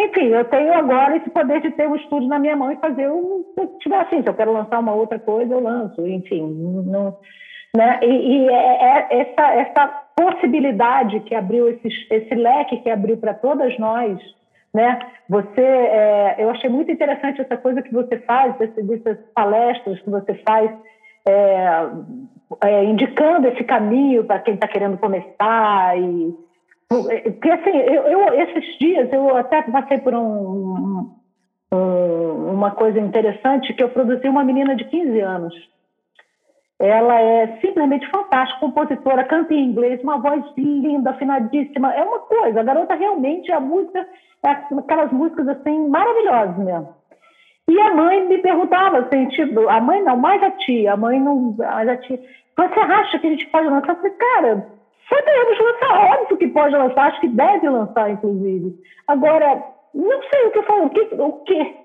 Enfim, 0.00 0.28
eu 0.28 0.44
tenho 0.46 0.72
agora 0.72 1.16
esse 1.16 1.28
poder 1.28 1.60
de 1.60 1.72
ter 1.72 1.86
um 1.86 1.96
estúdio 1.96 2.28
na 2.28 2.38
minha 2.38 2.56
mão 2.56 2.72
e 2.72 2.76
fazer 2.76 3.10
um. 3.10 3.44
Se 3.54 3.66
tiver 3.80 4.00
assim, 4.00 4.22
se 4.22 4.28
eu 4.28 4.34
quero 4.34 4.52
lançar 4.52 4.78
uma 4.78 4.94
outra 4.94 5.18
coisa, 5.18 5.52
eu 5.52 5.60
lanço. 5.60 6.06
Enfim, 6.06 6.40
não, 6.86 7.18
né? 7.76 8.00
E, 8.02 8.06
e 8.06 8.48
é, 8.48 8.82
é 8.82 9.20
essa, 9.20 9.54
essa 9.54 9.86
possibilidade 10.16 11.20
que 11.20 11.34
abriu, 11.34 11.68
esse, 11.68 11.88
esse 12.10 12.34
leque 12.34 12.78
que 12.78 12.88
abriu 12.88 13.18
para 13.18 13.34
todas 13.34 13.78
nós, 13.78 14.18
né? 14.72 14.98
Você, 15.28 15.60
é, 15.60 16.36
eu 16.38 16.50
achei 16.50 16.70
muito 16.70 16.90
interessante 16.90 17.40
essa 17.40 17.56
coisa 17.56 17.82
que 17.82 17.92
você 17.92 18.18
faz, 18.18 18.56
dessas 18.58 19.18
palestras 19.34 20.00
que 20.00 20.10
você 20.10 20.34
faz, 20.46 20.70
é, 21.26 21.90
é, 22.64 22.84
indicando 22.84 23.48
esse 23.48 23.64
caminho 23.64 24.24
para 24.24 24.40
quem 24.40 24.54
está 24.54 24.66
querendo 24.66 24.98
começar 24.98 25.98
e 25.98 26.34
porque 26.90 27.48
assim, 27.48 27.70
eu, 27.70 28.02
eu, 28.02 28.34
esses 28.42 28.78
dias 28.80 29.12
eu 29.12 29.36
até 29.36 29.62
passei 29.62 29.98
por 29.98 30.12
um, 30.12 31.08
um, 31.72 32.52
uma 32.52 32.72
coisa 32.72 32.98
interessante 32.98 33.72
que 33.72 33.82
eu 33.82 33.90
produzi 33.90 34.28
uma 34.28 34.42
menina 34.42 34.74
de 34.74 34.84
15 34.86 35.20
anos. 35.20 35.54
Ela 36.80 37.20
é 37.20 37.58
simplesmente 37.60 38.08
fantástica, 38.08 38.60
compositora, 38.60 39.24
canta 39.24 39.52
em 39.52 39.66
inglês, 39.66 40.02
uma 40.02 40.18
voz 40.18 40.42
linda, 40.56 41.10
afinadíssima. 41.10 41.92
É 41.92 42.02
uma 42.02 42.20
coisa, 42.20 42.60
a 42.60 42.64
garota 42.64 42.94
realmente, 42.94 43.52
a 43.52 43.60
música, 43.60 44.06
é 44.42 44.50
aquelas 44.50 45.12
músicas 45.12 45.46
assim, 45.48 45.88
maravilhosas 45.88 46.56
mesmo. 46.56 46.94
E 47.68 47.78
a 47.78 47.94
mãe 47.94 48.26
me 48.26 48.38
perguntava 48.38 49.00
assim, 49.00 49.28
tipo, 49.28 49.68
a 49.68 49.80
mãe 49.80 50.02
não, 50.02 50.16
mais 50.16 50.42
a 50.42 50.50
tia, 50.50 50.94
a 50.94 50.96
mãe 50.96 51.20
não, 51.20 51.54
mais 51.58 51.88
a 51.88 51.96
tia, 51.98 52.18
você 52.56 52.80
acha 52.80 53.18
que 53.18 53.26
a 53.26 53.30
gente 53.30 53.46
pode 53.48 53.68
lançar? 53.68 53.90
Eu 53.90 53.96
falei, 53.96 54.12
cara, 54.12 54.66
Podemos 55.10 55.58
lançar, 55.58 56.20
óbvio 56.20 56.36
que 56.36 56.46
pode 56.46 56.76
lançar, 56.76 57.08
acho 57.08 57.20
que 57.20 57.26
deve 57.26 57.68
lançar, 57.68 58.10
inclusive. 58.12 58.78
Agora, 59.08 59.60
não 59.92 60.22
sei 60.22 60.46
o 60.46 60.50
que 60.52 60.58
eu 60.58 60.62
falo, 60.62 60.84
o 60.86 60.90
que? 60.90 61.00
O 61.00 61.32
que, 61.42 61.76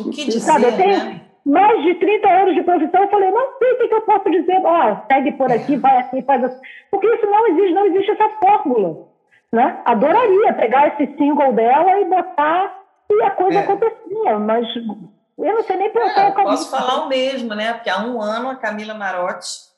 o 0.00 0.10
que 0.10 0.24
dizer, 0.24 0.40
Sabe, 0.40 0.64
eu 0.64 0.76
tenho 0.76 0.98
né? 0.98 1.20
Mais 1.44 1.82
de 1.82 1.94
30 1.94 2.28
anos 2.28 2.54
de 2.54 2.62
profissão, 2.62 3.02
eu 3.02 3.08
falei, 3.08 3.30
não 3.30 3.58
sei 3.58 3.72
o 3.72 3.88
que, 3.88 3.94
eu 3.94 4.00
posso 4.02 4.30
dizer, 4.30 4.60
ó, 4.64 4.92
oh, 4.92 5.12
segue 5.12 5.32
por 5.32 5.52
aqui, 5.52 5.76
vai 5.76 5.98
assim, 5.98 6.22
faz 6.22 6.44
assim. 6.44 6.60
Porque 6.90 7.06
isso 7.06 7.26
não 7.26 7.46
existe, 7.48 7.74
não 7.74 7.86
existe 7.86 8.10
essa 8.12 8.28
fórmula. 8.40 9.08
Né? 9.52 9.80
Adoraria 9.84 10.52
pegar 10.54 10.88
esse 10.88 11.16
single 11.16 11.52
dela 11.52 12.00
e 12.00 12.04
botar 12.06 12.80
e 13.10 13.22
a 13.22 13.30
coisa 13.30 13.60
é. 13.60 13.62
acontecia, 13.62 14.38
mas 14.38 14.66
eu 14.76 15.54
não 15.54 15.62
sei 15.62 15.76
nem 15.76 15.90
pensar 15.90 16.28
é, 16.28 16.32
como. 16.32 16.48
Posso 16.48 16.70
falar 16.70 17.04
o 17.04 17.08
mesmo, 17.08 17.54
né? 17.54 17.74
Porque 17.74 17.90
há 17.90 17.98
um 17.98 18.20
ano 18.20 18.48
a 18.48 18.56
Camila 18.56 18.94
Marotti 18.94 19.74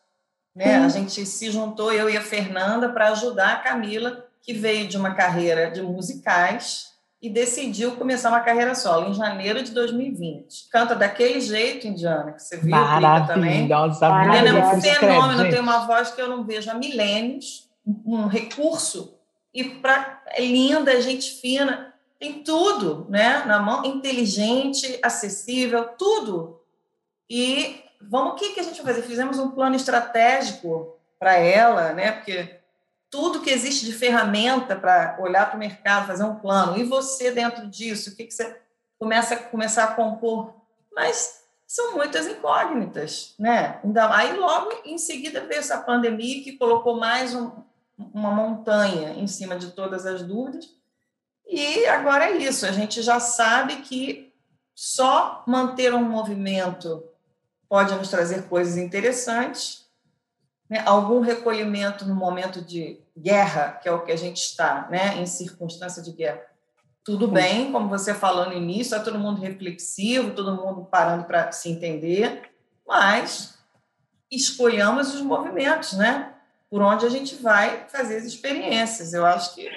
né? 0.56 0.76
A 0.76 0.88
gente 0.88 1.26
se 1.26 1.50
juntou, 1.50 1.92
eu 1.92 2.08
e 2.08 2.16
a 2.16 2.22
Fernanda, 2.22 2.88
para 2.88 3.10
ajudar 3.10 3.52
a 3.52 3.58
Camila, 3.58 4.26
que 4.40 4.54
veio 4.54 4.88
de 4.88 4.96
uma 4.96 5.12
carreira 5.12 5.70
de 5.70 5.82
musicais 5.82 6.94
e 7.26 7.28
decidiu 7.28 7.96
começar 7.96 8.28
uma 8.28 8.40
carreira 8.40 8.72
solo 8.72 9.10
em 9.10 9.14
janeiro 9.14 9.60
de 9.60 9.72
2020. 9.72 10.68
Canta 10.70 10.94
daquele 10.94 11.40
jeito, 11.40 11.84
Indiana, 11.84 12.30
que 12.30 12.40
você 12.40 12.56
viu 12.56 12.70
também. 13.26 13.66
Maravilhosa, 13.66 14.06
é 14.48 14.76
um 14.76 14.80
fenômeno, 14.80 15.50
tem 15.50 15.60
uma 15.60 15.86
voz 15.86 16.12
que 16.12 16.22
eu 16.22 16.28
não 16.28 16.44
vejo 16.44 16.70
há 16.70 16.74
milênios, 16.74 17.68
um 17.84 18.28
recurso, 18.28 19.14
e 19.52 19.64
pra, 19.64 20.22
é 20.28 20.40
linda, 20.40 20.92
é 20.92 21.00
gente 21.00 21.40
fina, 21.40 21.92
tem 22.16 22.44
tudo 22.44 23.06
né, 23.08 23.42
na 23.44 23.58
mão, 23.58 23.84
inteligente, 23.84 24.96
acessível, 25.02 25.88
tudo. 25.98 26.60
E 27.28 27.80
vamos, 28.00 28.34
o 28.34 28.36
que, 28.36 28.50
que 28.50 28.60
a 28.60 28.62
gente 28.62 28.80
vai 28.82 28.94
fazer? 28.94 29.04
Fizemos 29.04 29.40
um 29.40 29.50
plano 29.50 29.74
estratégico 29.74 30.96
para 31.18 31.34
ela, 31.34 31.92
né? 31.92 32.12
Porque 32.12 32.60
tudo 33.11 33.40
que 33.40 33.50
existe 33.50 33.84
de 33.84 33.92
ferramenta 33.92 34.76
para 34.76 35.16
olhar 35.20 35.46
para 35.46 35.57
o 35.57 35.59
mercado, 35.59 36.07
fazer 36.07 36.24
um 36.24 36.36
plano, 36.36 36.76
e 36.76 36.84
você 36.84 37.30
dentro 37.30 37.66
disso, 37.66 38.11
o 38.11 38.16
que, 38.16 38.24
que 38.24 38.34
você 38.34 38.61
começa 38.98 39.36
começar 39.36 39.84
a 39.84 39.94
compor? 39.94 40.54
Mas 40.92 41.42
são 41.66 41.94
muitas 41.94 42.26
incógnitas, 42.26 43.34
né? 43.38 43.80
Aí 44.12 44.36
logo 44.36 44.70
em 44.84 44.98
seguida 44.98 45.40
veio 45.46 45.59
essa 45.59 45.78
pandemia 45.78 46.42
que 46.42 46.57
colocou 46.57 46.96
mais 46.96 47.34
um, 47.34 47.50
uma 48.14 48.30
montanha 48.30 49.14
em 49.14 49.26
cima 49.26 49.57
de 49.57 49.72
todas 49.72 50.07
as 50.07 50.22
dúvidas. 50.22 50.68
E 51.46 51.86
agora 51.86 52.30
é 52.30 52.36
isso, 52.36 52.66
a 52.66 52.72
gente 52.72 53.02
já 53.02 53.20
sabe 53.20 53.76
que 53.76 54.32
só 54.74 55.42
manter 55.46 55.94
um 55.94 56.02
movimento 56.02 57.02
pode 57.68 57.94
nos 57.94 58.09
trazer 58.09 58.48
coisas 58.48 58.76
interessantes, 58.76 59.86
né? 60.68 60.82
algum 60.84 61.20
recolhimento 61.20 62.06
no 62.06 62.14
momento 62.14 62.60
de 62.60 63.00
guerra, 63.16 63.78
que 63.82 63.88
é 63.88 63.92
o 63.92 64.04
que 64.04 64.12
a 64.12 64.16
gente 64.16 64.38
está, 64.38 64.88
né? 64.90 65.18
em 65.18 65.26
circunstância 65.26 66.02
de 66.02 66.12
guerra. 66.12 66.42
Tudo 67.04 67.28
bem, 67.28 67.70
como 67.70 67.88
você 67.88 68.12
falou 68.12 68.46
no 68.46 68.52
início, 68.52 68.96
é 68.96 68.98
todo 68.98 69.18
mundo 69.18 69.40
reflexivo, 69.40 70.32
todo 70.32 70.56
mundo 70.56 70.84
parando 70.84 71.24
para 71.24 71.52
se 71.52 71.70
entender, 71.70 72.50
mas 72.86 73.56
escolhamos 74.30 75.14
os 75.14 75.20
movimentos, 75.20 75.92
né? 75.92 76.34
Por 76.68 76.82
onde 76.82 77.06
a 77.06 77.08
gente 77.08 77.36
vai 77.36 77.86
fazer 77.88 78.16
as 78.16 78.24
experiências. 78.24 79.12
Eu 79.12 79.24
acho 79.24 79.54
que 79.54 79.70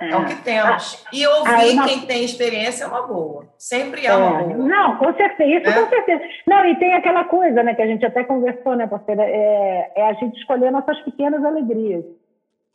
é, 0.00 0.16
o 0.16 0.24
que 0.26 0.36
temos. 0.42 1.04
E 1.12 1.26
ouvir 1.26 1.72
uma... 1.72 1.86
quem 1.86 2.00
tem 2.06 2.24
experiência 2.24 2.84
é 2.84 2.86
uma 2.86 3.06
boa. 3.06 3.46
Sempre 3.58 4.06
é, 4.06 4.10
é 4.10 4.14
uma 4.14 4.42
boa. 4.42 4.56
Não, 4.56 4.96
com 4.96 5.12
certeza, 5.14 5.68
isso 5.68 5.78
é? 5.78 5.82
com 5.82 5.88
certeza. 5.88 6.22
Não, 6.46 6.64
e 6.66 6.76
tem 6.76 6.94
aquela 6.94 7.24
coisa, 7.24 7.62
né, 7.62 7.74
que 7.74 7.82
a 7.82 7.86
gente 7.86 8.06
até 8.06 8.22
conversou, 8.22 8.76
né, 8.76 8.86
parceira? 8.86 9.24
É, 9.24 9.92
é 9.96 10.08
a 10.08 10.12
gente 10.14 10.38
escolher 10.38 10.70
nossas 10.70 11.00
pequenas 11.00 11.44
alegrias. 11.44 12.04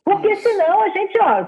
Porque 0.04 0.32
isso. 0.32 0.42
senão 0.42 0.82
a 0.82 0.88
gente, 0.90 1.18
ó. 1.18 1.46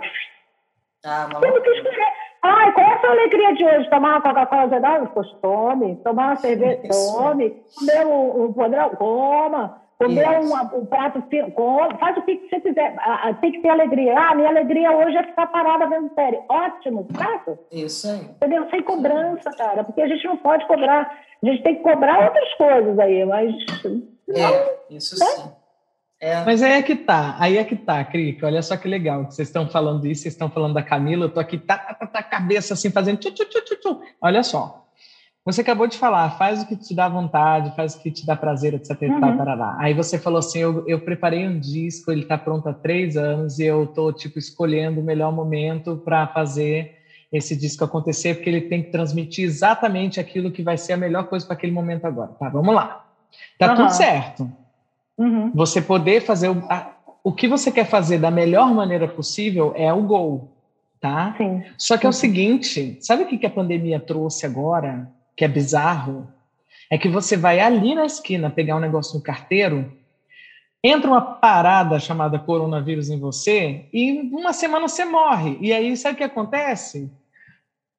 Ah, 1.04 1.28
temos 1.40 1.62
que 1.62 1.70
escolher. 1.70 2.12
Ai, 2.42 2.72
qual 2.72 2.86
é 2.86 2.94
a 2.94 3.00
sua 3.00 3.10
alegria 3.10 3.54
de 3.54 3.64
hoje? 3.64 3.90
Tomar 3.90 4.12
uma 4.12 4.22
Coca-Cola 4.22 4.68
gelada? 4.68 5.10
Pois 5.12 5.30
tome. 5.42 5.96
Tomar 5.96 6.26
uma 6.28 6.36
cerveja? 6.36 6.80
Tome. 6.88 7.62
Comer 7.78 8.06
um, 8.06 8.44
um 8.44 8.52
podrão? 8.52 8.90
Coma. 8.90 9.82
Comer 9.98 10.28
um, 10.40 10.78
um, 10.78 10.84
prato 10.84 11.22
fino, 11.30 11.50
faz 11.98 12.18
o 12.18 12.22
que 12.22 12.36
você 12.50 12.60
quiser, 12.60 12.94
tem 13.40 13.52
que 13.52 13.62
ter 13.62 13.70
alegria. 13.70 14.14
Ah, 14.18 14.34
minha 14.34 14.50
alegria 14.50 14.92
hoje 14.92 15.16
é 15.16 15.22
ficar 15.22 15.46
parada 15.46 15.88
vendo 15.88 16.14
série. 16.14 16.38
Ótimo, 16.50 17.04
prato. 17.04 17.58
Isso 17.72 18.06
aí. 18.06 18.20
Entendeu? 18.20 18.68
Sem 18.68 18.82
cobrança, 18.82 19.50
cara, 19.56 19.84
porque 19.84 20.02
a 20.02 20.08
gente 20.08 20.22
não 20.26 20.36
pode 20.36 20.66
cobrar. 20.66 21.18
A 21.42 21.46
gente 21.46 21.62
tem 21.62 21.76
que 21.76 21.82
cobrar 21.82 22.26
outras 22.26 22.54
coisas 22.54 22.98
aí, 22.98 23.24
mas. 23.24 23.54
É, 24.28 24.76
isso 24.90 25.18
né? 25.18 25.26
sim. 25.26 25.52
É. 26.20 26.44
Mas 26.44 26.62
aí 26.62 26.72
é 26.72 26.82
que 26.82 26.96
tá, 26.96 27.36
aí 27.38 27.56
é 27.58 27.64
que 27.64 27.76
tá, 27.76 28.02
Crica. 28.04 28.46
Olha 28.46 28.62
só 28.62 28.76
que 28.76 28.88
legal 28.88 29.26
que 29.26 29.34
vocês 29.34 29.48
estão 29.48 29.68
falando 29.68 30.06
isso, 30.06 30.22
vocês 30.22 30.34
estão 30.34 30.50
falando 30.50 30.74
da 30.74 30.82
Camila, 30.82 31.26
eu 31.26 31.32
tô 31.32 31.40
aqui, 31.40 31.58
tá, 31.58 31.76
tá, 31.76 31.94
tá, 31.94 32.06
tá 32.06 32.22
cabeça 32.22 32.74
assim, 32.74 32.90
fazendo 32.90 33.18
tchu, 33.18 33.32
tchu, 33.32 33.44
tchu, 33.44 33.76
tchu. 33.76 34.00
Olha 34.20 34.42
só. 34.42 34.85
Você 35.46 35.60
acabou 35.60 35.86
de 35.86 35.96
falar, 35.96 36.30
faz 36.30 36.62
o 36.62 36.66
que 36.66 36.74
te 36.74 36.92
dá 36.92 37.08
vontade, 37.08 37.72
faz 37.76 37.94
o 37.94 38.00
que 38.00 38.10
te 38.10 38.26
dá 38.26 38.34
prazer, 38.34 38.74
etc. 38.74 39.00
Uhum. 39.02 39.20
Tal, 39.20 39.36
tarará. 39.36 39.76
Aí 39.78 39.94
você 39.94 40.18
falou 40.18 40.40
assim: 40.40 40.58
eu, 40.58 40.84
eu 40.88 41.00
preparei 41.00 41.46
um 41.46 41.60
disco, 41.60 42.10
ele 42.10 42.22
está 42.22 42.36
pronto 42.36 42.68
há 42.68 42.74
três 42.74 43.16
anos 43.16 43.60
e 43.60 43.64
eu 43.64 43.84
estou 43.84 44.12
tipo 44.12 44.40
escolhendo 44.40 45.00
o 45.00 45.04
melhor 45.04 45.32
momento 45.32 46.02
para 46.04 46.26
fazer 46.26 46.96
esse 47.32 47.54
disco 47.54 47.84
acontecer, 47.84 48.34
porque 48.34 48.50
ele 48.50 48.62
tem 48.62 48.82
que 48.82 48.90
transmitir 48.90 49.44
exatamente 49.44 50.18
aquilo 50.18 50.50
que 50.50 50.62
vai 50.62 50.76
ser 50.76 50.94
a 50.94 50.96
melhor 50.96 51.28
coisa 51.28 51.46
para 51.46 51.54
aquele 51.54 51.72
momento 51.72 52.06
agora. 52.06 52.32
Tá, 52.32 52.48
vamos 52.48 52.74
lá. 52.74 53.04
Tá 53.56 53.70
uhum. 53.70 53.76
tudo 53.76 53.90
certo. 53.90 54.50
Uhum. 55.16 55.52
Você 55.54 55.80
poder 55.80 56.22
fazer 56.22 56.48
o, 56.48 56.58
a, 56.68 56.90
o 57.22 57.32
que 57.32 57.46
você 57.46 57.70
quer 57.70 57.86
fazer 57.86 58.18
da 58.18 58.32
melhor 58.32 58.74
maneira 58.74 59.06
possível 59.06 59.72
é 59.76 59.92
o 59.92 60.02
gol, 60.02 60.50
tá? 61.00 61.36
Sim. 61.38 61.62
Só 61.78 61.96
que 61.96 62.04
é 62.04 62.08
o 62.08 62.12
seguinte, 62.12 62.98
sabe 63.00 63.22
o 63.22 63.26
que, 63.26 63.38
que 63.38 63.46
a 63.46 63.50
pandemia 63.50 64.00
trouxe 64.00 64.44
agora? 64.44 65.14
Que 65.36 65.44
é 65.44 65.48
bizarro, 65.48 66.26
é 66.90 66.96
que 66.96 67.08
você 67.08 67.36
vai 67.36 67.60
ali 67.60 67.94
na 67.94 68.06
esquina 68.06 68.50
pegar 68.50 68.76
um 68.76 68.80
negócio 68.80 69.16
no 69.16 69.22
carteiro, 69.22 69.92
entra 70.82 71.10
uma 71.10 71.20
parada 71.20 71.98
chamada 71.98 72.38
coronavírus 72.38 73.10
em 73.10 73.18
você 73.18 73.86
e 73.92 74.30
uma 74.32 74.52
semana 74.52 74.88
você 74.88 75.04
morre. 75.04 75.58
E 75.60 75.72
aí 75.72 75.96
sabe 75.96 76.14
o 76.14 76.18
que 76.18 76.24
acontece? 76.24 77.10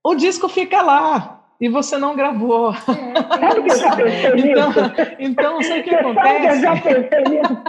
O 0.04 0.16
disco 0.16 0.48
fica 0.48 0.82
lá. 0.82 1.38
e 1.60 1.68
você 1.68 1.98
não 1.98 2.16
gravou. 2.16 2.72
É, 2.72 2.76
sabe 3.42 3.64
que 3.64 3.72
eu 3.72 3.78
já 3.78 3.96
pensei 3.96 4.52
então, 4.52 4.68
nisso? 4.68 4.80
Então, 5.20 5.62
sabe 5.62 5.80
o 5.80 5.84
que 5.84 5.96
acontece? 5.96 6.62
Sabe 6.62 6.82
que 6.82 6.88
eu 6.88 6.94
já 6.94 7.10
pensei 7.10 7.24
nisso? 7.24 7.64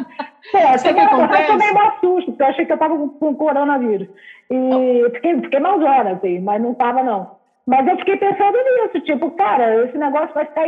Pô, 0.53 0.59
sabe 0.79 0.91
o 0.91 0.95
que 0.95 1.01
acontece? 1.01 1.43
Eu 1.43 1.59
tomei 1.59 1.73
um 1.73 2.01
susto, 2.01 2.33
porque 2.33 2.43
eu 2.43 2.47
achei 2.47 2.67
que 2.67 2.73
eu 2.73 2.77
estava 2.77 2.97
com, 2.97 3.09
com 3.09 3.35
coronavírus. 3.35 4.09
E 4.51 5.11
fiquei, 5.15 5.41
fiquei 5.41 5.61
mal 5.61 5.81
horas, 5.81 6.19
assim, 6.19 6.39
mas 6.41 6.63
não 6.63 6.73
estava, 6.73 7.03
não. 7.03 7.38
Mas 7.69 7.87
eu 7.87 7.99
fiquei 7.99 8.17
pensando 8.17 8.57
nisso, 8.57 9.01
tipo, 9.05 9.31
cara, 9.33 9.85
esse 9.85 9.99
negócio 9.99 10.35
vai 10.35 10.47
ficar 10.47 10.65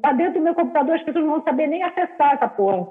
tá 0.00 0.12
dentro 0.12 0.34
do 0.34 0.44
meu 0.44 0.54
computador, 0.54 0.94
as 0.94 1.02
pessoas 1.02 1.24
não 1.24 1.32
vão 1.32 1.42
saber 1.42 1.66
nem 1.66 1.82
acessar 1.82 2.34
essa 2.34 2.46
porra. 2.46 2.86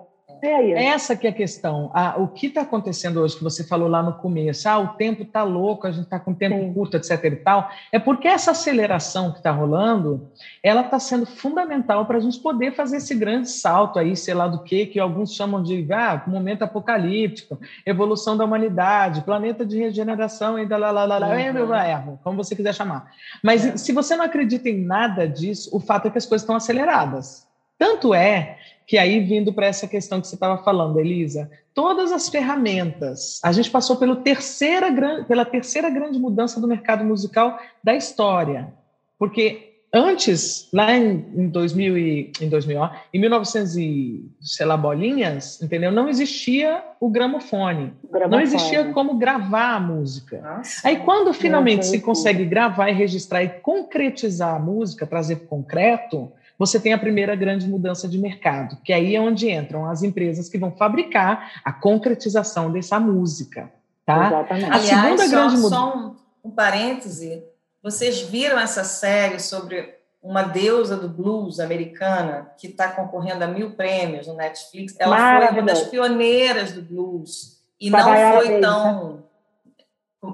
Essa 0.74 1.16
que 1.16 1.28
é 1.28 1.30
a 1.30 1.34
questão. 1.34 1.92
Ah, 1.94 2.16
o 2.18 2.28
que 2.28 2.48
está 2.48 2.62
acontecendo 2.62 3.22
hoje, 3.22 3.38
que 3.38 3.44
você 3.44 3.64
falou 3.64 3.88
lá 3.88 4.02
no 4.02 4.14
começo, 4.14 4.68
ah, 4.68 4.80
o 4.80 4.88
tempo 4.90 5.24
está 5.24 5.44
louco, 5.44 5.88
a 5.88 5.92
gente 5.92 6.06
está 6.06 6.20
com 6.20 6.34
tempo 6.34 6.56
Sim. 6.56 6.74
curto, 6.74 6.98
etc. 6.98 7.24
e 7.26 7.36
tal, 7.38 7.70
é 7.92 8.00
porque 8.00 8.28
essa 8.28 8.52
aceleração 8.52 9.32
que 9.32 9.38
está 9.38 9.52
rolando, 9.52 10.30
ela 10.64 10.82
está 10.82 11.00
sendo 11.00 11.26
fundamental 11.26 12.06
para 12.06 12.18
a 12.18 12.20
gente 12.20 12.40
poder 12.40 12.74
fazer 12.74 12.98
esse 12.98 13.16
grande 13.16 13.50
salto 13.50 14.00
aí, 14.00 14.16
sei 14.16 14.34
lá 14.34 14.48
do 14.48 14.64
que, 14.64 14.86
que 14.86 15.00
alguns 15.00 15.34
chamam 15.34 15.62
de 15.62 15.88
ah, 15.92 16.24
momento 16.28 16.64
apocalíptico, 16.64 17.60
evolução 17.86 18.38
da 18.38 18.46
humanidade, 18.46 19.22
planeta 19.22 19.66
de 19.66 19.80
regeneração, 19.80 20.56
ainda 20.56 20.78
lá, 20.78 20.92
lá, 20.92 21.06
lá, 21.06 21.18
lá, 21.18 21.28
uhum. 21.30 21.36
erro, 21.36 22.20
como 22.24 22.38
você 22.38 22.56
quiser 22.56 22.74
chamar. 22.74 23.12
Mas 23.44 23.66
é. 23.66 23.78
se 23.78 23.92
você 23.92 24.16
não 24.16 24.26
acredita 24.26 24.70
em 24.70 24.84
nada 24.84 25.28
disso, 25.28 25.70
o 25.76 25.80
fato 25.80 26.08
é 26.08 26.12
que 26.12 26.18
as 26.18 26.26
coisas 26.26 26.44
estão 26.44 26.56
aceleradas. 26.56 27.46
Tanto 27.78 28.14
é 28.14 28.58
que 28.86 28.98
aí 28.98 29.20
vindo 29.20 29.52
para 29.52 29.66
essa 29.66 29.88
questão 29.88 30.22
que 30.22 30.28
você 30.28 30.36
estava 30.36 30.64
falando, 30.64 31.00
Elisa, 31.00 31.50
todas 31.74 32.12
as 32.12 32.30
ferramentas, 32.30 33.40
a 33.44 33.52
gente 33.52 33.70
passou 33.70 33.96
pelo 33.96 34.18
terceira, 34.18 34.88
pela 35.28 35.46
terceira 35.46 35.90
grande 35.90 36.20
mudança 36.20 36.62
do 36.62 36.68
mercado 36.68 37.04
musical 37.04 37.60
da 37.84 37.96
história, 37.96 38.74
porque 39.18 39.76
antes, 39.96 40.68
lá 40.74 40.96
em, 40.96 41.26
em 41.36 41.48
2000 41.48 41.98
e, 41.98 42.32
em 42.42 42.50
2000, 42.50 42.80
ó, 42.80 42.92
em 43.14 43.20
1900 43.20 43.78
e, 43.78 44.26
sei 44.42 44.66
lá, 44.66 44.76
bolinhas, 44.76 45.62
entendeu? 45.62 45.92
Não 45.92 46.10
existia 46.10 46.84
o 47.00 47.10
gramofone, 47.10 47.94
gramofone. 48.12 48.30
não 48.30 48.42
existia 48.42 48.92
como 48.92 49.18
gravar 49.18 49.76
a 49.76 49.80
música. 49.80 50.42
Nossa. 50.42 50.88
Aí 50.88 50.98
quando 50.98 51.34
finalmente 51.34 51.86
se 51.86 52.02
consegue 52.02 52.46
gravar 52.46 52.90
e 52.90 52.94
registrar 52.94 53.42
e 53.44 53.50
concretizar 53.50 54.56
a 54.56 54.60
música, 54.60 55.08
trazer 55.08 55.38
para 55.38 55.48
concreto, 55.48 56.32
você 56.58 56.80
tem 56.80 56.94
a 56.94 56.98
primeira 56.98 57.36
grande 57.36 57.68
mudança 57.68 58.08
de 58.08 58.18
mercado, 58.18 58.78
que 58.84 58.94
aí 58.94 59.16
é 59.16 59.22
onde 59.22 59.50
entram 59.52 59.90
as 59.90 60.04
empresas 60.04 60.50
que 60.50 60.58
vão 60.58 60.72
fabricar 60.72 61.62
a 61.64 61.72
concretização 61.72 62.72
dessa 62.72 63.00
música. 63.00 63.72
Tá? 64.06 64.28
Exatamente. 64.28 64.72
A 64.72 64.76
Aliás, 64.76 65.22
segunda 65.22 65.24
só, 65.24 65.30
grande 65.30 65.56
mudança. 65.58 65.76
Só 65.76 65.98
um, 65.98 66.16
um 66.46 66.52
parêntese: 66.52 67.44
vocês 67.84 68.22
viram 68.22 68.60
essa 68.60 68.84
série 68.84 69.40
sobre 69.40 69.96
uma 70.22 70.42
deusa 70.42 70.98
do 70.98 71.08
blues 71.08 71.60
americana 71.60 72.52
que 72.58 72.68
está 72.68 72.88
concorrendo 72.88 73.44
a 73.44 73.48
mil 73.48 73.72
prêmios 73.72 74.28
no 74.28 74.36
Netflix? 74.36 74.96
Ela 75.00 75.18
foi 75.38 75.50
uma 75.50 75.62
das 75.64 75.84
pioneiras 75.84 76.72
do 76.72 76.82
blues 76.82 77.62
e 77.80 77.90
não 77.90 78.00
foi 78.34 78.60
tão. 78.60 79.24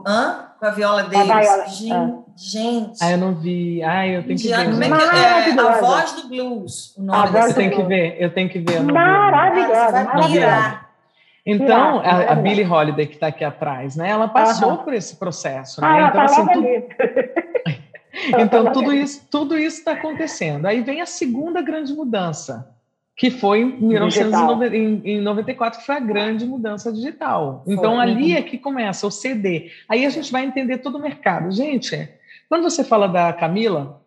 Hã? 0.07 0.51
Com 0.57 0.65
a 0.65 0.71
Viola 0.71 1.03
Davis. 1.03 1.75
Gente, 1.75 1.91
ah. 1.91 2.23
Gente. 2.41 2.97
Ah, 2.99 3.11
eu 3.11 3.17
não 3.19 3.35
vi. 3.35 3.83
Ah, 3.83 4.07
eu 4.07 4.23
tenho 4.23 4.39
que 4.39 4.47
ver. 4.47 4.65
Como 4.65 4.83
é 4.83 4.87
que 4.87 5.15
é? 5.15 5.59
A 5.59 5.79
voz 5.79 6.13
do 6.13 6.27
blues. 6.27 6.97
O 6.97 7.03
nome 7.03 7.37
a 7.37 7.47
eu 7.47 7.53
tenho 7.53 7.71
que 7.71 7.83
ver, 7.83 8.15
eu 8.19 8.33
tenho 8.33 8.49
que 8.49 8.59
ver. 8.59 8.81
Maravilhosa, 8.81 10.03
maravilhosa. 10.03 10.81
Então, 11.45 11.99
a, 11.99 12.31
a 12.31 12.35
Billie 12.35 12.65
Holiday, 12.65 13.05
que 13.05 13.15
está 13.15 13.27
aqui 13.27 13.43
atrás, 13.43 13.95
né? 13.95 14.09
Ela 14.09 14.27
passou 14.27 14.77
por 14.77 14.93
esse 14.93 15.17
processo, 15.17 15.81
né? 15.81 15.87
Ah, 15.87 16.07
então, 16.07 16.13
tá 16.13 16.23
assim, 16.23 16.47
tudo... 16.47 16.67
então 18.41 18.71
tudo 18.71 18.93
isso 18.93 19.27
tudo 19.29 19.57
isso 19.57 19.79
está 19.79 19.93
acontecendo. 19.93 20.65
Aí 20.65 20.81
vem 20.81 21.01
a 21.01 21.05
segunda 21.05 21.61
grande 21.61 21.93
mudança, 21.93 22.73
que 23.15 23.29
foi 23.29 23.61
em, 23.61 23.81
1994, 23.81 25.79
que 25.79 25.85
foi 25.85 25.95
a 25.95 25.99
grande 25.99 26.45
mudança 26.45 26.91
digital. 26.91 27.63
Então, 27.67 27.95
foi. 27.95 28.01
ali 28.01 28.35
é 28.35 28.41
que 28.41 28.57
começa 28.57 29.05
o 29.05 29.11
CD. 29.11 29.69
Aí 29.87 30.05
a 30.05 30.09
gente 30.09 30.31
vai 30.31 30.43
entender 30.43 30.79
todo 30.79 30.97
o 30.97 31.01
mercado. 31.01 31.51
Gente, 31.51 32.09
quando 32.51 32.63
você 32.63 32.83
fala 32.83 33.07
da 33.07 33.31
Camila, 33.31 34.01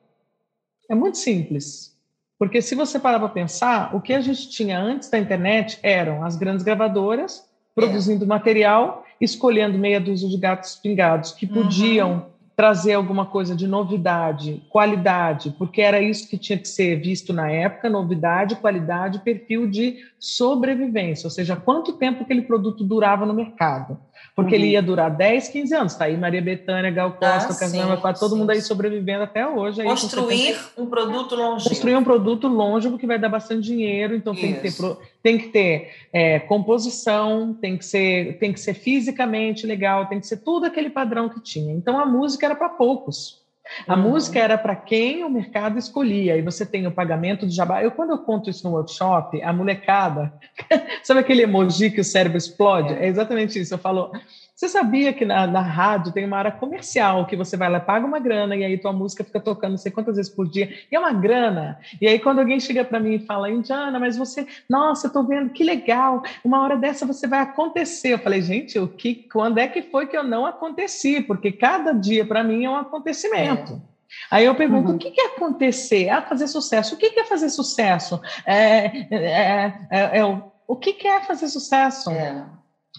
é 0.87 0.95
muito 0.95 1.17
simples. 1.17 1.97
Porque 2.39 2.61
se 2.61 2.75
você 2.75 3.01
parar 3.01 3.19
para 3.19 3.31
pensar, 3.31 3.97
o 3.97 4.03
que 4.03 4.13
a 4.13 4.21
gente 4.21 4.51
tinha 4.51 4.79
antes 4.79 5.09
da 5.09 5.19
internet 5.19 5.79
eram 5.83 6.23
as 6.23 6.37
grandes 6.37 6.63
gravadoras 6.63 7.49
produzindo 7.75 8.23
é. 8.23 8.29
material, 8.29 9.03
escolhendo 9.19 9.79
meia 9.79 9.99
dúzia 9.99 10.29
de 10.29 10.37
gatos 10.37 10.77
pingados 10.77 11.33
que 11.33 11.47
podiam 11.47 12.13
uhum. 12.13 12.23
Trazer 12.57 12.95
alguma 12.95 13.27
coisa 13.27 13.55
de 13.55 13.67
novidade, 13.67 14.63
qualidade, 14.69 15.55
porque 15.59 15.81
era 15.81 16.01
isso 16.01 16.29
que 16.29 16.39
tinha 16.39 16.59
que 16.59 16.69
ser 16.69 16.97
visto 17.01 17.33
na 17.33 17.51
época, 17.51 17.91
novidade, 17.91 18.57
qualidade, 18.57 19.21
perfil 19.21 19.69
de 19.69 19.99
sobrevivência, 20.19 21.27
ou 21.27 21.31
seja, 21.31 21.57
quanto 21.57 21.95
tempo 21.95 22.23
aquele 22.23 22.43
produto 22.43 22.85
durava 22.85 23.27
no 23.27 23.35
mercado 23.35 23.99
porque 24.35 24.57
uhum. 24.57 24.63
ele 24.63 24.71
ia 24.73 24.83
durar 24.83 25.11
10, 25.11 25.49
15 25.49 25.75
anos. 25.75 25.95
Tá 25.95 26.07
aí 26.07 26.17
Maria 26.17 26.43
Bethânia, 26.43 26.91
Gal 26.91 27.13
Costa, 27.13 27.53
ah, 27.53 27.57
Casanova, 27.57 27.97
quase 27.97 28.19
todo 28.19 28.37
mundo 28.37 28.51
aí 28.51 28.61
sobrevivendo 28.61 29.23
até 29.23 29.47
hoje. 29.47 29.81
Aí 29.81 29.87
Construir 29.87 30.59
um 30.77 30.87
produto 30.87 31.37
longe. 31.37 31.69
Construir 31.69 31.97
um 31.97 32.05
produto 32.05 32.49
longe, 32.49 32.89
porque 32.89 33.07
vai 33.07 33.19
dar 33.19 33.29
bastante 33.29 33.63
dinheiro, 33.63 34.15
então 34.15 34.35
tem 34.35 34.55
que 34.55 34.61
ter, 34.61 34.97
tem 35.23 35.39
que 35.39 35.49
ter 35.49 35.91
é, 36.13 36.41
composição, 36.41 37.55
tem 37.55 37.77
que, 37.77 37.85
ser, 37.85 38.39
tem 38.39 38.53
que 38.53 38.59
ser 38.59 38.75
fisicamente 38.75 39.67
legal, 39.67 40.07
tem 40.07 40.19
que 40.19 40.27
ser 40.27 40.39
tudo 40.39 40.67
aquele 40.67 40.91
padrão 40.91 41.29
que 41.29 41.41
tinha. 41.41 41.73
Então 41.73 41.99
a 41.99 42.05
música 42.05 42.44
era 42.45 42.55
para 42.55 42.69
poucos. 42.71 43.45
A 43.89 43.95
uhum. 43.95 44.03
música 44.03 44.39
era 44.39 44.59
para 44.59 44.77
quem 44.77 45.25
o 45.25 45.31
mercado 45.31 45.79
escolhia, 45.79 46.37
e 46.37 46.43
você 46.43 46.67
tem 46.67 46.87
o 46.87 46.93
pagamento 46.93 47.47
de 47.47 47.55
jabá. 47.55 47.83
Eu, 47.83 47.91
quando 47.91 48.11
eu 48.11 48.19
conto 48.19 48.51
isso 48.51 48.69
no 48.69 48.75
workshop, 48.77 49.43
a 49.43 49.53
molecada, 49.53 50.33
sabe 51.03 51.21
aquele 51.21 51.43
emoji 51.43 51.91
que 51.91 52.01
o 52.01 52.05
cérebro 52.05 52.37
explode? 52.37 52.93
É, 52.93 53.07
é 53.07 53.09
exatamente 53.09 53.59
isso. 53.59 53.73
Eu 53.73 53.79
falo, 53.79 54.13
você 54.55 54.69
sabia 54.69 55.13
que 55.13 55.25
na, 55.25 55.49
na, 55.49 55.61
rádio 55.61 56.13
tem 56.13 56.25
uma 56.25 56.37
área 56.37 56.53
comercial 56.53 57.27
que 57.27 57.37
você 57.37 57.57
vai 57.57 57.69
lá, 57.69 57.81
paga 57.81 58.07
uma 58.07 58.21
grana 58.21 58.55
e 58.55 58.65
aí 58.65 58.79
tua 58.79 58.93
música 58.93 59.25
fica 59.25 59.41
tocando 59.41 59.73
não 59.73 59.79
sei 59.79 59.91
quantas 59.91 60.15
vezes 60.17 60.31
por 60.31 60.49
dia, 60.49 60.73
e 60.91 60.95
é 60.95 60.99
uma 60.99 61.13
grana. 61.13 61.79
E 62.01 62.07
aí 62.07 62.21
quando 62.21 62.39
alguém 62.39 62.61
chega 62.61 62.85
para 62.85 63.01
mim 63.01 63.15
e 63.15 63.27
fala, 63.27 63.51
Indiana, 63.51 63.99
mas 63.99 64.17
você, 64.17 64.47
nossa, 64.69 65.09
eu 65.09 65.13
tô 65.13 65.25
vendo, 65.25 65.51
que 65.51 65.65
legal, 65.65 66.23
uma 66.45 66.63
hora 66.63 66.77
dessa 66.77 67.05
você 67.05 67.27
vai 67.27 67.41
acontecer. 67.41 68.15
Eu 68.15 68.19
falei, 68.21 68.43
gente, 68.43 68.79
o 68.79 68.87
que, 68.87 69.27
quando 69.33 69.59
é 69.59 69.67
que 69.67 69.83
foi 69.83 70.07
que 70.07 70.17
eu 70.17 70.23
não 70.23 70.47
aconteci? 70.47 71.21
Porque 71.21 71.51
cada 71.51 71.93
dia 71.93 72.25
para 72.25 72.45
mim 72.45 72.65
é 72.65 72.71
um 72.71 72.77
acontecimento. 72.77 73.73
É. 73.91 73.95
Aí 74.31 74.45
eu 74.45 74.55
pergunto, 74.55 74.91
uhum. 74.91 74.95
o 74.95 74.99
que 74.99 75.21
é 75.21 75.27
acontecer? 75.27 76.09
Ah, 76.09 76.23
fazer 76.23 76.47
sucesso. 76.47 76.95
O 76.95 76.99
que 76.99 77.19
é 77.19 77.25
fazer 77.25 77.49
sucesso? 77.49 78.21
É, 78.47 78.87
é, 78.87 79.07
é, 79.11 79.75
é, 79.91 80.19
é 80.19 80.25
o, 80.25 80.43
o 80.69 80.77
que 80.77 81.07
é 81.07 81.21
fazer 81.23 81.49
sucesso? 81.49 82.11
É. 82.11 82.45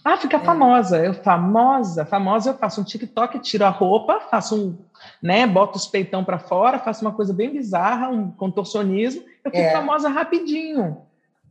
Ah, 0.05 0.17
fica 0.17 0.37
é. 0.37 0.39
famosa. 0.39 1.03
Eu, 1.03 1.15
famosa, 1.15 2.05
famosa, 2.05 2.51
eu 2.51 2.53
faço 2.53 2.79
um 2.79 2.83
TikTok, 2.83 3.39
tiro 3.39 3.65
a 3.65 3.69
roupa, 3.69 4.19
faço 4.29 4.55
um, 4.55 4.77
né, 5.19 5.47
boto 5.47 5.77
os 5.77 5.87
peitão 5.87 6.23
para 6.23 6.37
fora, 6.37 6.77
faço 6.77 7.03
uma 7.03 7.11
coisa 7.11 7.33
bem 7.33 7.51
bizarra, 7.51 8.09
um 8.09 8.29
contorcionismo, 8.29 9.23
eu 9.43 9.49
fico 9.49 9.63
é. 9.63 9.71
famosa 9.71 10.07
rapidinho. 10.07 11.04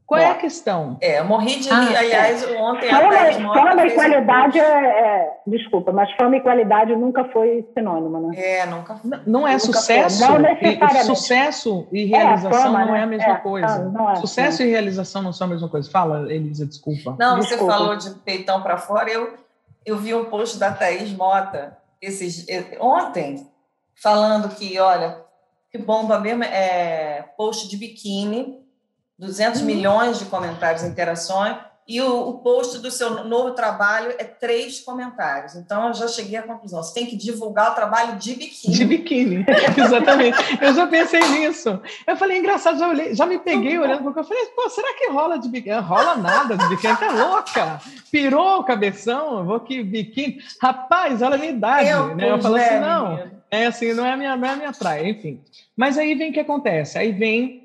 Qual 0.06 0.20
Bom, 0.20 0.26
é 0.26 0.30
a 0.30 0.34
questão? 0.34 0.98
É, 1.00 1.18
eu 1.20 1.24
morri 1.24 1.58
de. 1.60 1.70
Ah, 1.70 1.98
aliás, 1.98 2.42
é. 2.42 2.60
ontem 2.60 2.90
fama, 2.90 3.08
a 3.08 3.54
Fama 3.54 3.86
e 3.86 3.90
qualidade 3.92 4.60
é, 4.60 4.62
é, 4.62 5.32
Desculpa, 5.46 5.92
mas 5.92 6.14
fama 6.16 6.36
e 6.36 6.42
qualidade 6.42 6.94
nunca 6.94 7.24
foi 7.30 7.66
sinônimo, 7.72 8.20
né? 8.28 8.38
É, 8.38 8.66
nunca 8.66 8.96
foi. 8.96 9.10
Não 9.26 9.48
é 9.48 9.58
sucesso. 9.58 10.20
Não 10.20 10.38
necessariamente. 10.38 11.06
sucesso 11.06 11.88
e 11.90 12.04
é, 12.12 12.18
realização 12.18 12.58
é, 12.58 12.62
fama, 12.62 12.84
não 12.84 12.94
é 12.94 13.02
a 13.02 13.06
né? 13.06 13.16
mesma 13.16 13.32
é, 13.32 13.36
coisa. 13.36 13.78
Não, 13.84 14.10
é, 14.10 14.16
sucesso 14.16 14.62
e 14.62 14.68
realização 14.68 15.22
não 15.22 15.32
são 15.32 15.46
a 15.46 15.50
mesma 15.50 15.70
coisa. 15.70 15.90
Fala, 15.90 16.30
Elisa, 16.30 16.66
desculpa. 16.66 17.16
Não, 17.18 17.38
desculpa. 17.38 17.64
você 17.64 17.78
falou 17.78 17.96
de 17.96 18.10
peitão 18.20 18.60
para 18.60 18.76
fora. 18.76 19.10
Eu, 19.10 19.32
eu 19.86 19.96
vi 19.96 20.14
um 20.14 20.26
post 20.26 20.58
da 20.58 20.70
Thaís 20.70 21.14
Mota 21.14 21.78
esses, 22.02 22.46
ontem, 22.78 23.48
falando 23.94 24.54
que, 24.54 24.78
olha, 24.78 25.18
que 25.70 25.78
bomba 25.78 26.20
mesmo 26.20 26.44
é 26.44 27.24
post 27.38 27.70
de 27.70 27.78
biquíni 27.78 28.63
200 29.18 29.60
uhum. 29.60 29.66
milhões 29.66 30.18
de 30.18 30.24
comentários 30.26 30.82
e 30.82 30.86
interações, 30.86 31.56
e 31.86 32.00
o, 32.00 32.28
o, 32.28 32.38
post 32.38 32.78
do 32.78 32.90
seu 32.90 33.24
novo 33.24 33.50
trabalho 33.50 34.14
é 34.18 34.24
três 34.24 34.80
comentários. 34.80 35.54
Então, 35.54 35.88
eu 35.88 35.94
já 35.94 36.08
cheguei 36.08 36.38
à 36.38 36.42
conclusão: 36.42 36.82
você 36.82 36.94
tem 36.94 37.06
que 37.06 37.14
divulgar 37.14 37.72
o 37.72 37.74
trabalho 37.74 38.16
de 38.16 38.34
biquíni. 38.34 38.74
De 38.74 38.84
biquíni, 38.86 39.46
exatamente. 39.76 40.38
eu 40.62 40.72
já 40.72 40.86
pensei 40.86 41.20
nisso. 41.28 41.78
Eu 42.06 42.16
falei, 42.16 42.38
engraçado, 42.38 42.78
já, 42.78 42.88
olhei, 42.88 43.14
já 43.14 43.26
me 43.26 43.38
peguei 43.38 43.78
olhando 43.78 44.02
porque 44.02 44.20
eu 44.20 44.24
falei, 44.24 44.46
pô, 44.56 44.70
será 44.70 44.94
que 44.94 45.10
rola 45.10 45.38
de 45.38 45.46
biquíni? 45.46 45.76
Rola 45.76 46.16
nada 46.16 46.56
de 46.56 46.66
biquíni, 46.68 46.96
tá 46.96 47.10
louca. 47.10 47.80
Pirou 48.10 48.60
o 48.60 48.64
cabeção, 48.64 49.40
eu 49.40 49.44
vou 49.44 49.60
que 49.60 49.82
biquíni. 49.82 50.38
Rapaz, 50.62 51.20
olha 51.20 51.34
a 51.34 51.38
minha 51.38 51.52
idade. 51.52 51.90
Eu, 51.90 52.16
né? 52.16 52.30
eu 52.30 52.40
falo 52.40 52.56
assim, 52.56 52.80
não, 52.80 53.30
é 53.50 53.66
assim, 53.66 53.92
não 53.92 54.06
é 54.06 54.12
a 54.12 54.16
minha, 54.16 54.36
não 54.36 54.48
é 54.48 54.52
a 54.52 54.56
minha 54.56 54.72
praia, 54.72 55.06
enfim. 55.06 55.38
Mas 55.76 55.98
aí 55.98 56.14
vem 56.14 56.30
o 56.30 56.32
que 56.32 56.40
acontece? 56.40 56.96
Aí 56.96 57.12
vem 57.12 57.63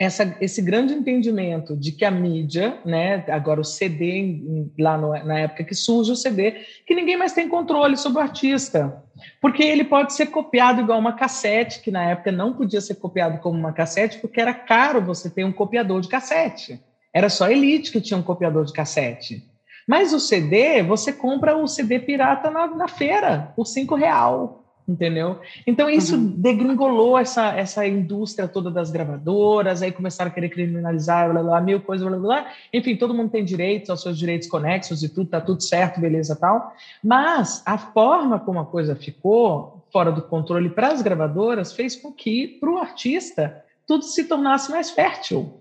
essa, 0.00 0.34
esse 0.40 0.62
grande 0.62 0.94
entendimento 0.94 1.76
de 1.76 1.92
que 1.92 2.06
a 2.06 2.10
mídia, 2.10 2.78
né, 2.86 3.22
agora 3.28 3.60
o 3.60 3.64
CD, 3.64 4.40
lá 4.78 4.96
no, 4.96 5.10
na 5.10 5.40
época 5.40 5.62
que 5.62 5.74
surge 5.74 6.10
o 6.10 6.16
CD, 6.16 6.52
que 6.86 6.94
ninguém 6.94 7.18
mais 7.18 7.34
tem 7.34 7.46
controle 7.46 7.98
sobre 7.98 8.18
o 8.18 8.22
artista. 8.22 9.04
Porque 9.42 9.62
ele 9.62 9.84
pode 9.84 10.14
ser 10.14 10.28
copiado 10.28 10.80
igual 10.80 10.98
uma 10.98 11.12
cassete, 11.12 11.82
que 11.82 11.90
na 11.90 12.02
época 12.02 12.32
não 12.32 12.54
podia 12.54 12.80
ser 12.80 12.94
copiado 12.94 13.40
como 13.40 13.58
uma 13.58 13.74
cassete, 13.74 14.18
porque 14.20 14.40
era 14.40 14.54
caro 14.54 15.02
você 15.02 15.28
ter 15.28 15.44
um 15.44 15.52
copiador 15.52 16.00
de 16.00 16.08
cassete. 16.08 16.80
Era 17.12 17.28
só 17.28 17.50
elite 17.50 17.92
que 17.92 18.00
tinha 18.00 18.18
um 18.18 18.22
copiador 18.22 18.64
de 18.64 18.72
cassete. 18.72 19.44
Mas 19.86 20.14
o 20.14 20.20
CD, 20.20 20.82
você 20.82 21.12
compra 21.12 21.54
o 21.54 21.68
CD 21.68 21.98
pirata 21.98 22.50
na, 22.50 22.68
na 22.68 22.88
feira, 22.88 23.52
por 23.54 23.66
cinco 23.66 23.96
real 23.96 24.59
entendeu? 24.90 25.38
Então 25.66 25.88
isso 25.88 26.16
uhum. 26.16 26.34
degringolou 26.36 27.16
essa, 27.16 27.54
essa 27.56 27.86
indústria 27.86 28.48
toda 28.48 28.70
das 28.70 28.90
gravadoras, 28.90 29.82
aí 29.82 29.92
começaram 29.92 30.30
a 30.30 30.34
querer 30.34 30.48
criminalizar, 30.48 31.30
blá, 31.30 31.42
blá, 31.42 31.60
mil 31.60 31.80
coisas, 31.80 32.06
blá, 32.06 32.18
blá, 32.18 32.46
enfim, 32.72 32.96
todo 32.96 33.14
mundo 33.14 33.30
tem 33.30 33.44
direitos 33.44 33.88
aos 33.88 34.02
seus 34.02 34.18
direitos 34.18 34.48
conexos 34.48 35.02
e 35.02 35.08
tudo, 35.08 35.30
tá 35.30 35.40
tudo 35.40 35.62
certo, 35.62 36.00
beleza, 36.00 36.34
tal, 36.34 36.74
mas 37.02 37.62
a 37.64 37.78
forma 37.78 38.38
como 38.38 38.58
a 38.58 38.66
coisa 38.66 38.96
ficou 38.96 39.84
fora 39.92 40.10
do 40.10 40.22
controle 40.22 40.70
para 40.70 40.88
as 40.88 41.02
gravadoras 41.02 41.72
fez 41.72 41.94
com 41.96 42.12
que, 42.12 42.46
para 42.60 42.70
o 42.70 42.78
artista, 42.78 43.64
tudo 43.86 44.04
se 44.04 44.24
tornasse 44.24 44.70
mais 44.70 44.90
fértil, 44.90 45.60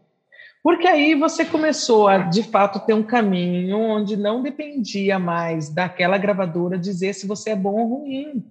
porque 0.62 0.88
aí 0.88 1.16
você 1.16 1.46
começou 1.46 2.08
a, 2.08 2.18
de 2.18 2.44
fato, 2.44 2.86
ter 2.86 2.94
um 2.94 3.04
caminho 3.04 3.78
onde 3.78 4.18
não 4.18 4.44
dependia 4.44 5.18
mais 5.18 5.70
daquela 5.70 6.18
gravadora 6.18 6.78
dizer 6.78 7.14
se 7.14 7.26
você 7.26 7.52
é 7.52 7.56
bom 7.56 7.76
ou 7.76 8.00
ruim. 8.00 8.44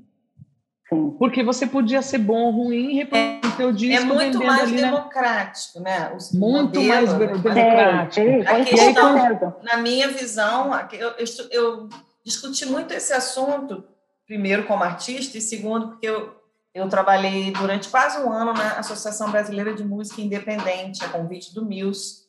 Sim. 0.88 1.14
Porque 1.18 1.42
você 1.42 1.66
podia 1.66 2.00
ser 2.00 2.18
bom 2.18 2.46
ou 2.46 2.50
ruim 2.50 2.92
e 2.92 2.94
reproduzir 2.94 3.66
o 3.66 3.72
disco. 3.72 4.02
É 4.02 4.04
muito 4.06 4.42
mais 4.42 4.72
democrático, 4.72 5.80
né? 5.80 6.12
Os 6.16 6.32
muito 6.32 6.82
mais 6.82 7.12
democrático. 7.12 8.26
É, 8.26 8.40
a 8.46 8.64
questão, 8.64 9.56
na 9.62 9.76
minha 9.76 10.08
visão, 10.08 10.70
eu, 10.92 11.10
eu, 11.10 11.26
eu, 11.50 11.88
discuti 12.24 12.64
muito 12.64 12.94
esse 12.94 13.12
assunto, 13.12 13.84
primeiro 14.26 14.66
como 14.66 14.82
artista, 14.82 15.36
e 15.36 15.42
segundo, 15.42 15.88
porque 15.88 16.06
eu, 16.08 16.34
eu 16.74 16.88
trabalhei 16.88 17.50
durante 17.52 17.90
quase 17.90 18.18
um 18.22 18.32
ano 18.32 18.54
na 18.54 18.78
Associação 18.78 19.30
Brasileira 19.30 19.74
de 19.74 19.84
Música 19.84 20.22
Independente, 20.22 21.04
a 21.04 21.08
convite 21.08 21.54
do 21.54 21.66
MILS, 21.66 22.26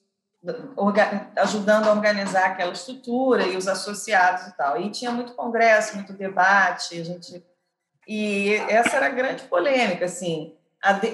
ajudando 1.38 1.88
a 1.88 1.92
organizar 1.92 2.48
aquela 2.48 2.74
estrutura 2.74 3.44
e 3.44 3.56
os 3.56 3.70
associados 3.70 4.48
e 4.48 4.58
tal. 4.58 4.82
E 4.82 4.90
tinha 4.90 5.12
muito 5.12 5.34
congresso, 5.34 5.96
muito 5.96 6.12
debate, 6.12 7.00
a 7.00 7.04
gente 7.04 7.44
e 8.08 8.54
essa 8.70 8.98
era 8.98 9.08
a 9.08 9.10
grande 9.10 9.44
polêmica, 9.44 10.06
assim, 10.06 10.56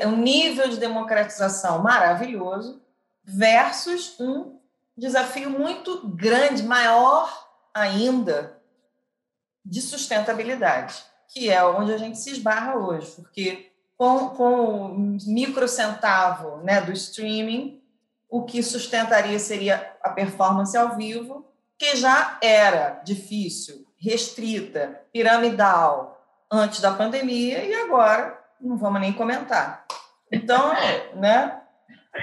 o 0.03 0.07
um 0.07 0.17
nível 0.17 0.69
de 0.69 0.77
democratização 0.77 1.81
maravilhoso 1.81 2.81
versus 3.23 4.19
um 4.19 4.59
desafio 4.97 5.49
muito 5.49 6.07
grande, 6.07 6.63
maior 6.63 7.47
ainda, 7.73 8.61
de 9.63 9.81
sustentabilidade, 9.81 11.03
que 11.27 11.49
é 11.49 11.63
onde 11.65 11.91
a 11.93 11.97
gente 11.97 12.19
se 12.19 12.31
esbarra 12.31 12.77
hoje, 12.77 13.11
porque 13.15 13.71
com, 13.97 14.29
com 14.29 14.91
o 14.91 15.17
microcentavo 15.25 16.57
né, 16.57 16.81
do 16.81 16.91
streaming, 16.91 17.81
o 18.29 18.43
que 18.43 18.61
sustentaria 18.61 19.39
seria 19.39 19.95
a 20.03 20.09
performance 20.09 20.77
ao 20.77 20.95
vivo, 20.95 21.45
que 21.77 21.95
já 21.95 22.37
era 22.41 23.01
difícil, 23.03 23.85
restrita, 23.97 25.01
piramidal, 25.11 26.14
antes 26.51 26.81
da 26.81 26.91
pandemia 26.91 27.63
e 27.63 27.73
agora 27.73 28.37
não 28.59 28.77
vamos 28.77 29.01
nem 29.01 29.13
comentar. 29.13 29.85
Então, 30.31 30.73
né? 31.15 31.61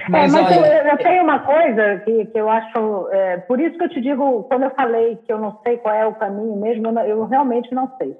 Mas, 0.08 0.34
é, 0.34 0.40
mas 0.40 0.56
olha... 0.56 0.66
eu, 0.66 0.86
eu, 0.90 0.98
tenho 0.98 1.22
uma 1.22 1.40
coisa 1.40 1.98
que, 2.04 2.26
que 2.26 2.38
eu 2.38 2.48
acho. 2.48 3.08
É, 3.10 3.38
por 3.38 3.60
isso 3.60 3.76
que 3.76 3.84
eu 3.84 3.90
te 3.90 4.00
digo, 4.00 4.44
quando 4.44 4.64
eu 4.64 4.70
falei 4.70 5.16
que 5.16 5.32
eu 5.32 5.38
não 5.38 5.60
sei 5.62 5.76
qual 5.78 5.94
é 5.94 6.06
o 6.06 6.14
caminho 6.14 6.56
mesmo, 6.56 6.88
eu, 6.88 6.98
eu 7.06 7.24
realmente 7.26 7.72
não 7.74 7.94
sei. 7.98 8.16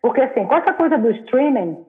Porque, 0.00 0.20
assim, 0.20 0.46
com 0.46 0.54
essa 0.54 0.72
coisa 0.72 0.96
do 0.96 1.10
streaming, 1.10 1.84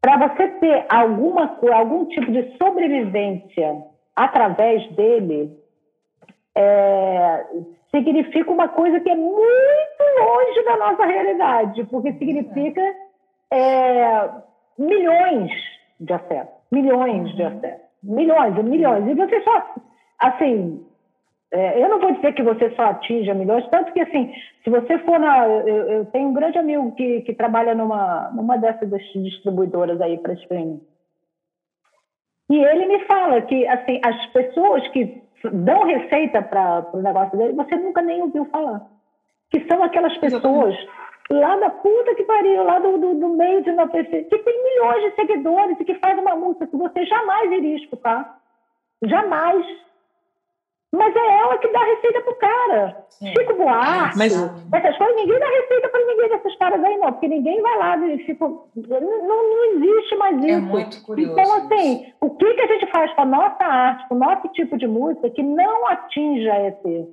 para 0.00 0.16
você 0.28 0.48
ter 0.48 0.86
alguma, 0.88 1.58
algum 1.72 2.06
tipo 2.06 2.32
de 2.32 2.56
sobrevivência 2.56 3.84
através 4.16 4.90
dele, 4.92 5.59
é, 6.60 7.46
significa 7.90 8.50
uma 8.50 8.68
coisa 8.68 9.00
que 9.00 9.10
é 9.10 9.14
muito 9.14 10.02
longe 10.18 10.64
da 10.64 10.76
nossa 10.76 11.04
realidade, 11.06 11.84
porque 11.84 12.12
significa 12.14 12.82
é, 13.50 14.30
milhões 14.78 15.50
de 15.98 16.12
acessos, 16.12 16.54
milhões 16.70 17.34
de 17.34 17.42
acessos, 17.42 17.86
milhões 18.02 18.56
e 18.56 18.62
milhões. 18.62 19.08
E 19.08 19.14
você 19.14 19.40
só, 19.42 19.74
assim, 20.18 20.84
é, 21.52 21.82
eu 21.82 21.88
não 21.88 22.00
vou 22.00 22.12
dizer 22.12 22.32
que 22.34 22.42
você 22.42 22.70
só 22.76 22.82
atinja 22.84 23.34
milhões, 23.34 23.68
tanto 23.70 23.92
que, 23.92 24.00
assim, 24.00 24.32
se 24.62 24.70
você 24.70 24.98
for 25.00 25.18
na. 25.18 25.48
Eu, 25.48 25.90
eu 25.90 26.06
tenho 26.06 26.28
um 26.28 26.34
grande 26.34 26.58
amigo 26.58 26.92
que, 26.92 27.22
que 27.22 27.34
trabalha 27.34 27.74
numa, 27.74 28.30
numa 28.30 28.56
dessas 28.56 28.88
distribuidoras 29.14 30.00
aí 30.00 30.18
para 30.18 30.34
streaming. 30.34 30.80
E 32.50 32.56
ele 32.56 32.86
me 32.86 33.04
fala 33.04 33.42
que, 33.42 33.66
assim, 33.66 34.00
as 34.04 34.26
pessoas 34.26 34.86
que 34.88 35.22
dão 35.44 35.84
receita 35.84 36.42
para 36.42 36.86
o 36.92 37.00
negócio 37.00 37.36
dele, 37.38 37.54
você 37.54 37.76
nunca 37.76 38.02
nem 38.02 38.22
ouviu 38.22 38.44
falar. 38.46 38.82
Que 39.50 39.66
são 39.66 39.82
aquelas 39.82 40.16
pessoas 40.18 40.74
lá 41.30 41.56
da 41.56 41.70
puta 41.70 42.14
que 42.14 42.24
pariu, 42.24 42.64
lá 42.64 42.78
do, 42.78 42.98
do, 42.98 43.14
do 43.14 43.28
meio 43.30 43.62
de 43.62 43.70
uma 43.70 43.88
pessoa, 43.88 44.22
que 44.22 44.38
tem 44.38 44.64
milhões 44.64 45.04
de 45.04 45.14
seguidores 45.16 45.80
e 45.80 45.84
que 45.84 45.94
faz 45.94 46.18
uma 46.18 46.34
música 46.36 46.66
que 46.66 46.76
você 46.76 47.04
jamais 47.06 47.52
iria 47.52 47.76
escutar. 47.76 48.38
Jamais. 49.02 49.64
Mas 50.92 51.14
é 51.14 51.38
ela 51.38 51.56
que 51.58 51.68
dá 51.68 51.84
receita 51.84 52.20
pro 52.22 52.34
cara. 52.34 53.06
É. 53.22 53.26
Chico 53.26 53.54
Buarque, 53.54 54.18
Mas... 54.18 54.32
essas 54.32 54.96
coisas, 54.96 55.16
ninguém 55.16 55.38
dá 55.38 55.46
receita 55.46 55.88
para 55.88 56.06
ninguém 56.06 56.28
desses 56.30 56.56
caras 56.56 56.82
aí, 56.82 56.96
não, 56.96 57.12
porque 57.12 57.28
ninguém 57.28 57.62
vai 57.62 57.78
lá 57.78 57.96
e 57.98 58.18
fica. 58.24 58.44
Não, 58.46 58.60
não 58.74 59.64
existe 59.74 60.16
mais 60.16 60.42
é 60.42 60.46
isso. 60.46 60.56
É 60.56 60.60
muito 60.60 61.02
curioso. 61.04 61.32
Então, 61.32 61.54
assim, 61.54 62.02
isso. 62.02 62.14
o 62.20 62.30
que, 62.30 62.54
que 62.54 62.60
a 62.60 62.66
gente 62.66 62.86
faz 62.90 63.12
com 63.14 63.22
a 63.22 63.26
nossa 63.26 63.64
arte, 63.64 64.08
com 64.08 64.14
o 64.16 64.18
nosso 64.18 64.48
tipo 64.48 64.76
de 64.76 64.86
música 64.86 65.30
que 65.30 65.42
não 65.42 65.86
atinja 65.86 66.68
esse 66.68 67.08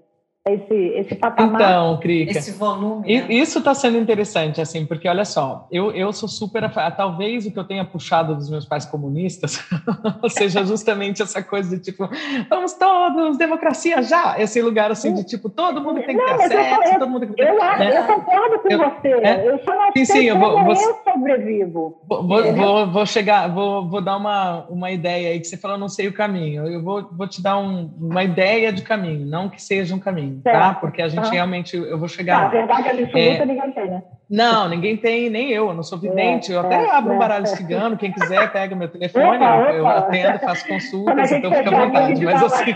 esse, 0.54 0.74
esse 0.74 1.16
patamar. 1.16 1.62
Então, 1.62 1.98
Crica, 1.98 2.38
esse 2.38 2.52
volume. 2.52 3.06
Né? 3.08 3.26
Isso 3.30 3.60
está 3.60 3.74
sendo 3.74 3.98
interessante, 3.98 4.62
assim, 4.62 4.86
porque 4.86 5.08
olha 5.08 5.26
só, 5.26 5.68
eu, 5.72 5.92
eu 5.92 6.12
sou 6.14 6.30
super. 6.30 6.70
Talvez 6.96 7.46
o 7.46 7.52
que 7.52 7.60
eu 7.60 7.64
tenha 7.64 7.86
puxado 7.86 8.36
dos 8.36 8.50
meus 8.50 8.66
pais 8.66 8.86
comunistas 8.86 9.64
seja 10.30 10.66
justamente 10.66 11.22
essa 11.22 11.42
coisa 11.42 11.76
de 11.76 11.84
tipo, 11.84 12.10
vamos 12.50 12.74
todos, 12.74 13.38
democracia 13.38 14.02
já! 14.02 14.40
Esse 14.40 14.62
lugar 14.62 14.92
assim 14.92 15.14
de 15.14 15.24
tipo, 15.24 15.50
todo 15.50 15.82
mundo 15.82 16.02
tem 16.02 16.18
que 16.18 16.24
ter 16.24 16.32
acesso, 16.32 16.94
eu, 16.94 17.00
todo 17.00 17.10
mundo 17.10 17.20
tem 17.22 17.30
que 17.30 17.36
ter. 17.36 17.50
Eu, 17.50 17.58
né? 17.58 17.98
eu 17.98 18.04
concordo 18.04 18.60
com 18.60 18.70
eu, 18.70 18.80
você. 18.80 19.08
É? 19.08 19.48
Eu 19.48 19.60
só 19.64 19.76
não 19.76 19.92
sim, 19.96 20.06
sei 20.06 20.22
sim, 20.22 20.26
eu, 20.26 20.40
vou, 20.40 20.64
vou, 20.64 20.74
eu 20.74 20.98
sobrevivo. 21.04 22.02
Vou, 22.08 22.24
vou, 22.24 22.88
vou, 22.88 23.06
chegar, 23.06 23.48
vou, 23.48 23.88
vou 23.88 24.02
dar 24.02 24.18
uma, 24.18 24.66
uma 24.70 24.92
ideia 24.92 25.30
aí 25.30 25.40
que 25.40 25.48
você 25.48 25.58
falou, 25.58 25.78
não 25.78 25.90
sei 25.90 26.08
o 26.08 26.14
caminho. 26.14 26.68
Eu 26.68 26.84
vou, 26.84 27.08
vou 27.12 27.28
te 27.28 27.42
dar 27.42 27.58
um, 27.58 27.92
uma 28.00 28.24
ideia 28.24 28.72
de 28.72 28.82
caminho, 28.82 29.26
não 29.26 29.50
que 29.50 29.62
seja 29.62 29.96
um 29.96 30.00
caminho 30.00 30.37
tá? 30.44 30.74
Porque 30.74 31.02
a 31.02 31.08
gente 31.08 31.30
realmente, 31.30 31.76
eu 31.76 31.98
vou 31.98 32.08
chegar. 32.08 32.40
Tá, 32.40 32.46
a 32.46 32.50
verdade 32.50 32.90
absoluta 32.90 33.20
é, 33.20 33.46
ninguém 33.46 33.72
tem, 33.72 33.90
né? 33.90 34.04
Não, 34.30 34.70
ninguém 34.70 34.98
tem, 34.98 35.30
nem 35.30 35.52
eu, 35.52 35.68
eu 35.68 35.74
não 35.74 35.84
sou 35.84 35.98
vidente. 35.98 36.52
É, 36.52 36.56
eu 36.56 36.60
até 36.62 36.76
é, 36.76 36.92
abro 36.92 37.14
um 37.14 37.20
baralho 37.20 37.48
cigano, 37.48 37.98
quem 37.98 38.12
quiser 38.12 38.52
pega 38.52 38.76
meu 38.76 38.90
telefone, 38.90 39.38
opa, 39.38 39.56
opa. 39.56 39.72
eu 39.72 39.88
atendo, 39.88 40.40
faço 40.40 40.68
consultas, 40.68 41.32
então 41.32 41.52
fica 41.52 41.70
à 41.70 41.86
vontade. 41.86 42.26
Mas 42.26 42.44
assim. 42.44 42.74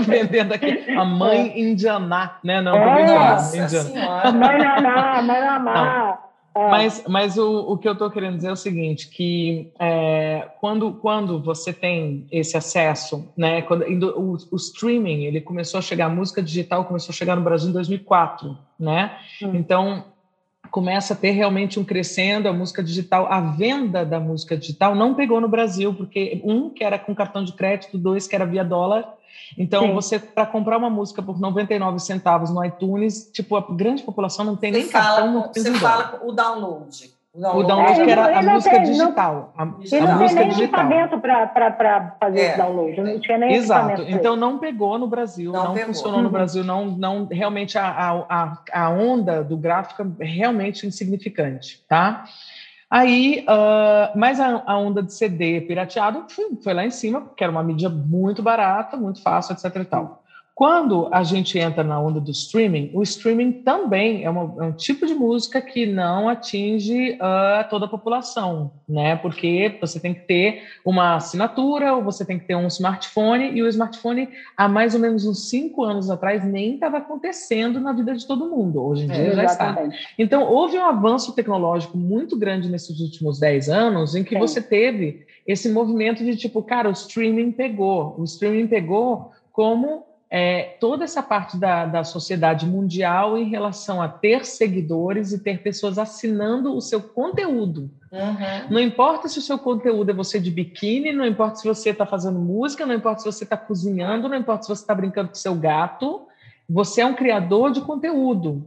vendendo 0.00 0.52
aqui 0.54 0.90
a 0.90 1.04
mãe 1.04 1.50
é. 1.50 1.60
indianá, 1.60 2.38
né? 2.42 2.60
Não, 2.60 2.76
é, 2.76 3.06
Nossa 3.06 3.56
indiana. 3.56 4.32
Mãe 4.32 4.58
Naná, 4.58 5.22
mãe 5.22 5.40
Naná. 5.40 6.18
É. 6.56 6.70
Mas, 6.70 7.04
mas 7.06 7.36
o, 7.36 7.72
o 7.72 7.76
que 7.76 7.86
eu 7.86 7.92
estou 7.92 8.10
querendo 8.10 8.36
dizer 8.36 8.48
é 8.48 8.52
o 8.52 8.56
seguinte, 8.56 9.08
que 9.08 9.70
é, 9.78 10.48
quando, 10.58 10.90
quando 10.94 11.38
você 11.38 11.70
tem 11.70 12.26
esse 12.32 12.56
acesso, 12.56 13.28
né, 13.36 13.60
quando, 13.60 13.82
o, 14.16 14.38
o, 14.50 14.56
streaming, 14.56 15.24
ele 15.24 15.42
começou 15.42 15.76
a 15.76 15.82
chegar, 15.82 16.06
a 16.06 16.08
música 16.08 16.42
digital 16.42 16.86
começou 16.86 17.12
a 17.12 17.14
chegar 17.14 17.36
no 17.36 17.42
Brasil 17.42 17.68
em 17.68 17.74
2004, 17.74 18.56
né? 18.80 19.18
Hum. 19.42 19.50
Então, 19.54 20.04
começa 20.70 21.14
a 21.14 21.16
ter 21.16 21.30
realmente 21.30 21.78
um 21.78 21.84
crescendo, 21.84 22.48
a 22.48 22.52
música 22.52 22.82
digital, 22.82 23.26
a 23.30 23.40
venda 23.40 24.04
da 24.04 24.20
música 24.20 24.56
digital 24.56 24.94
não 24.94 25.14
pegou 25.14 25.40
no 25.40 25.48
Brasil, 25.48 25.94
porque 25.94 26.40
um, 26.44 26.70
que 26.70 26.82
era 26.82 26.98
com 26.98 27.14
cartão 27.14 27.44
de 27.44 27.52
crédito, 27.52 27.98
dois, 27.98 28.26
que 28.26 28.34
era 28.34 28.44
via 28.44 28.64
dólar, 28.64 29.16
então, 29.56 29.86
Sim. 29.86 29.94
você, 29.94 30.18
para 30.18 30.46
comprar 30.46 30.78
uma 30.78 30.90
música 30.90 31.22
por 31.22 31.38
99 31.38 31.98
centavos 31.98 32.50
no 32.50 32.64
iTunes, 32.64 33.30
tipo, 33.32 33.56
a 33.56 33.60
grande 33.70 34.02
população 34.02 34.44
não 34.44 34.56
tem 34.56 34.72
você 34.72 34.78
nem 34.78 34.88
fala, 34.88 35.04
cartão. 35.04 35.32
Não 35.32 35.52
você 35.52 35.74
fala 35.74 36.20
o 36.24 36.32
download. 36.32 37.15
O 37.36 37.40
download, 37.40 37.64
o 37.64 37.66
download 37.66 38.00
é, 38.00 38.04
que 38.04 38.10
era 38.10 38.38
a 38.38 38.42
música 38.42 38.76
tem, 38.76 38.84
digital. 38.84 39.52
Não, 39.54 39.62
a, 39.62 39.62
a 39.62 39.66
não 39.66 39.78
música 39.78 40.28
tem 40.28 40.34
nem 40.34 40.48
digital. 40.48 40.64
equipamento 40.64 41.20
para 41.20 42.16
fazer 42.18 42.40
é. 42.40 42.56
download. 42.56 43.00
Não 43.02 43.20
tinha 43.20 43.36
nem 43.36 43.52
Exato. 43.52 44.02
Então, 44.08 44.34
não 44.36 44.58
pegou 44.58 44.98
no 44.98 45.06
Brasil, 45.06 45.52
não, 45.52 45.74
não 45.74 45.76
funcionou 45.76 46.20
no 46.20 46.26
uhum. 46.26 46.32
Brasil. 46.32 46.64
Não, 46.64 46.86
não, 46.86 47.26
realmente, 47.30 47.76
a, 47.76 48.24
a, 48.28 48.58
a 48.72 48.90
onda 48.90 49.44
do 49.44 49.56
gráfico 49.56 50.02
é 50.18 50.24
realmente 50.24 50.86
insignificante, 50.86 51.84
tá? 51.86 52.24
Aí, 52.88 53.44
uh, 53.48 54.16
mas 54.16 54.40
a, 54.40 54.62
a, 54.64 54.78
onda 54.78 55.02
de 55.02 55.12
CD 55.12 55.60
pirateado 55.60 56.24
foi 56.62 56.72
lá 56.72 56.86
em 56.86 56.90
cima, 56.90 57.20
porque 57.20 57.44
era 57.44 57.50
uma 57.50 57.62
mídia 57.62 57.90
muito 57.90 58.42
barata, 58.42 58.96
muito 58.96 59.20
fácil, 59.20 59.52
etc. 59.52 59.76
E 59.76 59.84
tal. 59.84 60.22
Quando 60.56 61.10
a 61.12 61.22
gente 61.22 61.58
entra 61.58 61.84
na 61.84 62.00
onda 62.00 62.18
do 62.18 62.30
streaming, 62.30 62.90
o 62.94 63.02
streaming 63.02 63.52
também 63.60 64.24
é, 64.24 64.30
uma, 64.30 64.64
é 64.64 64.66
um 64.66 64.72
tipo 64.72 65.06
de 65.06 65.12
música 65.12 65.60
que 65.60 65.84
não 65.84 66.30
atinge 66.30 67.10
uh, 67.12 67.68
toda 67.68 67.84
a 67.84 67.88
população, 67.88 68.72
né? 68.88 69.16
Porque 69.16 69.76
você 69.78 70.00
tem 70.00 70.14
que 70.14 70.20
ter 70.20 70.62
uma 70.82 71.16
assinatura, 71.16 71.92
ou 71.92 72.02
você 72.02 72.24
tem 72.24 72.38
que 72.38 72.46
ter 72.46 72.56
um 72.56 72.68
smartphone, 72.68 73.50
e 73.50 73.62
o 73.62 73.68
smartphone, 73.68 74.30
há 74.56 74.66
mais 74.66 74.94
ou 74.94 75.00
menos 75.00 75.26
uns 75.26 75.50
cinco 75.50 75.84
anos 75.84 76.08
atrás, 76.08 76.42
nem 76.42 76.76
estava 76.76 76.96
acontecendo 76.96 77.78
na 77.78 77.92
vida 77.92 78.14
de 78.14 78.26
todo 78.26 78.48
mundo. 78.48 78.82
Hoje 78.82 79.04
em 79.04 79.08
dia 79.08 79.32
é, 79.32 79.36
já 79.36 79.44
está. 79.44 79.88
Então, 80.18 80.50
houve 80.50 80.78
um 80.78 80.86
avanço 80.86 81.34
tecnológico 81.34 81.98
muito 81.98 82.34
grande 82.34 82.70
nesses 82.70 82.98
últimos 82.98 83.38
dez 83.38 83.68
anos, 83.68 84.14
em 84.14 84.24
que 84.24 84.32
Sim. 84.32 84.40
você 84.40 84.62
teve 84.62 85.26
esse 85.46 85.68
movimento 85.68 86.24
de 86.24 86.34
tipo, 86.34 86.62
cara, 86.62 86.88
o 86.88 86.92
streaming 86.92 87.52
pegou. 87.52 88.14
O 88.18 88.24
streaming 88.24 88.68
pegou 88.68 89.32
como 89.52 90.15
é, 90.28 90.76
toda 90.80 91.04
essa 91.04 91.22
parte 91.22 91.56
da, 91.56 91.86
da 91.86 92.02
sociedade 92.02 92.66
mundial 92.66 93.38
em 93.38 93.48
relação 93.48 94.02
a 94.02 94.08
ter 94.08 94.44
seguidores 94.44 95.32
e 95.32 95.38
ter 95.38 95.62
pessoas 95.62 95.98
assinando 95.98 96.76
o 96.76 96.80
seu 96.80 97.00
conteúdo. 97.00 97.90
Uhum. 98.10 98.70
Não 98.70 98.80
importa 98.80 99.28
se 99.28 99.38
o 99.38 99.42
seu 99.42 99.58
conteúdo 99.58 100.10
é 100.10 100.14
você 100.14 100.40
de 100.40 100.50
biquíni, 100.50 101.12
não 101.12 101.24
importa 101.24 101.56
se 101.56 101.68
você 101.68 101.90
está 101.90 102.04
fazendo 102.04 102.38
música, 102.38 102.84
não 102.84 102.94
importa 102.94 103.20
se 103.20 103.26
você 103.26 103.44
está 103.44 103.56
cozinhando, 103.56 104.28
não 104.28 104.36
importa 104.36 104.64
se 104.64 104.68
você 104.68 104.82
está 104.82 104.94
brincando 104.94 105.28
com 105.28 105.34
seu 105.34 105.54
gato, 105.54 106.26
você 106.68 107.02
é 107.02 107.06
um 107.06 107.14
criador 107.14 107.70
de 107.70 107.80
conteúdo. 107.80 108.66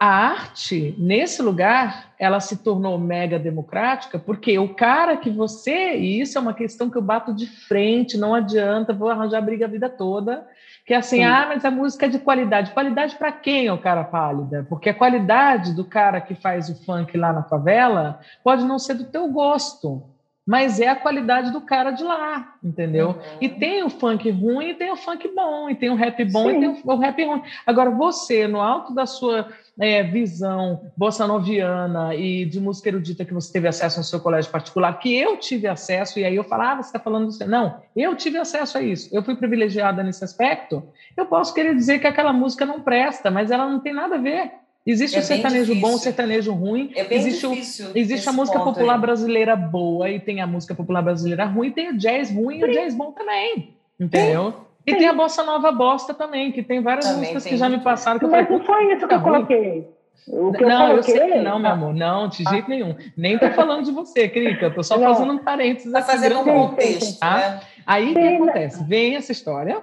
A 0.00 0.06
arte, 0.06 0.94
nesse 0.96 1.42
lugar, 1.42 2.12
ela 2.20 2.38
se 2.38 2.58
tornou 2.58 2.96
mega 2.98 3.36
democrática, 3.36 4.16
porque 4.16 4.56
o 4.56 4.72
cara 4.72 5.16
que 5.16 5.28
você, 5.28 5.96
e 5.96 6.20
isso 6.20 6.38
é 6.38 6.40
uma 6.40 6.54
questão 6.54 6.88
que 6.88 6.96
eu 6.96 7.02
bato 7.02 7.34
de 7.34 7.46
frente, 7.46 8.16
não 8.16 8.32
adianta, 8.32 8.92
vou 8.92 9.08
arranjar 9.08 9.40
briga 9.40 9.64
a 9.64 9.68
vida 9.68 9.88
toda, 9.88 10.46
que 10.86 10.94
é 10.94 10.98
assim, 10.98 11.18
Sim. 11.18 11.24
ah, 11.24 11.46
mas 11.48 11.64
a 11.64 11.70
música 11.70 12.06
é 12.06 12.08
de 12.08 12.20
qualidade. 12.20 12.70
Qualidade 12.70 13.16
para 13.16 13.32
quem, 13.32 13.68
o 13.70 13.76
cara 13.76 14.04
pálida? 14.04 14.64
Porque 14.68 14.88
a 14.88 14.94
qualidade 14.94 15.74
do 15.74 15.84
cara 15.84 16.20
que 16.20 16.36
faz 16.36 16.68
o 16.68 16.84
funk 16.84 17.16
lá 17.16 17.32
na 17.32 17.42
favela 17.42 18.20
pode 18.44 18.64
não 18.64 18.78
ser 18.78 18.94
do 18.94 19.04
teu 19.04 19.28
gosto, 19.28 20.02
mas 20.48 20.80
é 20.80 20.88
a 20.88 20.96
qualidade 20.96 21.52
do 21.52 21.60
cara 21.60 21.90
de 21.90 22.02
lá, 22.02 22.54
entendeu? 22.64 23.08
Uhum. 23.08 23.38
E 23.38 23.50
tem 23.50 23.82
o 23.84 23.90
funk 23.90 24.30
ruim 24.30 24.70
e 24.70 24.74
tem 24.74 24.90
o 24.90 24.96
funk 24.96 25.28
bom, 25.34 25.68
e 25.68 25.74
tem 25.74 25.90
o 25.90 25.94
rap 25.94 26.24
bom 26.24 26.48
Sim. 26.48 26.56
e 26.56 26.60
tem 26.60 26.82
o 26.82 26.96
rap 26.96 27.22
ruim. 27.22 27.42
Agora, 27.66 27.90
você, 27.90 28.48
no 28.48 28.58
alto 28.58 28.94
da 28.94 29.04
sua 29.04 29.50
é, 29.78 30.02
visão 30.02 30.90
bossa 30.96 31.26
noviana 31.26 32.14
e 32.14 32.46
de 32.46 32.58
música 32.60 32.88
erudita 32.88 33.26
que 33.26 33.34
você 33.34 33.52
teve 33.52 33.68
acesso 33.68 33.98
no 33.98 34.04
seu 34.04 34.20
colégio 34.20 34.50
particular, 34.50 34.98
que 34.98 35.14
eu 35.14 35.36
tive 35.36 35.68
acesso, 35.68 36.18
e 36.18 36.24
aí 36.24 36.36
eu 36.36 36.44
falava, 36.44 36.70
ah, 36.70 36.82
você 36.82 36.88
está 36.88 36.98
falando 36.98 37.28
disso. 37.28 37.46
Não, 37.46 37.82
eu 37.94 38.16
tive 38.16 38.38
acesso 38.38 38.78
a 38.78 38.80
isso, 38.82 39.14
eu 39.14 39.22
fui 39.22 39.36
privilegiada 39.36 40.02
nesse 40.02 40.24
aspecto, 40.24 40.82
eu 41.14 41.26
posso 41.26 41.52
querer 41.52 41.74
dizer 41.74 41.98
que 41.98 42.06
aquela 42.06 42.32
música 42.32 42.64
não 42.64 42.80
presta, 42.80 43.30
mas 43.30 43.50
ela 43.50 43.68
não 43.68 43.80
tem 43.80 43.92
nada 43.92 44.14
a 44.14 44.18
ver. 44.18 44.50
Existe 44.90 45.16
é 45.16 45.20
o 45.20 45.22
sertanejo 45.22 45.74
bom, 45.74 45.92
o 45.92 45.98
sertanejo 45.98 46.50
ruim. 46.54 46.90
É 46.96 47.14
existe 47.14 47.46
o, 47.46 47.52
existe 47.94 48.26
a 48.26 48.32
música 48.32 48.58
popular 48.58 48.94
aí. 48.94 49.00
brasileira 49.00 49.54
boa 49.54 50.08
e 50.08 50.18
tem 50.18 50.40
a 50.40 50.46
música 50.46 50.74
popular 50.74 51.02
brasileira 51.02 51.44
ruim, 51.44 51.70
tem 51.70 51.90
o 51.90 51.98
jazz 51.98 52.34
ruim 52.34 52.60
e 52.60 52.64
o 52.64 52.72
jazz 52.72 52.94
bom 52.94 53.12
também. 53.12 53.76
Entendeu? 54.00 54.50
Sim. 54.52 54.56
E 54.86 54.96
tem 54.96 55.06
a 55.06 55.12
bossa 55.12 55.42
nova 55.42 55.70
bosta 55.70 56.14
também, 56.14 56.50
que 56.50 56.62
tem 56.62 56.80
várias 56.80 57.04
também 57.04 57.20
músicas 57.20 57.42
tem 57.42 57.52
que 57.52 57.58
já 57.58 57.68
me 57.68 57.80
passaram. 57.80 58.18
Que 58.18 58.26
Mas 58.26 58.46
falei, 58.46 58.58
não 58.58 58.64
foi 58.64 58.94
isso 58.94 59.06
que 59.06 59.14
eu 59.14 59.20
coloquei. 59.20 59.88
O 60.26 60.52
que 60.52 60.64
não, 60.64 60.88
eu, 60.88 60.96
eu 60.96 61.02
sei 61.02 61.32
que 61.32 61.38
não, 61.38 61.58
meu 61.58 61.70
amor. 61.70 61.94
Não, 61.94 62.26
de 62.26 62.42
jeito 62.44 62.64
ah. 62.64 62.70
nenhum. 62.70 62.96
Nem 63.14 63.38
tô 63.38 63.50
falando 63.50 63.84
de 63.84 63.92
você, 63.92 64.26
Crica. 64.26 64.66
Eu 64.66 64.74
tô 64.74 64.82
só 64.82 64.96
não. 64.96 65.12
fazendo 65.12 65.34
um 65.34 65.38
parênteses 65.38 65.92
tá 65.92 66.00
fazendo 66.00 66.40
um 66.40 66.44
contexto. 66.44 67.20
Tá? 67.20 67.36
Né? 67.36 67.60
Aí 67.86 68.12
o 68.12 68.14
que 68.14 68.28
acontece? 68.28 68.84
Vem 68.84 69.16
essa 69.16 69.32
história, 69.32 69.82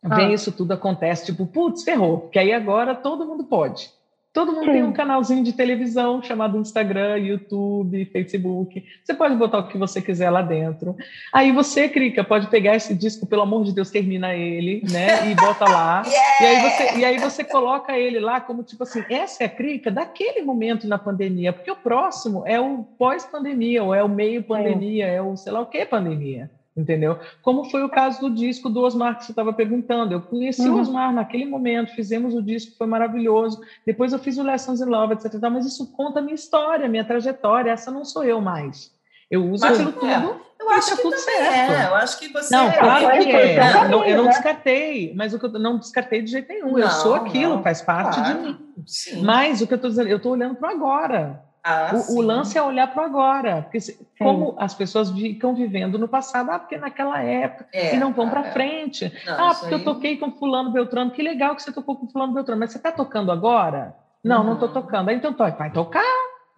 vem 0.00 0.26
ah. 0.26 0.32
isso 0.32 0.52
tudo, 0.52 0.72
acontece, 0.72 1.26
tipo, 1.26 1.44
putz, 1.44 1.82
ferrou. 1.82 2.18
Porque 2.18 2.38
aí 2.38 2.52
agora 2.52 2.94
todo 2.94 3.26
mundo 3.26 3.42
pode. 3.42 3.97
Todo 4.32 4.52
mundo 4.52 4.66
Sim. 4.66 4.72
tem 4.72 4.82
um 4.82 4.92
canalzinho 4.92 5.42
de 5.42 5.52
televisão 5.52 6.22
chamado 6.22 6.58
Instagram, 6.58 7.16
YouTube, 7.18 8.04
Facebook. 8.06 8.84
Você 9.02 9.14
pode 9.14 9.34
botar 9.34 9.58
o 9.58 9.68
que 9.68 9.78
você 9.78 10.02
quiser 10.02 10.30
lá 10.30 10.42
dentro. 10.42 10.94
Aí 11.32 11.50
você, 11.50 11.88
Crica, 11.88 12.22
pode 12.22 12.48
pegar 12.48 12.76
esse 12.76 12.94
disco, 12.94 13.26
pelo 13.26 13.42
amor 13.42 13.64
de 13.64 13.74
Deus, 13.74 13.90
termina 13.90 14.34
ele, 14.34 14.82
né? 14.90 15.30
E 15.30 15.34
bota 15.34 15.64
lá. 15.64 16.02
yeah! 16.06 16.42
e, 16.42 16.46
aí 16.46 16.70
você, 16.70 16.98
e 16.98 17.04
aí 17.04 17.18
você 17.18 17.42
coloca 17.42 17.98
ele 17.98 18.20
lá 18.20 18.40
como 18.40 18.62
tipo 18.62 18.82
assim, 18.82 19.02
essa 19.08 19.44
é 19.44 19.46
a 19.46 19.50
Crica 19.50 19.90
daquele 19.90 20.42
momento 20.42 20.86
na 20.86 20.98
pandemia, 20.98 21.52
porque 21.52 21.70
o 21.70 21.76
próximo 21.76 22.46
é 22.46 22.60
o 22.60 22.84
pós-pandemia, 22.98 23.82
ou 23.82 23.94
é 23.94 24.04
o 24.04 24.08
meio 24.08 24.42
pandemia, 24.42 25.06
é. 25.06 25.14
é 25.16 25.22
o 25.22 25.36
sei 25.36 25.52
lá 25.52 25.60
o 25.60 25.66
que 25.66 25.84
pandemia 25.86 26.50
entendeu? 26.78 27.18
Como 27.42 27.64
foi 27.64 27.82
o 27.82 27.88
caso 27.88 28.20
do 28.20 28.30
disco 28.30 28.70
do 28.70 28.80
Osmar 28.80 29.18
que 29.18 29.24
você 29.24 29.32
estava 29.32 29.52
perguntando. 29.52 30.14
Eu 30.14 30.22
conheci 30.22 30.68
uhum. 30.68 30.76
o 30.76 30.80
Osmar 30.80 31.12
naquele 31.12 31.44
momento, 31.44 31.94
fizemos 31.94 32.34
o 32.34 32.42
disco, 32.42 32.76
foi 32.78 32.86
maravilhoso. 32.86 33.60
Depois 33.84 34.12
eu 34.12 34.18
fiz 34.18 34.38
o 34.38 34.42
Lessons 34.42 34.80
in 34.80 34.84
Love, 34.84 35.14
etc. 35.14 35.34
Mas 35.50 35.66
isso 35.66 35.90
conta 35.92 36.20
a 36.20 36.22
minha 36.22 36.34
história, 36.34 36.88
minha 36.88 37.04
trajetória. 37.04 37.72
Essa 37.72 37.90
não 37.90 38.04
sou 38.04 38.24
eu 38.24 38.40
mais. 38.40 38.96
Eu 39.30 39.44
uso 39.50 39.64
mas, 39.64 39.78
aquilo 39.78 40.08
é. 40.08 40.20
tudo. 40.20 40.48
Eu 40.60 40.70
acho 40.70 40.90
tá 40.90 40.96
que 40.96 41.02
tudo 41.02 41.16
certo. 41.16 41.72
É. 41.72 41.86
Eu 41.86 41.94
acho 41.94 42.18
que 42.18 42.28
você. 42.32 42.54
Não, 42.54 42.70
claro 42.70 43.24
que 43.24 43.30
é. 43.30 43.88
Não, 43.88 44.04
eu 44.04 44.16
não 44.22 44.28
descartei, 44.28 45.12
mas 45.14 45.34
o 45.34 45.38
que 45.38 45.46
eu 45.46 45.50
não 45.50 45.78
descartei 45.78 46.22
de 46.22 46.30
jeito 46.30 46.48
nenhum. 46.48 46.72
Não, 46.72 46.78
eu 46.78 46.90
sou 46.90 47.14
aquilo, 47.14 47.56
não. 47.56 47.62
faz 47.62 47.82
parte 47.82 48.18
claro. 48.18 48.38
de 48.38 48.44
mim. 48.44 48.58
Sim. 48.86 49.22
Mas 49.22 49.60
o 49.60 49.66
que 49.66 49.74
eu 49.74 49.76
estou 49.76 49.90
dizendo, 49.90 50.08
eu 50.08 50.16
estou 50.16 50.32
olhando 50.32 50.54
para 50.54 50.70
agora. 50.70 51.47
Ah, 51.62 51.92
o, 52.10 52.16
o, 52.16 52.20
lance 52.20 52.56
é 52.56 52.62
olhar 52.62 52.86
para 52.92 53.04
agora, 53.04 53.62
porque 53.62 53.80
se, 53.80 53.98
como 54.18 54.54
as 54.58 54.74
pessoas 54.74 55.10
ficam 55.10 55.54
vivendo 55.54 55.98
no 55.98 56.08
passado, 56.08 56.50
ah, 56.50 56.58
porque 56.58 56.76
naquela 56.76 57.22
época, 57.22 57.66
é, 57.72 57.94
e 57.94 57.98
não 57.98 58.12
vão 58.12 58.30
para 58.30 58.46
é. 58.46 58.52
frente. 58.52 59.12
Não, 59.26 59.50
ah, 59.50 59.54
porque 59.54 59.74
aí... 59.74 59.80
eu 59.80 59.84
toquei 59.84 60.16
com 60.16 60.32
fulano 60.32 60.70
Beltrano, 60.70 61.10
que 61.10 61.22
legal 61.22 61.54
que 61.54 61.62
você 61.62 61.72
tocou 61.72 61.96
com 61.96 62.08
fulano 62.08 62.32
Beltrano, 62.32 62.60
mas 62.60 62.72
você 62.72 62.78
está 62.78 62.92
tocando 62.92 63.32
agora? 63.32 63.94
Não, 64.22 64.38
uhum. 64.38 64.46
não 64.46 64.54
estou 64.54 64.68
tocando. 64.68 65.08
Aí, 65.08 65.16
então 65.16 65.34
vai 65.34 65.70
tocar, 65.70 66.02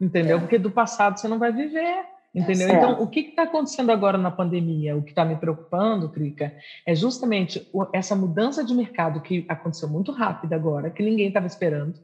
entendeu? 0.00 0.36
É. 0.36 0.40
Porque 0.40 0.58
do 0.58 0.70
passado 0.70 1.18
você 1.18 1.28
não 1.28 1.38
vai 1.38 1.52
viver. 1.52 2.04
Entendeu? 2.32 2.68
É 2.68 2.72
então, 2.74 3.02
o 3.02 3.08
que 3.08 3.20
está 3.20 3.42
acontecendo 3.42 3.90
agora 3.90 4.16
na 4.16 4.30
pandemia? 4.30 4.96
O 4.96 5.02
que 5.02 5.10
está 5.10 5.24
me 5.24 5.34
preocupando, 5.34 6.08
Crica, 6.08 6.54
é 6.86 6.94
justamente 6.94 7.68
essa 7.92 8.14
mudança 8.14 8.62
de 8.62 8.72
mercado 8.72 9.20
que 9.20 9.44
aconteceu 9.48 9.88
muito 9.88 10.12
rápido 10.12 10.52
agora, 10.52 10.90
que 10.90 11.02
ninguém 11.02 11.26
estava 11.26 11.46
esperando 11.46 11.98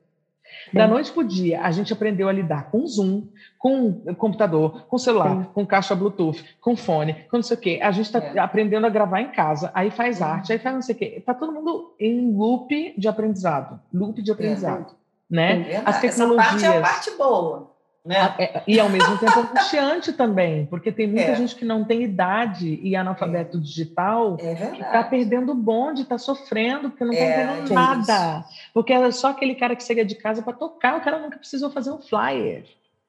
da 0.73 0.87
noite 0.87 1.13
para 1.13 1.21
o 1.21 1.27
dia, 1.27 1.63
a 1.63 1.71
gente 1.71 1.93
aprendeu 1.93 2.29
a 2.29 2.33
lidar 2.33 2.71
com 2.71 2.87
Zoom, 2.87 3.29
com 3.59 3.93
computador, 4.15 4.87
com 4.87 4.99
celular, 4.99 5.37
Sim. 5.37 5.51
com 5.55 5.67
caixa 5.67 5.95
Bluetooth, 5.95 6.45
com 6.61 6.77
fone, 6.77 7.15
com 7.31 7.37
não 7.37 7.43
sei 7.43 7.57
o 7.57 7.61
quê. 7.61 7.81
A 7.83 7.91
gente 7.91 8.07
está 8.07 8.19
é. 8.19 8.39
aprendendo 8.39 8.87
a 8.87 8.91
gravar 8.91 9.21
em 9.21 9.31
casa, 9.31 9.71
aí 9.75 9.91
faz 9.91 10.21
arte, 10.21 10.53
aí 10.53 10.59
faz 10.59 10.75
não 10.75 10.83
sei 10.83 10.95
o 10.95 10.99
quê. 10.99 11.15
Está 11.19 11.35
todo 11.35 11.53
mundo 11.53 11.95
em 11.99 12.33
loop 12.33 12.95
de 12.97 13.09
aprendizado, 13.09 13.81
loop 13.93 14.21
de 14.23 14.31
aprendizado. 14.31 14.93
É. 14.93 15.07
Né? 15.29 15.73
É 15.73 15.83
As 15.85 16.01
tecnologias. 16.01 16.63
Essa 16.63 16.71
parte 16.71 16.77
é 16.77 16.79
a 16.79 16.83
parte 16.83 17.11
boa. 17.13 17.76
Né? 18.07 18.35
É, 18.39 18.63
e 18.69 18.79
ao 18.79 18.89
mesmo 18.89 19.19
tempo 19.19 19.41
angustiante 19.41 20.13
também, 20.13 20.65
porque 20.67 20.93
tem 20.93 21.09
muita 21.09 21.33
é. 21.33 21.35
gente 21.35 21.57
que 21.57 21.65
não 21.65 21.85
tem 21.85 22.03
idade 22.03 22.79
e 22.81 22.95
analfabeto 22.95 23.57
é. 23.57 23.61
digital 23.61 24.37
é 24.39 24.55
que 24.55 24.81
está 24.81 25.03
perdendo 25.03 25.51
o 25.51 25.55
bonde, 25.57 26.03
está 26.03 26.17
sofrendo, 26.17 26.89
porque 26.89 27.05
não 27.05 27.13
está 27.13 27.25
é, 27.25 27.43
entendendo 27.43 27.75
nada. 27.75 28.45
Porque 28.73 28.93
é 28.93 29.11
só 29.11 29.31
aquele 29.31 29.57
cara 29.57 29.75
que 29.75 29.83
chega 29.83 30.05
de 30.05 30.15
casa 30.15 30.41
para 30.41 30.53
tocar, 30.53 30.97
o 30.97 31.01
cara 31.01 31.19
nunca 31.19 31.37
precisou 31.37 31.69
fazer 31.71 31.91
um 31.91 31.99
flyer. 31.99 32.65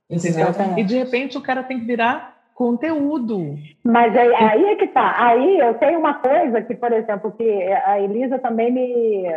Entendeu? 0.09 0.47
E 0.77 0.83
de 0.83 0.97
repente 0.97 1.37
o 1.37 1.41
cara 1.41 1.61
tem 1.61 1.79
que 1.79 1.85
virar 1.85 2.35
conteúdo. 2.55 3.55
Mas 3.83 4.17
aí, 4.17 4.33
aí 4.33 4.65
é 4.65 4.75
que 4.77 4.87
tá. 4.87 5.13
Aí 5.15 5.59
eu 5.59 5.75
tenho 5.75 5.99
uma 5.99 6.15
coisa 6.15 6.59
que, 6.63 6.73
por 6.73 6.91
exemplo, 6.91 7.31
que 7.33 7.47
a 7.85 7.99
Elisa 7.99 8.39
também 8.39 8.71
me. 8.71 9.27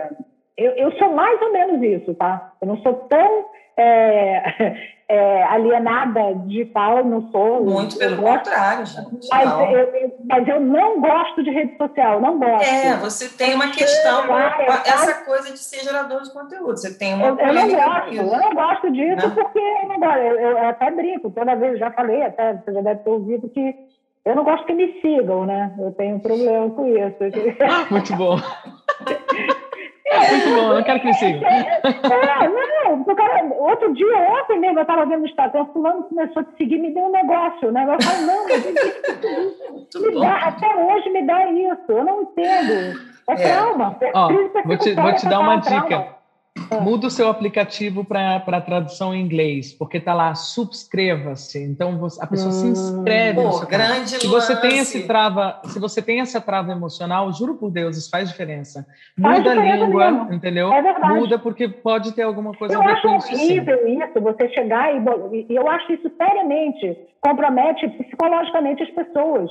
Eu, 0.56 0.72
eu 0.72 0.92
sou 0.92 1.12
mais 1.12 1.40
ou 1.42 1.52
menos 1.52 1.82
isso, 1.82 2.14
tá? 2.14 2.52
Eu 2.62 2.68
não 2.68 2.78
sou 2.78 2.94
tão 2.94 3.44
é, 3.80 4.92
é, 5.08 5.42
alienada 5.44 6.34
digital, 6.46 7.04
não 7.04 7.30
sou. 7.30 7.64
Muito 7.64 7.96
pelo 7.96 8.22
contrário, 8.22 8.84
gente. 8.84 9.28
Mas 9.30 9.50
eu, 9.50 10.18
mas 10.28 10.48
eu, 10.48 10.60
não 10.60 11.00
gosto 11.00 11.42
de 11.42 11.50
rede 11.50 11.76
social, 11.76 12.20
não 12.20 12.38
gosto. 12.38 12.68
É, 12.68 12.96
você 12.98 13.28
tem 13.28 13.54
uma 13.54 13.68
questão, 13.68 14.24
essa 14.84 15.24
coisa 15.24 15.50
de 15.52 15.58
ser 15.58 15.80
gerador 15.80 16.22
de 16.22 16.32
conteúdo. 16.32 16.76
Você 16.76 16.96
tem 16.96 17.14
uma. 17.14 17.28
Eu, 17.28 17.38
eu 17.38 17.54
não 17.54 17.70
gosto, 17.70 18.14
eu 18.14 18.24
não 18.24 18.54
gosto 18.54 18.92
disso 18.92 19.28
né? 19.28 19.34
porque 19.34 19.58
eu, 19.58 19.88
não 19.88 19.98
gosto, 19.98 20.18
eu, 20.18 20.36
eu, 20.38 20.68
até 20.68 20.90
brinco, 20.90 21.30
toda 21.30 21.56
vez 21.56 21.78
já 21.78 21.90
falei, 21.90 22.22
até 22.22 22.54
você 22.54 22.72
já 22.72 22.80
deve 22.82 23.00
ter 23.00 23.10
ouvido 23.10 23.48
que. 23.48 23.74
Eu 24.22 24.36
não 24.36 24.44
gosto 24.44 24.66
que 24.66 24.74
me 24.74 25.00
sigam, 25.00 25.46
né? 25.46 25.74
Eu 25.78 25.92
tenho 25.92 26.16
um 26.16 26.20
problema 26.20 26.68
com 26.70 26.86
isso. 26.86 27.16
Muito 27.90 28.14
bom. 28.16 28.36
Muito 30.10 30.54
bom, 30.54 30.74
não 30.74 30.82
quero 30.82 31.00
que 31.00 31.06
me 31.06 31.14
siga. 31.14 31.46
É, 31.46 32.48
não, 32.48 33.00
o 33.02 33.14
cara, 33.14 33.44
outro 33.58 33.92
dia, 33.94 34.06
ontem 34.06 34.58
mesmo, 34.58 34.78
eu 34.78 34.82
estava 34.82 35.06
vendo 35.06 35.22
o 35.22 35.26
Instagram, 35.26 35.66
fulano 35.66 36.02
começou 36.04 36.42
a 36.42 36.44
te 36.44 36.56
seguir, 36.56 36.78
me 36.78 36.92
deu 36.92 37.04
um 37.04 37.12
negócio, 37.12 37.70
né? 37.70 37.84
Eu 37.84 38.02
falei, 38.02 38.26
não, 38.26 38.46
me 40.10 40.20
dá, 40.20 40.36
até 40.48 40.74
hoje 40.74 41.10
me 41.10 41.22
dá 41.26 41.46
isso, 41.46 41.82
eu 41.88 42.04
não 42.04 42.22
entendo. 42.22 43.00
É, 43.28 43.32
é. 43.32 43.36
trauma. 43.36 43.96
Ó, 44.14 44.28
vou 44.64 44.76
te, 44.76 44.94
vou 44.94 45.14
te 45.14 45.28
dar 45.28 45.40
uma 45.40 45.56
dica. 45.56 45.86
Trauma. 45.86 46.19
Muda 46.82 47.06
o 47.06 47.10
seu 47.10 47.28
aplicativo 47.28 48.04
para 48.04 48.60
tradução 48.60 49.14
em 49.14 49.20
inglês, 49.20 49.72
porque 49.72 49.98
está 49.98 50.12
lá, 50.12 50.34
subscreva-se. 50.34 51.62
Então 51.62 51.96
você, 51.98 52.22
a 52.22 52.26
pessoa 52.26 52.50
hum, 52.50 52.52
se 52.52 52.66
inscreve. 52.66 53.40
Pô, 53.40 53.66
grande 53.66 54.20
se 54.20 54.26
você 54.26 54.60
tem 54.60 54.78
esse 54.78 55.06
trava, 55.06 55.60
se 55.64 55.78
você 55.78 56.02
tem 56.02 56.20
essa 56.20 56.40
trava 56.40 56.72
emocional, 56.72 57.32
juro 57.32 57.54
por 57.54 57.70
Deus, 57.70 57.96
isso 57.96 58.10
faz 58.10 58.28
diferença. 58.28 58.84
Faz 59.20 59.38
Muda 59.38 59.50
diferença 59.50 59.84
a 59.84 59.86
língua, 59.86 60.10
mesmo. 60.10 60.34
entendeu? 60.34 60.72
É 60.72 60.82
verdade. 60.82 61.14
Muda 61.14 61.38
porque 61.38 61.68
pode 61.68 62.12
ter 62.12 62.22
alguma 62.22 62.52
coisa 62.52 62.74
eu 62.74 62.82
a 62.82 62.84
ver 62.84 62.92
acho 62.92 63.02
com 63.02 63.16
isso. 63.16 63.32
horrível 63.32 63.78
sim. 63.78 64.02
isso, 64.02 64.20
você 64.20 64.48
chegar 64.48 64.92
e 64.94 65.46
eu 65.54 65.68
acho 65.68 65.92
isso 65.92 66.10
seriamente 66.16 66.98
compromete 67.20 67.88
psicologicamente 67.88 68.82
as 68.82 68.90
pessoas. 68.90 69.50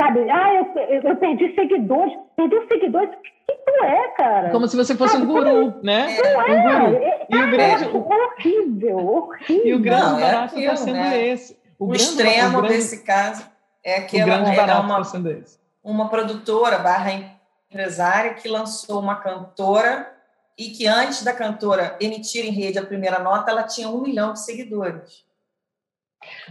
Sabe? 0.00 0.28
Ah, 0.30 0.54
eu, 0.54 1.00
eu 1.02 1.16
perdi 1.16 1.54
seguidores. 1.54 2.14
Perdi 2.36 2.66
seguidores? 2.66 3.10
O 3.10 3.22
que 3.22 3.52
tu 3.52 3.84
é, 3.84 4.08
cara? 4.16 4.50
Como 4.50 4.66
se 4.66 4.76
você 4.76 4.96
fosse 4.96 5.12
Sabe? 5.12 5.24
um 5.24 5.28
guru, 5.28 5.74
né? 5.82 6.18
Não 6.18 6.42
é. 6.42 6.52
Um 6.52 6.62
guru. 6.62 6.96
É, 6.96 7.26
e 7.30 7.36
o 7.36 7.50
grande... 7.50 7.84
É 7.84 7.88
horrível, 7.88 8.98
horrível. 8.98 9.66
E 9.66 9.74
o 9.74 9.78
grande 9.78 10.04
não, 10.04 10.20
barato 10.20 10.58
está 10.58 10.72
é 10.72 10.76
sendo 10.76 10.94
né? 10.94 11.26
esse. 11.28 11.56
O, 11.78 11.86
o 11.86 11.94
extremo 11.94 12.58
o 12.58 12.62
grande, 12.62 12.76
desse 12.76 13.02
caso 13.02 13.44
é 13.82 13.98
aquela, 13.98 14.22
o 14.22 14.26
grande 14.26 14.56
barato 14.56 14.86
uma, 14.86 15.02
tá 15.02 15.20
uma 15.82 16.08
produtora 16.08 16.78
barra 16.78 17.12
empresária 17.70 18.34
que 18.34 18.48
lançou 18.48 19.00
uma 19.00 19.16
cantora 19.16 20.12
e 20.56 20.70
que 20.70 20.86
antes 20.86 21.22
da 21.22 21.32
cantora 21.32 21.96
emitir 22.00 22.44
em 22.46 22.50
rede 22.50 22.78
a 22.78 22.86
primeira 22.86 23.18
nota, 23.18 23.50
ela 23.50 23.64
tinha 23.64 23.88
um 23.88 24.00
milhão 24.02 24.32
de 24.32 24.40
seguidores. 24.40 25.24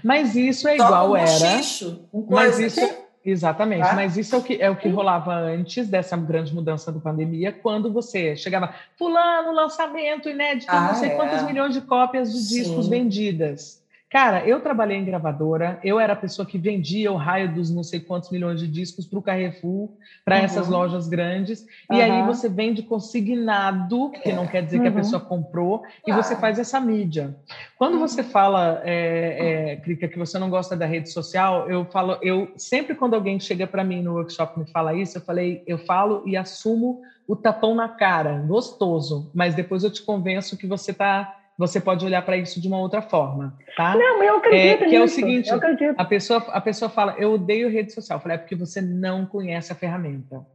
Mas 0.04 0.36
isso 0.36 0.68
é 0.68 0.76
igual 0.76 1.12
um 1.12 1.16
era. 1.16 1.28
Xixo, 1.28 2.08
um 2.14 2.26
mas 2.30 2.60
isso, 2.60 2.80
Exatamente, 3.26 3.88
tá? 3.88 3.94
mas 3.94 4.18
isso 4.18 4.36
é 4.36 4.38
o 4.38 4.44
que, 4.44 4.62
é 4.62 4.70
o 4.70 4.76
que 4.76 4.90
rolava 4.90 5.34
antes 5.34 5.88
dessa 5.88 6.18
grande 6.18 6.54
mudança 6.54 6.92
da 6.92 7.00
pandemia, 7.00 7.52
quando 7.52 7.92
você 7.92 8.36
chegava, 8.36 8.74
fulano, 8.98 9.52
lançamento 9.54 10.30
inédito, 10.30 10.72
ah, 10.72 10.88
não 10.88 10.96
sei 10.96 11.10
é. 11.10 11.16
quantos 11.16 11.44
milhões 11.44 11.74
de 11.74 11.82
cópias 11.82 12.34
de 12.34 12.48
discos 12.50 12.86
Sim. 12.86 12.92
vendidas. 12.92 13.83
Cara, 14.14 14.48
eu 14.48 14.60
trabalhei 14.60 14.96
em 14.96 15.04
gravadora, 15.04 15.80
eu 15.84 16.00
era 16.00 16.14
a 16.14 16.16
pessoa 16.16 16.46
que 16.46 16.60
vendia 16.60 17.12
o 17.12 17.16
raio 17.16 17.52
dos 17.52 17.72
não 17.72 17.82
sei 17.82 18.00
quantos 18.00 18.30
milhões 18.30 18.60
de 18.60 18.68
discos 18.68 19.08
para 19.08 19.18
o 19.18 19.24
Carrefour, 19.24 19.90
para 20.24 20.38
uhum. 20.38 20.44
essas 20.44 20.68
lojas 20.68 21.08
grandes, 21.08 21.66
e 21.92 22.00
aí 22.00 22.24
você 22.24 22.48
vende 22.48 22.84
consignado, 22.84 24.12
que 24.12 24.32
não 24.32 24.46
quer 24.46 24.62
dizer 24.62 24.78
uhum. 24.78 24.84
que 24.84 24.88
a 24.88 24.92
uhum. 24.92 24.98
pessoa 24.98 25.20
comprou, 25.20 25.82
e 26.06 26.12
você 26.12 26.36
faz 26.36 26.60
essa 26.60 26.80
mídia. 26.80 27.36
Quando 27.76 27.98
você 27.98 28.22
uhum. 28.22 28.28
fala, 28.28 28.84
é, 28.84 29.72
é, 29.72 29.76
Crica, 29.78 30.08
que 30.08 30.20
você 30.20 30.38
não 30.38 30.52
gosta 30.52 30.78
da 30.78 30.86
rede 30.86 31.10
social, 31.10 31.68
eu 31.68 31.84
falo, 31.86 32.20
eu 32.22 32.54
sempre 32.56 32.94
quando 32.94 33.16
alguém 33.16 33.40
chega 33.40 33.66
para 33.66 33.84
mim 33.84 34.04
no 34.04 34.14
workshop 34.14 34.54
e 34.58 34.60
me 34.60 34.70
fala 34.70 34.94
isso, 34.94 35.18
eu 35.18 35.24
falei, 35.24 35.64
eu 35.66 35.80
falo 35.80 36.22
e 36.28 36.38
assumo 36.38 37.02
o 37.28 37.36
tapão 37.36 37.74
na 37.74 37.90
cara, 37.90 38.38
gostoso, 38.46 39.32
mas 39.34 39.56
depois 39.56 39.84
eu 39.84 39.90
te 39.90 40.04
convenço 40.04 40.56
que 40.56 40.68
você 40.68 40.92
está 40.92 41.36
você 41.58 41.80
pode 41.80 42.06
olhar 42.06 42.24
para 42.24 42.38
isso 42.38 42.60
de 42.60 42.68
uma 42.68 42.80
outra 42.80 43.02
forma, 43.02 43.58
tá? 43.78 43.96
Não, 43.96 44.24
eu 44.24 44.38
acredito 44.38 44.84
é, 44.84 44.90
Que 44.90 44.96
é 44.96 45.04
o 45.04 45.08
seguinte, 45.08 45.50
a 45.98 46.06
pessoa, 46.06 46.40
a 46.50 46.60
pessoa 46.60 46.90
fala, 46.90 47.16
eu 47.18 47.34
odeio 47.34 47.70
rede 47.70 47.94
social. 47.94 48.18
Eu 48.18 48.24
falei, 48.24 48.36
é 48.36 48.40
porque 48.40 48.56
você 48.56 48.82
não 48.82 49.26
conhece 49.26 49.72
a 49.72 49.76
ferramenta. 49.76 50.46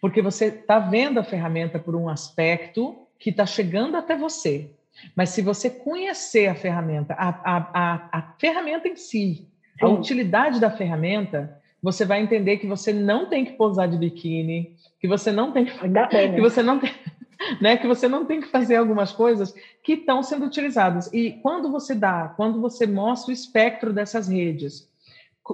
Porque 0.00 0.22
você 0.22 0.46
está 0.46 0.78
vendo 0.78 1.18
a 1.18 1.24
ferramenta 1.24 1.78
por 1.78 1.96
um 1.96 2.08
aspecto 2.08 3.06
que 3.18 3.30
está 3.30 3.44
chegando 3.44 3.96
até 3.96 4.16
você. 4.16 4.70
Mas 5.16 5.30
se 5.30 5.42
você 5.42 5.68
conhecer 5.68 6.46
a 6.46 6.54
ferramenta, 6.54 7.14
a, 7.14 7.28
a, 7.28 7.56
a, 7.74 8.08
a 8.18 8.22
ferramenta 8.38 8.88
em 8.88 8.96
si, 8.96 9.34
Sim. 9.44 9.46
a 9.80 9.88
utilidade 9.88 10.60
da 10.60 10.70
ferramenta, 10.70 11.60
você 11.82 12.04
vai 12.04 12.22
entender 12.22 12.58
que 12.58 12.66
você 12.66 12.92
não 12.92 13.26
tem 13.26 13.44
que 13.44 13.52
posar 13.52 13.88
de 13.88 13.98
biquíni, 13.98 14.76
que 15.00 15.06
você 15.06 15.30
não 15.30 15.52
tem 15.52 15.66
que, 15.66 15.72
que 15.72 16.40
você 16.40 16.62
não 16.62 16.78
tem 16.78 16.90
né? 17.60 17.76
Que 17.76 17.86
você 17.86 18.08
não 18.08 18.24
tem 18.24 18.40
que 18.40 18.48
fazer 18.48 18.76
algumas 18.76 19.12
coisas 19.12 19.54
que 19.82 19.94
estão 19.94 20.22
sendo 20.22 20.46
utilizadas. 20.46 21.12
E 21.12 21.32
quando 21.42 21.70
você 21.70 21.94
dá, 21.94 22.32
quando 22.36 22.60
você 22.60 22.86
mostra 22.86 23.30
o 23.30 23.34
espectro 23.34 23.92
dessas 23.92 24.28
redes, 24.28 24.88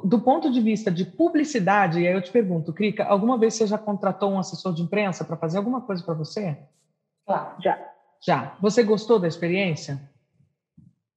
do 0.04 0.20
ponto 0.20 0.50
de 0.50 0.60
vista 0.60 0.90
de 0.90 1.04
publicidade, 1.04 2.00
e 2.00 2.06
aí 2.06 2.14
eu 2.14 2.22
te 2.22 2.30
pergunto, 2.30 2.72
Krika, 2.72 3.04
alguma 3.04 3.36
vez 3.36 3.54
você 3.54 3.66
já 3.66 3.76
contratou 3.76 4.30
um 4.30 4.38
assessor 4.38 4.72
de 4.72 4.82
imprensa 4.82 5.24
para 5.24 5.36
fazer 5.36 5.58
alguma 5.58 5.80
coisa 5.80 6.04
para 6.04 6.14
você? 6.14 6.56
Claro, 7.26 7.54
já. 7.60 7.78
Já. 8.24 8.54
Você 8.60 8.82
gostou 8.82 9.18
da 9.18 9.26
experiência? 9.26 10.00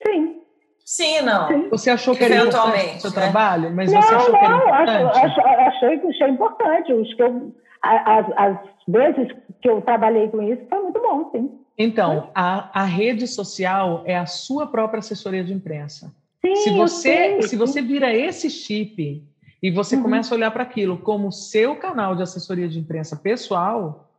Sim. 0.05 0.41
Sim, 0.85 1.21
não. 1.21 1.69
Você 1.69 1.89
achou 1.89 2.15
que 2.15 2.23
era 2.23 2.35
importante 2.35 2.97
o 2.97 3.01
seu 3.01 3.09
né? 3.11 3.15
trabalho? 3.15 3.73
Mas 3.73 3.91
não, 3.91 4.01
você 4.01 4.15
achou 4.15 4.31
não, 4.31 4.39
que 4.39 4.45
era 4.45 4.55
importante? 4.57 5.17
Acho, 5.17 5.41
achei, 5.41 6.09
achei 6.09 6.27
importante. 6.27 6.93
Os 6.93 7.13
que 7.13 7.23
eu, 7.23 7.55
as, 7.83 8.25
as 8.37 8.57
vezes 8.87 9.27
que 9.61 9.69
eu 9.69 9.81
trabalhei 9.81 10.29
com 10.29 10.41
isso, 10.41 10.61
foi 10.69 10.81
muito 10.81 10.99
bom, 11.01 11.29
sim. 11.31 11.59
Então, 11.77 12.29
a, 12.35 12.81
a 12.81 12.85
rede 12.85 13.27
social 13.27 14.03
é 14.05 14.17
a 14.17 14.25
sua 14.25 14.67
própria 14.67 14.99
assessoria 14.99 15.43
de 15.43 15.53
imprensa. 15.53 16.13
Sim, 16.45 16.55
se 16.57 16.69
você, 16.71 17.41
se 17.41 17.55
você 17.55 17.81
vira 17.81 18.13
esse 18.13 18.49
chip 18.49 19.23
e 19.61 19.71
você 19.71 19.95
uhum. 19.95 20.03
começa 20.03 20.33
a 20.33 20.37
olhar 20.37 20.51
para 20.51 20.63
aquilo 20.63 20.97
como 20.97 21.31
seu 21.31 21.75
canal 21.75 22.15
de 22.15 22.21
assessoria 22.21 22.67
de 22.67 22.77
imprensa 22.77 23.15
pessoal, 23.15 24.09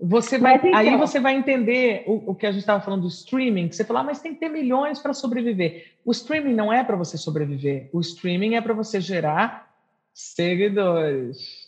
você 0.00 0.36
vai, 0.38 0.56
então, 0.56 0.74
aí 0.74 0.96
você 0.96 1.20
vai 1.20 1.34
entender 1.34 2.02
o, 2.06 2.32
o 2.32 2.34
que 2.34 2.46
a 2.46 2.50
gente 2.50 2.62
estava 2.62 2.82
falando 2.82 3.02
do 3.02 3.08
streaming, 3.08 3.68
que 3.68 3.76
você 3.76 3.84
fala, 3.84 4.00
ah, 4.00 4.04
mas 4.04 4.20
tem 4.20 4.34
que 4.34 4.40
ter 4.40 4.48
milhões 4.48 4.98
para 4.98 5.14
sobreviver. 5.14 5.92
O 6.04 6.10
streaming 6.10 6.54
não 6.54 6.72
é 6.72 6.82
para 6.82 6.96
você 6.96 7.16
sobreviver, 7.16 7.88
o 7.92 8.00
streaming 8.00 8.56
é 8.56 8.60
para 8.60 8.74
você 8.74 9.00
gerar 9.00 9.72
seguidores. 10.12 11.61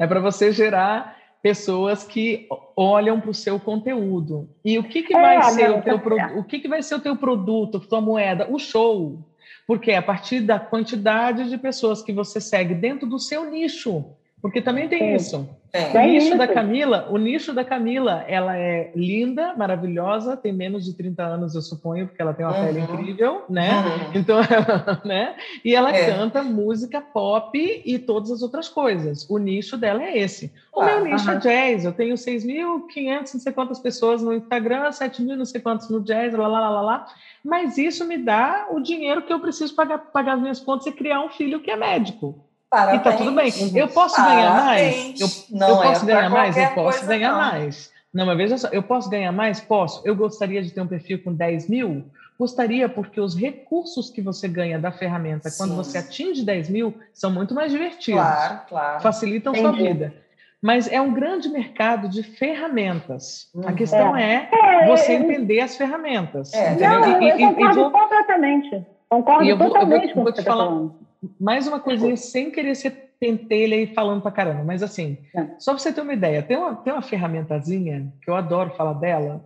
É 0.00 0.06
para 0.06 0.18
você 0.18 0.50
gerar 0.50 1.14
pessoas 1.42 2.02
que 2.02 2.48
olham 2.74 3.20
para 3.20 3.30
o 3.30 3.34
seu 3.34 3.60
conteúdo. 3.60 4.48
E 4.64 4.78
o 4.78 4.82
que, 4.82 5.02
que 5.02 5.14
é, 5.14 5.20
vai 5.20 5.42
ser 5.52 5.70
o 5.70 5.82
teu 5.82 5.98
produto? 5.98 6.38
O 6.38 6.44
que, 6.44 6.58
que 6.58 6.68
vai 6.68 6.82
ser 6.82 6.94
o 6.94 7.00
teu 7.00 7.16
produto, 7.16 7.80
tua 7.80 8.00
moeda? 8.00 8.48
O 8.50 8.58
show. 8.58 9.18
Porque 9.66 9.90
é 9.90 9.98
a 9.98 10.02
partir 10.02 10.40
da 10.40 10.58
quantidade 10.58 11.50
de 11.50 11.58
pessoas 11.58 12.02
que 12.02 12.14
você 12.14 12.40
segue 12.40 12.74
dentro 12.74 13.06
do 13.06 13.18
seu 13.18 13.50
nicho. 13.50 14.06
Porque 14.40 14.62
também 14.62 14.88
tem 14.88 15.14
isso. 15.14 15.46
É. 15.72 15.96
O 15.96 16.02
nicho 16.02 16.36
da 16.36 16.48
Camila, 16.48 17.06
o 17.10 17.16
nicho 17.16 17.52
da 17.52 17.64
Camila, 17.64 18.24
ela 18.26 18.56
é 18.56 18.90
linda, 18.94 19.54
maravilhosa, 19.54 20.36
tem 20.36 20.52
menos 20.52 20.84
de 20.84 20.94
30 20.94 21.22
anos, 21.22 21.54
eu 21.54 21.62
suponho, 21.62 22.08
porque 22.08 22.20
ela 22.20 22.34
tem 22.34 22.44
uma 22.44 22.56
uhum. 22.56 22.66
pele 22.66 22.80
incrível, 22.80 23.44
né? 23.48 23.70
Uhum. 23.70 24.10
Então, 24.14 24.40
né? 25.04 25.36
E 25.64 25.74
ela 25.74 25.94
é. 25.94 26.10
canta 26.10 26.42
música 26.42 27.00
pop 27.00 27.82
e 27.84 27.98
todas 27.98 28.32
as 28.32 28.42
outras 28.42 28.68
coisas. 28.68 29.28
O 29.30 29.38
nicho 29.38 29.76
dela 29.76 30.02
é 30.02 30.18
esse. 30.18 30.52
O 30.72 30.80
ah, 30.80 30.86
meu 30.86 31.04
nicho 31.04 31.28
uhum. 31.28 31.36
é 31.36 31.38
jazz. 31.38 31.84
Eu 31.84 31.92
tenho 31.92 32.14
6.500, 32.14 33.34
não 33.34 33.40
sei 33.40 33.52
quantas 33.52 33.78
pessoas 33.78 34.22
no 34.22 34.34
Instagram, 34.34 34.90
7.000, 34.90 35.36
não 35.36 35.44
sei 35.44 35.60
quantos 35.60 35.88
no 35.88 36.00
jazz, 36.00 36.34
lá, 36.34 36.48
lá, 36.48 36.60
lá, 36.60 36.70
lá, 36.70 36.80
lá. 36.80 37.06
Mas 37.44 37.78
isso 37.78 38.04
me 38.04 38.18
dá 38.18 38.66
o 38.70 38.80
dinheiro 38.80 39.22
que 39.22 39.32
eu 39.32 39.38
preciso 39.38 39.74
pagar, 39.74 39.98
pagar 39.98 40.34
as 40.34 40.40
minhas 40.40 40.58
contas 40.58 40.86
e 40.86 40.92
criar 40.92 41.24
um 41.24 41.28
filho 41.28 41.60
que 41.60 41.70
é 41.70 41.76
médico. 41.76 42.49
Parabéns. 42.70 43.00
E 43.00 43.04
tá 43.04 43.12
tudo 43.16 43.32
bem. 43.32 43.52
Eu 43.74 43.88
posso 43.88 44.14
Parabéns. 44.14 44.38
ganhar 44.38 44.64
mais? 44.64 45.20
Eu, 45.20 45.58
não 45.58 45.68
eu 45.68 45.76
posso 45.82 46.04
é 46.04 46.06
ganhar 46.06 46.30
mais? 46.30 46.56
Eu 46.56 46.70
posso 46.70 47.06
ganhar 47.06 47.32
não. 47.32 47.38
mais. 47.38 47.92
Não, 48.14 48.26
mas 48.26 48.36
veja 48.36 48.58
só, 48.58 48.68
eu 48.68 48.82
posso 48.82 49.10
ganhar 49.10 49.32
mais? 49.32 49.60
Posso. 49.60 50.02
Eu 50.04 50.14
gostaria 50.14 50.62
de 50.62 50.70
ter 50.70 50.80
um 50.80 50.86
perfil 50.86 51.22
com 51.22 51.32
10 51.32 51.68
mil? 51.68 52.04
Gostaria, 52.38 52.88
porque 52.88 53.20
os 53.20 53.36
recursos 53.36 54.08
que 54.08 54.22
você 54.22 54.48
ganha 54.48 54.78
da 54.78 54.90
ferramenta, 54.90 55.50
Sim. 55.50 55.58
quando 55.58 55.76
você 55.76 55.98
atinge 55.98 56.42
10 56.44 56.70
mil, 56.70 56.94
são 57.12 57.30
muito 57.30 57.54
mais 57.54 57.70
divertidos. 57.70 58.20
Claro, 58.20 58.60
claro. 58.68 59.00
Facilitam 59.00 59.52
Entendi. 59.52 59.68
sua 59.68 59.76
vida. 59.76 60.14
Mas 60.62 60.90
é 60.90 61.00
um 61.00 61.12
grande 61.12 61.48
mercado 61.48 62.08
de 62.08 62.22
ferramentas. 62.22 63.48
A 63.64 63.72
questão 63.72 64.16
é, 64.16 64.48
é 64.52 64.86
você 64.86 65.14
entender 65.14 65.60
as 65.60 65.76
ferramentas. 65.76 66.52
É. 66.52 66.72
Entendeu? 66.72 67.00
Não, 67.00 67.22
eu, 67.22 67.36
concordo 67.36 67.80
vou... 67.80 67.90
completamente. 67.90 68.86
Concordo 69.08 69.44
eu 69.44 69.56
vou, 69.56 69.68
totalmente 69.68 70.08
eu 70.08 70.14
vou, 70.14 70.24
com 70.24 70.30
o 70.30 70.32
que 70.32 70.32
você 70.32 70.40
está 70.40 70.52
falando. 70.52 70.94
Mais 71.38 71.66
uma 71.66 71.80
coisinha, 71.80 72.16
sem 72.16 72.50
querer 72.50 72.74
ser 72.74 73.10
pentelha 73.20 73.76
aí 73.76 73.86
falando 73.86 74.22
pra 74.22 74.30
caramba, 74.30 74.64
mas 74.64 74.82
assim, 74.82 75.18
é. 75.34 75.46
só 75.58 75.72
para 75.72 75.78
você 75.78 75.92
ter 75.92 76.00
uma 76.00 76.14
ideia, 76.14 76.42
tem 76.42 76.56
uma, 76.56 76.74
tem 76.76 76.90
uma 76.90 77.02
ferramentazinha 77.02 78.10
que 78.22 78.30
eu 78.30 78.34
adoro 78.34 78.70
falar 78.70 78.94
dela, 78.94 79.44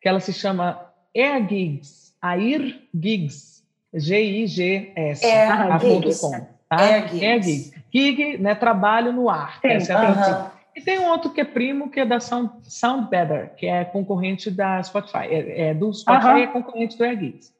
que 0.00 0.08
ela 0.08 0.20
se 0.20 0.32
chama 0.32 0.90
AirGigs, 1.14 2.14
Air 2.22 2.80
Gigs, 2.94 3.62
G-I-G-S, 3.92 5.26
Air 5.26 5.80
Gigs. 5.80 6.20
Tá? 6.66 6.80
Air 6.80 7.08
Gigs. 7.08 7.24
Air 7.24 7.42
Gigs. 7.42 7.74
Gig, 7.92 8.38
né, 8.38 8.54
trabalho 8.54 9.12
no 9.12 9.28
ar, 9.28 9.60
Sim. 9.60 9.68
essa 9.68 9.92
é 9.92 9.96
a 9.96 10.00
tradução. 10.00 10.50
E 10.74 10.80
tem 10.80 10.98
um 11.00 11.08
outro 11.08 11.30
que 11.30 11.40
é 11.40 11.44
primo, 11.44 11.90
que 11.90 12.00
é 12.00 12.06
da 12.06 12.20
Sound, 12.20 12.52
Sound 12.62 13.10
Better, 13.10 13.54
que 13.56 13.66
é 13.66 13.84
concorrente 13.84 14.50
da 14.50 14.82
Spotify. 14.82 15.26
É, 15.28 15.70
é 15.70 15.74
do 15.74 15.92
Spotify 15.92 16.26
uhum. 16.26 16.38
é 16.38 16.46
concorrente 16.46 16.96
do 16.96 17.04
AirGigs. 17.04 17.52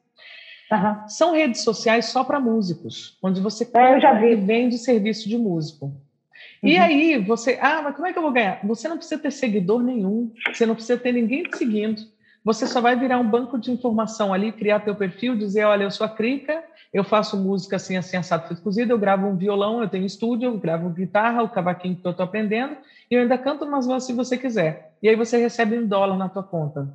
Uhum. 0.71 1.07
São 1.07 1.33
redes 1.33 1.61
sociais 1.63 2.05
só 2.05 2.23
para 2.23 2.39
músicos, 2.39 3.17
onde 3.21 3.41
você 3.41 3.67
é, 3.73 4.31
e 4.31 4.35
vende 4.35 4.77
serviço 4.77 5.27
de 5.27 5.37
músico. 5.37 5.85
Uhum. 5.85 6.69
E 6.69 6.77
aí 6.77 7.17
você, 7.17 7.59
ah, 7.61 7.81
mas 7.83 7.95
como 7.95 8.07
é 8.07 8.13
que 8.13 8.17
eu 8.17 8.23
vou 8.23 8.31
ganhar? 8.31 8.59
Você 8.63 8.87
não 8.87 8.97
precisa 8.97 9.21
ter 9.21 9.31
seguidor 9.31 9.83
nenhum, 9.83 10.31
você 10.53 10.65
não 10.65 10.75
precisa 10.75 10.97
ter 10.97 11.11
ninguém 11.11 11.43
te 11.43 11.57
seguindo. 11.57 12.01
você 12.43 12.65
só 12.65 12.79
vai 12.79 12.95
virar 12.95 13.19
um 13.19 13.29
banco 13.29 13.59
de 13.59 13.69
informação 13.69 14.33
ali, 14.33 14.51
criar 14.51 14.79
teu 14.79 14.95
perfil, 14.95 15.35
dizer, 15.35 15.65
olha, 15.65 15.83
eu 15.83 15.91
sou 15.91 16.05
a 16.05 16.09
Crica, 16.09 16.63
eu 16.93 17.03
faço 17.03 17.37
música 17.37 17.75
assim, 17.75 17.97
assim, 17.97 18.17
assado, 18.17 18.47
feito 18.47 18.63
cozido, 18.63 18.91
eu 18.91 18.97
gravo 18.97 19.27
um 19.27 19.35
violão, 19.35 19.81
eu 19.81 19.89
tenho 19.89 20.05
estúdio, 20.05 20.47
eu 20.47 20.57
gravo 20.57 20.89
guitarra, 20.89 21.43
o 21.43 21.49
cavaquinho 21.49 21.95
que 21.95 22.05
eu 22.05 22.11
estou 22.11 22.23
aprendendo, 22.23 22.77
e 23.09 23.15
eu 23.15 23.21
ainda 23.21 23.37
canto 23.37 23.65
umas 23.65 23.85
vozes 23.85 24.07
se 24.07 24.13
você 24.13 24.37
quiser. 24.37 24.93
E 25.03 25.09
aí 25.09 25.15
você 25.15 25.37
recebe 25.37 25.77
um 25.77 25.85
dólar 25.85 26.17
na 26.17 26.29
tua 26.29 26.43
conta. 26.43 26.87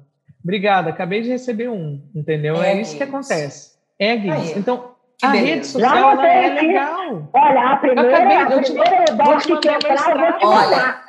Obrigada, 0.46 0.90
acabei 0.90 1.22
de 1.22 1.28
receber 1.28 1.68
um, 1.68 2.00
entendeu? 2.14 2.62
É, 2.62 2.70
é 2.70 2.80
isso 2.80 2.96
que 2.96 3.02
acontece. 3.02 3.72
É, 3.98 4.16
Guinness. 4.16 4.56
Então, 4.56 4.92
a 5.20 5.30
beleza. 5.30 5.46
rede 5.46 5.66
social 5.66 6.10
ela 6.12 6.28
é 6.28 6.48
legal. 6.50 7.28
Olha, 7.34 7.72
a 7.72 7.76
primeira, 7.78 8.08
eu 8.08 8.14
acabei, 8.14 8.56
eu 8.56 8.62
te, 8.62 8.72
vou 9.12 9.38
te 9.38 9.56
que 9.60 9.68
entrar, 9.68 10.38
Olha, 10.40 11.00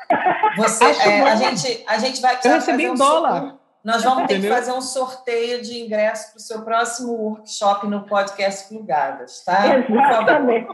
você, 0.57 0.85
é, 0.85 1.21
a, 1.21 1.35
gente, 1.35 1.83
a 1.87 1.99
gente 1.99 2.19
vai 2.19 2.31
precisar 2.33 2.55
eu 2.55 2.59
recebi 2.59 2.89
um 2.89 2.95
dólar. 2.95 3.57
Nós 3.83 4.03
vamos 4.03 4.25
ter 4.25 4.41
que 4.41 4.49
fazer 4.49 4.71
um 4.71 4.81
sorteio 4.81 5.61
de 5.61 5.83
ingresso 5.83 6.31
para 6.31 6.37
o 6.39 6.41
seu 6.41 6.61
próximo 6.63 7.11
workshop 7.13 7.85
no 7.85 8.07
podcast 8.07 8.67
Plugadas, 8.67 9.43
tá? 9.45 9.65
Exatamente. 9.87 10.67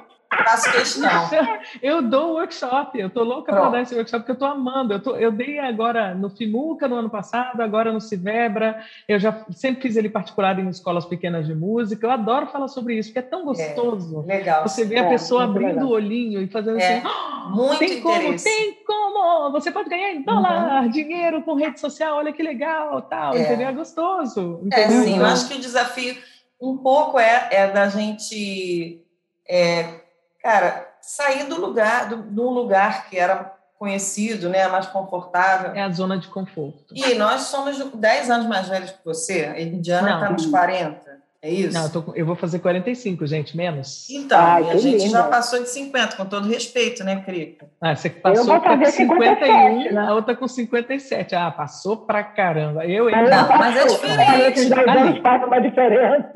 Faço 0.44 0.72
questão. 0.72 1.30
Eu 1.82 2.02
dou 2.02 2.34
workshop, 2.34 3.00
eu 3.00 3.10
tô 3.10 3.24
louca 3.24 3.52
para 3.52 3.70
dar 3.70 3.82
esse 3.82 3.96
workshop, 3.96 4.20
porque 4.20 4.32
eu 4.32 4.38
tô 4.38 4.46
amando. 4.46 4.94
Eu, 4.94 5.00
tô, 5.02 5.16
eu 5.16 5.32
dei 5.32 5.60
agora 5.60 6.14
no 6.14 6.30
FIMUCA 6.30 6.88
no 6.88 6.96
ano 6.96 7.10
passado, 7.10 7.62
agora 7.62 7.92
no 7.92 8.00
Civebra. 8.00 8.82
Eu 9.08 9.20
já 9.20 9.46
sempre 9.52 9.82
fiz 9.82 9.96
ele 9.96 10.10
particular 10.10 10.58
em 10.60 10.70
escolas 10.70 11.06
pequenas 11.06 11.46
de 11.46 11.56
música. 11.56 12.06
Eu 12.06 12.12
adoro 12.12 12.48
falar 12.48 12.68
sobre 12.68 12.98
isso, 12.98 13.10
porque 13.10 13.20
é 13.20 13.30
tão 13.30 13.42
é, 13.42 13.44
gostoso. 13.44 14.26
É, 14.28 14.38
legal. 14.38 14.68
Você 14.68 14.86
vê 14.86 14.96
é, 14.96 15.00
a 15.00 15.10
pessoa 15.10 15.44
abrindo 15.46 15.68
legal. 15.68 15.88
o 15.88 15.92
olhinho 15.92 16.42
e 16.42 16.48
fazendo 16.48 16.80
é, 16.80 16.98
assim. 16.98 17.08
Oh, 17.08 17.50
muito 17.50 17.80
tem 17.80 17.98
interesse. 17.98 18.02
como, 18.02 18.38
tem 18.40 18.78
como! 18.86 19.52
Você 19.52 19.72
pode 19.72 19.90
ganhar 19.90 20.12
em 20.12 20.22
dólar, 20.22 20.84
uhum. 20.84 20.90
dinheiro 20.90 21.42
com 21.44 21.56
rede 21.56 21.80
social, 21.80 22.18
olha 22.18 22.32
que 22.32 22.44
legal, 22.44 23.02
tal, 23.02 23.34
é. 23.34 23.42
entendeu? 23.42 23.68
É 23.68 23.74
gostoso. 23.74 24.62
É, 24.72 24.84
entendeu? 24.84 25.02
É, 25.02 25.04
sim, 25.04 25.18
eu 25.18 25.26
acho 25.26 25.48
que 25.48 25.56
o 25.56 25.60
desafio 25.60 26.16
um 26.62 26.78
pouco 26.78 27.20
é, 27.20 27.50
é 27.52 27.68
da 27.68 27.90
gente. 27.90 29.02
É, 29.48 30.03
cara, 30.44 30.94
sair 31.02 31.46
do 31.46 31.60
lugar, 31.60 32.10
do, 32.10 32.22
de 32.22 32.40
um 32.40 32.50
lugar 32.50 33.10
que 33.10 33.18
era 33.18 33.56
conhecido, 33.80 34.50
né, 34.50 34.68
mais 34.68 34.88
confortável. 34.88 35.72
É 35.74 35.82
a 35.82 35.90
zona 35.90 36.18
de 36.18 36.28
conforto. 36.28 36.94
E 36.94 37.16
nós 37.16 37.44
somos 37.44 37.78
10 37.78 38.30
anos 38.30 38.48
mais 38.48 38.68
velhos 38.68 38.92
que 38.92 39.04
você, 39.04 39.46
a 39.46 39.62
Indiana 39.62 40.16
está 40.16 40.30
nos 40.30 40.46
40. 40.46 41.24
É 41.42 41.50
isso? 41.50 41.74
Não, 41.74 41.84
eu, 41.84 41.90
tô, 41.90 42.14
eu, 42.16 42.26
vou 42.26 42.38
fazer 42.38 42.60
45, 42.60 43.28
gente, 43.28 43.58
menos. 43.58 44.10
Então, 44.10 44.40
Ai, 44.40 44.70
a 44.70 44.78
gente 44.78 45.00
lindo. 45.00 45.12
já 45.12 45.24
passou 45.24 45.62
de 45.62 45.70
50, 45.70 46.16
com 46.16 46.26
todo 46.26 46.48
respeito, 46.48 47.04
né, 47.04 47.22
Crico? 47.22 47.66
Ah, 47.82 47.94
você 47.94 48.10
passou 48.10 48.62
com 48.62 48.86
51, 48.86 48.92
57, 48.92 49.94
né? 49.94 50.08
a 50.08 50.14
outra 50.14 50.38
com 50.38 50.48
57. 50.48 51.36
Ah, 51.36 51.52
passou 51.52 51.98
pra 51.98 52.24
caramba. 52.24 52.86
Eu, 52.86 53.10
hein? 53.10 53.30
Não, 53.30 53.58
mas 53.58 53.76
é 53.76 53.86
diferente. 53.86 54.74
Ali. 54.74 55.22
Faz 55.22 55.44
uma 55.44 55.60
diferença. 55.60 56.32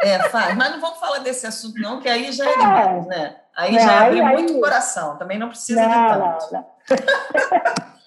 É, 0.00 0.18
faz. 0.30 0.56
Mas 0.56 0.70
não 0.70 0.80
vamos 0.80 0.98
falar 1.00 1.18
desse 1.18 1.46
assunto, 1.46 1.78
não, 1.78 2.00
que 2.00 2.08
aí 2.08 2.32
já 2.32 2.46
é, 2.46 2.48
é. 2.48 2.56
demais, 2.56 3.06
né? 3.08 3.36
Aí 3.56 3.72
não, 3.72 3.80
já 3.80 4.06
abre 4.06 4.22
muito 4.22 4.52
aí... 4.52 4.60
coração, 4.60 5.16
também 5.16 5.38
não 5.38 5.48
precisa 5.48 5.80
não, 5.80 5.88
de 5.88 6.48
tanto. 6.48 6.52
Não, 6.52 6.66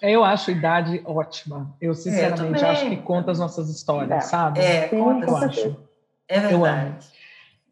eu 0.09 0.23
acho 0.23 0.51
a 0.51 0.53
idade 0.53 1.01
ótima. 1.05 1.75
Eu, 1.81 1.95
sinceramente, 1.95 2.63
é, 2.63 2.67
eu 2.67 2.71
acho 2.71 2.89
que 2.89 2.97
conta 2.97 3.31
as 3.31 3.39
nossas 3.39 3.69
histórias, 3.69 4.25
sabe? 4.25 4.59
É, 4.59 4.87
conta. 4.87 5.25
Eu 5.25 5.37
acho. 5.37 5.77
É 6.27 6.39
verdade. 6.39 6.53
Eu 6.53 6.65
amo. 6.65 6.95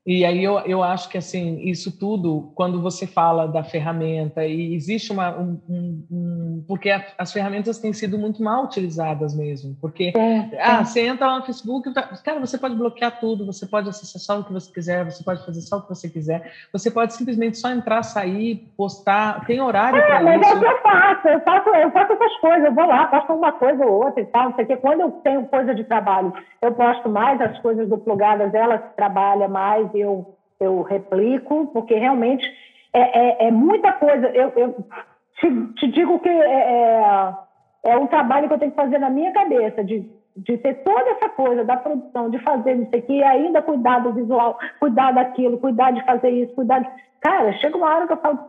E 0.08 0.24
aí 0.24 0.42
eu, 0.42 0.58
eu 0.60 0.82
acho 0.82 1.10
que 1.10 1.18
assim 1.18 1.60
isso 1.60 1.92
tudo, 1.92 2.54
quando 2.56 2.82
você 2.82 3.06
fala 3.06 3.46
da 3.46 3.62
ferramenta 3.62 4.46
e 4.46 4.74
existe 4.74 5.12
uma 5.12 5.38
um, 5.38 5.62
um, 5.68 6.08
um 6.10 6.37
porque 6.68 6.90
a, 6.90 7.04
as 7.18 7.32
ferramentas 7.32 7.80
têm 7.80 7.92
sido 7.92 8.18
muito 8.18 8.42
mal 8.42 8.64
utilizadas 8.64 9.36
mesmo, 9.36 9.76
porque 9.82 10.14
é, 10.16 10.58
ah, 10.62 10.80
é. 10.82 10.84
você 10.84 11.02
entra 11.02 11.28
lá 11.28 11.40
no 11.40 11.46
Facebook, 11.46 11.94
tá, 11.94 12.04
cara, 12.24 12.40
você 12.40 12.58
pode 12.58 12.76
bloquear 12.76 13.20
tudo, 13.20 13.46
você 13.46 13.66
pode 13.66 13.90
acessar 13.90 14.22
só 14.22 14.40
o 14.40 14.44
que 14.44 14.54
você 14.54 14.72
quiser, 14.72 15.04
você 15.06 15.24
pode 15.24 15.46
fazer 15.46 15.62
só 15.62 15.78
o 15.78 15.82
que 15.82 15.90
você 15.90 16.10
quiser, 16.10 16.52
você 16.72 16.90
pode 16.90 17.14
simplesmente 17.14 17.58
só 17.58 17.70
entrar, 17.70 18.04
sair, 18.04 18.68
postar, 18.78 19.46
tem 19.46 19.60
horário 19.60 20.00
é, 20.00 20.02
para 20.02 20.24
mas 20.24 20.42
isso. 20.42 20.56
Mas 20.56 20.64
é 20.64 20.72
eu 20.72 20.82
faço, 20.82 21.28
eu 21.28 21.40
faço, 21.42 21.70
eu 21.70 21.92
faço 21.92 22.14
essas 22.14 22.38
coisas, 22.38 22.66
eu 22.66 22.74
vou 22.74 22.86
lá, 22.86 23.08
posto 23.08 23.34
uma 23.34 23.52
coisa 23.52 23.86
ou 23.86 24.06
outra 24.06 24.22
e 24.22 24.26
tal, 24.26 24.54
porque 24.54 24.78
quando 24.78 25.02
eu 25.02 25.12
tenho 25.24 25.46
coisa 25.48 25.76
de 25.76 25.84
trabalho, 25.84 26.34
eu 26.62 26.72
posto 26.74 27.10
mais 27.10 27.40
as 27.42 27.60
coisas 27.60 27.90
do 27.90 27.98
plugadas, 27.98 28.54
ela 28.54 28.78
trabalha 28.78 29.48
mais 29.48 29.90
eu, 29.94 30.36
eu 30.60 30.82
replico, 30.82 31.68
porque 31.68 31.96
realmente 31.96 32.46
é, 32.94 33.46
é, 33.46 33.48
é 33.48 33.52
muita 33.52 33.92
coisa. 33.94 34.28
Eu, 34.28 34.52
eu 34.56 34.76
te, 35.40 35.74
te, 35.76 35.88
digo 35.92 36.20
que 36.20 36.30
é, 36.30 36.34
é, 36.34 37.34
é, 37.86 37.98
um 37.98 38.08
trabalho 38.08 38.48
que 38.48 38.54
eu 38.54 38.60
tenho 38.60 38.72
que 38.72 38.78
fazer 38.78 38.98
na 38.98 39.10
minha 39.10 39.32
cabeça, 39.32 39.84
de, 39.84 40.10
de 40.36 40.58
ter 40.58 40.76
toda 40.84 41.10
essa 41.12 41.30
coisa 41.30 41.64
da 41.64 41.78
produção, 41.78 42.30
de 42.30 42.40
fazer 42.40 42.76
isso 42.76 42.96
aqui, 42.96 43.24
ainda 43.24 43.62
cuidar 43.62 44.00
do 44.00 44.14
visual, 44.14 44.58
cuidar 44.80 45.12
daquilo, 45.12 45.58
cuidar 45.60 45.92
de 45.92 46.04
fazer 46.06 46.30
isso, 46.30 46.54
cuidar 46.56 46.80
de... 46.80 46.90
Cara, 47.22 47.54
chega 47.54 47.78
uma 47.78 47.88
hora 47.88 48.08
que 48.08 48.14
eu 48.14 48.18
falo, 48.18 48.40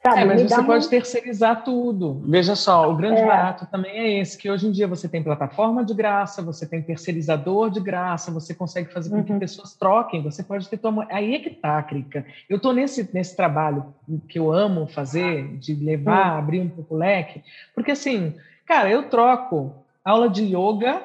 Sabe, 0.00 0.20
é, 0.20 0.24
mas 0.24 0.42
você 0.42 0.62
pode 0.62 0.88
terceirizar 0.88 1.64
tudo. 1.64 2.22
Veja 2.24 2.54
só, 2.54 2.88
o 2.88 2.94
grande 2.94 3.20
é. 3.20 3.26
barato 3.26 3.66
também 3.66 3.98
é 3.98 4.20
esse, 4.20 4.38
que 4.38 4.48
hoje 4.48 4.68
em 4.68 4.70
dia 4.70 4.86
você 4.86 5.08
tem 5.08 5.24
plataforma 5.24 5.84
de 5.84 5.92
graça, 5.92 6.40
você 6.40 6.64
tem 6.64 6.80
terceirizador 6.80 7.68
de 7.68 7.80
graça, 7.80 8.30
você 8.30 8.54
consegue 8.54 8.92
fazer 8.92 9.10
com 9.10 9.16
uhum. 9.16 9.24
que 9.24 9.34
pessoas 9.34 9.74
troquem, 9.74 10.22
você 10.22 10.42
pode 10.42 10.68
ter 10.68 10.76
tua... 10.78 11.04
Aí 11.10 11.34
é 11.34 11.38
que 11.40 11.50
tá, 11.50 11.82
Crica. 11.82 12.24
Eu 12.48 12.58
estou 12.58 12.72
nesse, 12.72 13.10
nesse 13.12 13.34
trabalho 13.34 13.92
que 14.28 14.38
eu 14.38 14.52
amo 14.52 14.86
fazer, 14.86 15.56
de 15.58 15.74
levar, 15.74 16.32
uhum. 16.32 16.38
abrir 16.38 16.60
um 16.60 16.68
pouco 16.68 16.94
o 16.94 16.98
leque, 16.98 17.42
porque 17.74 17.90
assim, 17.90 18.36
cara, 18.64 18.88
eu 18.88 19.08
troco 19.08 19.74
aula 20.04 20.28
de 20.28 20.44
yoga 20.44 21.02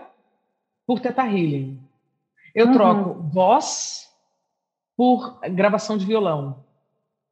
por 0.85 0.99
Teta 0.99 1.23
Healing. 1.23 1.79
Eu 2.53 2.67
uhum. 2.67 2.73
troco 2.73 3.13
voz 3.23 4.07
por 4.95 5.39
gravação 5.49 5.97
de 5.97 6.05
violão 6.05 6.63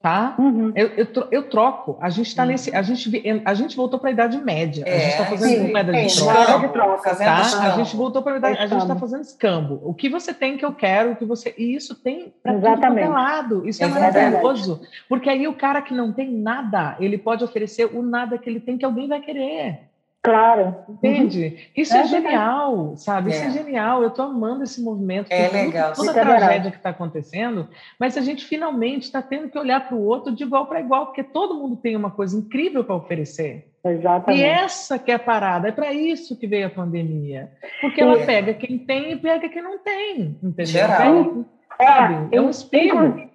tá? 0.02 0.36
Uhum. 0.40 0.72
Eu, 0.76 0.88
eu, 0.88 1.08
eu, 1.30 1.44
troco. 1.50 1.98
A 2.02 2.10
gente 2.10 2.28
está 2.28 2.42
uhum. 2.42 2.50
nesse, 2.50 2.76
a 2.76 2.82
gente 2.82 3.24
a 3.46 3.54
gente 3.54 3.76
voltou 3.76 4.00
para 4.00 4.10
a 4.10 4.14
idade 4.14 4.38
média. 4.40 4.84
É, 4.88 4.96
a 4.96 5.00
gente 5.00 5.12
está 5.12 5.26
fazendo 5.26 5.50
sim, 5.50 5.72
moeda 5.72 5.92
de 5.94 6.16
troca, 6.18 6.60
de 6.60 6.74
troca 6.74 7.16
tá? 7.16 7.42
A 7.62 7.70
gente 7.78 7.96
voltou 7.96 8.24
para 8.24 8.34
a 8.34 8.38
idade, 8.38 8.58
a 8.58 8.68
gente 8.68 8.82
está 8.82 8.96
fazendo 8.96 9.22
escambo. 9.22 9.80
O 9.84 9.94
que 9.94 10.10
você 10.10 10.34
tem 10.34 10.58
que 10.58 10.66
eu 10.66 10.74
quero, 10.74 11.12
o 11.12 11.16
que 11.16 11.26
você 11.26 11.54
e 11.58 11.76
isso 11.76 11.94
tem 11.94 12.34
para 12.42 12.54
todo 12.54 12.98
é 12.98 13.08
lado. 13.08 13.68
Isso 13.68 13.84
é 13.84 13.88
maravilhoso, 13.88 14.82
porque 15.08 15.30
aí 15.30 15.48
o 15.48 15.54
cara 15.54 15.82
que 15.82 15.94
não 15.94 16.12
tem 16.12 16.32
nada, 16.32 16.96
ele 17.00 17.18
pode 17.18 17.44
oferecer 17.44 17.86
o 17.86 18.02
nada 18.02 18.38
que 18.38 18.50
ele 18.50 18.60
tem 18.60 18.78
que 18.78 18.86
alguém 18.86 19.08
vai 19.08 19.22
querer. 19.22 19.91
Claro. 20.24 20.76
Entende? 20.88 21.46
Uhum. 21.46 21.72
Isso 21.76 21.96
é, 21.96 22.02
é 22.02 22.06
genial, 22.06 22.94
sabe? 22.96 23.32
É. 23.32 23.36
Isso 23.36 23.46
é 23.46 23.52
genial. 23.64 24.04
Eu 24.04 24.10
estou 24.10 24.26
amando 24.26 24.64
esse 24.64 24.82
movimento. 24.82 25.32
É 25.32 25.48
legal. 25.50 25.94
Toda 25.94 26.12
a 26.12 26.16
é 26.16 26.26
tragédia 26.26 26.72
que 26.72 26.78
está 26.78 26.92
acontecendo, 26.92 27.68
mas 28.00 28.16
a 28.18 28.22
gente 28.22 28.46
finalmente 28.46 29.04
está 29.04 29.22
tendo 29.22 29.50
que 29.50 29.58
olhar 29.58 29.88
para 29.88 29.96
o 29.96 30.06
outro 30.06 30.32
de 30.32 30.44
igual 30.44 30.68
para 30.68 30.80
igual, 30.80 31.08
porque 31.08 31.24
todo 31.24 31.56
mundo 31.56 31.76
tem 31.76 31.96
uma 31.96 32.12
coisa 32.12 32.38
incrível 32.38 32.84
para 32.84 32.96
oferecer. 32.96 33.68
Exatamente. 33.84 34.40
E 34.40 34.44
essa 34.44 35.00
que 35.00 35.10
é 35.10 35.16
a 35.16 35.20
parada, 35.20 35.70
é 35.70 35.72
para 35.72 35.92
isso 35.92 36.38
que 36.38 36.46
veio 36.46 36.68
a 36.68 36.70
pandemia. 36.70 37.52
Porque 37.82 38.00
ela 38.00 38.24
pega 38.24 38.54
quem 38.54 38.78
tem 38.78 39.14
e 39.14 39.16
pega 39.16 39.50
quem 39.50 39.64
não 39.64 39.80
tem. 39.80 40.38
Entendeu? 40.44 40.66
Geral. 40.68 41.46
É, 41.80 42.36
é 42.38 42.42
um 42.42 42.50
espelho. 42.50 43.31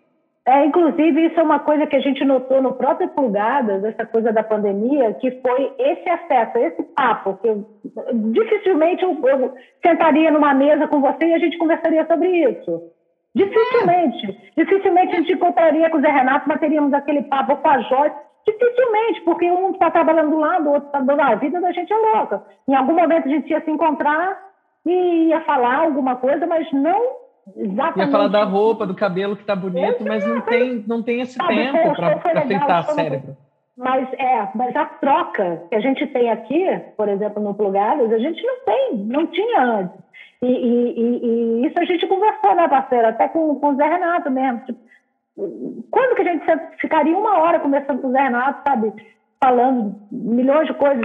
É, 0.49 0.65
inclusive, 0.65 1.27
isso 1.27 1.41
é 1.41 1.43
uma 1.43 1.59
coisa 1.59 1.89
que 1.89 1.97
a 1.97 2.01
gente 2.01 2.25
notou 2.25 2.63
no 2.63 2.75
próprio 2.75 3.09
Pulgadas, 3.09 3.83
essa 3.83 4.07
coisa 4.07 4.33
da 4.33 4.45
pandemia, 4.45 5.13
que 5.15 5.29
foi 5.43 5.73
esse 5.77 6.09
acesso, 6.09 6.59
esse 6.59 6.85
papo, 6.95 7.37
que 7.39 7.49
eu, 7.49 7.67
dificilmente 8.15 9.03
eu, 9.03 9.19
eu, 9.29 9.55
sentaria 9.85 10.31
numa 10.31 10.55
mesa 10.55 10.87
com 10.87 11.01
você 11.01 11.27
e 11.27 11.35
a 11.35 11.39
gente 11.39 11.59
conversaria 11.59 12.07
sobre 12.07 12.29
isso. 12.29 12.93
Dificilmente. 13.35 14.53
Dificilmente 14.57 15.17
a 15.17 15.19
gente 15.19 15.33
encontraria 15.33 15.91
com 15.91 15.99
o 15.99 16.01
Zé 16.01 16.11
Renato, 16.11 16.49
bateríamos 16.49 16.95
aquele 16.95 17.23
papo 17.23 17.57
com 17.57 17.69
a 17.69 17.81
Joyce. 17.81 18.17
Dificilmente, 18.47 19.23
porque 19.23 19.51
um 19.51 19.73
está 19.73 19.91
trabalhando 19.91 20.31
do 20.31 20.39
lado, 20.39 20.69
o 20.69 20.75
outro 20.75 20.87
está 20.87 21.01
dando 21.01 21.23
a 21.23 21.35
vida 21.35 21.61
da 21.61 21.73
gente 21.73 21.93
é 21.93 21.97
louca. 21.97 22.45
Em 22.69 22.75
algum 22.77 22.95
momento 22.95 23.27
a 23.27 23.31
gente 23.31 23.51
ia 23.51 23.61
se 23.63 23.71
encontrar 23.71 24.41
e 24.87 25.27
ia 25.27 25.41
falar 25.41 25.79
alguma 25.79 26.15
coisa, 26.15 26.47
mas 26.47 26.71
não 26.73 27.26
Exatamente. 27.55 28.07
Ia 28.07 28.11
falar 28.11 28.29
da 28.29 28.45
roupa, 28.45 28.87
do 28.87 28.95
cabelo 28.95 29.37
que 29.37 29.43
está 29.43 29.55
bonito, 29.55 30.05
mas 30.05 30.27
não 30.27 30.41
tem, 30.41 30.85
não 30.87 31.03
tem 31.03 31.21
esse 31.21 31.39
tempo 31.39 31.95
para 31.95 32.41
afetar 32.41 32.81
o 32.81 32.95
cérebro. 32.95 33.37
Mas 33.77 34.09
é, 34.15 34.49
mas 34.55 34.75
a 34.75 34.87
troca 34.87 35.63
que 35.69 35.77
a 35.77 35.81
gente 35.81 36.07
tem 36.07 36.31
aqui, 36.31 36.65
por 36.97 37.09
exemplo, 37.09 37.43
no 37.43 37.55
Plugadas, 37.55 38.11
a 38.11 38.19
gente 38.19 38.43
não 38.43 38.65
tem, 38.65 38.97
não 38.97 39.27
tinha 39.27 39.63
antes. 39.63 40.01
E, 40.43 40.47
e, 40.47 41.01
e, 41.01 41.27
e 41.63 41.67
isso 41.67 41.79
a 41.79 41.85
gente 41.85 42.07
conversou, 42.07 42.55
né, 42.55 42.69
parceira? 42.69 43.11
Até 43.11 43.29
com, 43.29 43.55
com 43.57 43.69
o 43.69 43.77
Zé 43.77 43.87
Renato 43.87 44.31
mesmo. 44.31 44.61
Tipo, 44.61 44.81
quando 45.91 46.17
que 46.17 46.23
a 46.23 46.25
gente 46.25 46.45
ficaria 46.81 47.17
uma 47.17 47.39
hora 47.39 47.61
conversando 47.61 48.01
com 48.01 48.09
o 48.09 48.13
Zé 48.13 48.23
Renato, 48.23 48.63
sabe? 48.67 48.93
Falando 49.43 49.95
milhões 50.11 50.67
de 50.67 50.75
coisas 50.75 51.05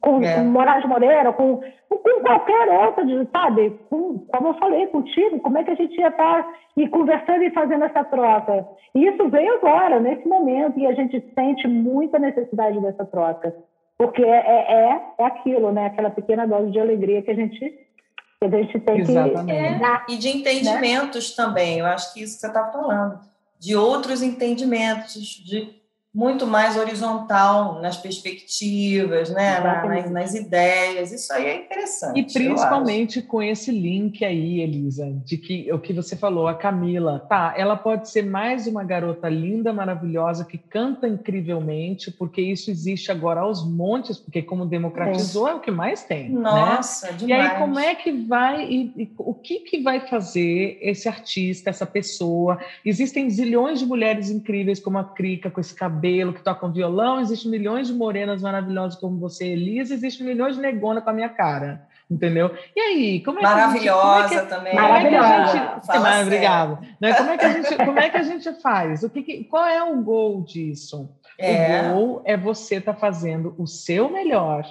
com, 0.00 0.22
é. 0.22 0.34
com 0.34 0.44
Moraes 0.44 0.84
Moreira, 0.84 1.32
com, 1.32 1.60
com 1.88 2.20
qualquer 2.20 2.68
outra, 2.68 3.04
sabe? 3.32 3.70
Com, 3.88 4.18
como 4.18 4.48
eu 4.48 4.54
falei 4.54 4.86
contigo, 4.88 5.40
como 5.40 5.58
é 5.58 5.64
que 5.64 5.70
a 5.70 5.76
gente 5.76 5.96
ia 5.98 6.08
estar 6.08 6.46
e 6.76 6.88
conversando 6.88 7.44
e 7.44 7.52
fazendo 7.52 7.84
essa 7.84 8.04
troca? 8.04 8.66
E 8.94 9.06
isso 9.06 9.28
veio 9.28 9.54
agora, 9.54 10.00
nesse 10.00 10.26
momento, 10.26 10.78
e 10.78 10.86
a 10.86 10.94
gente 10.94 11.22
sente 11.34 11.68
muita 11.68 12.18
necessidade 12.18 12.80
dessa 12.80 13.04
troca. 13.04 13.54
porque 13.96 14.22
é, 14.22 14.28
é, 14.28 14.72
é, 14.72 15.02
é 15.18 15.24
aquilo, 15.24 15.72
né? 15.72 15.86
Aquela 15.86 16.10
pequena 16.10 16.46
dose 16.46 16.70
de 16.70 16.80
alegria 16.80 17.22
que 17.22 17.30
a 17.30 17.34
gente, 17.34 17.58
que 17.58 18.44
a 18.44 18.48
gente 18.48 18.80
tem 18.80 18.98
Exatamente. 18.98 19.46
que 19.46 19.52
é, 19.52 19.78
dar. 19.78 20.06
E 20.08 20.16
de 20.16 20.28
entendimentos 20.36 21.36
né? 21.36 21.44
também, 21.44 21.78
eu 21.78 21.86
acho 21.86 22.12
que 22.12 22.22
isso 22.22 22.34
que 22.34 22.40
você 22.40 22.46
está 22.48 22.70
falando, 22.72 23.20
de 23.58 23.76
outros 23.76 24.20
entendimentos, 24.20 25.14
de 25.22 25.80
muito 26.16 26.46
mais 26.46 26.78
horizontal 26.78 27.78
nas 27.82 27.98
perspectivas, 27.98 29.28
né? 29.28 29.60
nas, 29.60 30.10
nas, 30.10 30.34
ideias. 30.34 31.12
Isso 31.12 31.30
aí 31.30 31.44
é 31.44 31.56
interessante. 31.56 32.18
E 32.18 32.22
principalmente 32.22 33.20
com 33.20 33.42
esse 33.42 33.70
link 33.70 34.24
aí, 34.24 34.62
Elisa, 34.62 35.12
de 35.26 35.36
que 35.36 35.70
o 35.70 35.78
que 35.78 35.92
você 35.92 36.16
falou, 36.16 36.48
a 36.48 36.54
Camila, 36.54 37.18
tá? 37.28 37.52
Ela 37.54 37.76
pode 37.76 38.08
ser 38.08 38.24
mais 38.24 38.66
uma 38.66 38.82
garota 38.82 39.28
linda, 39.28 39.74
maravilhosa, 39.74 40.46
que 40.46 40.56
canta 40.56 41.06
incrivelmente, 41.06 42.10
porque 42.10 42.40
isso 42.40 42.70
existe 42.70 43.12
agora 43.12 43.42
aos 43.42 43.62
montes, 43.68 44.16
porque 44.16 44.40
como 44.40 44.64
democratizou 44.64 45.48
é, 45.48 45.50
é 45.50 45.54
o 45.54 45.60
que 45.60 45.70
mais 45.70 46.04
tem. 46.04 46.30
Né? 46.30 46.40
Nossa, 46.40 47.08
né? 47.08 47.12
demais. 47.18 47.44
E 47.44 47.50
aí, 47.50 47.58
como 47.58 47.78
é 47.78 47.94
que 47.94 48.12
vai, 48.12 48.64
e, 48.64 48.92
e, 48.96 49.14
o 49.18 49.34
que, 49.34 49.58
que 49.58 49.82
vai 49.82 50.00
fazer 50.00 50.78
esse 50.80 51.10
artista, 51.10 51.68
essa 51.68 51.84
pessoa? 51.84 52.58
Existem 52.82 53.28
zilhões 53.28 53.80
de 53.80 53.84
mulheres 53.84 54.30
incríveis, 54.30 54.80
como 54.80 54.96
a 54.96 55.04
Krika, 55.04 55.50
com 55.50 55.60
esse 55.60 55.74
cabelo 55.74 56.05
cabelo, 56.06 56.32
que 56.32 56.42
tocam 56.42 56.72
violão, 56.72 57.20
existem 57.20 57.50
milhões 57.50 57.88
de 57.88 57.94
morenas 57.94 58.42
maravilhosas 58.42 58.98
como 58.98 59.18
você, 59.18 59.46
Elisa, 59.46 59.94
existem 59.94 60.26
milhões 60.26 60.56
de 60.56 60.62
negona 60.62 61.00
com 61.00 61.10
a 61.10 61.12
minha 61.12 61.28
cara. 61.28 61.86
Entendeu? 62.08 62.56
E 62.76 62.80
aí, 62.80 63.20
como 63.20 63.38
é 63.38 63.42
que 63.42 63.48
Maravilhosa 63.48 64.28
gente, 64.28 64.38
é 64.38 64.42
que, 64.42 64.48
também. 64.48 64.74
Maravilhosa. 64.76 65.26
É 65.26 65.90
que 65.90 65.90
a 65.90 66.00
gente, 66.00 66.22
obrigada. 66.22 66.78
Né? 67.00 67.14
Como, 67.14 67.30
é 67.30 67.36
que 67.38 67.44
a 67.44 67.52
gente, 67.52 67.76
como 67.76 67.98
é 67.98 68.10
que 68.10 68.16
a 68.16 68.22
gente 68.22 68.52
faz? 68.60 69.02
O 69.02 69.10
que, 69.10 69.22
que 69.24 69.44
qual 69.44 69.66
é 69.66 69.82
o 69.82 70.00
gol 70.02 70.42
disso? 70.42 71.10
É. 71.36 71.90
O 71.90 71.94
gol 71.94 72.22
é 72.24 72.36
você 72.36 72.76
estar 72.76 72.92
tá 72.92 73.00
fazendo 73.00 73.56
o 73.58 73.66
seu 73.66 74.08
melhor 74.08 74.64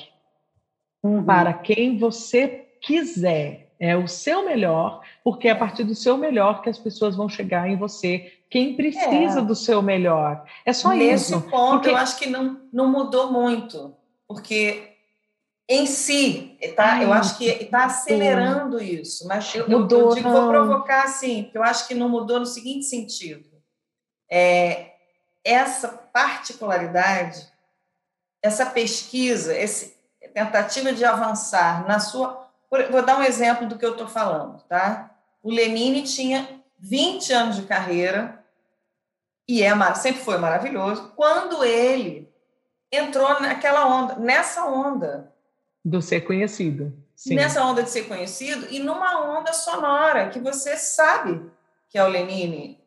uhum. 1.03 1.25
para 1.25 1.51
quem 1.51 1.97
você 1.97 2.67
quiser. 2.81 3.65
É 3.77 3.97
o 3.97 4.07
seu 4.07 4.45
melhor, 4.45 5.01
porque 5.21 5.49
é 5.49 5.51
a 5.51 5.55
partir 5.55 5.83
do 5.83 5.93
seu 5.93 6.17
melhor 6.17 6.61
que 6.61 6.69
as 6.69 6.79
pessoas 6.79 7.17
vão 7.17 7.27
chegar 7.27 7.69
em 7.69 7.75
você 7.75 8.31
quem 8.49 8.75
precisa 8.75 9.39
é. 9.39 9.43
do 9.43 9.55
seu 9.55 9.81
melhor. 9.81 10.45
É 10.65 10.71
só 10.71 10.89
Nesse 10.89 11.25
isso. 11.25 11.35
Nesse 11.35 11.49
ponto, 11.49 11.71
porque... 11.73 11.89
eu 11.89 11.97
acho 11.97 12.17
que 12.17 12.29
não, 12.29 12.61
não 12.71 12.89
mudou 12.89 13.31
muito, 13.31 13.95
porque 14.27 14.95
em 15.67 15.87
si, 15.87 16.57
tá, 16.75 17.01
eu 17.01 17.11
acho 17.11 17.37
que 17.37 17.45
está 17.45 17.85
acelerando 17.85 18.81
isso, 18.81 19.27
mas 19.27 19.53
eu, 19.55 19.67
mudou, 19.67 20.09
eu, 20.09 20.15
digo, 20.15 20.29
vou 20.29 20.47
provocar 20.47 21.03
assim, 21.03 21.43
porque 21.43 21.57
eu 21.57 21.63
acho 21.63 21.87
que 21.87 21.95
não 21.95 22.07
mudou 22.07 22.39
no 22.39 22.45
seguinte 22.45 22.85
sentido. 22.85 23.49
É, 24.29 24.91
essa 25.43 25.87
particularidade, 25.87 27.47
essa 28.41 28.65
pesquisa, 28.67 29.55
essa 29.55 29.91
tentativa 30.33 30.93
de 30.93 31.03
avançar 31.03 31.87
na 31.87 31.99
sua. 31.99 32.47
Vou 32.91 33.03
dar 33.03 33.17
um 33.17 33.23
exemplo 33.23 33.67
do 33.67 33.77
que 33.77 33.85
eu 33.85 33.93
estou 33.93 34.07
falando, 34.07 34.61
tá? 34.63 35.15
O 35.41 35.51
Lenine 35.51 36.03
tinha 36.03 36.63
20 36.87 37.33
anos 37.33 37.55
de 37.55 37.63
carreira, 37.63 38.45
e 39.47 39.63
é, 39.63 39.73
sempre 39.95 40.21
foi 40.21 40.37
maravilhoso, 40.37 41.13
quando 41.15 41.63
ele 41.63 42.31
entrou 42.91 43.41
naquela 43.41 43.87
onda, 43.87 44.15
nessa 44.17 44.65
onda. 44.65 45.33
Do 45.83 45.99
ser 45.99 46.21
conhecido. 46.21 46.93
Sim. 47.15 47.35
Nessa 47.35 47.63
onda 47.63 47.81
de 47.81 47.89
ser 47.89 48.07
conhecido 48.07 48.67
e 48.69 48.79
numa 48.79 49.37
onda 49.37 49.51
sonora 49.51 50.29
que 50.29 50.39
você 50.39 50.77
sabe 50.77 51.49
que 51.89 51.97
é 51.97 52.03
o 52.03 52.07
Lenine, 52.07 52.79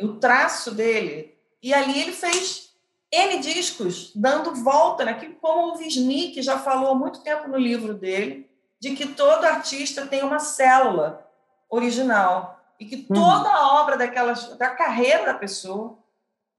o 0.00 0.14
traço 0.14 0.70
dele. 0.70 1.36
E 1.62 1.74
ali 1.74 2.00
ele 2.00 2.12
fez 2.12 2.70
N 3.12 3.38
discos, 3.38 4.12
dando 4.14 4.54
volta 4.54 5.04
naquilo, 5.04 5.34
como 5.34 5.74
o 5.74 5.78
Wisnik 5.78 6.40
já 6.40 6.58
falou 6.58 6.92
há 6.92 6.94
muito 6.94 7.22
tempo 7.22 7.48
no 7.48 7.58
livro 7.58 7.92
dele, 7.92 8.48
de 8.80 8.94
que 8.94 9.08
todo 9.08 9.44
artista 9.44 10.06
tem 10.06 10.22
uma 10.22 10.38
célula 10.38 11.26
original 11.68 12.61
e 12.82 12.84
que 12.84 13.06
uhum. 13.08 13.14
toda 13.14 13.48
a 13.48 13.80
obra 13.80 13.96
daquela, 13.96 14.32
da 14.32 14.70
carreira 14.70 15.26
da 15.26 15.34
pessoa 15.34 15.96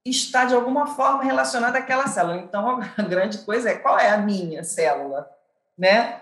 está 0.06 0.46
de 0.46 0.56
alguma 0.56 0.88
forma 0.88 1.22
relacionada 1.22 1.78
àquela 1.78 2.08
célula. 2.08 2.38
Então 2.38 2.82
a 2.98 3.02
grande 3.04 3.40
coisa 3.40 3.70
é 3.70 3.78
qual 3.78 4.00
é 4.00 4.10
a 4.10 4.18
minha 4.18 4.64
célula, 4.64 5.30
né? 5.78 6.22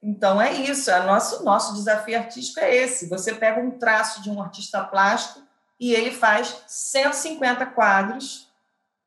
Então 0.00 0.40
é 0.40 0.52
isso, 0.52 0.88
é 0.88 1.04
nosso 1.04 1.42
nosso 1.42 1.74
desafio 1.74 2.16
artístico 2.16 2.60
é 2.60 2.76
esse. 2.76 3.08
Você 3.08 3.34
pega 3.34 3.60
um 3.60 3.72
traço 3.72 4.22
de 4.22 4.30
um 4.30 4.40
artista 4.40 4.84
plástico 4.84 5.42
e 5.80 5.92
ele 5.92 6.12
faz 6.12 6.62
150 6.68 7.66
quadros 7.66 8.48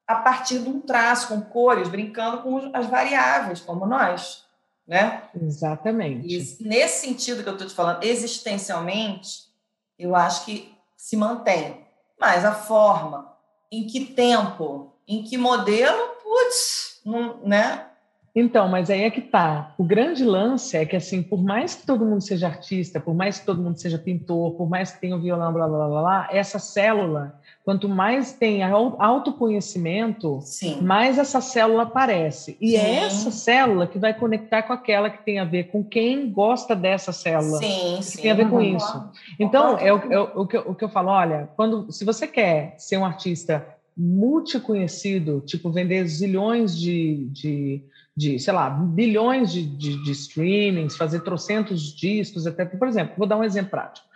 a 0.06 0.16
partir 0.16 0.60
de 0.60 0.70
um 0.70 0.82
traço 0.82 1.30
com 1.30 1.42
cores, 1.42 1.88
brincando 1.88 2.42
com 2.42 2.72
as 2.74 2.88
variáveis, 2.88 3.62
como 3.62 3.86
nós, 3.86 4.44
né? 4.86 5.24
Exatamente. 5.40 6.28
E 6.28 6.68
nesse 6.68 7.08
sentido 7.08 7.44
que 7.44 7.50
eu 7.50 7.54
estou 7.54 7.68
te 7.68 7.74
falando, 7.74 8.04
existencialmente, 8.04 9.47
eu 9.98 10.16
acho 10.16 10.46
que 10.46 10.76
se 10.96 11.16
mantém. 11.16 11.86
Mas 12.20 12.44
a 12.44 12.54
forma, 12.54 13.34
em 13.72 13.86
que 13.86 14.06
tempo, 14.06 14.94
em 15.08 15.24
que 15.24 15.38
modelo, 15.38 16.16
putz, 16.24 17.00
não, 17.06 17.38
né? 17.38 17.87
Então, 18.36 18.68
mas 18.68 18.90
aí 18.90 19.04
é 19.04 19.10
que 19.10 19.22
tá. 19.22 19.74
O 19.78 19.84
grande 19.84 20.24
lance 20.24 20.78
é 20.78 20.86
que, 20.86 20.96
assim, 20.96 21.24
por 21.24 21.42
mais 21.42 21.76
que 21.76 21.88
todo 21.88 22.06
mundo 22.06 22.22
seja 22.22 22.48
artista, 22.48 23.00
por 23.00 23.16
mais 23.16 23.40
que 23.40 23.46
todo 23.46 23.62
mundo 23.62 23.78
seja 23.78 23.98
pintor, 23.98 24.54
por 24.54 24.70
mais 24.70 24.92
que 24.92 25.02
tenha 25.02 25.16
o 25.16 25.20
violão, 25.20 25.52
blá, 25.52 25.68
blá, 25.68 25.88
blá, 25.88 26.02
blá, 26.02 26.30
essa 26.32 26.60
célula, 26.60 27.40
quanto 27.66 27.90
mais 27.90 28.34
tem 28.34 28.62
autoconhecimento, 28.64 30.40
Sim. 30.42 30.80
mais 30.82 31.18
essa 31.18 31.42
célula 31.42 31.84
aparece. 31.84 32.56
E 32.62 32.76
é 32.76 32.80
Sim. 32.80 32.86
é 32.86 32.96
essa 33.06 33.32
célula 33.32 33.88
que 33.88 33.98
vai 33.98 34.14
conectar 34.14 34.64
com 34.64 34.74
aquela 34.74 35.10
que 35.10 35.26
tem 35.26 35.40
a 35.40 35.44
ver 35.44 35.66
com 35.66 35.84
quem 35.84 36.32
gosta 36.32 36.76
dessa 36.76 37.12
célula. 37.12 37.58
Sim, 37.58 38.00
que 38.12 38.22
tem 38.22 38.32
a 38.32 38.36
ver 38.36 38.50
com 38.50 38.62
isso. 38.62 39.10
Então, 39.40 39.78
é 39.80 39.92
o, 39.92 39.98
é 40.14 40.20
o, 40.20 40.46
que 40.46 40.58
eu, 40.58 40.62
o 40.68 40.76
que 40.76 40.84
eu 40.84 40.90
falo, 40.90 41.10
olha, 41.10 41.50
quando, 41.56 41.92
se 41.92 42.06
você 42.06 42.28
quer 42.28 42.76
ser 42.78 42.98
um 42.98 43.06
artista 43.06 43.68
multiconhecido, 43.98 45.42
tipo 45.46 45.72
vender 45.72 46.06
zilhões 46.08 46.78
de, 46.78 47.28
de 47.32 47.84
de, 48.18 48.40
sei 48.40 48.52
lá, 48.52 48.68
bilhões 48.68 49.54
de, 49.54 49.64
de, 49.64 50.04
de 50.04 50.12
streamings, 50.12 50.98
fazer 50.98 51.20
trocentos 51.20 51.96
discos, 51.96 52.48
até, 52.48 52.66
por 52.66 52.88
exemplo, 52.88 53.14
vou 53.16 53.28
dar 53.28 53.38
um 53.38 53.44
exemplo 53.44 53.70
prático. 53.70 54.08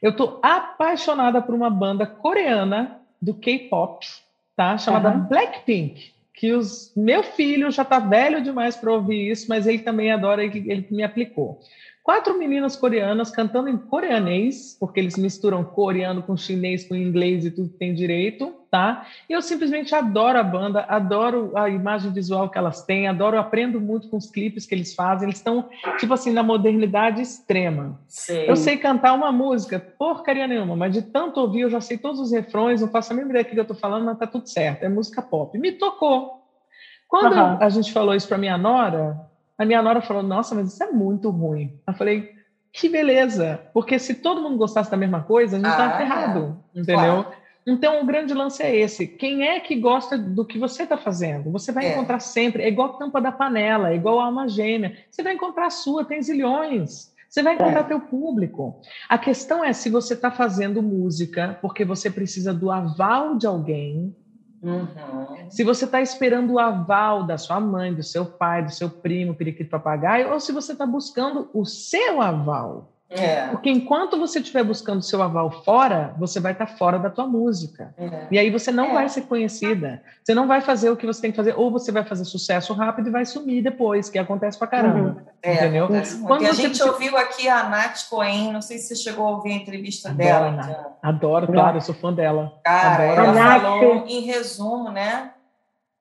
Eu 0.00 0.12
estou 0.12 0.40
apaixonada 0.42 1.42
por 1.42 1.54
uma 1.54 1.68
banda 1.68 2.06
coreana 2.06 2.98
do 3.20 3.34
K-pop, 3.34 4.06
tá? 4.56 4.78
Chamada 4.78 5.10
uhum. 5.10 5.24
Blackpink, 5.24 6.12
que 6.32 6.52
os 6.52 6.92
meu 6.96 7.22
filho 7.22 7.70
já 7.70 7.82
está 7.82 7.98
velho 7.98 8.42
demais 8.42 8.74
para 8.74 8.90
ouvir 8.90 9.30
isso, 9.30 9.46
mas 9.50 9.66
ele 9.66 9.80
também 9.80 10.10
adora, 10.10 10.42
ele, 10.42 10.58
ele 10.70 10.88
me 10.90 11.02
aplicou. 11.02 11.60
Quatro 12.02 12.36
meninas 12.36 12.74
coreanas 12.74 13.30
cantando 13.30 13.68
em 13.68 13.76
coreanês, 13.76 14.76
porque 14.78 14.98
eles 14.98 15.16
misturam 15.16 15.62
coreano 15.62 16.20
com 16.20 16.36
chinês, 16.36 16.84
com 16.84 16.96
inglês 16.96 17.46
e 17.46 17.50
tudo 17.52 17.68
que 17.68 17.78
tem 17.78 17.94
direito, 17.94 18.52
tá? 18.68 19.06
E 19.30 19.32
eu 19.32 19.40
simplesmente 19.40 19.94
adoro 19.94 20.36
a 20.36 20.42
banda, 20.42 20.84
adoro 20.88 21.52
a 21.56 21.68
imagem 21.68 22.10
visual 22.10 22.50
que 22.50 22.58
elas 22.58 22.84
têm, 22.84 23.06
adoro, 23.06 23.38
aprendo 23.38 23.80
muito 23.80 24.08
com 24.08 24.16
os 24.16 24.28
clipes 24.28 24.66
que 24.66 24.74
eles 24.74 24.92
fazem. 24.92 25.28
Eles 25.28 25.38
estão, 25.38 25.68
tipo 26.00 26.12
assim, 26.12 26.32
na 26.32 26.42
modernidade 26.42 27.22
extrema. 27.22 28.00
Sim. 28.08 28.46
Eu 28.48 28.56
sei 28.56 28.76
cantar 28.78 29.12
uma 29.12 29.30
música, 29.30 29.78
porcaria 29.78 30.48
nenhuma, 30.48 30.74
mas 30.74 30.92
de 30.92 31.02
tanto 31.02 31.38
ouvir, 31.38 31.60
eu 31.60 31.70
já 31.70 31.80
sei 31.80 31.98
todos 31.98 32.18
os 32.18 32.32
refrões, 32.32 32.80
não 32.80 32.88
faço 32.88 33.12
a 33.12 33.14
mínima 33.14 33.30
ideia 33.30 33.44
do 33.44 33.50
que 33.50 33.58
eu 33.60 33.62
estou 33.62 33.76
falando, 33.76 34.06
mas 34.06 34.18
tá 34.18 34.26
tudo 34.26 34.48
certo. 34.48 34.82
É 34.82 34.88
música 34.88 35.22
pop. 35.22 35.56
Me 35.56 35.70
tocou. 35.70 36.42
Quando 37.06 37.32
uhum. 37.32 37.58
a 37.60 37.68
gente 37.68 37.92
falou 37.92 38.12
isso 38.12 38.26
para 38.26 38.38
minha 38.38 38.58
nora, 38.58 39.30
a 39.62 39.66
minha 39.66 39.82
nora 39.82 40.00
falou: 40.00 40.22
Nossa, 40.22 40.54
mas 40.54 40.72
isso 40.72 40.82
é 40.82 40.90
muito 40.90 41.30
ruim. 41.30 41.78
Eu 41.86 41.94
falei: 41.94 42.30
Que 42.72 42.88
beleza, 42.88 43.60
porque 43.72 43.98
se 43.98 44.16
todo 44.16 44.42
mundo 44.42 44.58
gostasse 44.58 44.90
da 44.90 44.96
mesma 44.96 45.22
coisa, 45.22 45.56
a 45.56 45.58
gente 45.58 45.68
estava 45.70 45.94
ah, 45.94 45.98
ferrado, 45.98 46.58
é. 46.74 46.80
entendeu? 46.80 47.22
Claro. 47.22 47.42
Então, 47.64 48.02
o 48.02 48.06
grande 48.06 48.34
lance 48.34 48.60
é 48.60 48.74
esse. 48.74 49.06
Quem 49.06 49.46
é 49.46 49.60
que 49.60 49.76
gosta 49.76 50.18
do 50.18 50.44
que 50.44 50.58
você 50.58 50.82
está 50.82 50.96
fazendo? 50.96 51.50
Você 51.52 51.70
vai 51.70 51.86
é. 51.86 51.92
encontrar 51.92 52.18
sempre. 52.18 52.64
É 52.64 52.68
igual 52.68 52.98
tampa 52.98 53.20
da 53.20 53.30
panela, 53.30 53.90
é 53.90 53.94
igual 53.94 54.18
alma 54.18 54.48
gêmea. 54.48 54.96
Você 55.08 55.22
vai 55.22 55.34
encontrar 55.34 55.66
a 55.66 55.70
sua, 55.70 56.04
tem 56.04 56.20
zilhões. 56.20 57.12
Você 57.28 57.42
vai 57.42 57.54
encontrar 57.54 57.80
é. 57.80 57.84
teu 57.84 58.00
público. 58.00 58.80
A 59.08 59.16
questão 59.16 59.64
é 59.64 59.72
se 59.72 59.88
você 59.88 60.14
está 60.14 60.30
fazendo 60.30 60.82
música 60.82 61.56
porque 61.62 61.84
você 61.84 62.10
precisa 62.10 62.52
do 62.52 62.70
aval 62.70 63.36
de 63.36 63.46
alguém 63.46 64.14
Uhum. 64.62 64.86
Se 65.50 65.64
você 65.64 65.84
está 65.84 66.00
esperando 66.00 66.52
o 66.52 66.58
aval 66.58 67.26
da 67.26 67.36
sua 67.36 67.58
mãe, 67.58 67.92
do 67.92 68.02
seu 68.02 68.24
pai, 68.24 68.64
do 68.64 68.70
seu 68.70 68.88
primo, 68.88 69.34
periquito 69.34 69.70
papagaio, 69.70 70.32
ou 70.32 70.38
se 70.38 70.52
você 70.52 70.72
está 70.72 70.86
buscando 70.86 71.50
o 71.52 71.64
seu 71.64 72.22
aval. 72.22 72.92
É. 73.14 73.48
Porque 73.48 73.70
enquanto 73.70 74.18
você 74.18 74.38
estiver 74.38 74.64
buscando 74.64 75.02
seu 75.02 75.22
aval 75.22 75.50
fora, 75.64 76.14
você 76.18 76.40
vai 76.40 76.52
estar 76.52 76.66
tá 76.66 76.76
fora 76.76 76.98
da 76.98 77.10
tua 77.10 77.26
música. 77.26 77.94
É. 77.98 78.26
E 78.30 78.38
aí 78.38 78.50
você 78.50 78.72
não 78.72 78.86
é. 78.86 78.94
vai 78.94 79.08
ser 79.08 79.22
conhecida. 79.22 80.02
Você 80.22 80.34
não 80.34 80.46
vai 80.46 80.60
fazer 80.60 80.90
o 80.90 80.96
que 80.96 81.06
você 81.06 81.20
tem 81.20 81.30
que 81.30 81.36
fazer, 81.36 81.54
ou 81.56 81.70
você 81.70 81.92
vai 81.92 82.04
fazer 82.04 82.24
sucesso 82.24 82.72
rápido 82.72 83.08
e 83.08 83.10
vai 83.10 83.24
sumir 83.24 83.62
depois, 83.62 84.08
que 84.08 84.18
acontece 84.18 84.58
pra 84.58 84.66
caramba. 84.66 85.10
Uhum. 85.10 85.26
É, 85.42 85.54
entendeu? 85.54 85.88
Quando 86.26 86.46
a 86.46 86.52
gente 86.52 86.82
ouviu 86.82 87.16
aqui 87.16 87.48
a 87.48 87.68
Nath 87.68 88.08
Cohen, 88.08 88.52
não 88.52 88.62
sei 88.62 88.78
se 88.78 88.88
você 88.88 88.96
chegou 88.96 89.26
a 89.26 89.30
ouvir 89.30 89.52
a 89.52 89.56
entrevista 89.56 90.10
Adoro, 90.10 90.26
dela. 90.26 90.48
Então. 90.50 90.96
Adoro, 91.02 91.46
claro, 91.48 91.76
eu 91.76 91.80
sou 91.80 91.94
fã 91.94 92.12
dela. 92.12 92.52
Cara, 92.64 93.12
Adoro. 93.12 93.38
ela 93.38 93.60
falou 93.60 94.04
em 94.06 94.20
resumo, 94.20 94.90
né? 94.90 95.32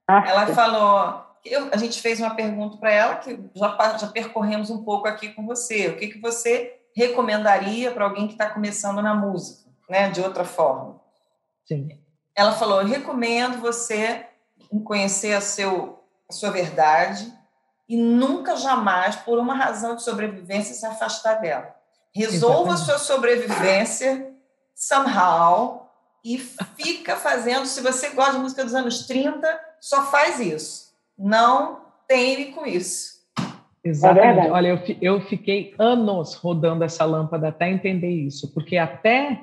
Ela 0.08 0.48
falou 0.48 1.32
eu, 1.44 1.70
a 1.72 1.78
gente 1.78 2.00
fez 2.02 2.20
uma 2.20 2.36
pergunta 2.36 2.78
para 2.78 2.92
ela 2.92 3.16
que 3.16 3.40
já, 3.56 3.98
já 3.98 4.08
percorremos 4.08 4.70
um 4.70 4.84
pouco 4.84 5.08
aqui 5.08 5.30
com 5.30 5.46
você. 5.46 5.88
O 5.88 5.98
que, 5.98 6.08
que 6.08 6.20
você 6.20 6.81
recomendaria 6.96 7.92
para 7.92 8.06
alguém 8.06 8.28
que 8.28 8.34
está 8.34 8.50
começando 8.50 9.02
na 9.02 9.14
música, 9.14 9.70
né? 9.90 10.10
De 10.10 10.22
outra 10.22 10.44
forma. 10.44 11.00
Sim. 11.66 12.00
Ela 12.36 12.54
falou: 12.54 12.82
eu 12.82 12.88
recomendo 12.88 13.60
você 13.60 14.28
conhecer 14.84 15.34
a, 15.34 15.42
seu, 15.42 16.04
a 16.30 16.34
sua 16.34 16.52
verdade 16.52 17.32
e 17.88 17.98
nunca 17.98 18.56
jamais, 18.56 19.18
por 19.18 19.38
uma 19.38 19.54
razão 19.54 19.96
de 19.96 20.04
sobrevivência, 20.04 20.74
se 20.74 20.86
afastar 20.86 21.42
dela. 21.42 21.76
Resolva 22.14 22.74
a 22.74 22.78
sua 22.78 22.98
sobrevivência 22.98 24.34
somehow 24.74 25.90
e 26.24 26.38
fica 26.38 27.16
fazendo. 27.16 27.66
Se 27.66 27.82
você 27.82 28.10
gosta 28.12 28.34
de 28.34 28.40
música 28.40 28.64
dos 28.64 28.74
anos 28.74 29.06
30, 29.08 29.60
só 29.80 30.06
faz 30.06 30.40
isso. 30.40 30.94
Não 31.18 31.86
teme 32.08 32.54
com 32.54 32.66
isso. 32.66 33.11
Exatamente. 33.84 34.48
É 34.48 34.52
Olha, 34.52 34.68
eu, 34.68 34.80
eu 35.02 35.22
fiquei 35.22 35.74
anos 35.78 36.36
rodando 36.36 36.84
essa 36.84 37.04
lâmpada 37.04 37.48
até 37.48 37.70
entender 37.70 38.10
isso, 38.10 38.54
porque 38.54 38.78
até, 38.78 39.42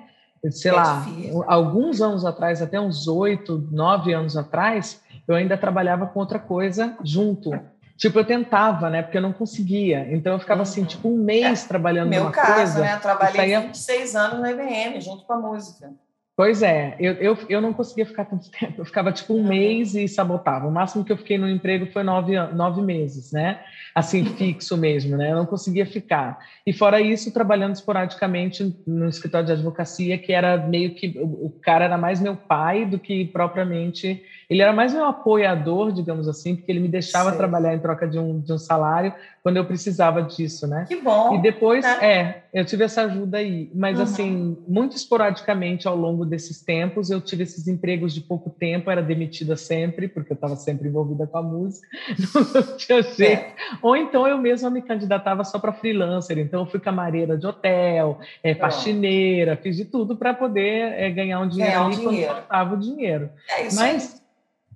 sei 0.51 0.71
é 0.71 0.75
lá, 0.75 1.01
difícil. 1.01 1.45
alguns 1.47 2.01
anos 2.01 2.25
atrás, 2.25 2.63
até 2.63 2.81
uns 2.81 3.09
oito, 3.09 3.67
nove 3.71 4.13
anos 4.13 4.37
atrás, 4.37 5.03
eu 5.27 5.35
ainda 5.35 5.57
trabalhava 5.57 6.07
com 6.07 6.21
outra 6.21 6.39
coisa 6.39 6.97
junto. 7.03 7.51
Tipo, 7.97 8.21
eu 8.21 8.25
tentava, 8.25 8.89
né? 8.89 9.03
Porque 9.03 9.19
eu 9.19 9.23
não 9.23 9.33
conseguia. 9.33 10.07
Então 10.15 10.35
eu 10.35 10.39
ficava 10.39 10.63
assim, 10.63 10.83
uhum. 10.83 10.87
tipo, 10.87 11.09
um 11.09 11.17
mês 11.17 11.65
é, 11.65 11.69
trabalhando 11.69 12.09
Meu 12.09 12.23
numa 12.23 12.33
caso, 12.33 12.55
coisa. 12.55 12.79
né? 12.79 12.95
Eu 12.95 13.01
trabalhei 13.01 13.37
saía... 13.37 13.61
26 13.61 14.15
anos 14.15 14.41
na 14.41 14.53
IBM, 14.53 15.01
junto 15.01 15.25
com 15.25 15.33
a 15.33 15.39
música. 15.39 15.91
Pois 16.39 16.63
é, 16.63 16.95
eu, 17.01 17.15
eu, 17.15 17.39
eu 17.49 17.61
não 17.61 17.73
conseguia 17.73 18.07
ficar 18.07 18.25
tanto 18.25 18.49
tempo, 18.57 18.75
eu 18.81 18.85
ficava 18.85 19.11
tipo 19.11 19.35
um 19.35 19.39
uhum. 19.39 19.49
mês 19.49 19.97
e 19.97 20.07
sabotava. 20.07 20.69
O 20.69 20.71
máximo 20.71 21.05
que 21.05 21.11
eu 21.11 21.17
fiquei 21.17 21.37
no 21.37 21.51
emprego 21.51 21.87
foi 21.87 22.05
nove, 22.05 22.39
nove 22.53 22.81
meses, 22.81 23.33
né? 23.33 23.59
Assim, 23.93 24.25
fixo 24.25 24.77
mesmo, 24.77 25.17
né? 25.17 25.33
Eu 25.33 25.37
não 25.37 25.47
conseguia 25.47 25.85
ficar. 25.85 26.39
E 26.65 26.73
fora 26.73 27.01
isso, 27.01 27.35
trabalhando 27.35 27.75
esporadicamente 27.75 28.73
no 28.87 29.09
escritório 29.09 29.47
de 29.47 29.53
advocacia, 29.53 30.17
que 30.17 30.33
era 30.33 30.57
meio 30.57 30.95
que 30.95 31.19
o, 31.19 31.51
cara 31.61 31.87
era 31.87 31.99
mais 31.99 32.21
meu 32.21 32.37
pai 32.37 32.87
do 32.87 33.01
que 33.01 33.25
propriamente. 33.25 34.23
Ele 34.49 34.63
era 34.63 34.73
mais 34.73 34.95
meu 34.95 35.07
apoiador, 35.07 35.91
digamos 35.91 36.29
assim, 36.29 36.55
porque 36.55 36.71
ele 36.71 36.81
me 36.81 36.89
deixava 36.89 37.33
Sim. 37.33 37.37
trabalhar 37.37 37.75
em 37.75 37.81
troca 37.81 38.07
de 38.07 38.19
um, 38.19 38.39
de 38.39 38.53
um 38.53 38.59
salário 38.59 39.13
quando 39.43 39.57
eu 39.57 39.65
precisava 39.65 40.23
disso, 40.23 40.67
né? 40.67 40.85
Que 40.87 40.97
bom. 40.97 41.35
E 41.35 41.43
depois, 41.43 41.85
né? 41.85 41.99
é, 42.01 42.43
eu 42.53 42.65
tive 42.65 42.85
essa 42.85 43.03
ajuda 43.03 43.39
aí, 43.39 43.71
mas 43.75 43.97
uhum. 43.97 44.05
assim, 44.05 44.59
muito 44.69 44.97
esporadicamente 44.97 45.89
ao 45.89 45.97
longo 45.97 46.28
desses 46.29 46.63
tempos, 46.63 47.11
eu 47.11 47.21
tive 47.21 47.43
esses 47.43 47.67
empregos 47.67 48.15
de 48.15 48.21
pouco 48.21 48.51
tempo, 48.51 48.91
era 48.91 49.03
demitida 49.03 49.57
sempre, 49.57 50.07
porque 50.07 50.33
eu 50.33 50.35
estava 50.35 50.55
sempre 50.57 50.89
envolvida 50.89 51.27
com 51.27 51.39
a 51.39 51.43
música, 51.43 51.89
não 52.55 52.77
tinha 52.77 53.03
jeito. 53.03 53.43
É. 53.43 53.55
Ou 53.83 53.97
então 53.97 54.27
eu 54.27 54.39
mesma 54.39 54.71
me 54.71 54.83
candidatava 54.83 55.43
só 55.45 55.59
para 55.59 55.73
freelancer, 55.73 56.39
então 56.39 56.61
eu 56.61 56.67
fui 56.67 56.79
camareira 56.79 57.37
de 57.37 57.47
hotel, 57.47 58.21
é, 58.43 58.55
faxineira, 58.55 59.57
fiz 59.57 59.77
de 59.77 59.85
tudo 59.85 60.17
para 60.17 60.35
poder 60.35 60.93
é, 60.93 61.11
ganhar 61.11 61.41
um 61.41 61.49
dinheiro 61.49 61.73
ganhar 61.73 61.85
um 61.85 61.87
ali 61.87 61.97
dinheiro. 61.97 62.27
quando 62.27 62.37
faltava 62.37 62.75
o 62.75 62.79
dinheiro. 62.79 63.31
É 63.49 63.75
mas 63.75 64.23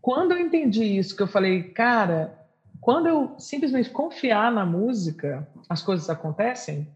quando 0.01 0.33
eu 0.33 0.39
entendi 0.39 0.99
isso, 0.99 1.15
que 1.15 1.23
eu 1.23 1.29
falei, 1.29 1.62
cara 1.62 2.43
quando 2.83 3.07
eu 3.07 3.39
simplesmente 3.39 3.89
confiar 3.89 4.51
na 4.51 4.66
música, 4.66 5.49
as 5.69 5.81
coisas 5.81 6.11
acontecem. 6.11 6.89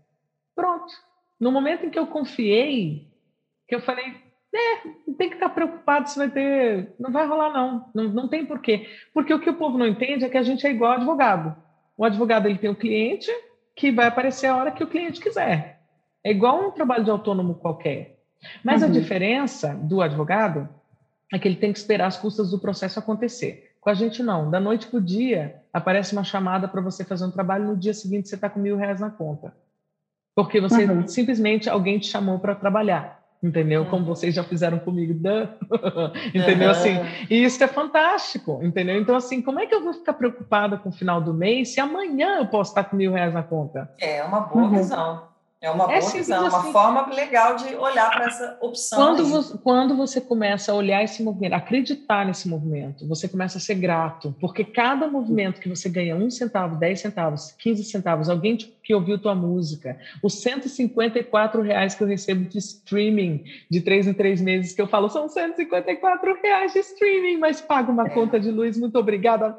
Pronto. 0.52 0.92
No 1.38 1.52
momento 1.52 1.86
em 1.86 1.90
que 1.90 1.98
eu 1.98 2.08
confiei, 2.08 3.08
que 3.68 3.74
eu 3.76 3.80
falei, 3.80 4.16
é, 4.54 4.88
não 5.06 5.14
tem 5.14 5.28
que 5.28 5.36
estar 5.36 5.48
preocupado 5.48 6.08
se 6.08 6.18
vai 6.18 6.30
ter. 6.30 6.94
Não 6.98 7.12
vai 7.12 7.26
rolar, 7.26 7.52
não. 7.52 7.90
Não, 7.94 8.04
não 8.04 8.28
tem 8.28 8.46
porquê. 8.46 8.88
Porque 9.12 9.32
o 9.32 9.40
que 9.40 9.50
o 9.50 9.56
povo 9.56 9.76
não 9.76 9.86
entende 9.86 10.24
é 10.24 10.28
que 10.28 10.38
a 10.38 10.42
gente 10.42 10.66
é 10.66 10.70
igual 10.70 10.92
advogado. 10.92 11.54
O 11.96 12.04
advogado 12.04 12.46
ele 12.46 12.58
tem 12.58 12.70
o 12.70 12.76
cliente 12.76 13.30
que 13.74 13.90
vai 13.90 14.06
aparecer 14.06 14.46
a 14.46 14.56
hora 14.56 14.70
que 14.70 14.84
o 14.84 14.86
cliente 14.86 15.20
quiser. 15.20 15.80
É 16.24 16.30
igual 16.30 16.66
um 16.66 16.70
trabalho 16.70 17.04
de 17.04 17.10
autônomo 17.10 17.54
qualquer. 17.54 18.18
Mas 18.64 18.82
uhum. 18.82 18.88
a 18.88 18.92
diferença 18.92 19.74
do 19.74 20.00
advogado 20.00 20.68
é 21.32 21.38
que 21.38 21.46
ele 21.46 21.56
tem 21.56 21.72
que 21.72 21.78
esperar 21.78 22.06
as 22.06 22.16
custas 22.16 22.50
do 22.50 22.58
processo 22.58 22.98
acontecer. 22.98 23.74
Com 23.80 23.90
a 23.90 23.94
gente, 23.94 24.22
não. 24.22 24.50
Da 24.50 24.58
noite 24.58 24.86
para 24.86 24.98
o 24.98 25.02
dia, 25.02 25.62
aparece 25.72 26.12
uma 26.12 26.24
chamada 26.24 26.66
para 26.66 26.80
você 26.80 27.04
fazer 27.04 27.24
um 27.24 27.30
trabalho, 27.30 27.66
no 27.66 27.76
dia 27.76 27.94
seguinte 27.94 28.28
você 28.28 28.34
está 28.34 28.48
com 28.48 28.58
mil 28.58 28.76
reais 28.76 29.00
na 29.00 29.10
conta. 29.10 29.54
Porque 30.34 30.60
você 30.60 30.84
uhum. 30.84 31.06
simplesmente 31.06 31.70
alguém 31.70 31.98
te 31.98 32.08
chamou 32.08 32.38
para 32.38 32.54
trabalhar, 32.54 33.15
entendeu? 33.42 33.82
Uhum. 33.82 33.90
Como 33.90 34.04
vocês 34.04 34.34
já 34.34 34.42
fizeram 34.42 34.78
comigo, 34.78 35.12
entendeu? 36.34 36.66
Uhum. 36.66 36.70
Assim, 36.70 36.96
e 37.30 37.44
isso 37.44 37.62
é 37.62 37.68
fantástico, 37.68 38.60
entendeu? 38.62 38.96
Então, 39.00 39.16
assim, 39.16 39.42
como 39.42 39.60
é 39.60 39.66
que 39.66 39.74
eu 39.74 39.82
vou 39.82 39.92
ficar 39.92 40.14
preocupada 40.14 40.76
com 40.76 40.88
o 40.88 40.92
final 40.92 41.20
do 41.20 41.34
mês 41.34 41.74
se 41.74 41.80
amanhã 41.80 42.38
eu 42.38 42.46
posso 42.46 42.70
estar 42.70 42.84
com 42.84 42.96
mil 42.96 43.12
reais 43.12 43.34
na 43.34 43.42
conta? 43.42 43.90
É 44.00 44.22
uma 44.22 44.40
boa 44.40 44.64
uhum. 44.64 44.70
visão. 44.70 45.35
É 45.58 45.70
uma 45.70 45.84
é 45.84 46.00
boa 46.00 46.12
visão, 46.12 46.46
assim. 46.46 46.56
uma 46.56 46.72
forma 46.72 47.14
legal 47.14 47.56
de 47.56 47.74
olhar 47.76 48.10
para 48.10 48.26
essa 48.26 48.58
opção. 48.60 48.98
Quando 48.98 49.26
você, 49.26 49.58
quando 49.58 49.96
você 49.96 50.20
começa 50.20 50.70
a 50.70 50.74
olhar 50.74 51.02
esse 51.02 51.22
movimento, 51.22 51.54
acreditar 51.54 52.26
nesse 52.26 52.46
movimento, 52.46 53.08
você 53.08 53.26
começa 53.26 53.56
a 53.56 53.60
ser 53.60 53.76
grato, 53.76 54.36
porque 54.38 54.62
cada 54.64 55.08
movimento 55.08 55.58
que 55.58 55.68
você 55.68 55.88
ganha 55.88 56.14
um 56.14 56.30
centavo, 56.30 56.76
dez 56.76 57.00
centavos, 57.00 57.52
quinze 57.52 57.84
centavos, 57.84 58.28
alguém 58.28 58.56
que 58.56 58.94
ouviu 58.94 59.18
tua 59.18 59.34
música, 59.34 59.98
os 60.22 60.34
154 60.42 61.62
reais 61.62 61.94
que 61.94 62.02
eu 62.02 62.06
recebo 62.06 62.44
de 62.44 62.58
streaming 62.58 63.42
de 63.70 63.80
três 63.80 64.06
em 64.06 64.12
três 64.12 64.42
meses, 64.42 64.74
que 64.74 64.82
eu 64.82 64.86
falo, 64.86 65.08
são 65.08 65.26
154 65.26 66.38
reais 66.42 66.74
de 66.74 66.80
streaming, 66.80 67.38
mas 67.38 67.62
pago 67.62 67.90
uma 67.90 68.06
é. 68.06 68.10
conta 68.10 68.38
de 68.38 68.50
luz, 68.50 68.78
muito 68.78 68.98
obrigada. 68.98 69.56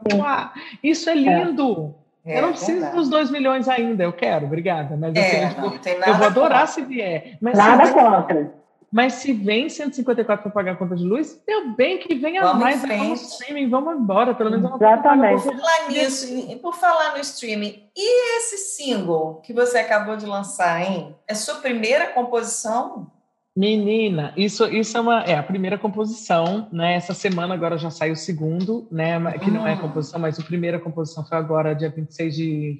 Isso 0.83 1.09
é 1.09 1.15
lindo. 1.15 1.95
É. 2.03 2.06
É, 2.27 2.37
eu 2.37 2.41
não 2.41 2.49
preciso 2.49 2.73
verdade. 2.73 2.95
dos 2.95 3.09
2 3.09 3.31
milhões 3.31 3.69
ainda, 3.69 4.03
eu 4.03 4.11
quero, 4.11 4.45
obrigada. 4.45 4.97
Mas 4.97 5.15
assim, 5.15 5.37
é, 5.37 5.45
eu, 5.45 5.69
digo, 5.69 5.89
eu 6.05 6.15
vou 6.15 6.27
adorar 6.27 6.67
contra. 6.67 6.73
se 6.73 6.81
vier. 6.83 7.37
Mas 7.39 7.57
nada 7.57 7.85
se 7.85 7.93
contra. 7.93 8.53
Mas 8.91 9.13
se 9.13 9.33
vem 9.33 9.67
154 9.67 10.43
para 10.43 10.51
pagar 10.51 10.71
a 10.73 10.75
conta 10.75 10.95
de 10.95 11.03
luz, 11.03 11.41
deu 11.45 11.71
bem 11.71 11.97
que 11.97 12.15
venha 12.15 12.41
vamos 12.41 12.61
mais, 12.61 12.81
vamos 12.81 13.21
streaming, 13.33 13.69
vamos 13.69 13.95
embora, 13.95 14.33
pelo 14.33 14.49
menos 14.49 14.65
uma 14.65 14.77
Exatamente. 14.77 15.43
Por 15.43 15.57
falar 15.57 15.89
nisso, 15.89 16.59
por 16.61 16.73
falar 16.73 17.13
no 17.13 17.19
streaming, 17.19 17.83
e 17.95 18.37
esse 18.37 18.57
single 18.57 19.41
que 19.43 19.51
você 19.51 19.79
acabou 19.79 20.15
de 20.15 20.25
lançar, 20.25 20.81
hein? 20.81 21.15
É 21.27 21.35
sua 21.35 21.55
primeira 21.55 22.07
composição? 22.07 23.11
Menina, 23.57 24.33
isso, 24.37 24.65
isso 24.67 24.95
é, 24.95 25.01
uma, 25.01 25.23
é 25.23 25.35
a 25.35 25.41
primeira 25.41 25.79
composição, 25.79 26.69
né? 26.71 26.93
Essa 26.93 27.15
semana 27.15 27.55
agora 27.55 27.75
já 27.75 27.89
saiu 27.89 28.13
o 28.13 28.15
segundo, 28.15 28.87
né? 28.91 29.19
Que 29.39 29.49
não 29.49 29.65
é 29.65 29.73
ah. 29.73 29.77
composição, 29.77 30.19
mas 30.19 30.39
a 30.39 30.43
primeira 30.43 30.79
composição 30.79 31.25
foi 31.25 31.39
agora, 31.39 31.73
dia 31.73 31.89
26 31.89 32.35
de, 32.35 32.79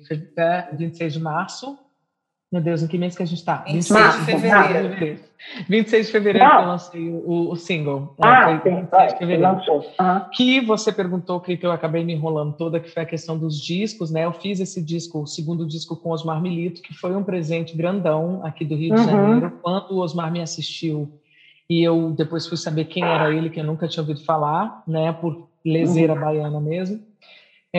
26 0.74 1.14
de 1.14 1.20
março. 1.20 1.76
Meu 2.50 2.62
Deus, 2.62 2.82
em 2.82 2.88
que 2.88 2.98
mês 2.98 3.14
que 3.14 3.22
a 3.22 3.26
gente 3.26 3.40
está? 3.40 3.58
26 3.68 4.20
de 4.20 4.26
fevereiro. 4.26 5.20
26 5.68 6.06
de 6.06 6.12
fevereiro 6.12 6.50
que 6.50 6.56
eu 6.56 6.66
lancei 6.66 7.10
o, 7.10 7.52
o 7.52 7.56
single. 7.58 8.16
Ah, 8.24 8.54
né? 8.54 8.62
sim, 8.64 8.88
vai, 8.90 9.08
de 9.08 9.18
fevereiro. 9.18 9.52
Lançou. 9.52 9.80
Uhum. 10.00 10.22
Que 10.32 10.62
você 10.62 10.94
perguntou, 10.94 11.42
que 11.42 11.60
eu 11.62 11.72
acabei 11.72 12.06
me 12.06 12.14
enrolando 12.14 12.54
toda, 12.54 12.80
que 12.80 12.90
foi 12.90 13.04
a 13.04 13.06
questão 13.06 13.38
dos 13.38 13.62
discos, 13.62 14.12
né? 14.12 14.24
Eu 14.24 14.32
fiz 14.32 14.62
esse 14.62 14.82
disco, 14.82 15.24
o 15.24 15.28
segundo 15.28 15.68
disco 15.68 15.98
com 15.98 16.12
Osmar 16.12 16.42
Milito, 16.42 16.82
que 16.82 16.94
foi 16.94 17.14
um 17.14 17.24
presente 17.24 17.76
grandão 17.76 18.40
aqui 18.46 18.64
do 18.64 18.76
Rio 18.76 18.96
de 18.96 19.02
uhum. 19.02 19.08
Janeiro. 19.08 19.60
Quando 19.62 19.92
o 19.92 19.98
Osmar 19.98 20.32
me 20.32 20.42
assistiu, 20.42 21.12
e 21.70 21.84
eu 21.84 22.12
depois 22.12 22.48
fui 22.48 22.56
saber 22.56 22.86
quem 22.86 23.04
era 23.04 23.30
ele, 23.30 23.50
que 23.50 23.60
eu 23.60 23.66
nunca 23.66 23.90
tinha 23.90 24.02
ouvido 24.02 24.24
falar, 24.24 24.84
né? 24.88 25.12
Por 25.12 25.50
leseira 25.66 26.14
uhum. 26.14 26.22
baiana 26.22 26.62
mesmo 26.62 27.02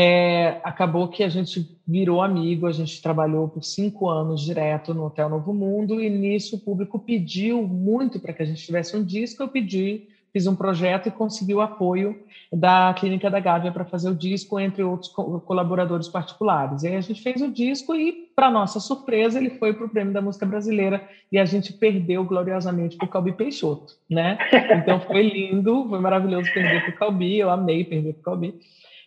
é, 0.01 0.61
acabou 0.63 1.09
que 1.09 1.25
a 1.25 1.29
gente 1.29 1.77
virou 1.85 2.23
amigo, 2.23 2.69
a 2.69 2.73
gente 2.73 3.03
trabalhou 3.03 3.49
por 3.49 3.65
cinco 3.65 4.09
anos 4.09 4.43
direto 4.43 4.95
no 4.95 5.07
Hotel 5.07 5.29
Novo 5.29 5.53
Mundo 5.53 6.01
e 6.01 6.09
nisso 6.09 6.55
o 6.55 6.61
público 6.61 7.01
pediu 7.01 7.67
muito 7.67 8.21
para 8.21 8.33
que 8.33 8.41
a 8.41 8.47
gente 8.47 8.65
tivesse 8.65 8.97
um 8.97 9.03
disco, 9.03 9.43
eu 9.43 9.49
pedi, 9.49 10.07
fiz 10.33 10.47
um 10.47 10.55
projeto 10.55 11.09
e 11.09 11.11
consegui 11.11 11.53
o 11.53 11.61
apoio 11.61 12.17
da 12.53 12.95
Clínica 12.97 13.29
da 13.29 13.41
Gávea 13.41 13.73
para 13.73 13.85
fazer 13.85 14.09
o 14.09 14.15
disco, 14.15 14.61
entre 14.61 14.85
outros 14.85 15.11
colaboradores 15.11 16.07
particulares. 16.07 16.85
E 16.85 16.89
aí 16.89 16.95
a 16.95 17.01
gente 17.01 17.21
fez 17.21 17.43
o 17.43 17.51
disco 17.51 17.93
e, 17.93 18.31
para 18.37 18.53
nossa 18.53 18.79
surpresa, 18.79 19.41
ele 19.41 19.51
foi 19.51 19.73
para 19.73 19.85
o 19.85 19.89
Prêmio 19.89 20.13
da 20.13 20.23
Música 20.23 20.47
Brasileira 20.47 21.03
e 21.33 21.41
a 21.41 21.45
gente 21.45 21.73
perdeu 21.73 22.25
gloriosamente 22.25 22.97
para 22.97 23.05
o 23.05 23.09
Calbi 23.09 23.33
Peixoto, 23.33 23.95
né? 24.09 24.39
Então 24.81 25.01
foi 25.01 25.29
lindo, 25.29 25.89
foi 25.89 25.99
maravilhoso 25.99 26.53
perder 26.55 26.83
para 26.83 26.91
o 26.91 26.97
Calbi, 26.97 27.37
eu 27.37 27.51
amei 27.51 27.83
perder 27.83 28.13
para 28.13 28.21
o 28.21 28.25
Calbi. 28.25 28.55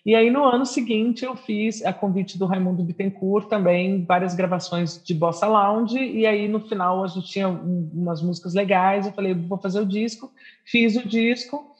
E 0.03 0.15
aí, 0.15 0.31
no 0.31 0.43
ano 0.43 0.65
seguinte, 0.65 1.23
eu 1.23 1.35
fiz 1.35 1.85
a 1.85 1.93
convite 1.93 2.37
do 2.37 2.47
Raimundo 2.47 2.83
Bittencourt 2.83 3.47
também, 3.47 4.03
várias 4.03 4.33
gravações 4.33 4.99
de 5.03 5.13
Bossa 5.13 5.45
Lounge, 5.45 5.99
e 5.99 6.25
aí 6.25 6.47
no 6.47 6.59
final 6.59 7.03
a 7.03 7.07
gente 7.07 7.27
tinha 7.27 7.47
umas 7.47 8.19
músicas 8.19 8.55
legais, 8.55 9.05
eu 9.05 9.11
falei, 9.11 9.35
vou 9.35 9.59
fazer 9.59 9.79
o 9.79 9.85
disco, 9.85 10.31
fiz 10.65 10.95
o 10.95 11.07
disco, 11.07 11.70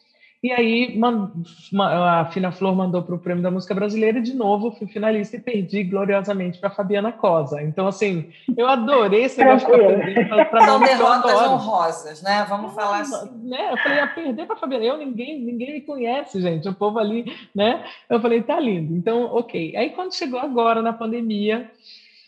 E 0.44 0.52
aí 0.52 1.00
a 1.80 2.26
Fina 2.26 2.52
Flor 2.52 2.76
mandou 2.76 3.04
para 3.04 3.14
o 3.14 3.20
Prêmio 3.20 3.44
da 3.44 3.52
Música 3.52 3.76
Brasileira 3.76 4.18
e 4.18 4.24
de 4.24 4.34
novo 4.34 4.72
fui 4.72 4.88
finalista 4.88 5.36
e 5.36 5.40
perdi 5.40 5.84
gloriosamente 5.84 6.58
para 6.58 6.72
Fabiana 6.72 7.12
Cosa. 7.12 7.62
Então, 7.62 7.86
assim, 7.86 8.32
eu 8.58 8.68
adorei 8.68 9.26
esse 9.26 9.38
negócio 9.38 9.68
para 10.50 10.66
São 10.66 10.80
derrotas 10.80 11.42
honrosas, 11.48 12.24
né? 12.24 12.44
Vamos 12.50 12.74
falar 12.74 13.02
assim. 13.02 13.30
Né? 13.44 13.72
Eu 13.72 13.78
falei, 13.78 14.00
a 14.00 14.08
perder 14.08 14.48
para 14.48 14.56
Fabiana, 14.56 14.84
eu 14.84 14.98
ninguém, 14.98 15.40
ninguém 15.40 15.74
me 15.74 15.82
conhece, 15.82 16.42
gente. 16.42 16.68
O 16.68 16.74
povo 16.74 16.98
ali, 16.98 17.32
né? 17.54 17.86
Eu 18.10 18.20
falei, 18.20 18.42
tá 18.42 18.60
lindo. 18.60 18.96
Então, 18.96 19.26
ok. 19.26 19.76
Aí 19.78 19.92
quando 19.92 20.16
chegou 20.16 20.40
agora 20.40 20.82
na 20.82 20.92
pandemia, 20.92 21.70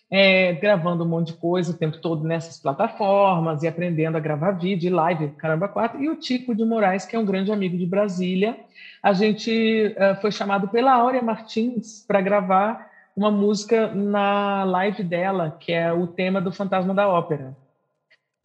é, 0.09 0.53
gravando 0.53 1.03
um 1.03 1.07
monte 1.07 1.27
de 1.27 1.33
coisa 1.33 1.71
o 1.71 1.77
tempo 1.77 1.97
todo 1.97 2.23
nessas 2.23 2.59
plataformas 2.59 3.63
e 3.63 3.67
aprendendo 3.67 4.15
a 4.15 4.19
gravar 4.19 4.51
vídeo 4.51 4.87
e 4.87 4.91
live, 4.91 5.29
caramba, 5.29 5.67
quatro. 5.67 6.01
E 6.01 6.09
o 6.09 6.15
Tico 6.15 6.53
de 6.53 6.63
Moraes, 6.63 7.05
que 7.05 7.15
é 7.15 7.19
um 7.19 7.25
grande 7.25 7.51
amigo 7.51 7.77
de 7.77 7.85
Brasília, 7.85 8.57
a 9.01 9.13
gente 9.13 9.95
uh, 9.97 10.19
foi 10.21 10.31
chamado 10.31 10.67
pela 10.67 10.93
Áurea 10.93 11.21
Martins 11.21 12.05
para 12.07 12.21
gravar 12.21 12.91
uma 13.15 13.31
música 13.31 13.93
na 13.93 14.63
live 14.63 15.03
dela, 15.03 15.55
que 15.59 15.71
é 15.71 15.91
o 15.91 16.07
tema 16.07 16.41
do 16.41 16.51
Fantasma 16.51 16.93
da 16.93 17.07
Ópera, 17.07 17.55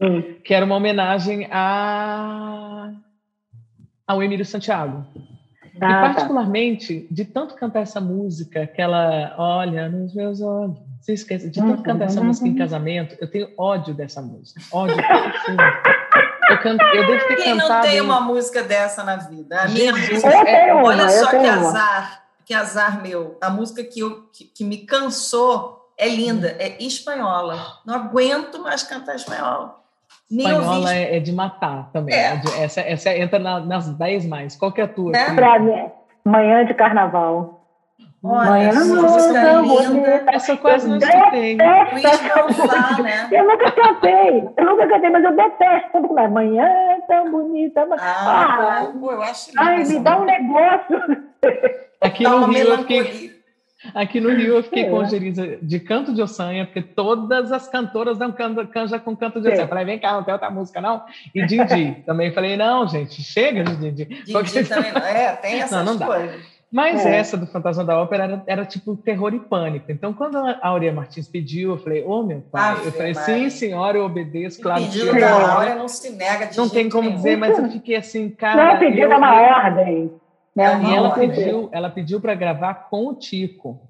hum. 0.00 0.34
que 0.44 0.52
era 0.52 0.64
uma 0.64 0.76
homenagem 0.76 1.48
a... 1.50 2.92
ao 4.06 4.22
Emílio 4.22 4.44
Santiago. 4.44 5.06
Ah, 5.80 5.90
e 5.90 5.92
tá. 5.92 6.00
particularmente, 6.14 7.06
de 7.10 7.24
tanto 7.24 7.54
cantar 7.54 7.80
essa 7.80 8.00
música, 8.00 8.66
que 8.66 8.80
ela 8.80 9.34
olha 9.36 9.88
nos 9.88 10.14
meus 10.14 10.40
olhos, 10.40 10.78
se 11.00 11.12
esquece, 11.12 11.50
de 11.50 11.60
tanto 11.60 11.82
cantar 11.82 12.06
essa 12.06 12.20
música 12.20 12.48
em 12.48 12.54
casamento, 12.54 13.16
eu 13.20 13.30
tenho 13.30 13.48
ódio 13.56 13.94
dessa 13.94 14.20
música. 14.20 14.60
Ódio 14.72 14.96
Eu, 16.50 16.58
canto, 16.62 16.82
eu 16.82 17.06
devo 17.06 17.28
ter 17.28 17.36
Quem 17.36 17.58
cantado... 17.58 17.74
não 17.74 17.80
tem 17.82 18.00
uma 18.00 18.20
música 18.20 18.62
dessa 18.62 19.04
na 19.04 19.16
vida? 19.16 19.60
A 19.60 19.68
minha 19.68 19.92
música, 19.92 20.28
é, 20.28 20.74
olha 20.74 21.08
só 21.08 21.30
que 21.30 21.36
azar, 21.36 22.24
que 22.44 22.54
azar 22.54 23.02
meu. 23.02 23.36
A 23.40 23.50
música 23.50 23.84
que, 23.84 24.00
eu, 24.00 24.28
que, 24.32 24.44
que 24.44 24.64
me 24.64 24.78
cansou 24.78 25.92
é 25.96 26.08
linda, 26.08 26.56
é 26.58 26.82
espanhola. 26.82 27.58
Não 27.84 27.94
aguento 27.94 28.60
mais 28.60 28.82
cantar 28.82 29.16
espanhola. 29.16 29.76
Espanhola 30.30 30.94
é, 30.94 31.16
é, 31.16 31.20
de 31.20 31.32
matar 31.32 31.90
também. 31.92 32.14
É. 32.14 32.40
É 32.58 32.64
essa, 32.64 32.80
essa 32.80 33.16
entra 33.16 33.38
na, 33.38 33.60
nas 33.60 33.88
10 33.88 34.26
mais. 34.26 34.56
Qual 34.56 34.72
que 34.72 34.80
é 34.80 34.84
a 34.84 34.88
tua? 34.88 35.16
É. 35.16 35.34
Pra 35.34 35.58
mim, 35.58 35.90
manhã 36.24 36.64
de 36.64 36.74
carnaval. 36.74 37.58
Olha, 38.22 38.50
Manhã 38.50 38.72
linda. 39.62 40.24
Essa 40.32 40.56
quase 40.56 40.88
não 40.88 40.98
escutei. 40.98 41.54
Né? 41.54 41.88
Eu 43.30 43.44
nunca 43.44 43.70
cantei, 43.70 44.48
eu 44.56 44.64
nunca 44.64 44.88
cantei, 44.88 45.10
mas 45.10 45.24
eu 45.24 45.36
detesto 45.36 45.90
quando 45.92 46.08
começa. 46.08 46.28
Manhã 46.28 46.64
é 46.64 47.00
tão 47.06 47.30
bonita. 47.30 47.86
Ah, 48.00 48.80
ah 48.80 48.92
pô, 48.98 49.12
eu 49.12 49.22
acho 49.22 49.52
Ai, 49.56 49.84
me 49.84 50.00
dá 50.00 50.18
um 50.18 50.24
negócio. 50.24 51.28
Aqui 52.00 52.24
no 52.24 52.46
Rio 52.46 52.68
eu 52.68 52.78
fiquei... 52.78 53.37
Aqui 53.94 54.20
no 54.20 54.30
Rio 54.30 54.56
eu 54.56 54.62
fiquei 54.62 54.84
é. 54.84 54.90
com 54.90 55.04
Geriza 55.04 55.58
de 55.62 55.80
canto 55.80 56.12
de 56.12 56.20
ossanha, 56.20 56.66
porque 56.66 56.82
todas 56.82 57.52
as 57.52 57.68
cantoras 57.68 58.18
dão 58.18 58.32
canja 58.32 58.98
com 58.98 59.16
canto 59.16 59.40
de 59.40 59.48
ossanha. 59.48 59.64
Eu 59.64 59.68
falei, 59.68 59.84
vem 59.84 59.98
cá, 59.98 60.12
não 60.12 60.24
tem 60.24 60.32
outra 60.32 60.50
música, 60.50 60.80
não? 60.80 61.02
E 61.34 61.46
Dindi. 61.46 62.02
também 62.06 62.32
falei, 62.32 62.56
não, 62.56 62.88
gente, 62.88 63.22
chega 63.22 63.62
de 63.62 63.76
Dindi. 63.76 64.04
Dindi 64.04 64.64
também, 64.64 64.90
é, 64.90 65.32
tem 65.36 65.60
essas 65.60 65.84
não, 65.84 65.94
não 65.94 66.06
coisas. 66.06 66.58
Mas 66.70 67.04
é. 67.04 67.16
essa 67.16 67.36
do 67.36 67.46
Fantasma 67.46 67.82
da 67.82 67.98
Ópera 67.98 68.24
era, 68.24 68.42
era, 68.46 68.64
tipo 68.66 68.94
terror 68.94 69.32
e 69.32 69.40
pânico. 69.40 69.90
Então, 69.90 70.12
quando 70.12 70.36
a 70.36 70.58
Aurea 70.62 70.92
Martins 70.92 71.26
pediu, 71.26 71.70
eu 71.70 71.78
falei, 71.78 72.02
ô 72.02 72.20
oh, 72.20 72.22
meu 72.22 72.42
pai, 72.52 72.76
ah, 72.76 72.84
eu 72.84 72.92
falei, 72.92 73.14
sim, 73.14 73.48
senhora, 73.48 73.96
eu 73.96 74.04
obedeço, 74.04 74.60
claro. 74.60 74.82
Pediu 74.82 75.14
que 75.14 75.20
da 75.20 75.54
Aurea 75.54 75.74
não 75.74 75.88
se 75.88 76.10
nega 76.10 76.46
de 76.46 76.58
Não 76.58 76.68
tem 76.68 76.90
como 76.90 77.04
nenhum. 77.08 77.16
dizer, 77.16 77.36
mas 77.36 77.58
eu 77.58 77.70
fiquei 77.70 77.96
assim, 77.96 78.28
cara. 78.28 78.74
Não, 78.74 78.78
pediu 78.78 79.08
uma 79.08 79.40
ordem. 79.40 80.12
Né? 80.58 80.90
E 80.90 80.94
ela 80.94 81.10
pediu, 81.10 81.68
ela 81.70 81.88
pediu 81.88 82.20
para 82.20 82.34
gravar 82.34 82.74
com 82.90 83.06
o 83.06 83.14
Tico. 83.14 83.80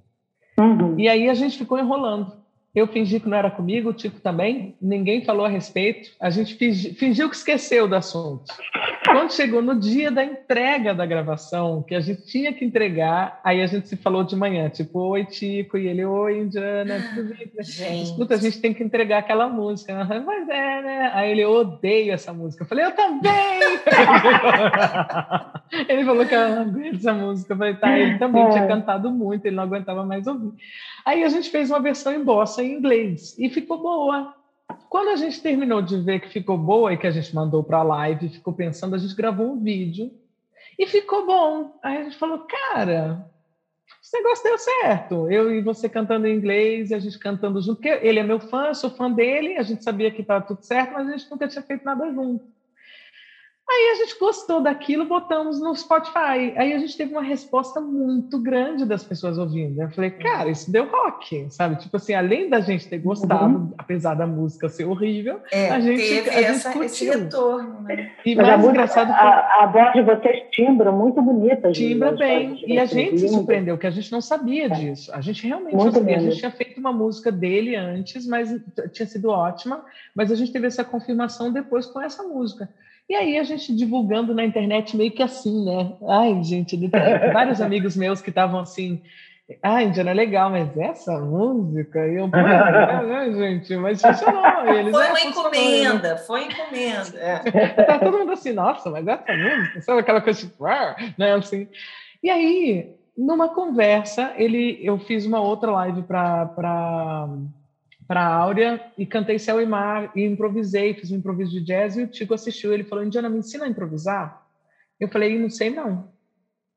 Uhum. 0.59 0.99
E 0.99 1.09
aí 1.09 1.31
a 1.31 1.35
gente 1.35 1.57
ficou 1.57 1.79
enrolando. 1.79 2.38
Eu 2.75 2.87
fingi 2.87 3.19
que 3.19 3.29
não 3.29 3.37
era 3.37 3.51
comigo, 3.51 3.91
o 3.91 3.95
Tico 3.95 4.21
também, 4.21 4.77
ninguém 4.81 5.25
falou 5.25 5.47
a 5.47 5.49
respeito, 5.49 6.11
a 6.21 6.29
gente 6.29 6.55
fingiu, 6.55 6.95
fingiu 6.95 7.31
que 7.31 7.37
esqueceu 7.37 7.89
do 7.89 7.97
assunto. 7.97 8.45
Quando 9.05 9.33
chegou 9.33 9.63
no 9.63 9.75
dia 9.75 10.11
da 10.11 10.23
entrega 10.23 10.95
da 10.95 11.07
gravação, 11.07 11.83
que 11.83 11.95
a 11.95 12.01
gente 12.01 12.27
tinha 12.27 12.53
que 12.53 12.63
entregar, 12.65 13.41
aí 13.43 13.63
a 13.63 13.67
gente 13.67 13.89
se 13.89 13.97
falou 13.97 14.23
de 14.23 14.37
manhã, 14.37 14.69
tipo, 14.69 15.01
oi, 15.01 15.25
Tico, 15.25 15.79
e 15.79 15.89
ele, 15.89 16.05
oi, 16.05 16.41
Indiana, 16.41 17.03
tudo 17.15 17.35
bem? 17.35 17.51
Gente. 17.61 18.03
Escuta, 18.03 18.35
a 18.35 18.39
gente 18.39 18.61
tem 18.61 18.75
que 18.75 18.85
entregar 18.85 19.19
aquela 19.19 19.49
música. 19.49 20.05
Mas 20.25 20.49
é, 20.49 20.83
né? 20.83 21.11
Aí 21.15 21.31
ele, 21.31 21.41
eu 21.41 21.53
odeio 21.53 22.13
essa 22.13 22.35
música. 22.35 22.65
Eu 22.65 22.69
falei, 22.69 22.85
eu 22.85 22.93
também! 22.93 23.33
ele 25.89 26.05
falou 26.05 26.27
que 26.27 26.35
eu 26.35 26.49
não 26.49 26.63
aguento 26.63 26.97
essa 26.97 27.15
música. 27.15 27.55
Eu 27.55 27.57
falei, 27.57 27.75
tá, 27.75 27.99
ele 27.99 28.19
também 28.19 28.45
é. 28.45 28.51
tinha 28.51 28.67
cantado 28.67 29.11
muito, 29.11 29.47
ele 29.47 29.57
não 29.57 29.65
aguentava 29.65 30.05
mais 30.05 30.27
ouvir. 30.27 30.53
Aí 31.05 31.25
a 31.25 31.29
gente 31.31 31.49
fez 31.49 31.71
uma 31.71 31.81
versão 31.81 32.13
em 32.13 32.23
bossa 32.23 32.58
em 32.63 32.73
inglês 32.73 33.37
e 33.39 33.49
ficou 33.49 33.79
boa. 33.79 34.35
Quando 34.89 35.09
a 35.09 35.17
gente 35.17 35.41
terminou 35.41 35.83
de 35.83 36.01
ver 36.01 36.21
que 36.21 36.29
ficou 36.29 36.57
boa 36.57 36.93
e 36.93 36.97
que 36.97 37.07
a 37.07 37.11
gente 37.11 37.35
mandou 37.35 37.63
para 37.63 37.79
a 37.79 37.83
live, 37.83 38.29
ficou 38.29 38.53
pensando, 38.53 38.95
a 38.95 38.99
gente 38.99 39.15
gravou 39.15 39.53
um 39.53 39.63
vídeo 39.63 40.11
e 40.79 40.87
ficou 40.87 41.27
bom. 41.27 41.79
Aí 41.83 41.99
a 41.99 42.05
gente 42.05 42.17
falou, 42.17 42.41
cara, 42.41 43.27
esse 44.03 44.17
negócio 44.17 44.45
deu 44.45 44.59
certo. 44.59 45.31
Eu 45.31 45.55
e 45.55 45.61
você 45.61 45.89
cantando 45.89 46.27
em 46.27 46.37
inglês 46.37 46.91
e 46.91 46.95
a 46.95 46.99
gente 46.99 47.19
cantando 47.19 47.61
junto, 47.61 47.77
porque 47.77 48.07
ele 48.07 48.19
é 48.19 48.23
meu 48.23 48.41
fã, 48.41 48.73
sou 48.73 48.91
fã 48.91 49.11
dele, 49.11 49.57
a 49.57 49.63
gente 49.63 49.85
sabia 49.85 50.11
que 50.11 50.23
estava 50.23 50.45
tudo 50.45 50.63
certo, 50.63 50.93
mas 50.93 51.09
a 51.09 51.11
gente 51.13 51.31
nunca 51.31 51.49
tinha 51.49 51.63
feito 51.63 51.85
nada 51.85 52.11
junto. 52.13 52.45
Aí 53.71 53.91
a 53.91 53.95
gente 53.97 54.19
gostou 54.19 54.63
daquilo, 54.63 55.05
botamos 55.05 55.61
no 55.61 55.77
Spotify. 55.77 56.55
Aí 56.57 56.73
a 56.73 56.79
gente 56.79 56.97
teve 56.97 57.13
uma 57.13 57.23
resposta 57.23 57.83
muito 57.83 58.39
grande 58.39 58.87
das 58.87 59.05
pessoas 59.05 59.37
ouvindo. 59.37 59.83
Eu 59.83 59.91
falei, 59.91 60.11
cara, 60.11 60.49
isso 60.49 60.73
deu 60.73 60.89
rock, 60.89 61.47
sabe? 61.51 61.77
Tipo 61.77 61.99
assim, 61.99 62.15
além 62.15 62.49
da 62.49 62.61
gente 62.61 62.89
ter 62.89 62.97
gostado, 62.97 63.59
uhum. 63.59 63.75
apesar 63.77 64.15
da 64.15 64.27
música 64.27 64.71
ser 64.71 64.87
horrível, 64.87 65.41
é, 65.53 65.69
a 65.71 65.81
gente, 65.81 66.03
teve 66.03 66.31
a 66.31 66.41
essa, 66.41 66.73
gente 66.73 66.85
esse 66.87 67.05
retorno, 67.05 67.83
né? 67.83 68.13
E 68.25 68.35
Mas 68.35 68.47
mais 68.47 68.65
a 68.65 68.71
engraçado 68.71 69.09
foi... 69.09 69.17
a, 69.17 69.63
a 69.63 69.67
voz 69.67 69.93
de 69.93 70.03
vocês 70.03 70.45
timbra 70.51 70.91
muito 70.91 71.21
bonita. 71.21 71.71
Timbra 71.71 72.13
bem. 72.13 72.65
E 72.67 72.79
a 72.79 72.87
gente 72.87 73.19
se 73.19 73.29
surpreendeu, 73.29 73.77
que 73.77 73.87
a 73.87 73.91
gente 73.91 74.11
não 74.11 74.23
sabia 74.23 74.65
é. 74.65 74.69
disso. 74.71 75.13
A 75.13 75.21
gente 75.21 75.47
realmente 75.47 75.77
muito 75.77 75.85
não 75.85 75.93
sabia. 75.93 76.17
A 76.17 76.21
gente 76.21 76.39
tinha 76.39 76.51
feito 76.51 76.81
uma 76.81 76.93
música 76.93 77.31
dele 77.31 77.77
antes, 77.77 78.27
mas 78.27 78.49
tinha 78.93 79.07
sido 79.07 79.29
ótima, 79.29 79.85
mas 80.15 80.33
a 80.33 80.35
gente 80.35 80.51
teve 80.51 80.67
essa 80.67 80.83
confirmação 80.83 81.53
depois 81.53 81.85
com 81.85 82.01
essa 82.01 82.23
música. 82.23 82.67
E 83.09 83.15
aí 83.15 83.39
a 83.39 83.43
gente 83.43 83.75
divulgando 83.75 84.35
na 84.35 84.45
internet 84.45 84.97
meio 84.97 85.11
que 85.11 85.23
assim, 85.23 85.65
né? 85.65 85.93
Ai, 86.07 86.43
gente, 86.45 86.77
vários 87.33 87.61
amigos 87.61 87.97
meus 87.97 88.21
que 88.21 88.29
estavam 88.29 88.61
assim, 88.61 89.01
ah, 89.63 89.83
Indiana 89.83 90.11
é 90.11 90.15
legal, 90.15 90.51
mas 90.51 90.77
essa 90.77 91.19
música, 91.19 92.01
eu, 92.01 92.29
né, 92.29 93.33
gente, 93.33 93.75
mas 93.77 94.03
funcionou. 94.03 94.45
Eles, 94.69 94.93
foi 94.93 95.07
é, 95.07 95.09
uma 95.09 95.21
encomenda, 95.23 96.17
foi 96.19 96.45
encomenda. 96.45 97.19
É. 97.19 97.39
Tá 97.87 97.99
todo 97.99 98.19
mundo 98.19 98.33
assim, 98.33 98.53
nossa, 98.53 98.91
mas 98.91 99.07
essa 99.07 99.25
música, 99.35 99.81
sabe 99.81 100.01
aquela 100.01 100.21
coisa 100.21 100.41
tipo, 100.41 100.65
né, 101.17 101.33
assim. 101.35 101.67
E 102.23 102.29
aí, 102.29 102.95
numa 103.17 103.49
conversa, 103.49 104.35
ele, 104.37 104.79
eu 104.83 104.99
fiz 104.99 105.25
uma 105.25 105.41
outra 105.41 105.71
live 105.73 106.03
para 106.03 107.27
para 108.09 108.23
a 108.23 108.35
Áurea 108.35 108.83
e 108.97 109.05
cantei 109.05 109.39
Céu 109.39 109.61
e 109.61 109.67
Mar 109.67 110.11
e 110.17 110.25
improvisei, 110.25 110.95
fiz 110.95 111.13
um 111.13 111.17
improviso 111.17 111.53
de 111.53 111.61
jazz 111.61 111.97
e 111.99 112.03
o 112.03 112.07
Tico 112.07 112.33
assistiu. 112.33 112.73
Ele 112.73 112.83
falou: 112.83 113.05
Indiana, 113.05 113.29
me 113.29 113.39
ensina 113.39 113.67
a 113.67 113.69
improvisar? 113.69 114.47
Eu 114.99 115.09
falei: 115.09 115.39
não 115.39 115.51
sei 115.51 115.69
não. 115.69 116.09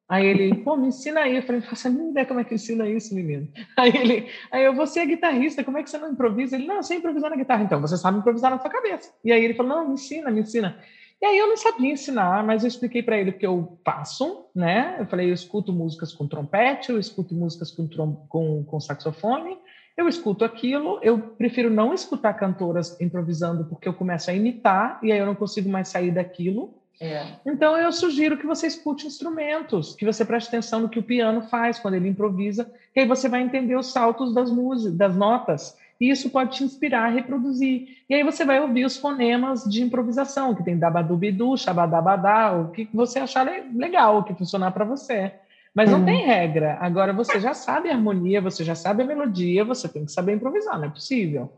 Aí 0.10 0.26
ele, 0.26 0.54
pô, 0.56 0.76
me 0.76 0.88
ensina 0.88 1.22
aí. 1.22 1.38
Eu 1.38 1.44
falei, 1.44 1.62
faça 1.62 1.88
a 1.88 1.92
mínima 1.92 2.12
ideia 2.12 2.26
como 2.26 2.42
é 2.42 2.44
que 2.44 2.54
ensina 2.54 2.86
isso, 2.86 3.16
menino. 3.16 3.48
Aí 3.78 3.96
ele, 3.96 4.28
aí 4.52 4.66
eu, 4.66 4.76
você 4.76 5.00
é 5.00 5.06
guitarrista, 5.06 5.64
como 5.64 5.78
é 5.78 5.84
que 5.84 5.90
você 5.90 5.98
não 5.98 6.12
improvisa? 6.12 6.58
Ele, 6.58 6.68
não, 6.68 6.76
eu 6.76 6.84
sei 6.84 6.98
improvisar 6.98 7.30
na 7.30 7.38
guitarra. 7.38 7.64
Então, 7.64 7.80
você 7.80 7.96
sabe 7.96 8.18
improvisar 8.18 8.52
na 8.52 8.60
sua 8.60 8.70
cabeça. 8.70 9.10
E 9.24 9.32
aí 9.32 9.42
ele 9.42 9.54
falou, 9.54 9.74
não, 9.74 9.88
me 9.88 9.94
ensina, 9.94 10.30
me 10.30 10.42
ensina. 10.42 10.78
E 11.22 11.26
aí 11.26 11.38
eu 11.38 11.48
não 11.48 11.56
sabia 11.56 11.94
ensinar, 11.94 12.44
mas 12.44 12.64
eu 12.64 12.68
expliquei 12.68 13.02
para 13.02 13.18
ele 13.18 13.32
que 13.32 13.46
eu 13.46 13.80
faço, 13.86 14.48
né? 14.54 14.98
Eu 15.00 15.06
falei, 15.06 15.30
eu 15.30 15.34
escuto 15.34 15.72
músicas 15.72 16.12
com 16.12 16.28
trompete, 16.28 16.92
eu 16.92 17.00
escuto 17.00 17.34
músicas 17.34 17.72
com, 17.72 17.88
com, 18.28 18.66
com 18.66 18.80
saxofone, 18.82 19.58
eu 20.02 20.10
escuto 20.10 20.44
aquilo, 20.44 21.00
eu 21.02 21.18
prefiro 21.20 21.70
não 21.70 21.94
escutar 21.94 22.34
cantoras 22.34 23.00
improvisando 23.00 23.66
porque 23.66 23.88
eu 23.88 23.94
começo 23.94 24.30
a 24.30 24.34
imitar 24.34 25.00
e 25.02 25.12
aí 25.12 25.20
eu 25.20 25.26
não 25.26 25.36
consigo 25.36 25.70
mais 25.70 25.88
sair 25.88 26.12
daquilo. 26.12 26.74
É. 27.00 27.26
Então 27.46 27.76
eu 27.78 27.92
sugiro 27.92 28.38
que 28.38 28.46
você 28.46 28.68
escute 28.68 29.08
instrumentos, 29.08 29.96
que 29.96 30.06
você 30.06 30.24
preste 30.24 30.50
atenção 30.50 30.82
no 30.82 30.90
que 30.90 31.00
o 31.00 31.04
piano 31.04 31.42
faz 31.44 31.80
quando 31.80 31.96
ele 31.96 32.08
improvisa, 32.08 32.72
que 32.94 33.00
aí 33.00 33.08
você 33.08 33.28
vai 33.28 33.42
entender 33.42 33.76
os 33.76 33.92
saltos 33.92 34.34
das 34.34 34.52
músicas, 34.52 34.96
das 34.96 35.16
notas, 35.16 35.76
e 36.00 36.10
isso 36.10 36.30
pode 36.30 36.58
te 36.58 36.64
inspirar 36.64 37.06
a 37.06 37.10
reproduzir. 37.10 37.98
E 38.10 38.16
aí 38.16 38.24
você 38.24 38.44
vai 38.44 38.60
ouvir 38.60 38.86
os 38.86 38.98
fonemas 38.98 39.64
de 39.64 39.84
improvisação, 39.84 40.56
que 40.56 40.64
tem 40.64 40.78
dabadubidu, 40.78 41.56
xabadabadá, 41.56 42.54
o 42.54 42.72
que 42.72 42.90
você 42.92 43.20
achar 43.20 43.48
legal, 43.74 44.18
o 44.18 44.24
que 44.24 44.34
funcionar 44.34 44.72
para 44.72 44.84
você. 44.84 45.32
Mas 45.74 45.90
não 45.90 46.04
tem 46.04 46.26
regra. 46.26 46.78
Agora 46.82 47.14
você 47.14 47.40
já 47.40 47.54
sabe 47.54 47.90
a 47.90 47.94
harmonia, 47.94 48.42
você 48.42 48.64
já 48.64 48.76
sabe 48.76 49.04
a 49.04 49.06
melodia, 49.06 49.64
você 49.64 49.88
tem 49.88 50.06
que 50.06 50.12
saber 50.12 50.34
improvisar, 50.34 50.78
não 50.78 50.86
é 50.86 50.90
possível. 50.90 51.52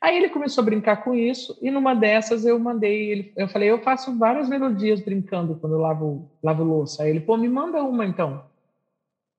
Aí 0.00 0.16
ele 0.16 0.28
começou 0.28 0.62
a 0.62 0.64
brincar 0.64 1.02
com 1.02 1.14
isso, 1.14 1.58
e 1.60 1.70
numa 1.70 1.92
dessas 1.92 2.46
eu 2.46 2.58
mandei, 2.58 3.10
ele, 3.10 3.32
eu 3.36 3.48
falei, 3.48 3.68
eu 3.68 3.82
faço 3.82 4.16
várias 4.16 4.48
melodias 4.48 5.00
brincando 5.00 5.56
quando 5.56 5.74
eu 5.74 5.80
lavo, 5.80 6.30
lavo 6.42 6.62
louça. 6.62 7.02
Aí 7.02 7.10
ele, 7.10 7.20
pô, 7.20 7.36
me 7.36 7.48
manda 7.48 7.82
uma 7.82 8.06
então. 8.06 8.44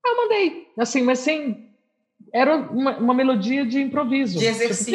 Aí 0.06 0.12
eu 0.12 0.18
mandei, 0.18 0.68
assim, 0.78 1.02
mas 1.02 1.20
sem. 1.20 1.70
Era 2.32 2.58
uma, 2.58 2.98
uma 2.98 3.14
melodia 3.14 3.66
de 3.66 3.82
improviso. 3.82 4.38
De 4.38 4.46
exercício. 4.46 4.92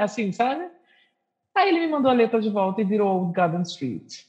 Assim, 0.00 0.32
sabe? 0.32 0.64
Aí 1.54 1.68
ele 1.68 1.80
me 1.80 1.88
mandou 1.88 2.10
a 2.10 2.14
letra 2.14 2.40
de 2.40 2.48
volta 2.48 2.80
e 2.80 2.84
virou 2.84 3.20
Old 3.20 3.32
Garden 3.32 3.62
Street. 3.62 4.24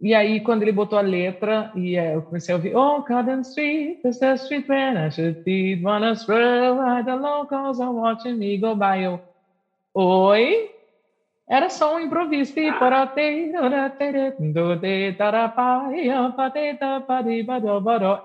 E 0.00 0.14
aí, 0.14 0.40
quando 0.40 0.62
ele 0.62 0.70
botou 0.70 0.98
a 0.98 1.02
letra, 1.02 1.72
e 1.74 1.96
é, 1.96 2.14
eu 2.14 2.22
comecei 2.22 2.54
a 2.54 2.56
ouvir 2.56 2.76
Oh, 2.76 3.02
Garden 3.02 3.40
Street, 3.40 3.98
is 4.04 4.18
the 4.20 4.34
street 4.34 4.68
where 4.68 5.06
I 5.06 5.10
should 5.10 5.42
be, 5.42 5.80
wanna 5.82 6.14
stroll, 6.14 7.04
the 7.04 7.14
locals 7.14 7.80
are 7.80 7.90
watching 7.90 8.34
me 8.34 8.58
go 8.58 8.76
by. 8.76 9.02
Eu, 9.02 9.20
Oi? 9.94 10.70
Era 11.48 11.68
só 11.70 11.96
um 11.96 12.00
improviso. 12.00 12.52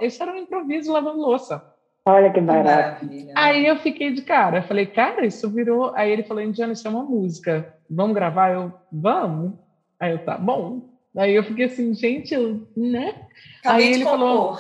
Esse 0.02 0.22
era 0.22 0.32
um 0.32 0.38
improviso 0.38 0.92
lavando 0.92 1.22
louça. 1.22 1.64
Olha 2.06 2.32
que 2.32 2.42
barato. 2.42 3.08
Aí 3.34 3.66
eu 3.66 3.78
fiquei 3.78 4.12
de 4.12 4.22
cara. 4.24 4.58
Eu 4.58 4.64
falei, 4.64 4.86
cara, 4.86 5.26
isso 5.26 5.50
virou. 5.50 5.94
Aí 5.96 6.12
ele 6.12 6.24
falou, 6.24 6.44
Indiana, 6.44 6.74
isso 6.74 6.86
é 6.86 6.92
uma 6.92 7.04
música. 7.04 7.74
Vamos 7.90 8.14
gravar? 8.14 8.50
Eu, 8.52 8.74
vamos. 8.92 9.54
Aí 9.98 10.12
eu, 10.12 10.20
tá 10.26 10.38
bom. 10.38 10.93
Aí 11.18 11.36
eu 11.36 11.44
fiquei 11.44 11.66
assim, 11.66 11.94
gente, 11.94 12.36
né? 12.76 13.14
Acabei 13.60 13.88
aí 13.88 13.94
ele 13.94 14.04
falou, 14.04 14.58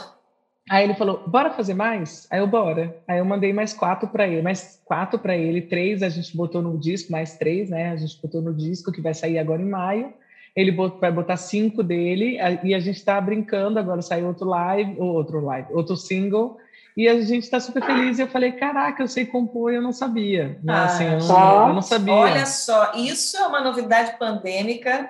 aí 0.69 0.83
ele 0.83 0.93
falou, 0.93 1.23
bora 1.27 1.49
fazer 1.49 1.73
mais? 1.73 2.27
Aí 2.29 2.39
eu 2.39 2.47
bora. 2.47 2.95
Aí 3.07 3.17
eu 3.17 3.25
mandei 3.25 3.51
mais 3.51 3.73
quatro 3.73 4.07
para 4.07 4.27
ele, 4.27 4.41
mais 4.41 4.79
quatro 4.85 5.17
para 5.17 5.35
ele, 5.35 5.61
três 5.61 6.03
a 6.03 6.09
gente 6.09 6.35
botou 6.37 6.61
no 6.61 6.77
disco, 6.77 7.11
mais 7.11 7.37
três, 7.37 7.69
né? 7.69 7.89
A 7.89 7.95
gente 7.95 8.21
botou 8.21 8.41
no 8.41 8.53
disco 8.53 8.91
que 8.91 9.01
vai 9.01 9.13
sair 9.13 9.39
agora 9.39 9.61
em 9.61 9.69
maio. 9.69 10.13
Ele 10.55 10.71
vai 10.71 11.11
botar 11.11 11.35
cinco 11.35 11.81
dele 11.81 12.37
e 12.63 12.75
a 12.75 12.79
gente 12.79 12.97
está 12.97 13.19
brincando. 13.19 13.79
Agora 13.79 14.03
saiu 14.03 14.27
outro 14.27 14.47
live, 14.47 14.99
outro 14.99 15.43
live, 15.43 15.73
outro 15.73 15.97
single. 15.97 16.57
E 16.95 17.07
a 17.07 17.19
gente 17.21 17.41
está 17.41 17.59
super 17.59 17.83
feliz. 17.83 18.19
E 18.19 18.21
eu 18.21 18.27
falei, 18.27 18.51
caraca, 18.51 19.01
eu 19.01 19.07
sei 19.07 19.25
compor, 19.25 19.73
eu 19.73 19.81
não 19.81 19.91
sabia. 19.91 20.59
Né? 20.63 20.73
Ah, 20.73 20.85
assim, 20.85 21.05
eu, 21.05 21.17
não, 21.17 21.67
eu 21.69 21.73
não 21.73 21.81
sabia. 21.81 22.13
Olha 22.13 22.45
só, 22.45 22.91
isso 22.93 23.35
é 23.35 23.47
uma 23.47 23.61
novidade 23.61 24.15
pandêmica 24.19 25.09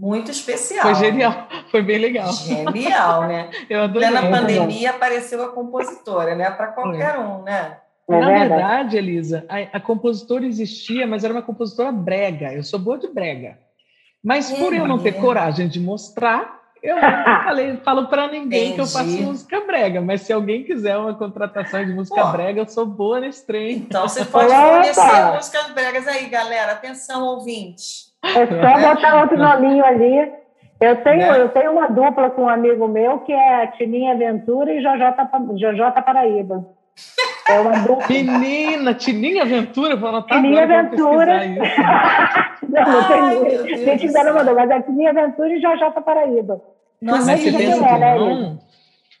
muito 0.00 0.30
especial. 0.30 0.82
Foi 0.82 0.94
genial, 0.94 1.46
foi 1.70 1.82
bem 1.82 1.98
legal. 1.98 2.32
Genial, 2.32 3.28
né? 3.28 3.50
Eu 3.68 3.82
adorei. 3.82 4.08
Na 4.08 4.30
pandemia 4.30 4.90
apareceu 4.90 5.44
a 5.44 5.48
compositora, 5.48 6.34
né? 6.34 6.50
Para 6.50 6.68
qualquer 6.68 7.18
um, 7.18 7.42
né? 7.42 7.76
É 8.08 8.18
Na 8.18 8.26
verdade, 8.26 8.96
Elisa, 8.96 9.44
a, 9.46 9.76
a, 9.76 9.80
compositora 9.80 10.46
existia, 10.46 11.06
mas 11.06 11.22
era 11.22 11.34
uma 11.34 11.42
compositora 11.42 11.92
brega. 11.92 12.52
Eu 12.52 12.64
sou 12.64 12.78
boa 12.78 12.98
de 12.98 13.08
brega. 13.08 13.58
Mas 14.24 14.50
por 14.50 14.72
eu 14.72 14.88
não 14.88 14.98
ter 14.98 15.12
coragem 15.12 15.68
de 15.68 15.78
mostrar, 15.78 16.60
eu 16.82 16.96
não 16.96 17.02
falei, 17.44 17.76
falo 17.84 18.08
para 18.08 18.26
ninguém 18.26 18.72
Entendi. 18.72 18.74
que 18.74 18.80
eu 18.80 18.86
faço 18.86 19.22
música 19.22 19.60
brega. 19.60 20.00
Mas 20.00 20.22
se 20.22 20.32
alguém 20.32 20.64
quiser 20.64 20.96
uma 20.96 21.14
contratação 21.14 21.84
de 21.84 21.92
música 21.92 22.22
Pô, 22.22 22.32
brega, 22.32 22.62
eu 22.62 22.68
sou 22.68 22.86
boa 22.86 23.20
nesse 23.20 23.46
trem. 23.46 23.76
Então 23.76 24.08
você 24.08 24.24
pode 24.24 24.48
conhecer 24.48 25.32
músicas 25.34 25.70
bregas 25.72 26.08
aí, 26.08 26.26
galera. 26.26 26.72
Atenção, 26.72 27.22
ouvintes. 27.22 28.09
É 28.22 28.46
só 28.46 28.88
botar 28.88 29.20
outro 29.22 29.38
nominho 29.38 29.84
ali. 29.84 30.32
Eu 30.80 30.96
tenho, 31.02 31.18
né? 31.18 31.40
eu 31.40 31.48
tenho 31.50 31.72
uma 31.72 31.88
dupla 31.88 32.30
com 32.30 32.42
um 32.42 32.48
amigo 32.48 32.88
meu 32.88 33.18
que 33.20 33.32
é 33.32 33.66
Tininha 33.68 34.16
Ventura 34.16 34.72
e 34.72 34.82
Jojota, 34.82 35.28
Jojota 35.56 36.00
Paraíba. 36.00 36.66
É 37.48 37.60
uma 37.60 37.78
dupla. 37.80 38.06
Menina, 38.08 38.94
Tininha 38.94 39.44
Ventura, 39.44 39.96
vou 39.96 40.08
anotar 40.08 40.40
Tininha 40.40 40.66
Ventura. 40.66 41.46
não, 42.66 42.92
não 42.92 43.08
tem. 43.08 43.76
Gente, 43.84 44.06
ainda 44.06 44.24
não 44.24 44.34
mandou, 44.34 44.54
mas 44.54 44.70
é 44.70 44.80
Tininha 44.80 45.12
Ventura 45.12 45.48
e 45.50 45.60
Jojota 45.60 46.00
Paraíba. 46.00 46.62
Nossa, 47.00 47.32
mas 47.32 47.40
você 47.40 47.52
pensa 47.52 47.84
é, 47.84 47.88
que 47.88 47.98
né, 47.98 48.14
não? 48.14 48.58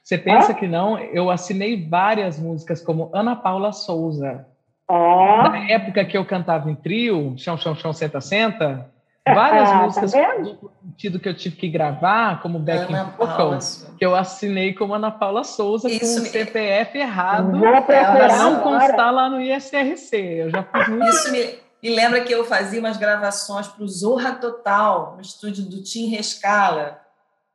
Você 0.02 0.18
pensa 0.18 0.52
Hã? 0.52 0.54
que 0.54 0.66
não? 0.66 0.98
Eu 0.98 1.30
assinei 1.30 1.88
várias 1.88 2.38
músicas 2.38 2.82
como 2.82 3.10
Ana 3.12 3.36
Paula 3.36 3.72
Souza. 3.72 4.46
Oh. 4.92 5.48
Na 5.48 5.70
época 5.70 6.04
que 6.04 6.18
eu 6.18 6.24
cantava 6.24 6.68
em 6.68 6.74
trio, 6.74 7.34
Chão, 7.36 7.56
Chão, 7.56 7.76
Chão, 7.76 7.92
Senta, 7.92 8.20
Senta, 8.20 8.90
várias 9.24 9.70
ah, 9.70 9.74
músicas 9.82 10.10
tá 10.10 10.34
com 10.34 10.68
sentido 10.82 11.20
que 11.20 11.28
eu 11.28 11.34
tive 11.36 11.54
que 11.54 11.68
gravar, 11.68 12.42
como 12.42 12.58
backing 12.58 12.96
vocal, 13.16 13.56
que 13.96 14.04
eu 14.04 14.16
assinei 14.16 14.74
como 14.74 14.92
Ana 14.92 15.12
Paula 15.12 15.44
Souza 15.44 15.88
Isso 15.88 16.20
com 16.20 16.26
o 16.26 16.32
CPF 16.32 16.98
errado, 16.98 17.60
para 17.86 18.36
não 18.36 18.58
constar 18.62 19.14
lá 19.14 19.30
no 19.30 19.40
ISRC. 19.40 20.16
Eu 20.16 20.50
já 20.50 20.64
fiz 20.64 20.88
muito. 20.88 21.06
Isso 21.06 21.30
me, 21.30 21.58
me 21.80 21.94
lembra 21.94 22.22
que 22.22 22.34
eu 22.34 22.44
fazia 22.44 22.80
umas 22.80 22.96
gravações 22.96 23.68
para 23.68 23.84
o 23.84 23.88
Zorra 23.88 24.32
Total, 24.32 25.14
no 25.14 25.22
estúdio 25.22 25.66
do 25.66 25.80
Tim 25.84 26.08
Rescala, 26.08 27.00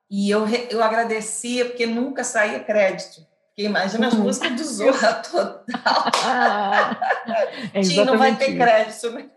e 0.10 0.30
eu, 0.30 0.48
eu 0.70 0.82
agradecia 0.82 1.66
porque 1.66 1.86
nunca 1.86 2.24
saía 2.24 2.62
crédito. 2.62 3.35
Porque 3.56 3.70
imagina 3.70 4.08
as 4.08 4.14
uhum. 4.14 4.24
músicas 4.24 4.52
do 4.52 4.64
Zorra 4.66 5.14
total. 5.24 6.12
é 7.74 7.80
Tim 7.80 8.04
não 8.04 8.18
vai 8.18 8.36
ter 8.36 8.58
crédito, 8.58 9.12
né? 9.12 9.28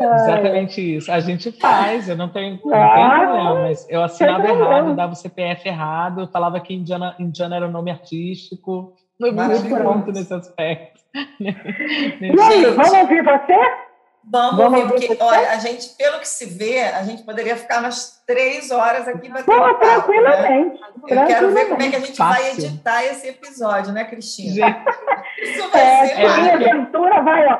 Exatamente 0.00 0.96
isso. 0.96 1.10
A 1.10 1.20
gente 1.20 1.52
faz, 1.52 2.08
eu 2.08 2.16
não 2.16 2.28
tenho, 2.28 2.60
não 2.64 2.70
tenho 2.70 3.20
problema, 3.20 3.54
mas 3.62 3.88
eu 3.88 4.02
assinava 4.02 4.48
errado, 4.48 4.96
dava 4.96 5.12
o 5.12 5.16
CPF 5.16 5.68
errado, 5.68 6.28
falava 6.32 6.58
que 6.60 6.74
Indiana, 6.74 7.14
Indiana 7.18 7.56
era 7.56 7.68
o 7.68 7.70
nome 7.70 7.92
artístico. 7.92 8.92
Não 9.18 9.32
muito 9.32 9.68
pronto 9.68 10.10
nesse 10.10 10.34
aspecto. 10.34 11.00
E 11.40 12.40
aí, 12.40 12.64
vamos 12.64 12.92
ouvir 12.92 13.22
você? 13.22 13.54
Vamos, 14.26 14.56
Vamos 14.56 14.80
ouvir, 14.80 15.08
porque 15.08 15.22
olha, 15.22 15.50
a 15.50 15.56
gente, 15.56 15.90
pelo 15.96 16.18
que 16.18 16.28
se 16.28 16.46
vê, 16.46 16.80
a 16.80 17.02
gente 17.02 17.22
poderia 17.22 17.56
ficar 17.56 17.80
umas 17.80 18.22
três 18.26 18.70
horas 18.70 19.06
aqui 19.06 19.28
batendo 19.28 19.44
papo, 19.46 19.80
tranquilamente. 19.80 20.80
Né? 20.80 20.88
Eu 21.08 21.26
quero 21.26 21.52
ver 21.52 21.68
como 21.68 21.82
é 21.82 21.90
que 21.90 21.96
a 21.96 22.00
gente 22.00 22.16
Fácil. 22.16 22.42
vai 22.42 22.52
editar 22.52 23.04
esse 23.04 23.28
episódio, 23.28 23.92
né, 23.92 24.04
Cristina? 24.04 24.84
Isso 25.42 25.70
vai 25.70 25.82
é, 25.82 26.06
ser. 26.06 26.24
A 26.24 26.36
minha 26.38 26.54
aventura 26.54 27.22
vai, 27.22 27.46
ó. 27.46 27.58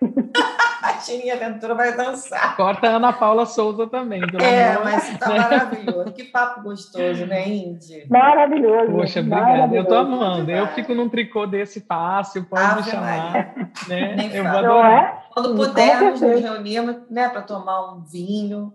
a 0.82 0.92
Tininha 0.94 1.34
Aventura 1.34 1.74
vai 1.74 1.94
dançar. 1.94 2.56
Corta 2.56 2.88
a 2.88 2.96
Ana 2.96 3.12
Paula 3.12 3.44
Souza 3.44 3.86
também. 3.86 4.22
É, 4.40 4.72
amor. 4.72 4.84
mas 4.84 5.18
tá 5.18 5.28
maravilhoso. 5.28 6.12
Que 6.12 6.24
papo 6.24 6.62
gostoso, 6.62 7.26
né, 7.26 7.46
Indy? 7.48 8.06
Maravilhoso. 8.08 8.92
Poxa, 8.92 9.20
obrigada. 9.20 9.74
Eu 9.74 9.84
tô 9.84 9.94
amando. 9.94 10.50
Eu 10.50 10.68
fico 10.68 10.94
num 10.94 11.08
tricô 11.08 11.46
desse 11.46 11.80
fácil, 11.80 12.44
pode 12.44 12.62
ah, 12.62 12.76
me 12.76 12.82
chamar. 12.84 13.54
Né? 13.88 14.30
Eu 14.32 14.44
vou 14.44 14.58
adorar. 14.58 15.19
Quando 15.32 15.54
pudermos 15.54 16.20
nos 16.20 16.40
reunirmos, 16.40 16.96
né, 17.08 17.28
para 17.28 17.42
tomar 17.42 17.92
um 17.92 18.02
vinho, 18.02 18.74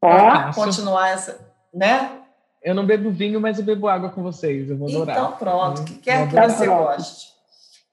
para 0.00 0.52
continuar 0.52 1.08
essa, 1.08 1.52
né? 1.72 2.20
Eu 2.62 2.74
não 2.74 2.86
bebo 2.86 3.10
vinho, 3.10 3.40
mas 3.40 3.58
eu 3.58 3.64
bebo 3.64 3.88
água 3.88 4.10
com 4.10 4.22
vocês. 4.22 4.70
Eu 4.70 4.76
vou 4.76 4.88
adorar. 4.88 5.16
Então 5.16 5.32
pronto, 5.32 5.82
o 5.82 5.84
que 5.84 5.94
quer 5.96 6.28
que 6.28 6.34
você 6.34 6.66
goste. 6.66 7.34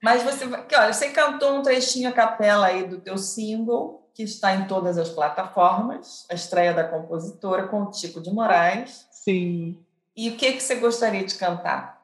Mas 0.01 0.23
você, 0.23 0.47
que, 0.47 0.75
olha, 0.75 0.93
você 0.93 1.09
cantou 1.09 1.57
um 1.57 1.61
trechinho 1.61 2.09
a 2.09 2.11
capela 2.11 2.67
aí 2.67 2.87
do 2.87 2.99
teu 2.99 3.17
single, 3.17 4.09
que 4.13 4.23
está 4.23 4.55
em 4.55 4.65
todas 4.65 4.97
as 4.97 5.09
plataformas, 5.09 6.25
a 6.29 6.33
estreia 6.33 6.73
da 6.73 6.83
compositora 6.83 7.67
com 7.67 7.83
o 7.83 7.91
Tico 7.91 8.19
de 8.19 8.31
Moraes. 8.31 9.05
Sim. 9.11 9.77
E 10.15 10.29
o 10.29 10.35
que 10.35 10.53
que 10.53 10.63
você 10.63 10.75
gostaria 10.75 11.23
de 11.23 11.35
cantar? 11.35 12.01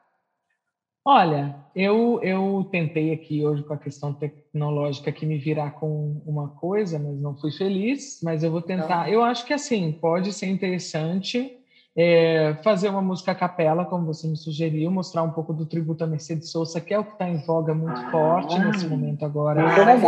Olha, 1.04 1.56
eu, 1.78 2.20
eu 2.24 2.68
tentei 2.72 3.12
aqui 3.12 3.46
hoje 3.46 3.62
com 3.62 3.72
a 3.72 3.78
questão 3.78 4.12
tecnológica 4.12 5.12
que 5.12 5.24
me 5.24 5.38
virar 5.38 5.70
com 5.70 6.20
uma 6.26 6.48
coisa, 6.48 6.98
mas 6.98 7.20
não 7.20 7.36
fui 7.36 7.52
feliz, 7.52 8.18
mas 8.20 8.42
eu 8.42 8.50
vou 8.50 8.60
tentar. 8.60 9.04
Não. 9.04 9.12
Eu 9.12 9.22
acho 9.22 9.46
que 9.46 9.52
assim, 9.52 9.92
pode 9.92 10.32
ser 10.32 10.46
interessante 10.46 11.56
é, 12.00 12.54
fazer 12.62 12.88
uma 12.88 13.02
música 13.02 13.32
a 13.32 13.34
capela, 13.34 13.84
como 13.84 14.06
você 14.06 14.28
me 14.28 14.36
sugeriu, 14.36 14.88
mostrar 14.88 15.24
um 15.24 15.32
pouco 15.32 15.52
do 15.52 15.66
tributo 15.66 16.04
a 16.04 16.06
Mercedes 16.06 16.48
Sosa, 16.48 16.80
que 16.80 16.94
é 16.94 16.98
o 17.00 17.02
que 17.02 17.10
está 17.10 17.28
em 17.28 17.38
voga 17.38 17.74
muito 17.74 18.00
ah, 18.00 18.10
forte 18.12 18.56
nesse 18.56 18.86
momento 18.86 19.24
agora, 19.24 19.64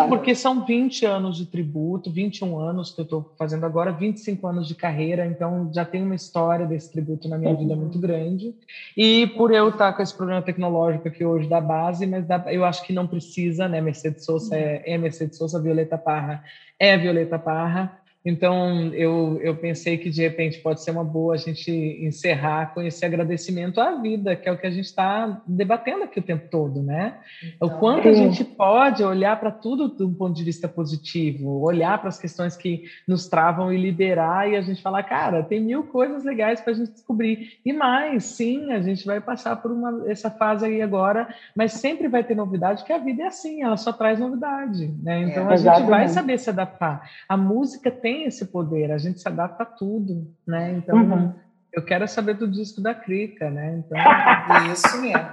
porque 0.08 0.32
são 0.32 0.64
20 0.64 1.04
anos 1.04 1.36
de 1.36 1.46
tributo, 1.46 2.08
21 2.08 2.56
anos 2.60 2.92
que 2.92 3.00
eu 3.00 3.02
estou 3.02 3.34
fazendo 3.36 3.66
agora, 3.66 3.90
25 3.90 4.46
anos 4.46 4.68
de 4.68 4.76
carreira, 4.76 5.26
então 5.26 5.68
já 5.74 5.84
tem 5.84 6.00
uma 6.04 6.14
história 6.14 6.64
desse 6.64 6.92
tributo 6.92 7.28
na 7.28 7.36
minha 7.36 7.56
vida 7.56 7.74
muito 7.74 7.98
grande. 7.98 8.54
E 8.96 9.26
por 9.36 9.52
eu 9.52 9.70
estar 9.70 9.90
tá 9.90 9.92
com 9.92 10.00
esse 10.00 10.14
programa 10.14 10.42
tecnológico 10.42 11.08
aqui 11.08 11.24
hoje 11.24 11.48
da 11.48 11.60
base, 11.60 12.06
mas 12.06 12.24
eu 12.52 12.64
acho 12.64 12.84
que 12.84 12.92
não 12.92 13.08
precisa, 13.08 13.66
né? 13.66 13.80
Mercedes 13.80 14.24
Sosa 14.24 14.54
é, 14.54 14.80
é 14.86 14.96
Mercedes 14.96 15.36
Sosa, 15.36 15.60
Violeta 15.60 15.98
Parra 15.98 16.44
é 16.80 16.96
Violeta 16.96 17.38
Parra 17.38 17.99
Então, 18.24 18.92
eu, 18.92 19.40
eu 19.42 19.56
pensei 19.56 19.96
que 19.96 20.10
de 20.10 20.20
repente 20.20 20.58
pode 20.58 20.82
ser 20.82 20.90
uma 20.90 21.04
boa 21.04 21.34
a 21.34 21.38
gente 21.38 21.70
encerrar 21.70 22.74
com 22.74 22.82
esse 22.82 23.04
agradecimento 23.04 23.80
à 23.80 23.94
vida, 23.94 24.36
que 24.36 24.46
é 24.46 24.52
o 24.52 24.58
que 24.58 24.66
a 24.66 24.70
gente 24.70 24.84
está 24.84 25.40
debatendo 25.46 26.04
aqui 26.04 26.20
o 26.20 26.22
tempo 26.22 26.46
todo, 26.50 26.82
né? 26.82 27.14
Então, 27.56 27.68
o 27.68 27.78
quanto 27.78 28.08
a 28.08 28.12
gente 28.12 28.44
pode 28.44 29.02
olhar 29.02 29.40
para 29.40 29.50
tudo 29.50 29.88
do 29.88 30.10
ponto 30.10 30.36
de 30.36 30.44
vista 30.44 30.68
positivo, 30.68 31.62
olhar 31.62 31.98
para 31.98 32.10
as 32.10 32.18
questões 32.18 32.56
que 32.56 32.84
nos 33.08 33.26
travam 33.26 33.72
e 33.72 33.80
liberar, 33.80 34.50
e 34.50 34.56
a 34.56 34.60
gente 34.60 34.82
falar, 34.82 35.02
cara, 35.04 35.42
tem 35.42 35.58
mil 35.58 35.84
coisas 35.84 36.22
legais 36.22 36.60
para 36.60 36.72
a 36.74 36.76
gente 36.76 36.92
descobrir. 36.92 37.58
E 37.64 37.72
mais, 37.72 38.24
sim, 38.24 38.70
a 38.70 38.82
gente 38.82 39.06
vai 39.06 39.22
passar 39.22 39.56
por 39.56 39.70
uma, 39.70 40.04
essa 40.10 40.30
fase 40.30 40.66
aí 40.66 40.82
agora, 40.82 41.26
mas 41.56 41.72
sempre 41.72 42.06
vai 42.06 42.22
ter 42.22 42.34
novidade, 42.34 42.84
que 42.84 42.92
a 42.92 42.98
vida 42.98 43.22
é 43.22 43.26
assim, 43.28 43.62
ela 43.62 43.78
só 43.78 43.94
traz 43.94 44.18
novidade, 44.18 44.94
né? 45.02 45.22
Então, 45.22 45.50
é, 45.50 45.54
a 45.54 45.56
gente 45.56 45.88
vai 45.88 46.06
saber 46.06 46.38
se 46.38 46.50
adaptar. 46.50 47.08
A 47.26 47.36
música 47.36 47.90
tem 47.90 48.09
tem 48.10 48.24
esse 48.24 48.46
poder, 48.46 48.90
a 48.90 48.98
gente 48.98 49.20
se 49.20 49.28
adapta 49.28 49.62
a 49.62 49.66
tudo, 49.66 50.26
né? 50.44 50.72
Então, 50.72 50.96
uhum. 50.96 51.32
eu 51.72 51.84
quero 51.84 52.06
saber 52.08 52.34
do 52.34 52.50
disco 52.50 52.80
da 52.80 52.92
Crica, 52.92 53.48
né? 53.48 53.78
Então, 53.78 53.96
Isso 54.72 55.00
mesmo. 55.00 55.30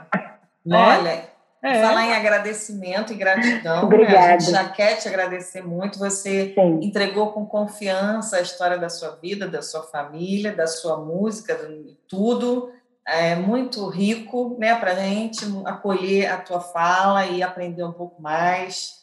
Né? 0.63 0.77
Olha, 0.77 1.23
é. 1.63 1.81
falar 1.81 2.05
em 2.05 2.13
agradecimento 2.13 3.11
e 3.11 3.15
gratidão, 3.15 3.85
Obrigada. 3.85 4.19
Né? 4.19 4.25
a 4.27 4.39
gente 4.39 4.51
já 4.51 4.69
quer 4.69 4.97
te 4.97 5.07
agradecer 5.07 5.65
muito. 5.65 5.97
Você 5.97 6.53
Sim. 6.53 6.79
entregou 6.83 7.31
com 7.31 7.47
confiança 7.47 8.37
a 8.37 8.41
história 8.41 8.77
da 8.77 8.89
sua 8.89 9.17
vida, 9.19 9.47
da 9.47 9.63
sua 9.63 9.81
família, 9.81 10.55
da 10.55 10.67
sua 10.67 10.97
música, 10.97 11.55
de 11.55 11.97
tudo. 12.07 12.71
É 13.07 13.35
muito 13.35 13.87
rico 13.87 14.55
né, 14.59 14.75
para 14.75 14.91
a 14.91 14.95
gente 14.95 15.43
acolher 15.65 16.31
a 16.31 16.37
tua 16.37 16.59
fala 16.59 17.25
e 17.25 17.41
aprender 17.41 17.83
um 17.83 17.93
pouco 17.93 18.21
mais. 18.21 18.97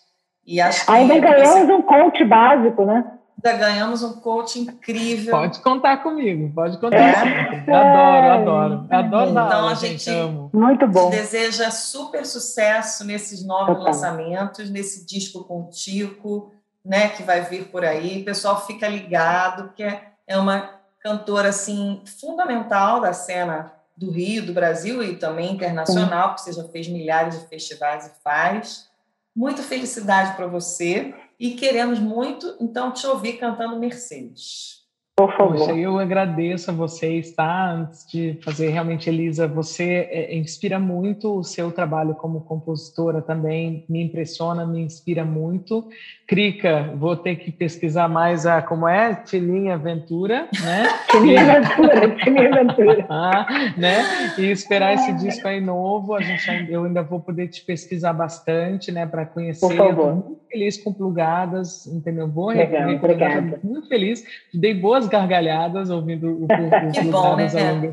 E 0.47 0.61
acho 0.61 0.85
que 0.85 0.93
Ainda 0.93 1.19
ganhamos 1.19 1.67
você... 1.67 1.73
um 1.73 1.83
coach 1.83 2.25
básico, 2.25 2.85
né? 2.85 3.15
Ainda 3.45 3.59
ganhamos 3.59 4.03
um 4.03 4.15
coach 4.15 4.59
incrível. 4.59 5.31
Pode 5.31 5.61
contar 5.61 5.99
comigo, 5.99 6.51
pode 6.55 6.79
contar. 6.79 6.99
É. 6.99 7.73
Adoro, 7.73 8.33
adoro. 8.33 8.87
Adoro 8.91 9.31
Então 9.31 9.43
aula, 9.43 9.73
a 9.73 9.75
gente, 9.75 10.09
amo. 10.11 10.51
Muito 10.53 10.89
bom. 10.89 11.11
deseja 11.11 11.71
super 11.71 12.25
sucesso 12.25 13.05
nesses 13.05 13.45
novos 13.45 13.83
lançamentos, 13.83 14.71
nesse 14.71 15.07
disco 15.07 15.45
contigo, 15.45 16.53
né, 16.85 17.09
que 17.09 17.23
vai 17.23 17.43
vir 17.43 17.67
por 17.67 17.85
aí. 17.85 18.23
O 18.23 18.25
pessoal 18.25 18.67
fica 18.67 18.89
ligado, 18.89 19.73
que 19.75 19.83
é, 19.83 20.09
é 20.27 20.39
uma 20.39 20.71
cantora 21.03 21.51
assim 21.51 22.03
fundamental 22.19 23.01
da 23.01 23.13
cena 23.13 23.73
do 23.97 24.11
Rio, 24.11 24.45
do 24.47 24.55
Brasil 24.55 25.03
e 25.05 25.17
também 25.17 25.53
internacional, 25.53 26.31
porque 26.31 26.43
você 26.43 26.53
já 26.53 26.65
fez 26.69 26.89
milhares 26.89 27.39
de 27.39 27.47
festivais 27.47 28.07
e 28.07 28.23
faz. 28.23 28.89
Muita 29.37 29.63
felicidade 29.63 30.35
para 30.35 30.47
você 30.47 31.15
e 31.39 31.53
queremos 31.53 31.99
muito, 31.99 32.57
então, 32.61 32.93
te 32.93 33.07
ouvir 33.07 33.35
cantando 33.35 33.79
Mercedes. 33.79 34.85
Por 35.17 35.31
favor. 35.37 35.59
Poxa, 35.59 35.73
eu 35.77 35.97
agradeço 35.97 36.73
a 36.73 36.75
vocês, 36.75 37.33
tá? 37.33 37.71
Antes 37.71 38.05
de 38.11 38.37
fazer 38.43 38.71
realmente, 38.71 39.09
Elisa, 39.09 39.47
você 39.47 40.09
é, 40.11 40.37
inspira 40.37 40.77
muito 40.81 41.39
o 41.39 41.45
seu 41.45 41.71
trabalho 41.71 42.17
como 42.17 42.41
compositora 42.41 43.23
também, 43.23 43.85
me 43.89 44.03
impressiona, 44.03 44.67
me 44.67 44.81
inspira 44.81 45.25
muito. 45.25 45.89
Crica, 46.27 46.91
vou 46.97 47.17
ter 47.17 47.37
que 47.37 47.53
pesquisar 47.53 48.09
mais 48.09 48.47
a 48.47 48.63
como 48.63 48.89
é 48.89 49.15
Tilinha 49.15 49.75
Aventura, 49.75 50.49
né? 50.63 50.85
Tilinha 51.11 51.43
Aventura, 51.43 52.17
Tilinha 52.17 52.49
Aventura. 52.49 53.07
ah, 53.11 53.47
né? 53.77 54.03
E 54.39 54.51
esperar 54.51 54.95
esse 54.95 55.13
disco 55.13 55.47
aí 55.47 55.61
novo, 55.61 56.15
a 56.15 56.23
gente 56.23 56.73
eu 56.73 56.85
ainda 56.85 57.03
vou 57.03 57.21
poder 57.21 57.49
te 57.49 57.63
pesquisar 57.63 58.15
bastante, 58.15 58.91
né, 58.91 59.05
para 59.05 59.27
conhecer. 59.27 59.67
Por 59.67 59.77
favor. 59.77 60.15
muito 60.15 60.41
feliz 60.51 60.83
com 60.83 60.93
plugadas, 60.95 61.87
entendeu? 61.87 62.27
Vou 62.27 62.49
Legal, 62.49 62.95
obrigada. 62.95 63.61
Muito 63.63 63.87
feliz, 63.89 64.25
dei 64.53 64.73
boas 64.73 65.07
gargalhadas 65.07 65.91
ouvindo 65.91 66.27
o, 66.27 66.41
o, 66.41 66.45
o 66.45 66.49
Que 66.93 67.03
bom, 67.03 67.37
né? 67.37 67.49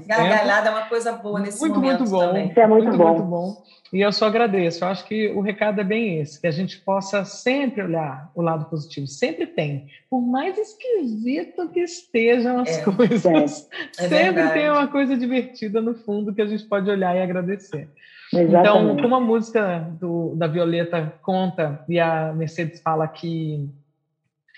Gargalhada 0.08 0.70
é 0.70 0.72
uma 0.72 0.86
coisa 0.86 1.12
boa 1.14 1.40
nesse 1.40 1.60
muito, 1.60 1.76
momento 1.76 2.00
muito 2.00 2.12
bom, 2.12 2.20
também. 2.20 2.48
Isso 2.50 2.60
é 2.60 2.68
muito, 2.68 2.84
muito, 2.86 2.98
bom. 2.98 3.10
muito 3.10 3.24
bom. 3.24 3.81
E 3.92 4.00
eu 4.00 4.12
só 4.14 4.28
agradeço. 4.28 4.84
Eu 4.84 4.88
acho 4.88 5.06
que 5.06 5.28
o 5.30 5.42
recado 5.42 5.82
é 5.82 5.84
bem 5.84 6.20
esse, 6.20 6.40
que 6.40 6.48
a 6.48 6.52
gente 6.52 6.80
possa 6.80 7.26
sempre 7.26 7.84
olhar 7.84 8.32
o 8.34 8.42
lado 8.42 8.66
positivo. 8.66 9.06
Sempre 9.06 9.46
tem. 9.46 9.88
Por 10.10 10.22
mais 10.22 10.58
esquisito 10.58 11.68
que 11.70 11.82
estejam 11.82 12.62
as 12.62 12.78
é, 12.78 12.84
coisas, 12.84 13.70
é. 13.70 13.82
É 14.06 14.08
sempre 14.08 14.50
tem 14.50 14.70
uma 14.70 14.88
coisa 14.88 15.18
divertida 15.18 15.82
no 15.82 15.94
fundo 15.94 16.34
que 16.34 16.42
a 16.42 16.48
gente 16.48 16.64
pode 16.64 16.90
olhar 16.90 17.16
e 17.16 17.22
agradecer. 17.22 17.90
Então, 18.34 18.42
Exatamente. 18.42 18.92
Então, 18.94 18.98
como 19.04 19.16
a 19.16 19.20
música 19.20 19.80
do, 20.00 20.34
da 20.36 20.48
Violeta 20.48 21.14
conta 21.22 21.84
e 21.90 22.00
a 22.00 22.32
Mercedes 22.32 22.80
fala 22.82 23.06
que 23.08 23.70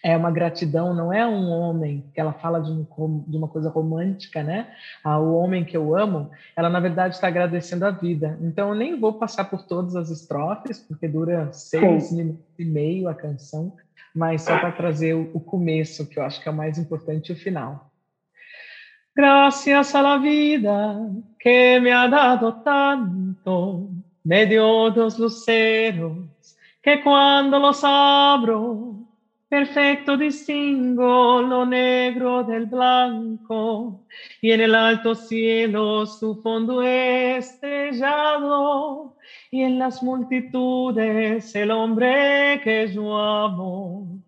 é 0.03 0.17
uma 0.17 0.29
gratidão, 0.29 0.93
não 0.93 1.13
é 1.13 1.25
um 1.25 1.49
homem, 1.49 2.03
que 2.13 2.19
ela 2.19 2.33
fala 2.33 2.59
de, 2.59 2.69
um, 2.69 3.23
de 3.25 3.37
uma 3.37 3.47
coisa 3.47 3.69
romântica, 3.69 4.43
né? 4.43 4.67
Ah, 5.01 5.17
o 5.17 5.33
homem 5.35 5.63
que 5.63 5.77
eu 5.77 5.95
amo, 5.95 6.29
ela 6.57 6.69
na 6.69 6.81
verdade 6.81 7.15
está 7.15 7.27
agradecendo 7.27 7.85
a 7.85 7.91
vida. 7.91 8.37
Então 8.41 8.69
eu 8.69 8.75
nem 8.75 8.99
vou 8.99 9.13
passar 9.13 9.45
por 9.45 9.63
todas 9.63 9.95
as 9.95 10.09
estrofes, 10.09 10.77
porque 10.77 11.07
dura 11.07 11.51
seis 11.53 12.05
Sim. 12.05 12.17
minutos 12.17 12.59
e 12.59 12.65
meio 12.65 13.07
a 13.07 13.15
canção, 13.15 13.73
mas 14.13 14.41
só 14.41 14.59
para 14.59 14.73
trazer 14.73 15.13
o, 15.13 15.31
o 15.33 15.39
começo, 15.39 16.05
que 16.05 16.19
eu 16.19 16.23
acho 16.23 16.41
que 16.41 16.49
é 16.49 16.51
o 16.51 16.55
mais 16.55 16.77
importante, 16.77 17.29
e 17.29 17.33
o 17.33 17.37
final. 17.37 17.89
Gracias 19.15 19.95
a 19.95 20.01
la 20.01 20.17
vida 20.17 21.09
que 21.39 21.79
me 21.79 21.91
ha 21.91 22.07
dado 22.07 22.51
tanto, 22.63 23.89
me 24.25 24.45
dio 24.45 24.89
dos 24.89 25.17
luceros 25.17 26.57
que 26.81 26.97
cuando 26.97 27.59
los 27.59 27.81
abro 27.85 29.02
perfecto 29.53 30.17
distingo 30.17 31.39
lo 31.43 31.63
negro 31.63 32.43
del 32.43 32.65
blanco 32.65 34.07
y 34.41 34.49
en 34.49 34.61
el 34.61 34.73
alto 34.73 35.13
cielo 35.13 36.07
su 36.07 36.41
fondo 36.41 36.81
estrellado 36.81 38.35
y 39.51 39.61
en 39.61 39.77
las 39.77 40.01
multitudes 40.01 41.53
el 41.53 41.69
hombre 41.69 42.61
que 42.63 42.91
yo 42.91 43.15
amo. 43.15 44.19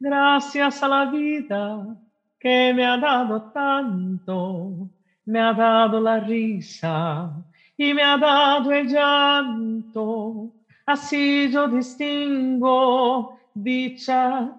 Gracias 0.00 0.82
a 0.82 0.88
la 0.88 1.04
vida 1.04 1.96
que 2.40 2.72
me 2.74 2.84
ha 2.84 2.96
dado 2.96 3.52
tanto, 3.52 4.88
me 5.24 5.38
ha 5.38 5.52
dado 5.52 6.00
la 6.00 6.18
risa 6.18 7.30
y 7.76 7.94
me 7.94 8.02
ha 8.02 8.16
dado 8.16 8.72
el 8.72 8.88
llanto. 8.88 10.50
Así 10.86 11.52
yo 11.52 11.68
distingo 11.68 13.38
dicha 13.54 14.58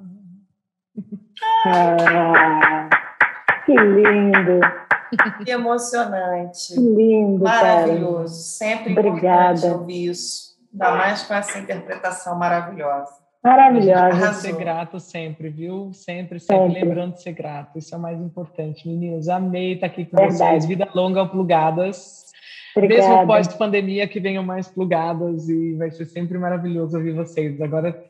Ah, 1.65 2.89
que 3.65 3.73
lindo. 3.73 4.59
Que 5.43 5.51
emocionante. 5.51 6.73
Que 6.73 6.79
lindo. 6.79 7.43
Maravilhoso. 7.43 8.13
Cara. 8.13 8.27
Sempre 8.27 8.91
Obrigada. 8.93 9.53
importante 9.53 9.73
ouvir 9.73 10.09
isso. 10.09 10.51
Ainda 10.71 10.91
mais 10.91 11.23
com 11.23 11.33
essa 11.33 11.59
interpretação 11.59 12.37
maravilhosa. 12.37 13.21
Maravilhosa. 13.43 14.33
Ser 14.33 14.55
grato 14.55 14.99
sempre, 14.99 15.49
viu? 15.49 15.91
Sempre, 15.93 16.39
sempre, 16.39 16.65
sempre, 16.67 16.83
lembrando 16.83 17.15
de 17.15 17.23
ser 17.23 17.33
grato. 17.33 17.77
Isso 17.77 17.93
é 17.93 17.97
o 17.97 18.01
mais 18.01 18.19
importante, 18.21 18.87
meninas. 18.87 19.27
Amei 19.27 19.73
estar 19.73 19.87
aqui 19.87 20.05
com 20.05 20.15
Verdade. 20.15 20.37
vocês. 20.37 20.65
Vida 20.65 20.87
longa, 20.93 21.25
plugadas. 21.25 22.31
Obrigada. 22.75 23.09
Mesmo 23.09 23.27
pós-pandemia, 23.27 24.07
que 24.07 24.19
venham 24.19 24.43
mais 24.43 24.67
plugadas 24.69 25.49
e 25.49 25.73
vai 25.73 25.91
ser 25.91 26.05
sempre 26.05 26.37
maravilhoso 26.37 26.95
ouvir 26.95 27.13
vocês. 27.13 27.59
Agora 27.59 28.01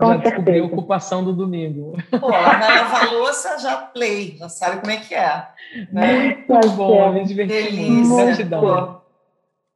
com 0.00 0.06
já 0.06 0.12
certeza. 0.14 0.36
descobri 0.36 0.60
a 0.60 0.64
ocupação 0.64 1.22
do 1.22 1.32
domingo. 1.32 1.96
Pô, 2.10 2.28
vai 2.28 2.78
lavar 2.78 3.12
louça, 3.12 3.58
já 3.58 3.76
play, 3.76 4.36
já 4.38 4.48
sabe 4.48 4.80
como 4.80 4.90
é 4.90 4.96
que 4.96 5.14
é. 5.14 5.46
Né? 5.92 6.44
Muito 6.48 6.70
bom, 6.70 7.12
me 7.12 7.24
diverti 7.24 7.72
muito. 7.80 8.26
Gratidão. 8.26 9.02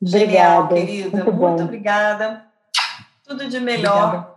Genial, 0.03 0.69
querida. 0.69 1.25
Muito, 1.25 1.33
muito 1.33 1.63
obrigada. 1.63 2.45
Tudo 3.27 3.49
de 3.49 3.61
melhor. 3.61 4.05
Obrigada. 4.05 4.35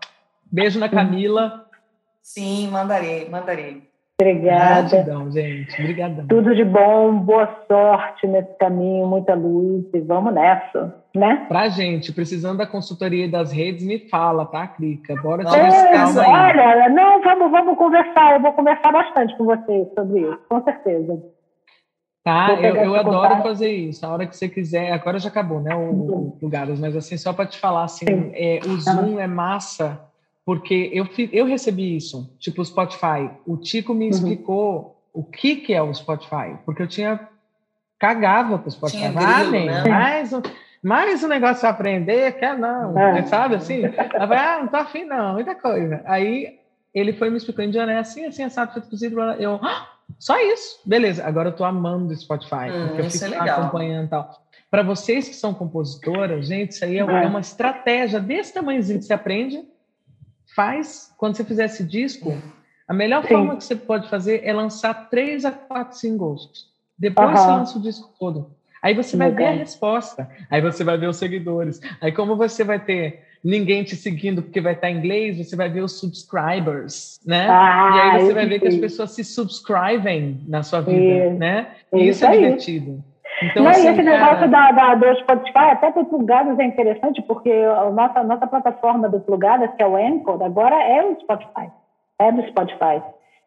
Beijo 0.51 0.79
na 0.79 0.89
Camila. 0.89 1.65
Sim, 2.21 2.67
mandarei, 2.67 3.29
mandarei. 3.29 3.86
Obrigada. 4.19 4.89
Gratidão, 4.89 5.31
gente. 5.31 5.79
Obrigadão. 5.79 6.25
Tudo 6.27 6.55
de 6.55 6.65
bom, 6.65 7.19
boa 7.19 7.47
sorte 7.67 8.25
nesse 8.25 8.51
caminho, 8.57 9.05
muita 9.05 9.35
luz 9.35 9.85
e 9.93 9.99
vamos 9.99 10.33
nessa, 10.33 10.95
né? 11.15 11.45
Pra 11.47 11.69
gente, 11.69 12.11
precisando 12.11 12.57
da 12.57 12.65
consultoria 12.65 13.29
das 13.29 13.51
redes, 13.51 13.85
me 13.85 13.99
fala, 14.09 14.43
tá, 14.47 14.65
Crica? 14.65 15.15
Bora 15.21 15.45
te 15.45 15.55
é. 15.55 16.03
Olha, 16.27 16.89
não, 16.89 17.21
vamos, 17.21 17.51
vamos 17.51 17.77
conversar. 17.77 18.33
Eu 18.33 18.41
vou 18.41 18.53
conversar 18.53 18.91
bastante 18.91 19.37
com 19.37 19.45
você 19.45 19.87
sobre 19.93 20.21
isso, 20.21 20.39
com 20.49 20.63
certeza. 20.63 21.23
Tá, 22.23 22.57
eu, 22.59 22.75
eu 22.75 22.95
adoro 22.95 23.35
contato. 23.35 23.43
fazer 23.43 23.69
isso. 23.69 24.03
A 24.03 24.09
hora 24.09 24.25
que 24.25 24.35
você 24.35 24.49
quiser, 24.49 24.93
agora 24.93 25.19
já 25.19 25.29
acabou, 25.29 25.61
né, 25.61 25.75
o, 25.75 25.91
o 25.91 26.37
lugares, 26.41 26.79
mas 26.79 26.95
assim, 26.95 27.17
só 27.17 27.33
para 27.33 27.45
te 27.45 27.59
falar, 27.59 27.83
assim, 27.83 28.31
é, 28.33 28.61
o 28.65 28.77
Zoom 28.77 29.13
uhum. 29.13 29.19
é 29.19 29.27
massa 29.27 30.07
porque 30.47 30.89
eu, 30.93 31.05
eu 31.33 31.45
recebi 31.45 31.97
isso, 31.97 32.33
tipo 32.39 32.61
o 32.61 32.65
Spotify. 32.65 33.29
O 33.45 33.57
Tico 33.57 33.93
me 33.93 34.05
uhum. 34.05 34.11
explicou 34.11 34.97
o 35.11 35.21
que, 35.21 35.57
que 35.57 35.73
é 35.73 35.81
o 35.81 35.93
Spotify, 35.93 36.55
porque 36.63 36.81
eu 36.81 36.87
tinha 36.87 37.19
cagava 37.99 38.57
para 38.57 38.69
o 38.69 38.71
Spotify. 38.71 38.97
Tinha 38.97 39.09
ah, 39.09 39.43
grilo, 39.43 39.65
né? 39.65 39.83
mais, 39.89 40.31
um, 40.31 40.41
mais 40.81 41.21
um 41.21 41.27
negócio 41.27 41.59
para 41.59 41.71
aprender, 41.71 42.31
quer 42.39 42.57
não, 42.57 42.97
é. 42.97 43.23
sabe 43.23 43.55
assim? 43.55 43.81
Ela 44.13 44.25
vai, 44.25 44.37
ah, 44.37 44.59
não 44.61 44.69
tô 44.69 44.77
afim 44.77 45.03
não, 45.03 45.33
muita 45.33 45.53
coisa. 45.53 46.01
Aí 46.05 46.57
ele 46.93 47.11
foi 47.11 47.29
me 47.29 47.35
explicando, 47.35 47.67
Indiana, 47.67 47.91
é 47.91 47.97
assim, 47.97 48.23
assim, 48.23 48.43
assado, 48.43 48.71
feito 48.71 48.89
cozido, 48.89 49.19
eu, 49.19 49.59
ah, 49.61 49.85
só 50.17 50.39
isso, 50.39 50.79
beleza. 50.85 51.25
Agora 51.25 51.49
eu 51.49 51.55
tô 51.57 51.65
amando 51.65 52.13
o 52.13 52.15
Spotify, 52.15 52.71
hum, 52.71 52.87
porque 52.87 53.01
eu 53.01 53.11
fico 53.11 53.25
é 53.25 53.49
acompanhando 53.49 54.05
e 54.05 54.09
tal. 54.11 54.31
Para 54.71 54.81
vocês 54.81 55.27
que 55.27 55.35
são 55.35 55.53
compositoras, 55.53 56.47
gente, 56.47 56.71
isso 56.71 56.85
aí 56.85 56.95
é, 56.95 57.01
é 57.01 57.27
uma 57.27 57.41
estratégia 57.41 58.21
desse 58.21 58.53
tamanhozinho 58.53 58.99
que 58.99 59.05
você 59.05 59.13
aprende 59.13 59.61
faz, 60.57 61.13
quando 61.19 61.37
você 61.37 61.43
fizer 61.43 61.65
esse 61.65 61.83
disco, 61.83 62.35
a 62.87 62.93
melhor 62.93 63.21
Sim. 63.21 63.29
forma 63.29 63.55
que 63.55 63.63
você 63.63 63.75
pode 63.75 64.09
fazer 64.09 64.41
é 64.43 64.51
lançar 64.51 65.07
três 65.07 65.45
a 65.45 65.51
quatro 65.51 65.95
singles. 65.95 66.65
Depois 66.97 67.29
uhum. 67.29 67.35
você 67.35 67.47
lança 67.47 67.77
o 67.77 67.81
disco 67.81 68.09
todo. 68.19 68.49
Aí 68.81 68.95
você 68.95 69.15
vai 69.15 69.31
ver 69.31 69.45
a 69.45 69.51
resposta. 69.51 70.27
Aí 70.49 70.59
você 70.59 70.83
vai 70.83 70.97
ver 70.97 71.07
os 71.09 71.17
seguidores. 71.17 71.79
Aí 72.01 72.11
como 72.11 72.35
você 72.35 72.63
vai 72.63 72.79
ter 72.79 73.23
ninguém 73.43 73.83
te 73.83 73.95
seguindo 73.95 74.41
porque 74.41 74.59
vai 74.59 74.73
estar 74.73 74.89
em 74.89 74.97
inglês, 74.97 75.37
você 75.37 75.55
vai 75.55 75.69
ver 75.69 75.83
os 75.83 75.99
subscribers, 75.99 77.19
né? 77.23 77.47
Ah, 77.47 77.91
e 77.93 77.99
aí 77.99 78.25
você 78.25 78.33
vai 78.33 78.47
ver 78.47 78.59
que 78.59 78.67
as 78.67 78.77
pessoas 78.77 79.11
se 79.11 79.23
subscrevem 79.23 80.41
na 80.47 80.63
sua 80.63 80.81
vida, 80.81 81.33
né? 81.33 81.67
E 81.93 81.99
isso, 81.99 82.09
isso 82.09 82.25
é 82.25 82.31
divertido. 82.31 83.03
Então, 83.41 83.63
Não, 83.63 83.71
assim, 83.71 83.87
e 83.87 83.91
esse 83.91 84.01
negócio 84.01 84.49
da, 84.49 84.71
da, 84.71 84.95
do 84.95 85.19
Spotify, 85.19 85.69
até 85.71 85.91
para 85.91 86.03
plugados 86.05 86.57
é 86.57 86.63
interessante, 86.63 87.21
porque 87.21 87.51
a 87.51 87.89
nossa, 87.91 88.23
nossa 88.23 88.47
plataforma 88.47 89.07
do 89.07 89.19
plugadas, 89.19 89.69
que 89.75 89.83
é 89.83 89.87
o 89.87 89.95
Anchor, 89.95 90.41
agora 90.41 90.75
é 90.75 91.03
o 91.03 91.19
Spotify. 91.19 91.69
É 92.19 92.31
do 92.31 92.41
Spotify. 92.47 93.01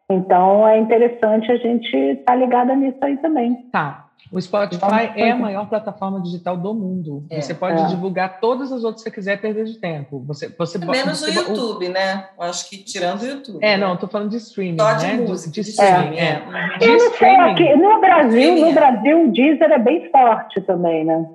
Então 0.09 0.67
é 0.67 0.77
interessante 0.77 1.51
a 1.51 1.57
gente 1.57 1.95
estar 1.95 2.33
tá 2.33 2.35
ligada 2.35 2.75
nisso 2.75 2.97
aí 3.01 3.17
também. 3.17 3.55
Tá. 3.71 4.05
O 4.31 4.39
Spotify 4.39 5.11
é 5.15 5.31
a 5.31 5.35
maior 5.35 5.67
plataforma 5.67 6.21
digital 6.21 6.55
do 6.55 6.73
mundo. 6.73 7.25
É, 7.29 7.41
você 7.41 7.53
pode 7.53 7.81
é. 7.81 7.85
divulgar 7.85 8.39
todas 8.39 8.71
as 8.71 8.83
outras 8.83 9.03
que 9.03 9.09
você 9.09 9.15
quiser 9.15 9.41
perder 9.41 9.65
de 9.65 9.77
tempo. 9.77 10.23
Você, 10.27 10.47
você 10.49 10.77
Menos 10.77 11.19
você, 11.19 11.31
o 11.31 11.33
YouTube, 11.33 11.87
o, 11.87 11.91
né? 11.91 12.29
Eu 12.37 12.43
acho 12.43 12.69
que 12.69 12.77
tirando 12.77 13.21
o 13.21 13.25
YouTube. 13.25 13.59
É, 13.61 13.77
né? 13.77 13.77
não, 13.77 13.95
estou 13.95 14.07
falando 14.07 14.29
de 14.29 14.37
streaming. 14.37 14.77
Só 14.79 14.93
de 14.93 15.07
né? 15.07 15.13
música. 15.15 15.51
De, 15.51 15.61
de 15.61 15.69
streaming, 15.69 16.17
é. 16.17 16.23
é. 16.23 16.77
De 16.77 16.85
Eu 16.85 16.97
não 16.97 17.17
sei, 17.17 17.35
aqui, 17.35 17.75
no 17.75 17.99
Brasil, 17.99 18.65
no 18.65 18.73
Brasil, 18.73 19.23
o 19.23 19.31
Deezer 19.31 19.71
é 19.71 19.79
bem 19.79 20.09
forte 20.11 20.61
também, 20.61 21.03
né? 21.03 21.25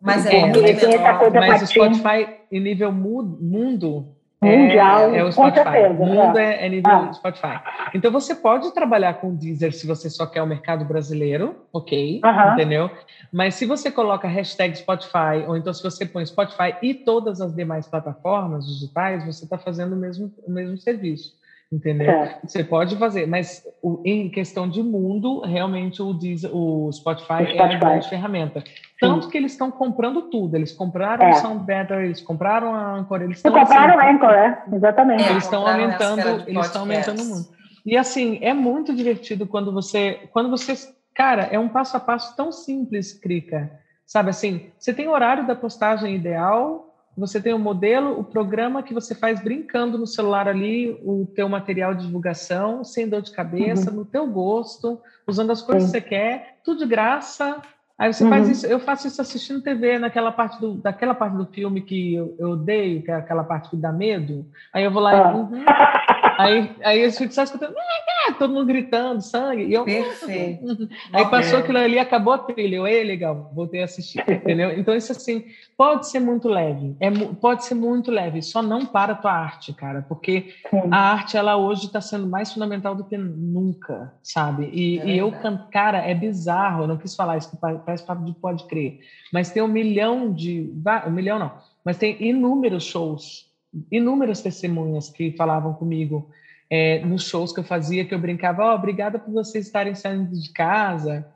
Mas 0.00 0.26
é, 0.26 0.36
é 0.36 0.46
muito 0.46 0.62
menor. 0.62 1.32
Mas 1.48 1.62
o 1.62 1.66
Spotify, 1.66 2.28
em 2.52 2.60
nível 2.60 2.92
mundo, 2.92 4.15
Mundial, 4.42 5.14
é, 5.14 5.18
é 5.18 5.24
o 5.24 5.32
Spotify. 5.32 5.64
Certeza, 5.64 6.02
o 6.02 6.06
mundo 6.06 6.38
é, 6.38 6.66
é 6.66 6.68
nível 6.68 6.92
ah. 6.92 7.12
Spotify. 7.12 7.60
Então 7.94 8.12
você 8.12 8.34
pode 8.34 8.72
trabalhar 8.74 9.14
com 9.14 9.34
Deezer 9.34 9.72
se 9.72 9.86
você 9.86 10.10
só 10.10 10.26
quer 10.26 10.42
o 10.42 10.46
mercado 10.46 10.84
brasileiro, 10.84 11.56
ok, 11.72 12.20
entendeu? 12.52 12.90
Mas 13.32 13.54
se 13.54 13.64
você 13.64 13.90
coloca 13.90 14.28
hashtag 14.28 14.76
Spotify, 14.76 15.44
ou 15.46 15.56
então 15.56 15.72
se 15.72 15.82
você 15.82 16.04
põe 16.04 16.24
Spotify 16.26 16.76
e 16.82 16.94
todas 16.94 17.40
as 17.40 17.54
demais 17.54 17.86
plataformas 17.86 18.66
digitais, 18.66 19.24
você 19.24 19.44
está 19.44 19.58
fazendo 19.58 19.94
o 19.94 19.96
mesmo, 19.96 20.32
o 20.46 20.50
mesmo 20.50 20.76
serviço 20.76 21.35
entendeu? 21.72 22.10
É. 22.10 22.38
Você 22.44 22.62
pode 22.62 22.96
fazer, 22.96 23.26
mas 23.26 23.62
o, 23.82 24.00
em 24.04 24.28
questão 24.30 24.68
de 24.68 24.82
mundo, 24.82 25.40
realmente 25.40 26.00
o, 26.00 26.12
Deezer, 26.12 26.54
o, 26.54 26.90
Spotify, 26.92 27.32
o 27.32 27.36
Spotify, 27.36 27.58
é 27.58 27.62
a 27.62 27.78
grande 27.78 28.08
ferramenta. 28.08 28.64
Tanto 29.00 29.24
Sim. 29.24 29.30
que 29.30 29.38
eles 29.38 29.52
estão 29.52 29.70
comprando 29.70 30.22
tudo. 30.22 30.56
Eles 30.56 30.72
compraram 30.72 31.26
é. 31.26 31.30
o 31.30 31.34
Sound 31.34 31.64
Better, 31.64 32.04
eles 32.04 32.20
compraram 32.20 32.74
a 32.74 32.94
Anchor, 32.94 33.22
eles 33.22 33.38
estão 33.38 33.52
compraram 33.52 33.98
a 33.98 34.10
Anchor, 34.10 34.30
é, 34.30 34.64
exatamente. 34.72 35.28
eles 35.28 35.44
estão 35.44 35.66
aumentando, 35.66 36.44
eles 36.46 36.66
estão 36.66 36.82
aumentando 36.82 37.24
muito. 37.24 37.56
E 37.84 37.96
assim, 37.96 38.38
é 38.42 38.52
muito 38.52 38.94
divertido 38.94 39.46
quando 39.46 39.72
você, 39.72 40.28
quando 40.32 40.50
você, 40.50 40.74
cara, 41.14 41.44
é 41.52 41.58
um 41.58 41.68
passo 41.68 41.96
a 41.96 42.00
passo 42.00 42.34
tão 42.36 42.50
simples, 42.50 43.12
Krika. 43.12 43.70
Sabe 44.04 44.30
assim, 44.30 44.70
você 44.78 44.94
tem 44.94 45.06
o 45.08 45.12
horário 45.12 45.46
da 45.46 45.54
postagem 45.54 46.14
ideal, 46.14 46.95
você 47.16 47.40
tem 47.40 47.52
o 47.52 47.56
um 47.56 47.60
modelo, 47.60 48.18
o 48.18 48.24
programa 48.24 48.82
que 48.82 48.92
você 48.92 49.14
faz 49.14 49.40
brincando 49.40 49.96
no 49.96 50.06
celular 50.06 50.48
ali, 50.48 51.00
o 51.02 51.26
teu 51.34 51.48
material 51.48 51.94
de 51.94 52.04
divulgação, 52.04 52.84
sem 52.84 53.08
dor 53.08 53.22
de 53.22 53.32
cabeça, 53.32 53.90
uhum. 53.90 53.96
no 53.96 54.04
teu 54.04 54.26
gosto, 54.26 55.00
usando 55.26 55.50
as 55.50 55.62
coisas 55.62 55.84
Sim. 55.84 55.92
que 55.92 56.00
você 56.02 56.08
quer, 56.08 56.58
tudo 56.62 56.80
de 56.80 56.86
graça. 56.86 57.62
Aí 57.98 58.12
você 58.12 58.24
uhum. 58.24 58.30
faz 58.30 58.48
isso, 58.48 58.66
eu 58.66 58.78
faço 58.78 59.06
isso 59.06 59.22
assistindo 59.22 59.62
TV, 59.62 59.98
naquela 59.98 60.30
parte 60.30 60.60
do, 60.60 60.74
daquela 60.74 61.14
parte 61.14 61.36
do 61.36 61.46
filme 61.46 61.80
que 61.80 62.14
eu, 62.14 62.36
eu 62.38 62.50
odeio, 62.50 63.02
que 63.02 63.10
é 63.10 63.14
aquela 63.14 63.42
parte 63.42 63.70
que 63.70 63.76
dá 63.76 63.90
medo. 63.90 64.44
Aí 64.72 64.84
eu 64.84 64.90
vou 64.90 65.02
lá 65.02 65.30
ah. 65.30 65.32
e. 65.32 66.15
Uhum. 66.38 66.44
Aí, 66.44 66.70
aí 66.82 67.00
eu 67.02 67.12
fico 67.12 67.32
só 67.32 67.42
escutando, 67.42 67.74
ah, 67.76 68.32
todo 68.32 68.52
mundo 68.52 68.66
gritando, 68.66 69.22
sangue. 69.22 69.64
E 69.64 69.74
eu, 69.74 69.84
Perfeito. 69.84 70.88
Aí 71.12 71.24
passou 71.26 71.60
aquilo 71.60 71.78
ali, 71.78 71.98
acabou 71.98 72.34
a 72.34 72.38
trilha. 72.38 72.76
Eu, 72.76 72.86
ei, 72.86 73.04
legal, 73.04 73.50
voltei 73.54 73.80
a 73.80 73.84
assistir, 73.84 74.22
entendeu? 74.28 74.78
Então, 74.78 74.94
isso 74.94 75.12
assim, 75.12 75.44
pode 75.76 76.08
ser 76.08 76.20
muito 76.20 76.48
leve, 76.48 76.96
é, 77.00 77.10
pode 77.10 77.64
ser 77.64 77.74
muito 77.74 78.10
leve, 78.10 78.42
só 78.42 78.62
não 78.62 78.86
para 78.86 79.12
a 79.12 79.16
tua 79.16 79.32
arte, 79.32 79.72
cara, 79.72 80.04
porque 80.08 80.54
Sim. 80.70 80.88
a 80.90 80.96
arte, 80.96 81.36
ela 81.36 81.56
hoje 81.56 81.86
está 81.86 82.00
sendo 82.00 82.26
mais 82.26 82.52
fundamental 82.52 82.94
do 82.94 83.04
que 83.04 83.16
nunca, 83.16 84.12
sabe? 84.22 84.70
E, 84.72 84.98
é 84.98 85.06
e 85.06 85.18
eu, 85.18 85.32
cara, 85.70 85.98
é 85.98 86.14
bizarro, 86.14 86.84
eu 86.84 86.88
não 86.88 86.96
quis 86.96 87.14
falar 87.14 87.36
isso, 87.36 87.50
que 87.50 87.56
parece 87.56 88.04
papo 88.04 88.24
de 88.24 88.32
pode 88.32 88.64
crer, 88.64 89.00
mas 89.32 89.50
tem 89.50 89.62
um 89.62 89.68
milhão 89.68 90.32
de, 90.32 90.72
um 91.06 91.10
milhão 91.10 91.38
não, 91.38 91.52
mas 91.84 91.98
tem 91.98 92.16
inúmeros 92.20 92.84
shows 92.84 93.45
inúmeras 93.90 94.40
testemunhas 94.40 95.08
que 95.08 95.32
falavam 95.32 95.74
comigo 95.74 96.30
é, 96.70 97.04
nos 97.04 97.28
shows 97.28 97.52
que 97.52 97.60
eu 97.60 97.64
fazia, 97.64 98.04
que 98.04 98.14
eu 98.14 98.18
brincava, 98.18 98.72
oh, 98.72 98.74
obrigada 98.74 99.18
por 99.18 99.32
vocês 99.32 99.66
estarem 99.66 99.94
saindo 99.94 100.30
de 100.30 100.52
casa 100.52 101.26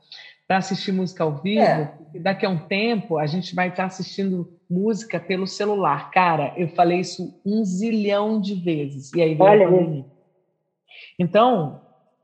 para 0.47 0.57
assistir 0.57 0.91
música 0.91 1.23
ao 1.23 1.37
vivo. 1.37 1.61
É. 1.61 1.93
Daqui 2.19 2.45
a 2.45 2.49
um 2.49 2.57
tempo 2.57 3.17
a 3.17 3.25
gente 3.25 3.55
vai 3.55 3.69
estar 3.69 3.85
assistindo 3.85 4.59
música 4.69 5.19
pelo 5.19 5.47
celular. 5.47 6.11
Cara, 6.11 6.53
eu 6.57 6.67
falei 6.69 6.99
isso 6.99 7.39
um 7.45 7.63
zilhão 7.63 8.39
de 8.41 8.55
vezes. 8.55 9.11
E 9.13 9.21
aí 9.21 9.33
veio 9.33 9.49
Olha 9.49 9.67
a 9.67 9.71
pandemia. 9.71 10.05
Então, 11.17 11.81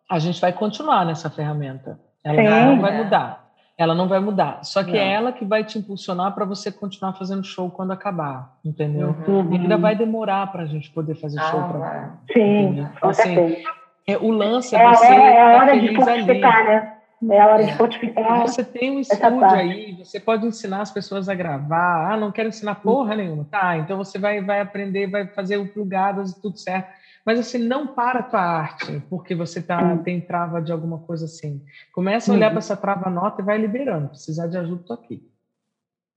a 0.10 0.20
gente 0.20 0.42
vai 0.42 0.52
continuar 0.52 1.06
nessa 1.06 1.30
ferramenta. 1.30 2.00
Ela 2.24 2.36
Sim, 2.36 2.66
não 2.66 2.82
vai 2.82 3.04
mudar 3.04 3.47
ela 3.78 3.94
não 3.94 4.08
vai 4.08 4.20
mudar. 4.20 4.64
Só 4.64 4.84
que 4.84 4.92
é 4.92 4.94
não. 4.94 5.00
é 5.00 5.14
ela 5.14 5.32
que 5.32 5.46
vai 5.46 5.64
te 5.64 5.78
impulsionar 5.78 6.34
para 6.34 6.46
você 6.46 6.72
continuar 6.72 7.14
fazendo 7.14 7.44
show 7.44 7.70
quando 7.70 7.92
acabar, 7.92 8.58
entendeu? 8.66 9.16
Uhum. 9.28 9.54
E 9.54 9.58
ainda 9.58 9.78
vai 9.78 9.96
demorar 9.96 10.52
para 10.52 10.64
a 10.64 10.66
gente 10.66 10.90
poder 10.90 11.16
fazer 11.16 11.40
ah, 11.40 11.44
show 11.44 11.64
para 11.64 12.18
Sim, 12.34 12.80
então, 12.80 13.10
assim, 13.10 13.64
é, 14.08 14.18
o 14.18 14.32
lance 14.32 14.76
é, 14.76 14.82
é 14.82 14.90
você 14.90 15.06
é, 15.06 15.36
é 15.36 15.42
a 15.42 15.58
hora 15.58 15.80
de 15.80 15.96
fortificar, 15.96 16.66
né? 16.66 16.94
É 17.30 17.40
a 17.40 17.48
hora 17.48 17.64
de 17.64 17.74
fortificar. 17.74 18.42
Você 18.42 18.64
tem 18.64 18.92
um 18.92 19.00
estúdio 19.00 19.46
aí, 19.46 19.96
você 20.04 20.20
pode 20.20 20.46
ensinar 20.46 20.82
as 20.82 20.92
pessoas 20.92 21.28
a 21.30 21.36
gravar. 21.36 22.14
Ah, 22.14 22.18
não 22.18 22.32
quero 22.32 22.50
ensinar 22.50 22.76
porra 22.76 23.16
nenhuma. 23.16 23.46
Tá, 23.50 23.78
então 23.78 23.98
você 23.98 24.18
vai, 24.18 24.42
vai 24.42 24.60
aprender, 24.60 25.08
vai 25.08 25.28
fazer 25.28 25.58
o 25.58 25.68
plugadas 25.68 26.32
e 26.32 26.42
tudo 26.42 26.58
certo 26.58 26.90
mas 27.28 27.40
assim, 27.40 27.58
não 27.58 27.86
para 27.86 28.20
a 28.20 28.24
tua 28.24 28.40
arte, 28.40 29.04
porque 29.10 29.36
você 29.36 29.62
tá, 29.62 29.98
tem 29.98 30.22
trava 30.22 30.62
de 30.62 30.72
alguma 30.72 31.00
coisa 31.00 31.26
assim. 31.26 31.62
Começa 31.94 32.32
a 32.32 32.36
olhar 32.36 32.50
para 32.52 32.60
essa 32.60 32.78
trava-nota 32.78 33.42
e 33.42 33.46
vai 33.46 33.58
liberando. 33.58 34.08
Precisar 34.08 34.48
de 34.48 34.58
ajuda, 34.58 34.86
tô 34.86 34.94
aqui. 34.94 35.30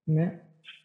Né? 0.07 0.39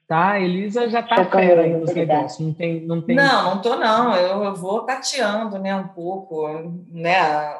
Tá, 0.07 0.39
Elisa 0.39 0.89
já 0.89 1.03
tá 1.03 1.23
fera 1.25 1.61
aí 1.61 1.77
nos 1.77 1.93
negócios, 1.93 2.39
não 2.39 2.55
tem, 2.55 2.81
não 2.81 3.03
tem... 3.03 3.15
Não, 3.15 3.55
não 3.55 3.61
tô 3.61 3.75
não, 3.75 4.15
eu, 4.15 4.43
eu 4.43 4.55
vou 4.55 4.81
tateando, 4.81 5.59
né, 5.59 5.75
um 5.75 5.89
pouco, 5.89 6.47
né, 6.89 7.17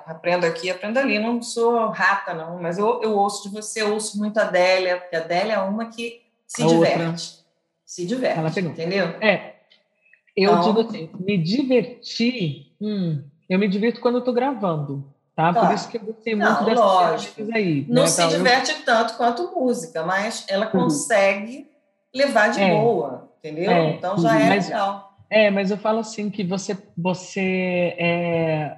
aprendo 0.08 0.46
aqui, 0.46 0.70
aprendo 0.70 0.98
ali, 0.98 1.20
não 1.20 1.42
sou 1.44 1.90
rata 1.90 2.34
não, 2.36 2.60
mas 2.62 2.78
eu, 2.78 3.02
eu 3.04 3.14
ouço 3.16 3.48
de 3.48 3.56
você, 3.56 3.82
eu 3.82 3.94
ouço 3.94 4.20
muito 4.20 4.40
a 4.40 4.44
Adélia, 4.44 4.98
porque 4.98 5.16
a 5.16 5.20
Adélia 5.20 5.54
é 5.54 5.60
uma 5.60 5.86
que 5.86 6.22
se 6.48 6.62
a 6.62 6.68
diverte, 6.68 7.00
outra. 7.00 7.46
se 7.84 8.06
diverte, 8.06 8.40
Ela 8.40 8.52
pegou. 8.52 8.72
entendeu? 8.72 9.06
É, 9.22 9.55
eu 10.36 10.52
então, 10.52 10.62
digo 10.62 10.82
assim, 10.82 11.10
me 11.20 11.38
divertir, 11.38 12.74
hum, 12.82 13.24
eu 13.50 13.58
me 13.58 13.68
divirto 13.68 14.02
quando 14.02 14.16
eu 14.16 14.20
estou 14.20 14.34
gravando, 14.34 15.06
tá? 15.36 15.54
Por 15.54 15.74
isso 15.74 15.88
que 15.90 15.98
eu 15.98 16.02
gostei 16.02 16.36
muito 16.36 16.50
não, 16.50 16.66
dessas 16.66 17.50
aí. 17.54 17.86
Não 17.88 18.04
né? 18.04 18.08
se 18.08 18.22
então, 18.22 18.38
diverte 18.38 18.72
eu... 18.72 18.86
tanto 18.86 19.16
quanto 19.16 19.52
música, 19.56 20.04
mas 20.04 20.46
ela 20.50 20.66
uhum. 20.66 20.84
consegue 20.84 21.58
uhum. 21.58 21.66
levar 22.14 22.50
de 22.50 22.62
é. 22.62 22.70
boa, 22.70 23.30
entendeu? 23.40 23.72
É. 23.72 23.92
Então 23.92 24.18
já 24.18 24.40
é 24.40 24.50
mas, 24.50 24.66
legal. 24.68 25.18
É, 25.30 25.50
mas 25.50 25.72
eu 25.72 25.78
falo 25.78 26.00
assim 26.00 26.30
que 26.30 26.44
você, 26.44 26.78
você 26.98 27.96
é, 27.98 28.78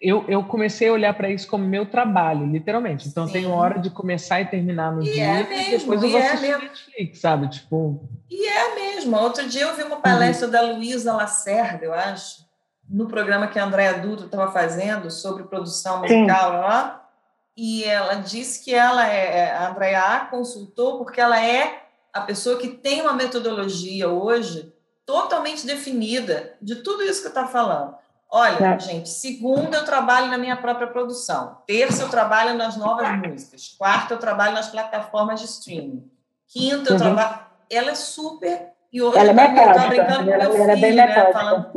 eu, 0.00 0.24
eu 0.28 0.44
comecei 0.44 0.88
a 0.88 0.92
olhar 0.92 1.14
para 1.14 1.30
isso 1.30 1.46
como 1.46 1.64
meu 1.64 1.86
trabalho, 1.86 2.46
literalmente. 2.46 3.08
Então, 3.08 3.26
Sim. 3.26 3.30
eu 3.30 3.32
tenho 3.32 3.54
hora 3.54 3.78
de 3.78 3.90
começar 3.90 4.40
e 4.40 4.46
terminar 4.46 4.92
no 4.92 5.02
e 5.02 5.12
dia, 5.12 5.24
é 5.24 5.42
mesmo, 5.44 5.74
e 5.74 5.78
depois 5.78 6.02
eu 6.02 6.10
vou 6.10 6.20
é 6.20 6.26
assistir 6.26 6.50
é 6.50 6.58
Netflix, 6.58 7.20
sabe? 7.20 7.48
Tipo... 7.48 8.08
E 8.30 8.46
é 8.46 8.74
mesmo. 8.74 9.16
Outro 9.16 9.48
dia 9.48 9.62
eu 9.62 9.74
vi 9.74 9.82
uma 9.82 10.00
palestra 10.00 10.46
uhum. 10.46 10.52
da 10.52 10.60
Luísa 10.62 11.12
Lacerda, 11.12 11.84
eu 11.84 11.94
acho, 11.94 12.46
no 12.88 13.06
programa 13.06 13.48
que 13.48 13.58
a 13.58 13.64
Andréa 13.64 13.94
Dutra 13.94 14.26
estava 14.26 14.50
fazendo 14.50 15.10
sobre 15.10 15.44
produção 15.44 16.00
musical 16.00 16.52
lá, 16.52 17.08
e 17.56 17.84
ela 17.84 18.14
disse 18.14 18.64
que 18.64 18.72
ela 18.72 19.08
é, 19.08 19.38
é 19.38 19.50
a 19.50 19.70
Andréa 19.70 20.00
a 20.00 20.20
consultou 20.26 20.98
porque 20.98 21.20
ela 21.20 21.44
é 21.44 21.82
a 22.12 22.20
pessoa 22.20 22.56
que 22.56 22.68
tem 22.68 23.00
uma 23.00 23.12
metodologia 23.12 24.08
hoje 24.08 24.72
totalmente 25.04 25.66
definida 25.66 26.56
de 26.62 26.76
tudo 26.76 27.02
isso 27.02 27.20
que 27.20 27.26
eu 27.26 27.30
estava 27.30 27.48
falando. 27.48 27.96
Olha, 28.30 28.74
é. 28.74 28.78
gente, 28.78 29.08
segunda 29.08 29.78
eu 29.78 29.84
trabalho 29.84 30.28
na 30.28 30.36
minha 30.36 30.56
própria 30.56 30.86
produção. 30.86 31.58
Terça 31.66 32.02
eu 32.02 32.10
trabalho 32.10 32.54
nas 32.56 32.76
novas 32.76 33.08
músicas. 33.18 33.74
Quarta 33.78 34.14
eu 34.14 34.18
trabalho 34.18 34.54
nas 34.54 34.68
plataformas 34.68 35.40
de 35.40 35.46
streaming. 35.46 36.10
Quinta 36.46 36.90
eu 36.90 36.92
uhum. 36.92 36.98
trabalho. 36.98 37.40
Ela 37.70 37.92
é 37.92 37.94
super. 37.94 38.72
E 38.92 39.00
hoje 39.00 39.18
ela 39.18 39.30
é 39.30 39.66
eu 39.66 39.70
estou 39.70 39.88
brincando 39.88 40.30
com 40.30 40.38
meu 40.38 40.52
filho, 40.52 40.70
é 40.70 40.76
bem 40.76 40.94
né? 40.94 41.32
Falando, 41.32 41.72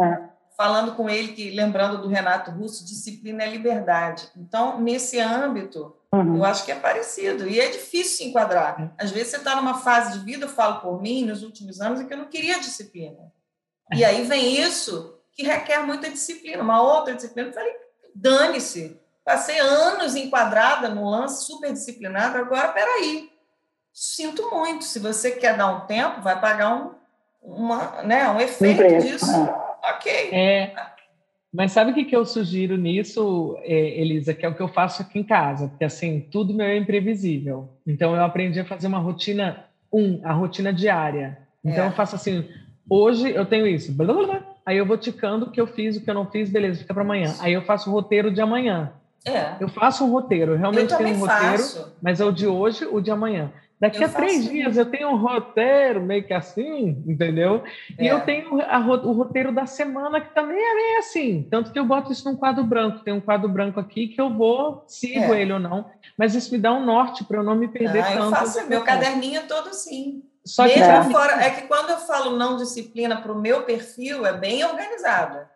falando 0.57 0.95
com 0.95 1.09
ele, 1.09 1.29
que, 1.29 1.51
lembrando 1.51 2.01
do 2.01 2.07
Renato 2.07 2.51
Russo, 2.51 2.85
disciplina 2.85 3.43
é 3.43 3.49
liberdade. 3.49 4.27
Então, 4.35 4.79
nesse 4.79 5.19
âmbito, 5.19 5.95
uhum. 6.13 6.37
eu 6.37 6.45
acho 6.45 6.65
que 6.65 6.71
é 6.71 6.75
parecido. 6.75 7.47
E 7.47 7.59
é 7.59 7.69
difícil 7.69 8.17
se 8.17 8.23
enquadrar. 8.25 8.93
Às 8.97 9.11
vezes 9.11 9.29
você 9.29 9.37
está 9.37 9.55
numa 9.55 9.75
fase 9.75 10.19
de 10.19 10.25
vida, 10.25 10.45
eu 10.45 10.49
falo 10.49 10.81
por 10.81 11.01
mim, 11.01 11.25
nos 11.25 11.43
últimos 11.43 11.79
anos, 11.79 12.01
em 12.01 12.05
que 12.05 12.13
eu 12.13 12.17
não 12.17 12.25
queria 12.25 12.59
disciplina. 12.59 13.31
E 13.93 14.05
aí 14.05 14.23
vem 14.23 14.59
isso 14.61 15.20
que 15.41 15.47
requer 15.47 15.79
muita 15.85 16.09
disciplina. 16.09 16.61
Uma 16.61 16.81
outra 16.81 17.15
disciplina, 17.15 17.49
eu 17.49 17.53
falei, 17.53 17.73
dane-se. 18.15 18.99
Passei 19.25 19.59
anos 19.59 20.15
enquadrada 20.15 20.89
no 20.89 21.09
lance, 21.09 21.45
super 21.45 21.71
disciplinada, 21.71 22.39
agora, 22.39 22.69
peraí. 22.69 23.29
Sinto 23.93 24.49
muito. 24.49 24.83
Se 24.83 24.99
você 24.99 25.31
quer 25.31 25.57
dar 25.57 25.67
um 25.67 25.81
tempo, 25.81 26.21
vai 26.21 26.39
pagar 26.39 26.75
um, 26.75 26.91
uma, 27.41 28.03
né, 28.03 28.29
um 28.29 28.39
efeito 28.39 28.81
disso. 29.01 29.31
Ok. 29.83 30.29
É, 30.31 30.73
mas 31.53 31.71
sabe 31.71 31.91
o 31.91 31.93
que, 31.93 32.05
que 32.05 32.15
eu 32.15 32.25
sugiro 32.25 32.77
nisso, 32.77 33.57
é, 33.63 33.99
Elisa? 33.99 34.33
Que 34.33 34.45
é 34.45 34.49
o 34.49 34.55
que 34.55 34.61
eu 34.61 34.69
faço 34.69 35.01
aqui 35.01 35.19
em 35.19 35.23
casa, 35.23 35.67
porque 35.67 35.83
assim, 35.83 36.21
tudo 36.31 36.53
meu 36.53 36.65
é 36.65 36.77
imprevisível. 36.77 37.69
Então 37.85 38.15
eu 38.15 38.23
aprendi 38.23 38.59
a 38.59 38.65
fazer 38.65 38.87
uma 38.87 38.99
rotina, 38.99 39.65
um, 39.91 40.21
a 40.23 40.31
rotina 40.31 40.71
diária. 40.71 41.37
Então 41.63 41.83
é. 41.83 41.87
eu 41.87 41.91
faço 41.91 42.15
assim, 42.15 42.47
hoje 42.89 43.29
eu 43.29 43.45
tenho 43.45 43.67
isso, 43.67 43.91
blá, 43.91 44.13
blá, 44.13 44.25
blá, 44.25 44.50
aí 44.65 44.77
eu 44.77 44.85
vou 44.85 44.97
ticando 44.97 45.45
o 45.45 45.51
que 45.51 45.59
eu 45.59 45.67
fiz, 45.67 45.97
o 45.97 46.01
que 46.01 46.09
eu 46.09 46.13
não 46.13 46.29
fiz, 46.29 46.49
beleza, 46.49 46.79
fica 46.79 46.93
para 46.93 47.03
amanhã. 47.03 47.33
Aí 47.39 47.53
eu 47.53 47.61
faço 47.61 47.89
o 47.89 47.93
roteiro 47.93 48.31
de 48.31 48.41
amanhã. 48.41 48.93
É. 49.25 49.55
Eu 49.59 49.69
faço 49.69 50.03
um 50.03 50.11
roteiro, 50.11 50.53
eu 50.53 50.57
realmente 50.57 50.91
eu 50.91 50.97
tenho 50.97 51.15
um 51.15 51.19
roteiro, 51.19 51.57
faço. 51.57 51.95
mas 52.01 52.19
é 52.19 52.25
o 52.25 52.31
de 52.31 52.47
hoje, 52.47 52.85
o 52.85 52.99
de 52.99 53.11
amanhã. 53.11 53.51
Daqui 53.81 54.03
eu 54.03 54.05
a 54.05 54.09
três 54.09 54.47
dias 54.47 54.77
eu 54.77 54.85
tenho 54.85 55.09
um 55.09 55.15
roteiro 55.15 56.03
meio 56.03 56.23
que 56.23 56.33
assim, 56.33 57.03
entendeu? 57.03 57.63
É. 57.97 58.03
E 58.03 58.07
eu 58.07 58.21
tenho 58.21 58.61
a, 58.61 58.77
o 58.77 59.11
roteiro 59.11 59.51
da 59.51 59.65
semana 59.65 60.21
que 60.21 60.35
também 60.35 60.55
é 60.55 60.75
meio 60.75 60.99
assim. 60.99 61.47
Tanto 61.49 61.71
que 61.71 61.79
eu 61.79 61.85
boto 61.85 62.11
isso 62.11 62.29
num 62.29 62.37
quadro 62.37 62.63
branco. 62.63 62.99
Tem 62.99 63.11
um 63.11 63.19
quadro 63.19 63.49
branco 63.49 63.79
aqui 63.79 64.07
que 64.07 64.21
eu 64.21 64.29
vou, 64.29 64.83
sigo 64.85 65.33
é. 65.33 65.41
ele 65.41 65.53
ou 65.53 65.59
não. 65.59 65.89
Mas 66.15 66.35
isso 66.35 66.51
me 66.51 66.59
dá 66.59 66.71
um 66.71 66.85
norte 66.85 67.23
para 67.23 67.37
eu 67.39 67.43
não 67.43 67.55
me 67.55 67.67
perder 67.67 68.03
ah, 68.03 68.11
tanto. 68.11 68.25
Eu 68.25 68.29
faço 68.29 68.69
meu 68.69 68.83
caderninho 68.83 69.47
todo 69.47 69.69
assim. 69.69 70.21
Só 70.45 70.67
que 70.67 70.79
é. 70.79 71.03
fora, 71.03 71.43
é 71.43 71.49
que 71.51 71.67
quando 71.67 71.91
eu 71.91 71.97
falo 71.97 72.35
não 72.35 72.57
disciplina 72.57 73.21
para 73.21 73.31
o 73.31 73.39
meu 73.39 73.63
perfil, 73.63 74.25
é 74.25 74.33
bem 74.33 74.63
organizada. 74.65 75.49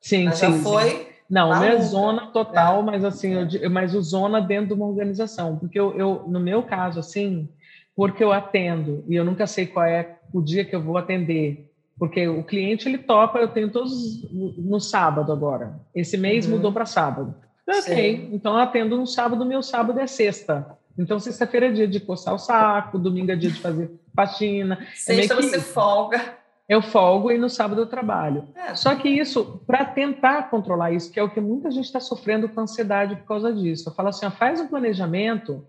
Sim, 0.00 0.24
mas 0.24 0.38
sim. 0.38 0.52
Já 0.52 0.58
foi. 0.62 0.90
Sim. 0.90 1.06
Não, 1.28 1.50
o 1.50 1.58
meu 1.58 1.70
é 1.70 1.80
zona 1.80 2.26
total, 2.28 2.80
é. 2.80 2.82
mas 2.84 3.04
assim, 3.04 3.32
eu, 3.34 3.70
mas 3.70 3.94
o 3.94 4.00
zona 4.00 4.40
dentro 4.40 4.68
de 4.68 4.72
uma 4.74 4.86
organização. 4.86 5.56
Porque 5.56 5.78
eu, 5.78 5.96
eu, 5.96 6.24
no 6.28 6.38
meu 6.38 6.62
caso, 6.62 7.00
assim, 7.00 7.48
porque 7.96 8.22
eu 8.22 8.32
atendo 8.32 9.04
e 9.08 9.16
eu 9.16 9.24
nunca 9.24 9.46
sei 9.46 9.66
qual 9.66 9.86
é 9.86 10.18
o 10.32 10.40
dia 10.40 10.64
que 10.64 10.76
eu 10.76 10.82
vou 10.82 10.96
atender, 10.96 11.72
porque 11.98 12.28
o 12.28 12.44
cliente 12.44 12.88
ele 12.88 12.98
topa, 12.98 13.38
eu 13.38 13.48
tenho 13.48 13.70
todos 13.70 14.30
no 14.30 14.78
sábado 14.78 15.32
agora. 15.32 15.80
Esse 15.94 16.16
mês 16.16 16.46
uhum. 16.46 16.52
mudou 16.52 16.72
para 16.72 16.84
sábado. 16.84 17.34
Ok, 17.68 18.28
então 18.32 18.52
eu 18.52 18.60
atendo 18.60 18.96
no 18.96 19.06
sábado, 19.06 19.44
meu 19.44 19.62
sábado 19.62 19.98
é 19.98 20.06
sexta. 20.06 20.76
Então 20.96 21.18
sexta-feira 21.18 21.66
é 21.66 21.72
dia 21.72 21.88
de 21.88 21.98
coçar 21.98 22.34
o 22.34 22.38
saco, 22.38 22.98
domingo 22.98 23.32
é 23.32 23.36
dia 23.36 23.50
de 23.50 23.60
fazer 23.60 23.90
faxina. 24.16 24.78
É 24.80 24.96
sexta 24.96 25.34
é 25.34 25.36
você 25.36 25.60
folga. 25.60 26.36
Eu 26.68 26.82
folgo 26.82 27.30
e 27.30 27.38
no 27.38 27.48
sábado 27.48 27.82
eu 27.82 27.86
trabalho. 27.86 28.48
É, 28.56 28.74
Só 28.74 28.92
que 28.96 29.08
isso, 29.08 29.62
para 29.66 29.84
tentar 29.84 30.50
controlar 30.50 30.90
isso, 30.90 31.12
que 31.12 31.20
é 31.20 31.22
o 31.22 31.30
que 31.30 31.40
muita 31.40 31.70
gente 31.70 31.84
está 31.84 32.00
sofrendo 32.00 32.48
com 32.48 32.60
ansiedade 32.60 33.14
por 33.16 33.24
causa 33.24 33.52
disso. 33.52 33.88
Eu 33.88 33.94
falo 33.94 34.08
assim, 34.08 34.26
ó, 34.26 34.30
faz 34.32 34.60
um 34.60 34.66
planejamento 34.66 35.64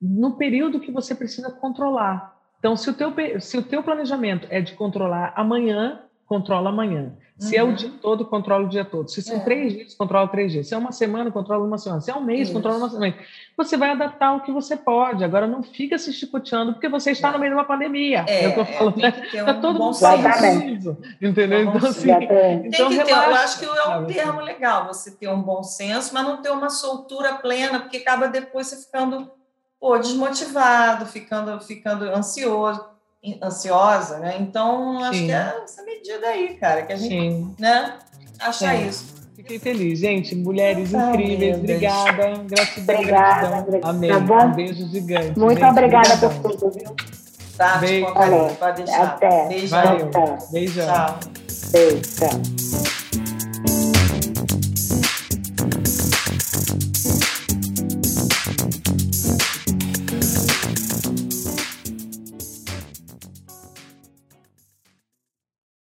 no 0.00 0.36
período 0.36 0.80
que 0.80 0.92
você 0.92 1.14
precisa 1.14 1.50
controlar. 1.50 2.34
Então, 2.58 2.76
se 2.76 2.90
o 2.90 2.92
teu, 2.92 3.12
se 3.40 3.56
o 3.56 3.62
teu 3.62 3.82
planejamento 3.82 4.46
é 4.50 4.60
de 4.60 4.74
controlar 4.74 5.32
amanhã, 5.34 6.02
controla 6.34 6.70
amanhã. 6.70 7.12
Se 7.38 7.54
uhum. 7.54 7.60
é 7.60 7.64
o 7.64 7.66
uhum. 7.66 7.74
dia 7.74 7.90
todo, 8.00 8.24
controla 8.24 8.64
o 8.64 8.68
dia 8.68 8.84
todo. 8.84 9.08
Se 9.08 9.20
são 9.22 9.36
é. 9.36 9.40
três 9.40 9.72
dias, 9.72 9.94
controla 9.94 10.28
três 10.28 10.52
dias. 10.52 10.68
Se 10.68 10.74
é 10.74 10.78
uma 10.78 10.92
semana, 10.92 11.30
controla 11.30 11.64
uma 11.64 11.78
semana. 11.78 12.00
Se 12.00 12.10
é 12.10 12.14
um 12.14 12.20
mês, 12.20 12.48
Isso. 12.48 12.52
controla 12.52 12.78
uma 12.78 12.88
semana. 12.88 13.14
Você 13.56 13.76
vai 13.76 13.90
adaptar 13.90 14.34
o 14.34 14.40
que 14.40 14.52
você 14.52 14.76
pode. 14.76 15.24
Agora, 15.24 15.46
não 15.46 15.62
fica 15.62 15.98
se 15.98 16.12
chicoteando 16.12 16.72
porque 16.72 16.88
você 16.88 17.10
está 17.10 17.30
no 17.32 17.38
meio 17.38 17.52
de 17.52 17.58
uma 17.58 17.64
pandemia. 17.64 18.24
É, 18.28 18.44
é 18.44 18.48
o 18.48 18.54
que 18.54 18.60
eu 18.60 18.64
falo. 18.64 18.94
Está 18.96 19.44
né? 19.44 19.52
um 19.52 19.60
todo 19.60 19.78
mundo 19.78 19.98
preciso. 19.98 20.96
Entendeu? 21.20 21.60
Então, 21.62 21.88
assim, 21.88 22.10
então, 22.10 22.88
tem 22.88 22.98
que 22.98 23.04
ter, 23.04 23.12
eu 23.12 23.34
acho 23.34 23.58
que 23.58 23.64
é 23.64 23.96
um 23.96 24.06
termo 24.06 24.40
legal 24.40 24.86
você 24.86 25.10
ter 25.10 25.28
um 25.28 25.42
bom 25.42 25.62
senso, 25.62 26.14
mas 26.14 26.24
não 26.24 26.40
ter 26.40 26.50
uma 26.50 26.70
soltura 26.70 27.34
plena, 27.34 27.80
porque 27.80 27.98
acaba 27.98 28.28
depois 28.28 28.68
você 28.68 28.76
ficando 28.76 29.30
pô, 29.80 29.98
desmotivado, 29.98 31.06
ficando, 31.06 31.60
ficando 31.60 32.04
ansioso, 32.04 32.93
ansiosa, 33.42 34.18
né? 34.18 34.36
Então, 34.38 34.98
acho 34.98 35.18
Sim. 35.18 35.26
que 35.26 35.32
é 35.32 35.54
essa 35.64 35.82
medida 35.82 36.26
aí, 36.26 36.54
cara, 36.54 36.82
que 36.82 36.92
a 36.92 36.96
gente, 36.96 37.10
Sim. 37.10 37.54
né, 37.58 37.94
acha 38.40 38.74
é. 38.74 38.82
isso. 38.82 39.14
Fiquei 39.34 39.58
feliz, 39.58 39.98
gente. 39.98 40.34
Mulheres 40.34 40.94
ah, 40.94 41.10
incríveis, 41.10 41.58
obrigada. 41.58 42.12
Gratidão, 42.44 42.94
obrigada, 42.94 43.48
gratidão. 43.62 43.90
Amém. 43.90 44.10
Tá 44.10 44.20
bom? 44.20 44.44
Um 44.44 44.52
beijo 44.52 44.88
gigante. 44.88 45.38
Muito 45.38 45.58
gente, 45.58 45.70
obrigada 45.70 46.16
por 46.16 46.56
tudo, 46.56 46.70
viu? 46.70 46.96
Tá, 47.56 47.76
beijo. 47.78 48.06
Pode 48.58 48.82
deixar. 48.84 49.02
Até. 49.02 49.48
Beijão. 49.48 49.98
Beijão. 50.50 50.86
Tchau. 50.86 51.18
Beijo. 51.72 52.00
Tchau. 52.16 53.03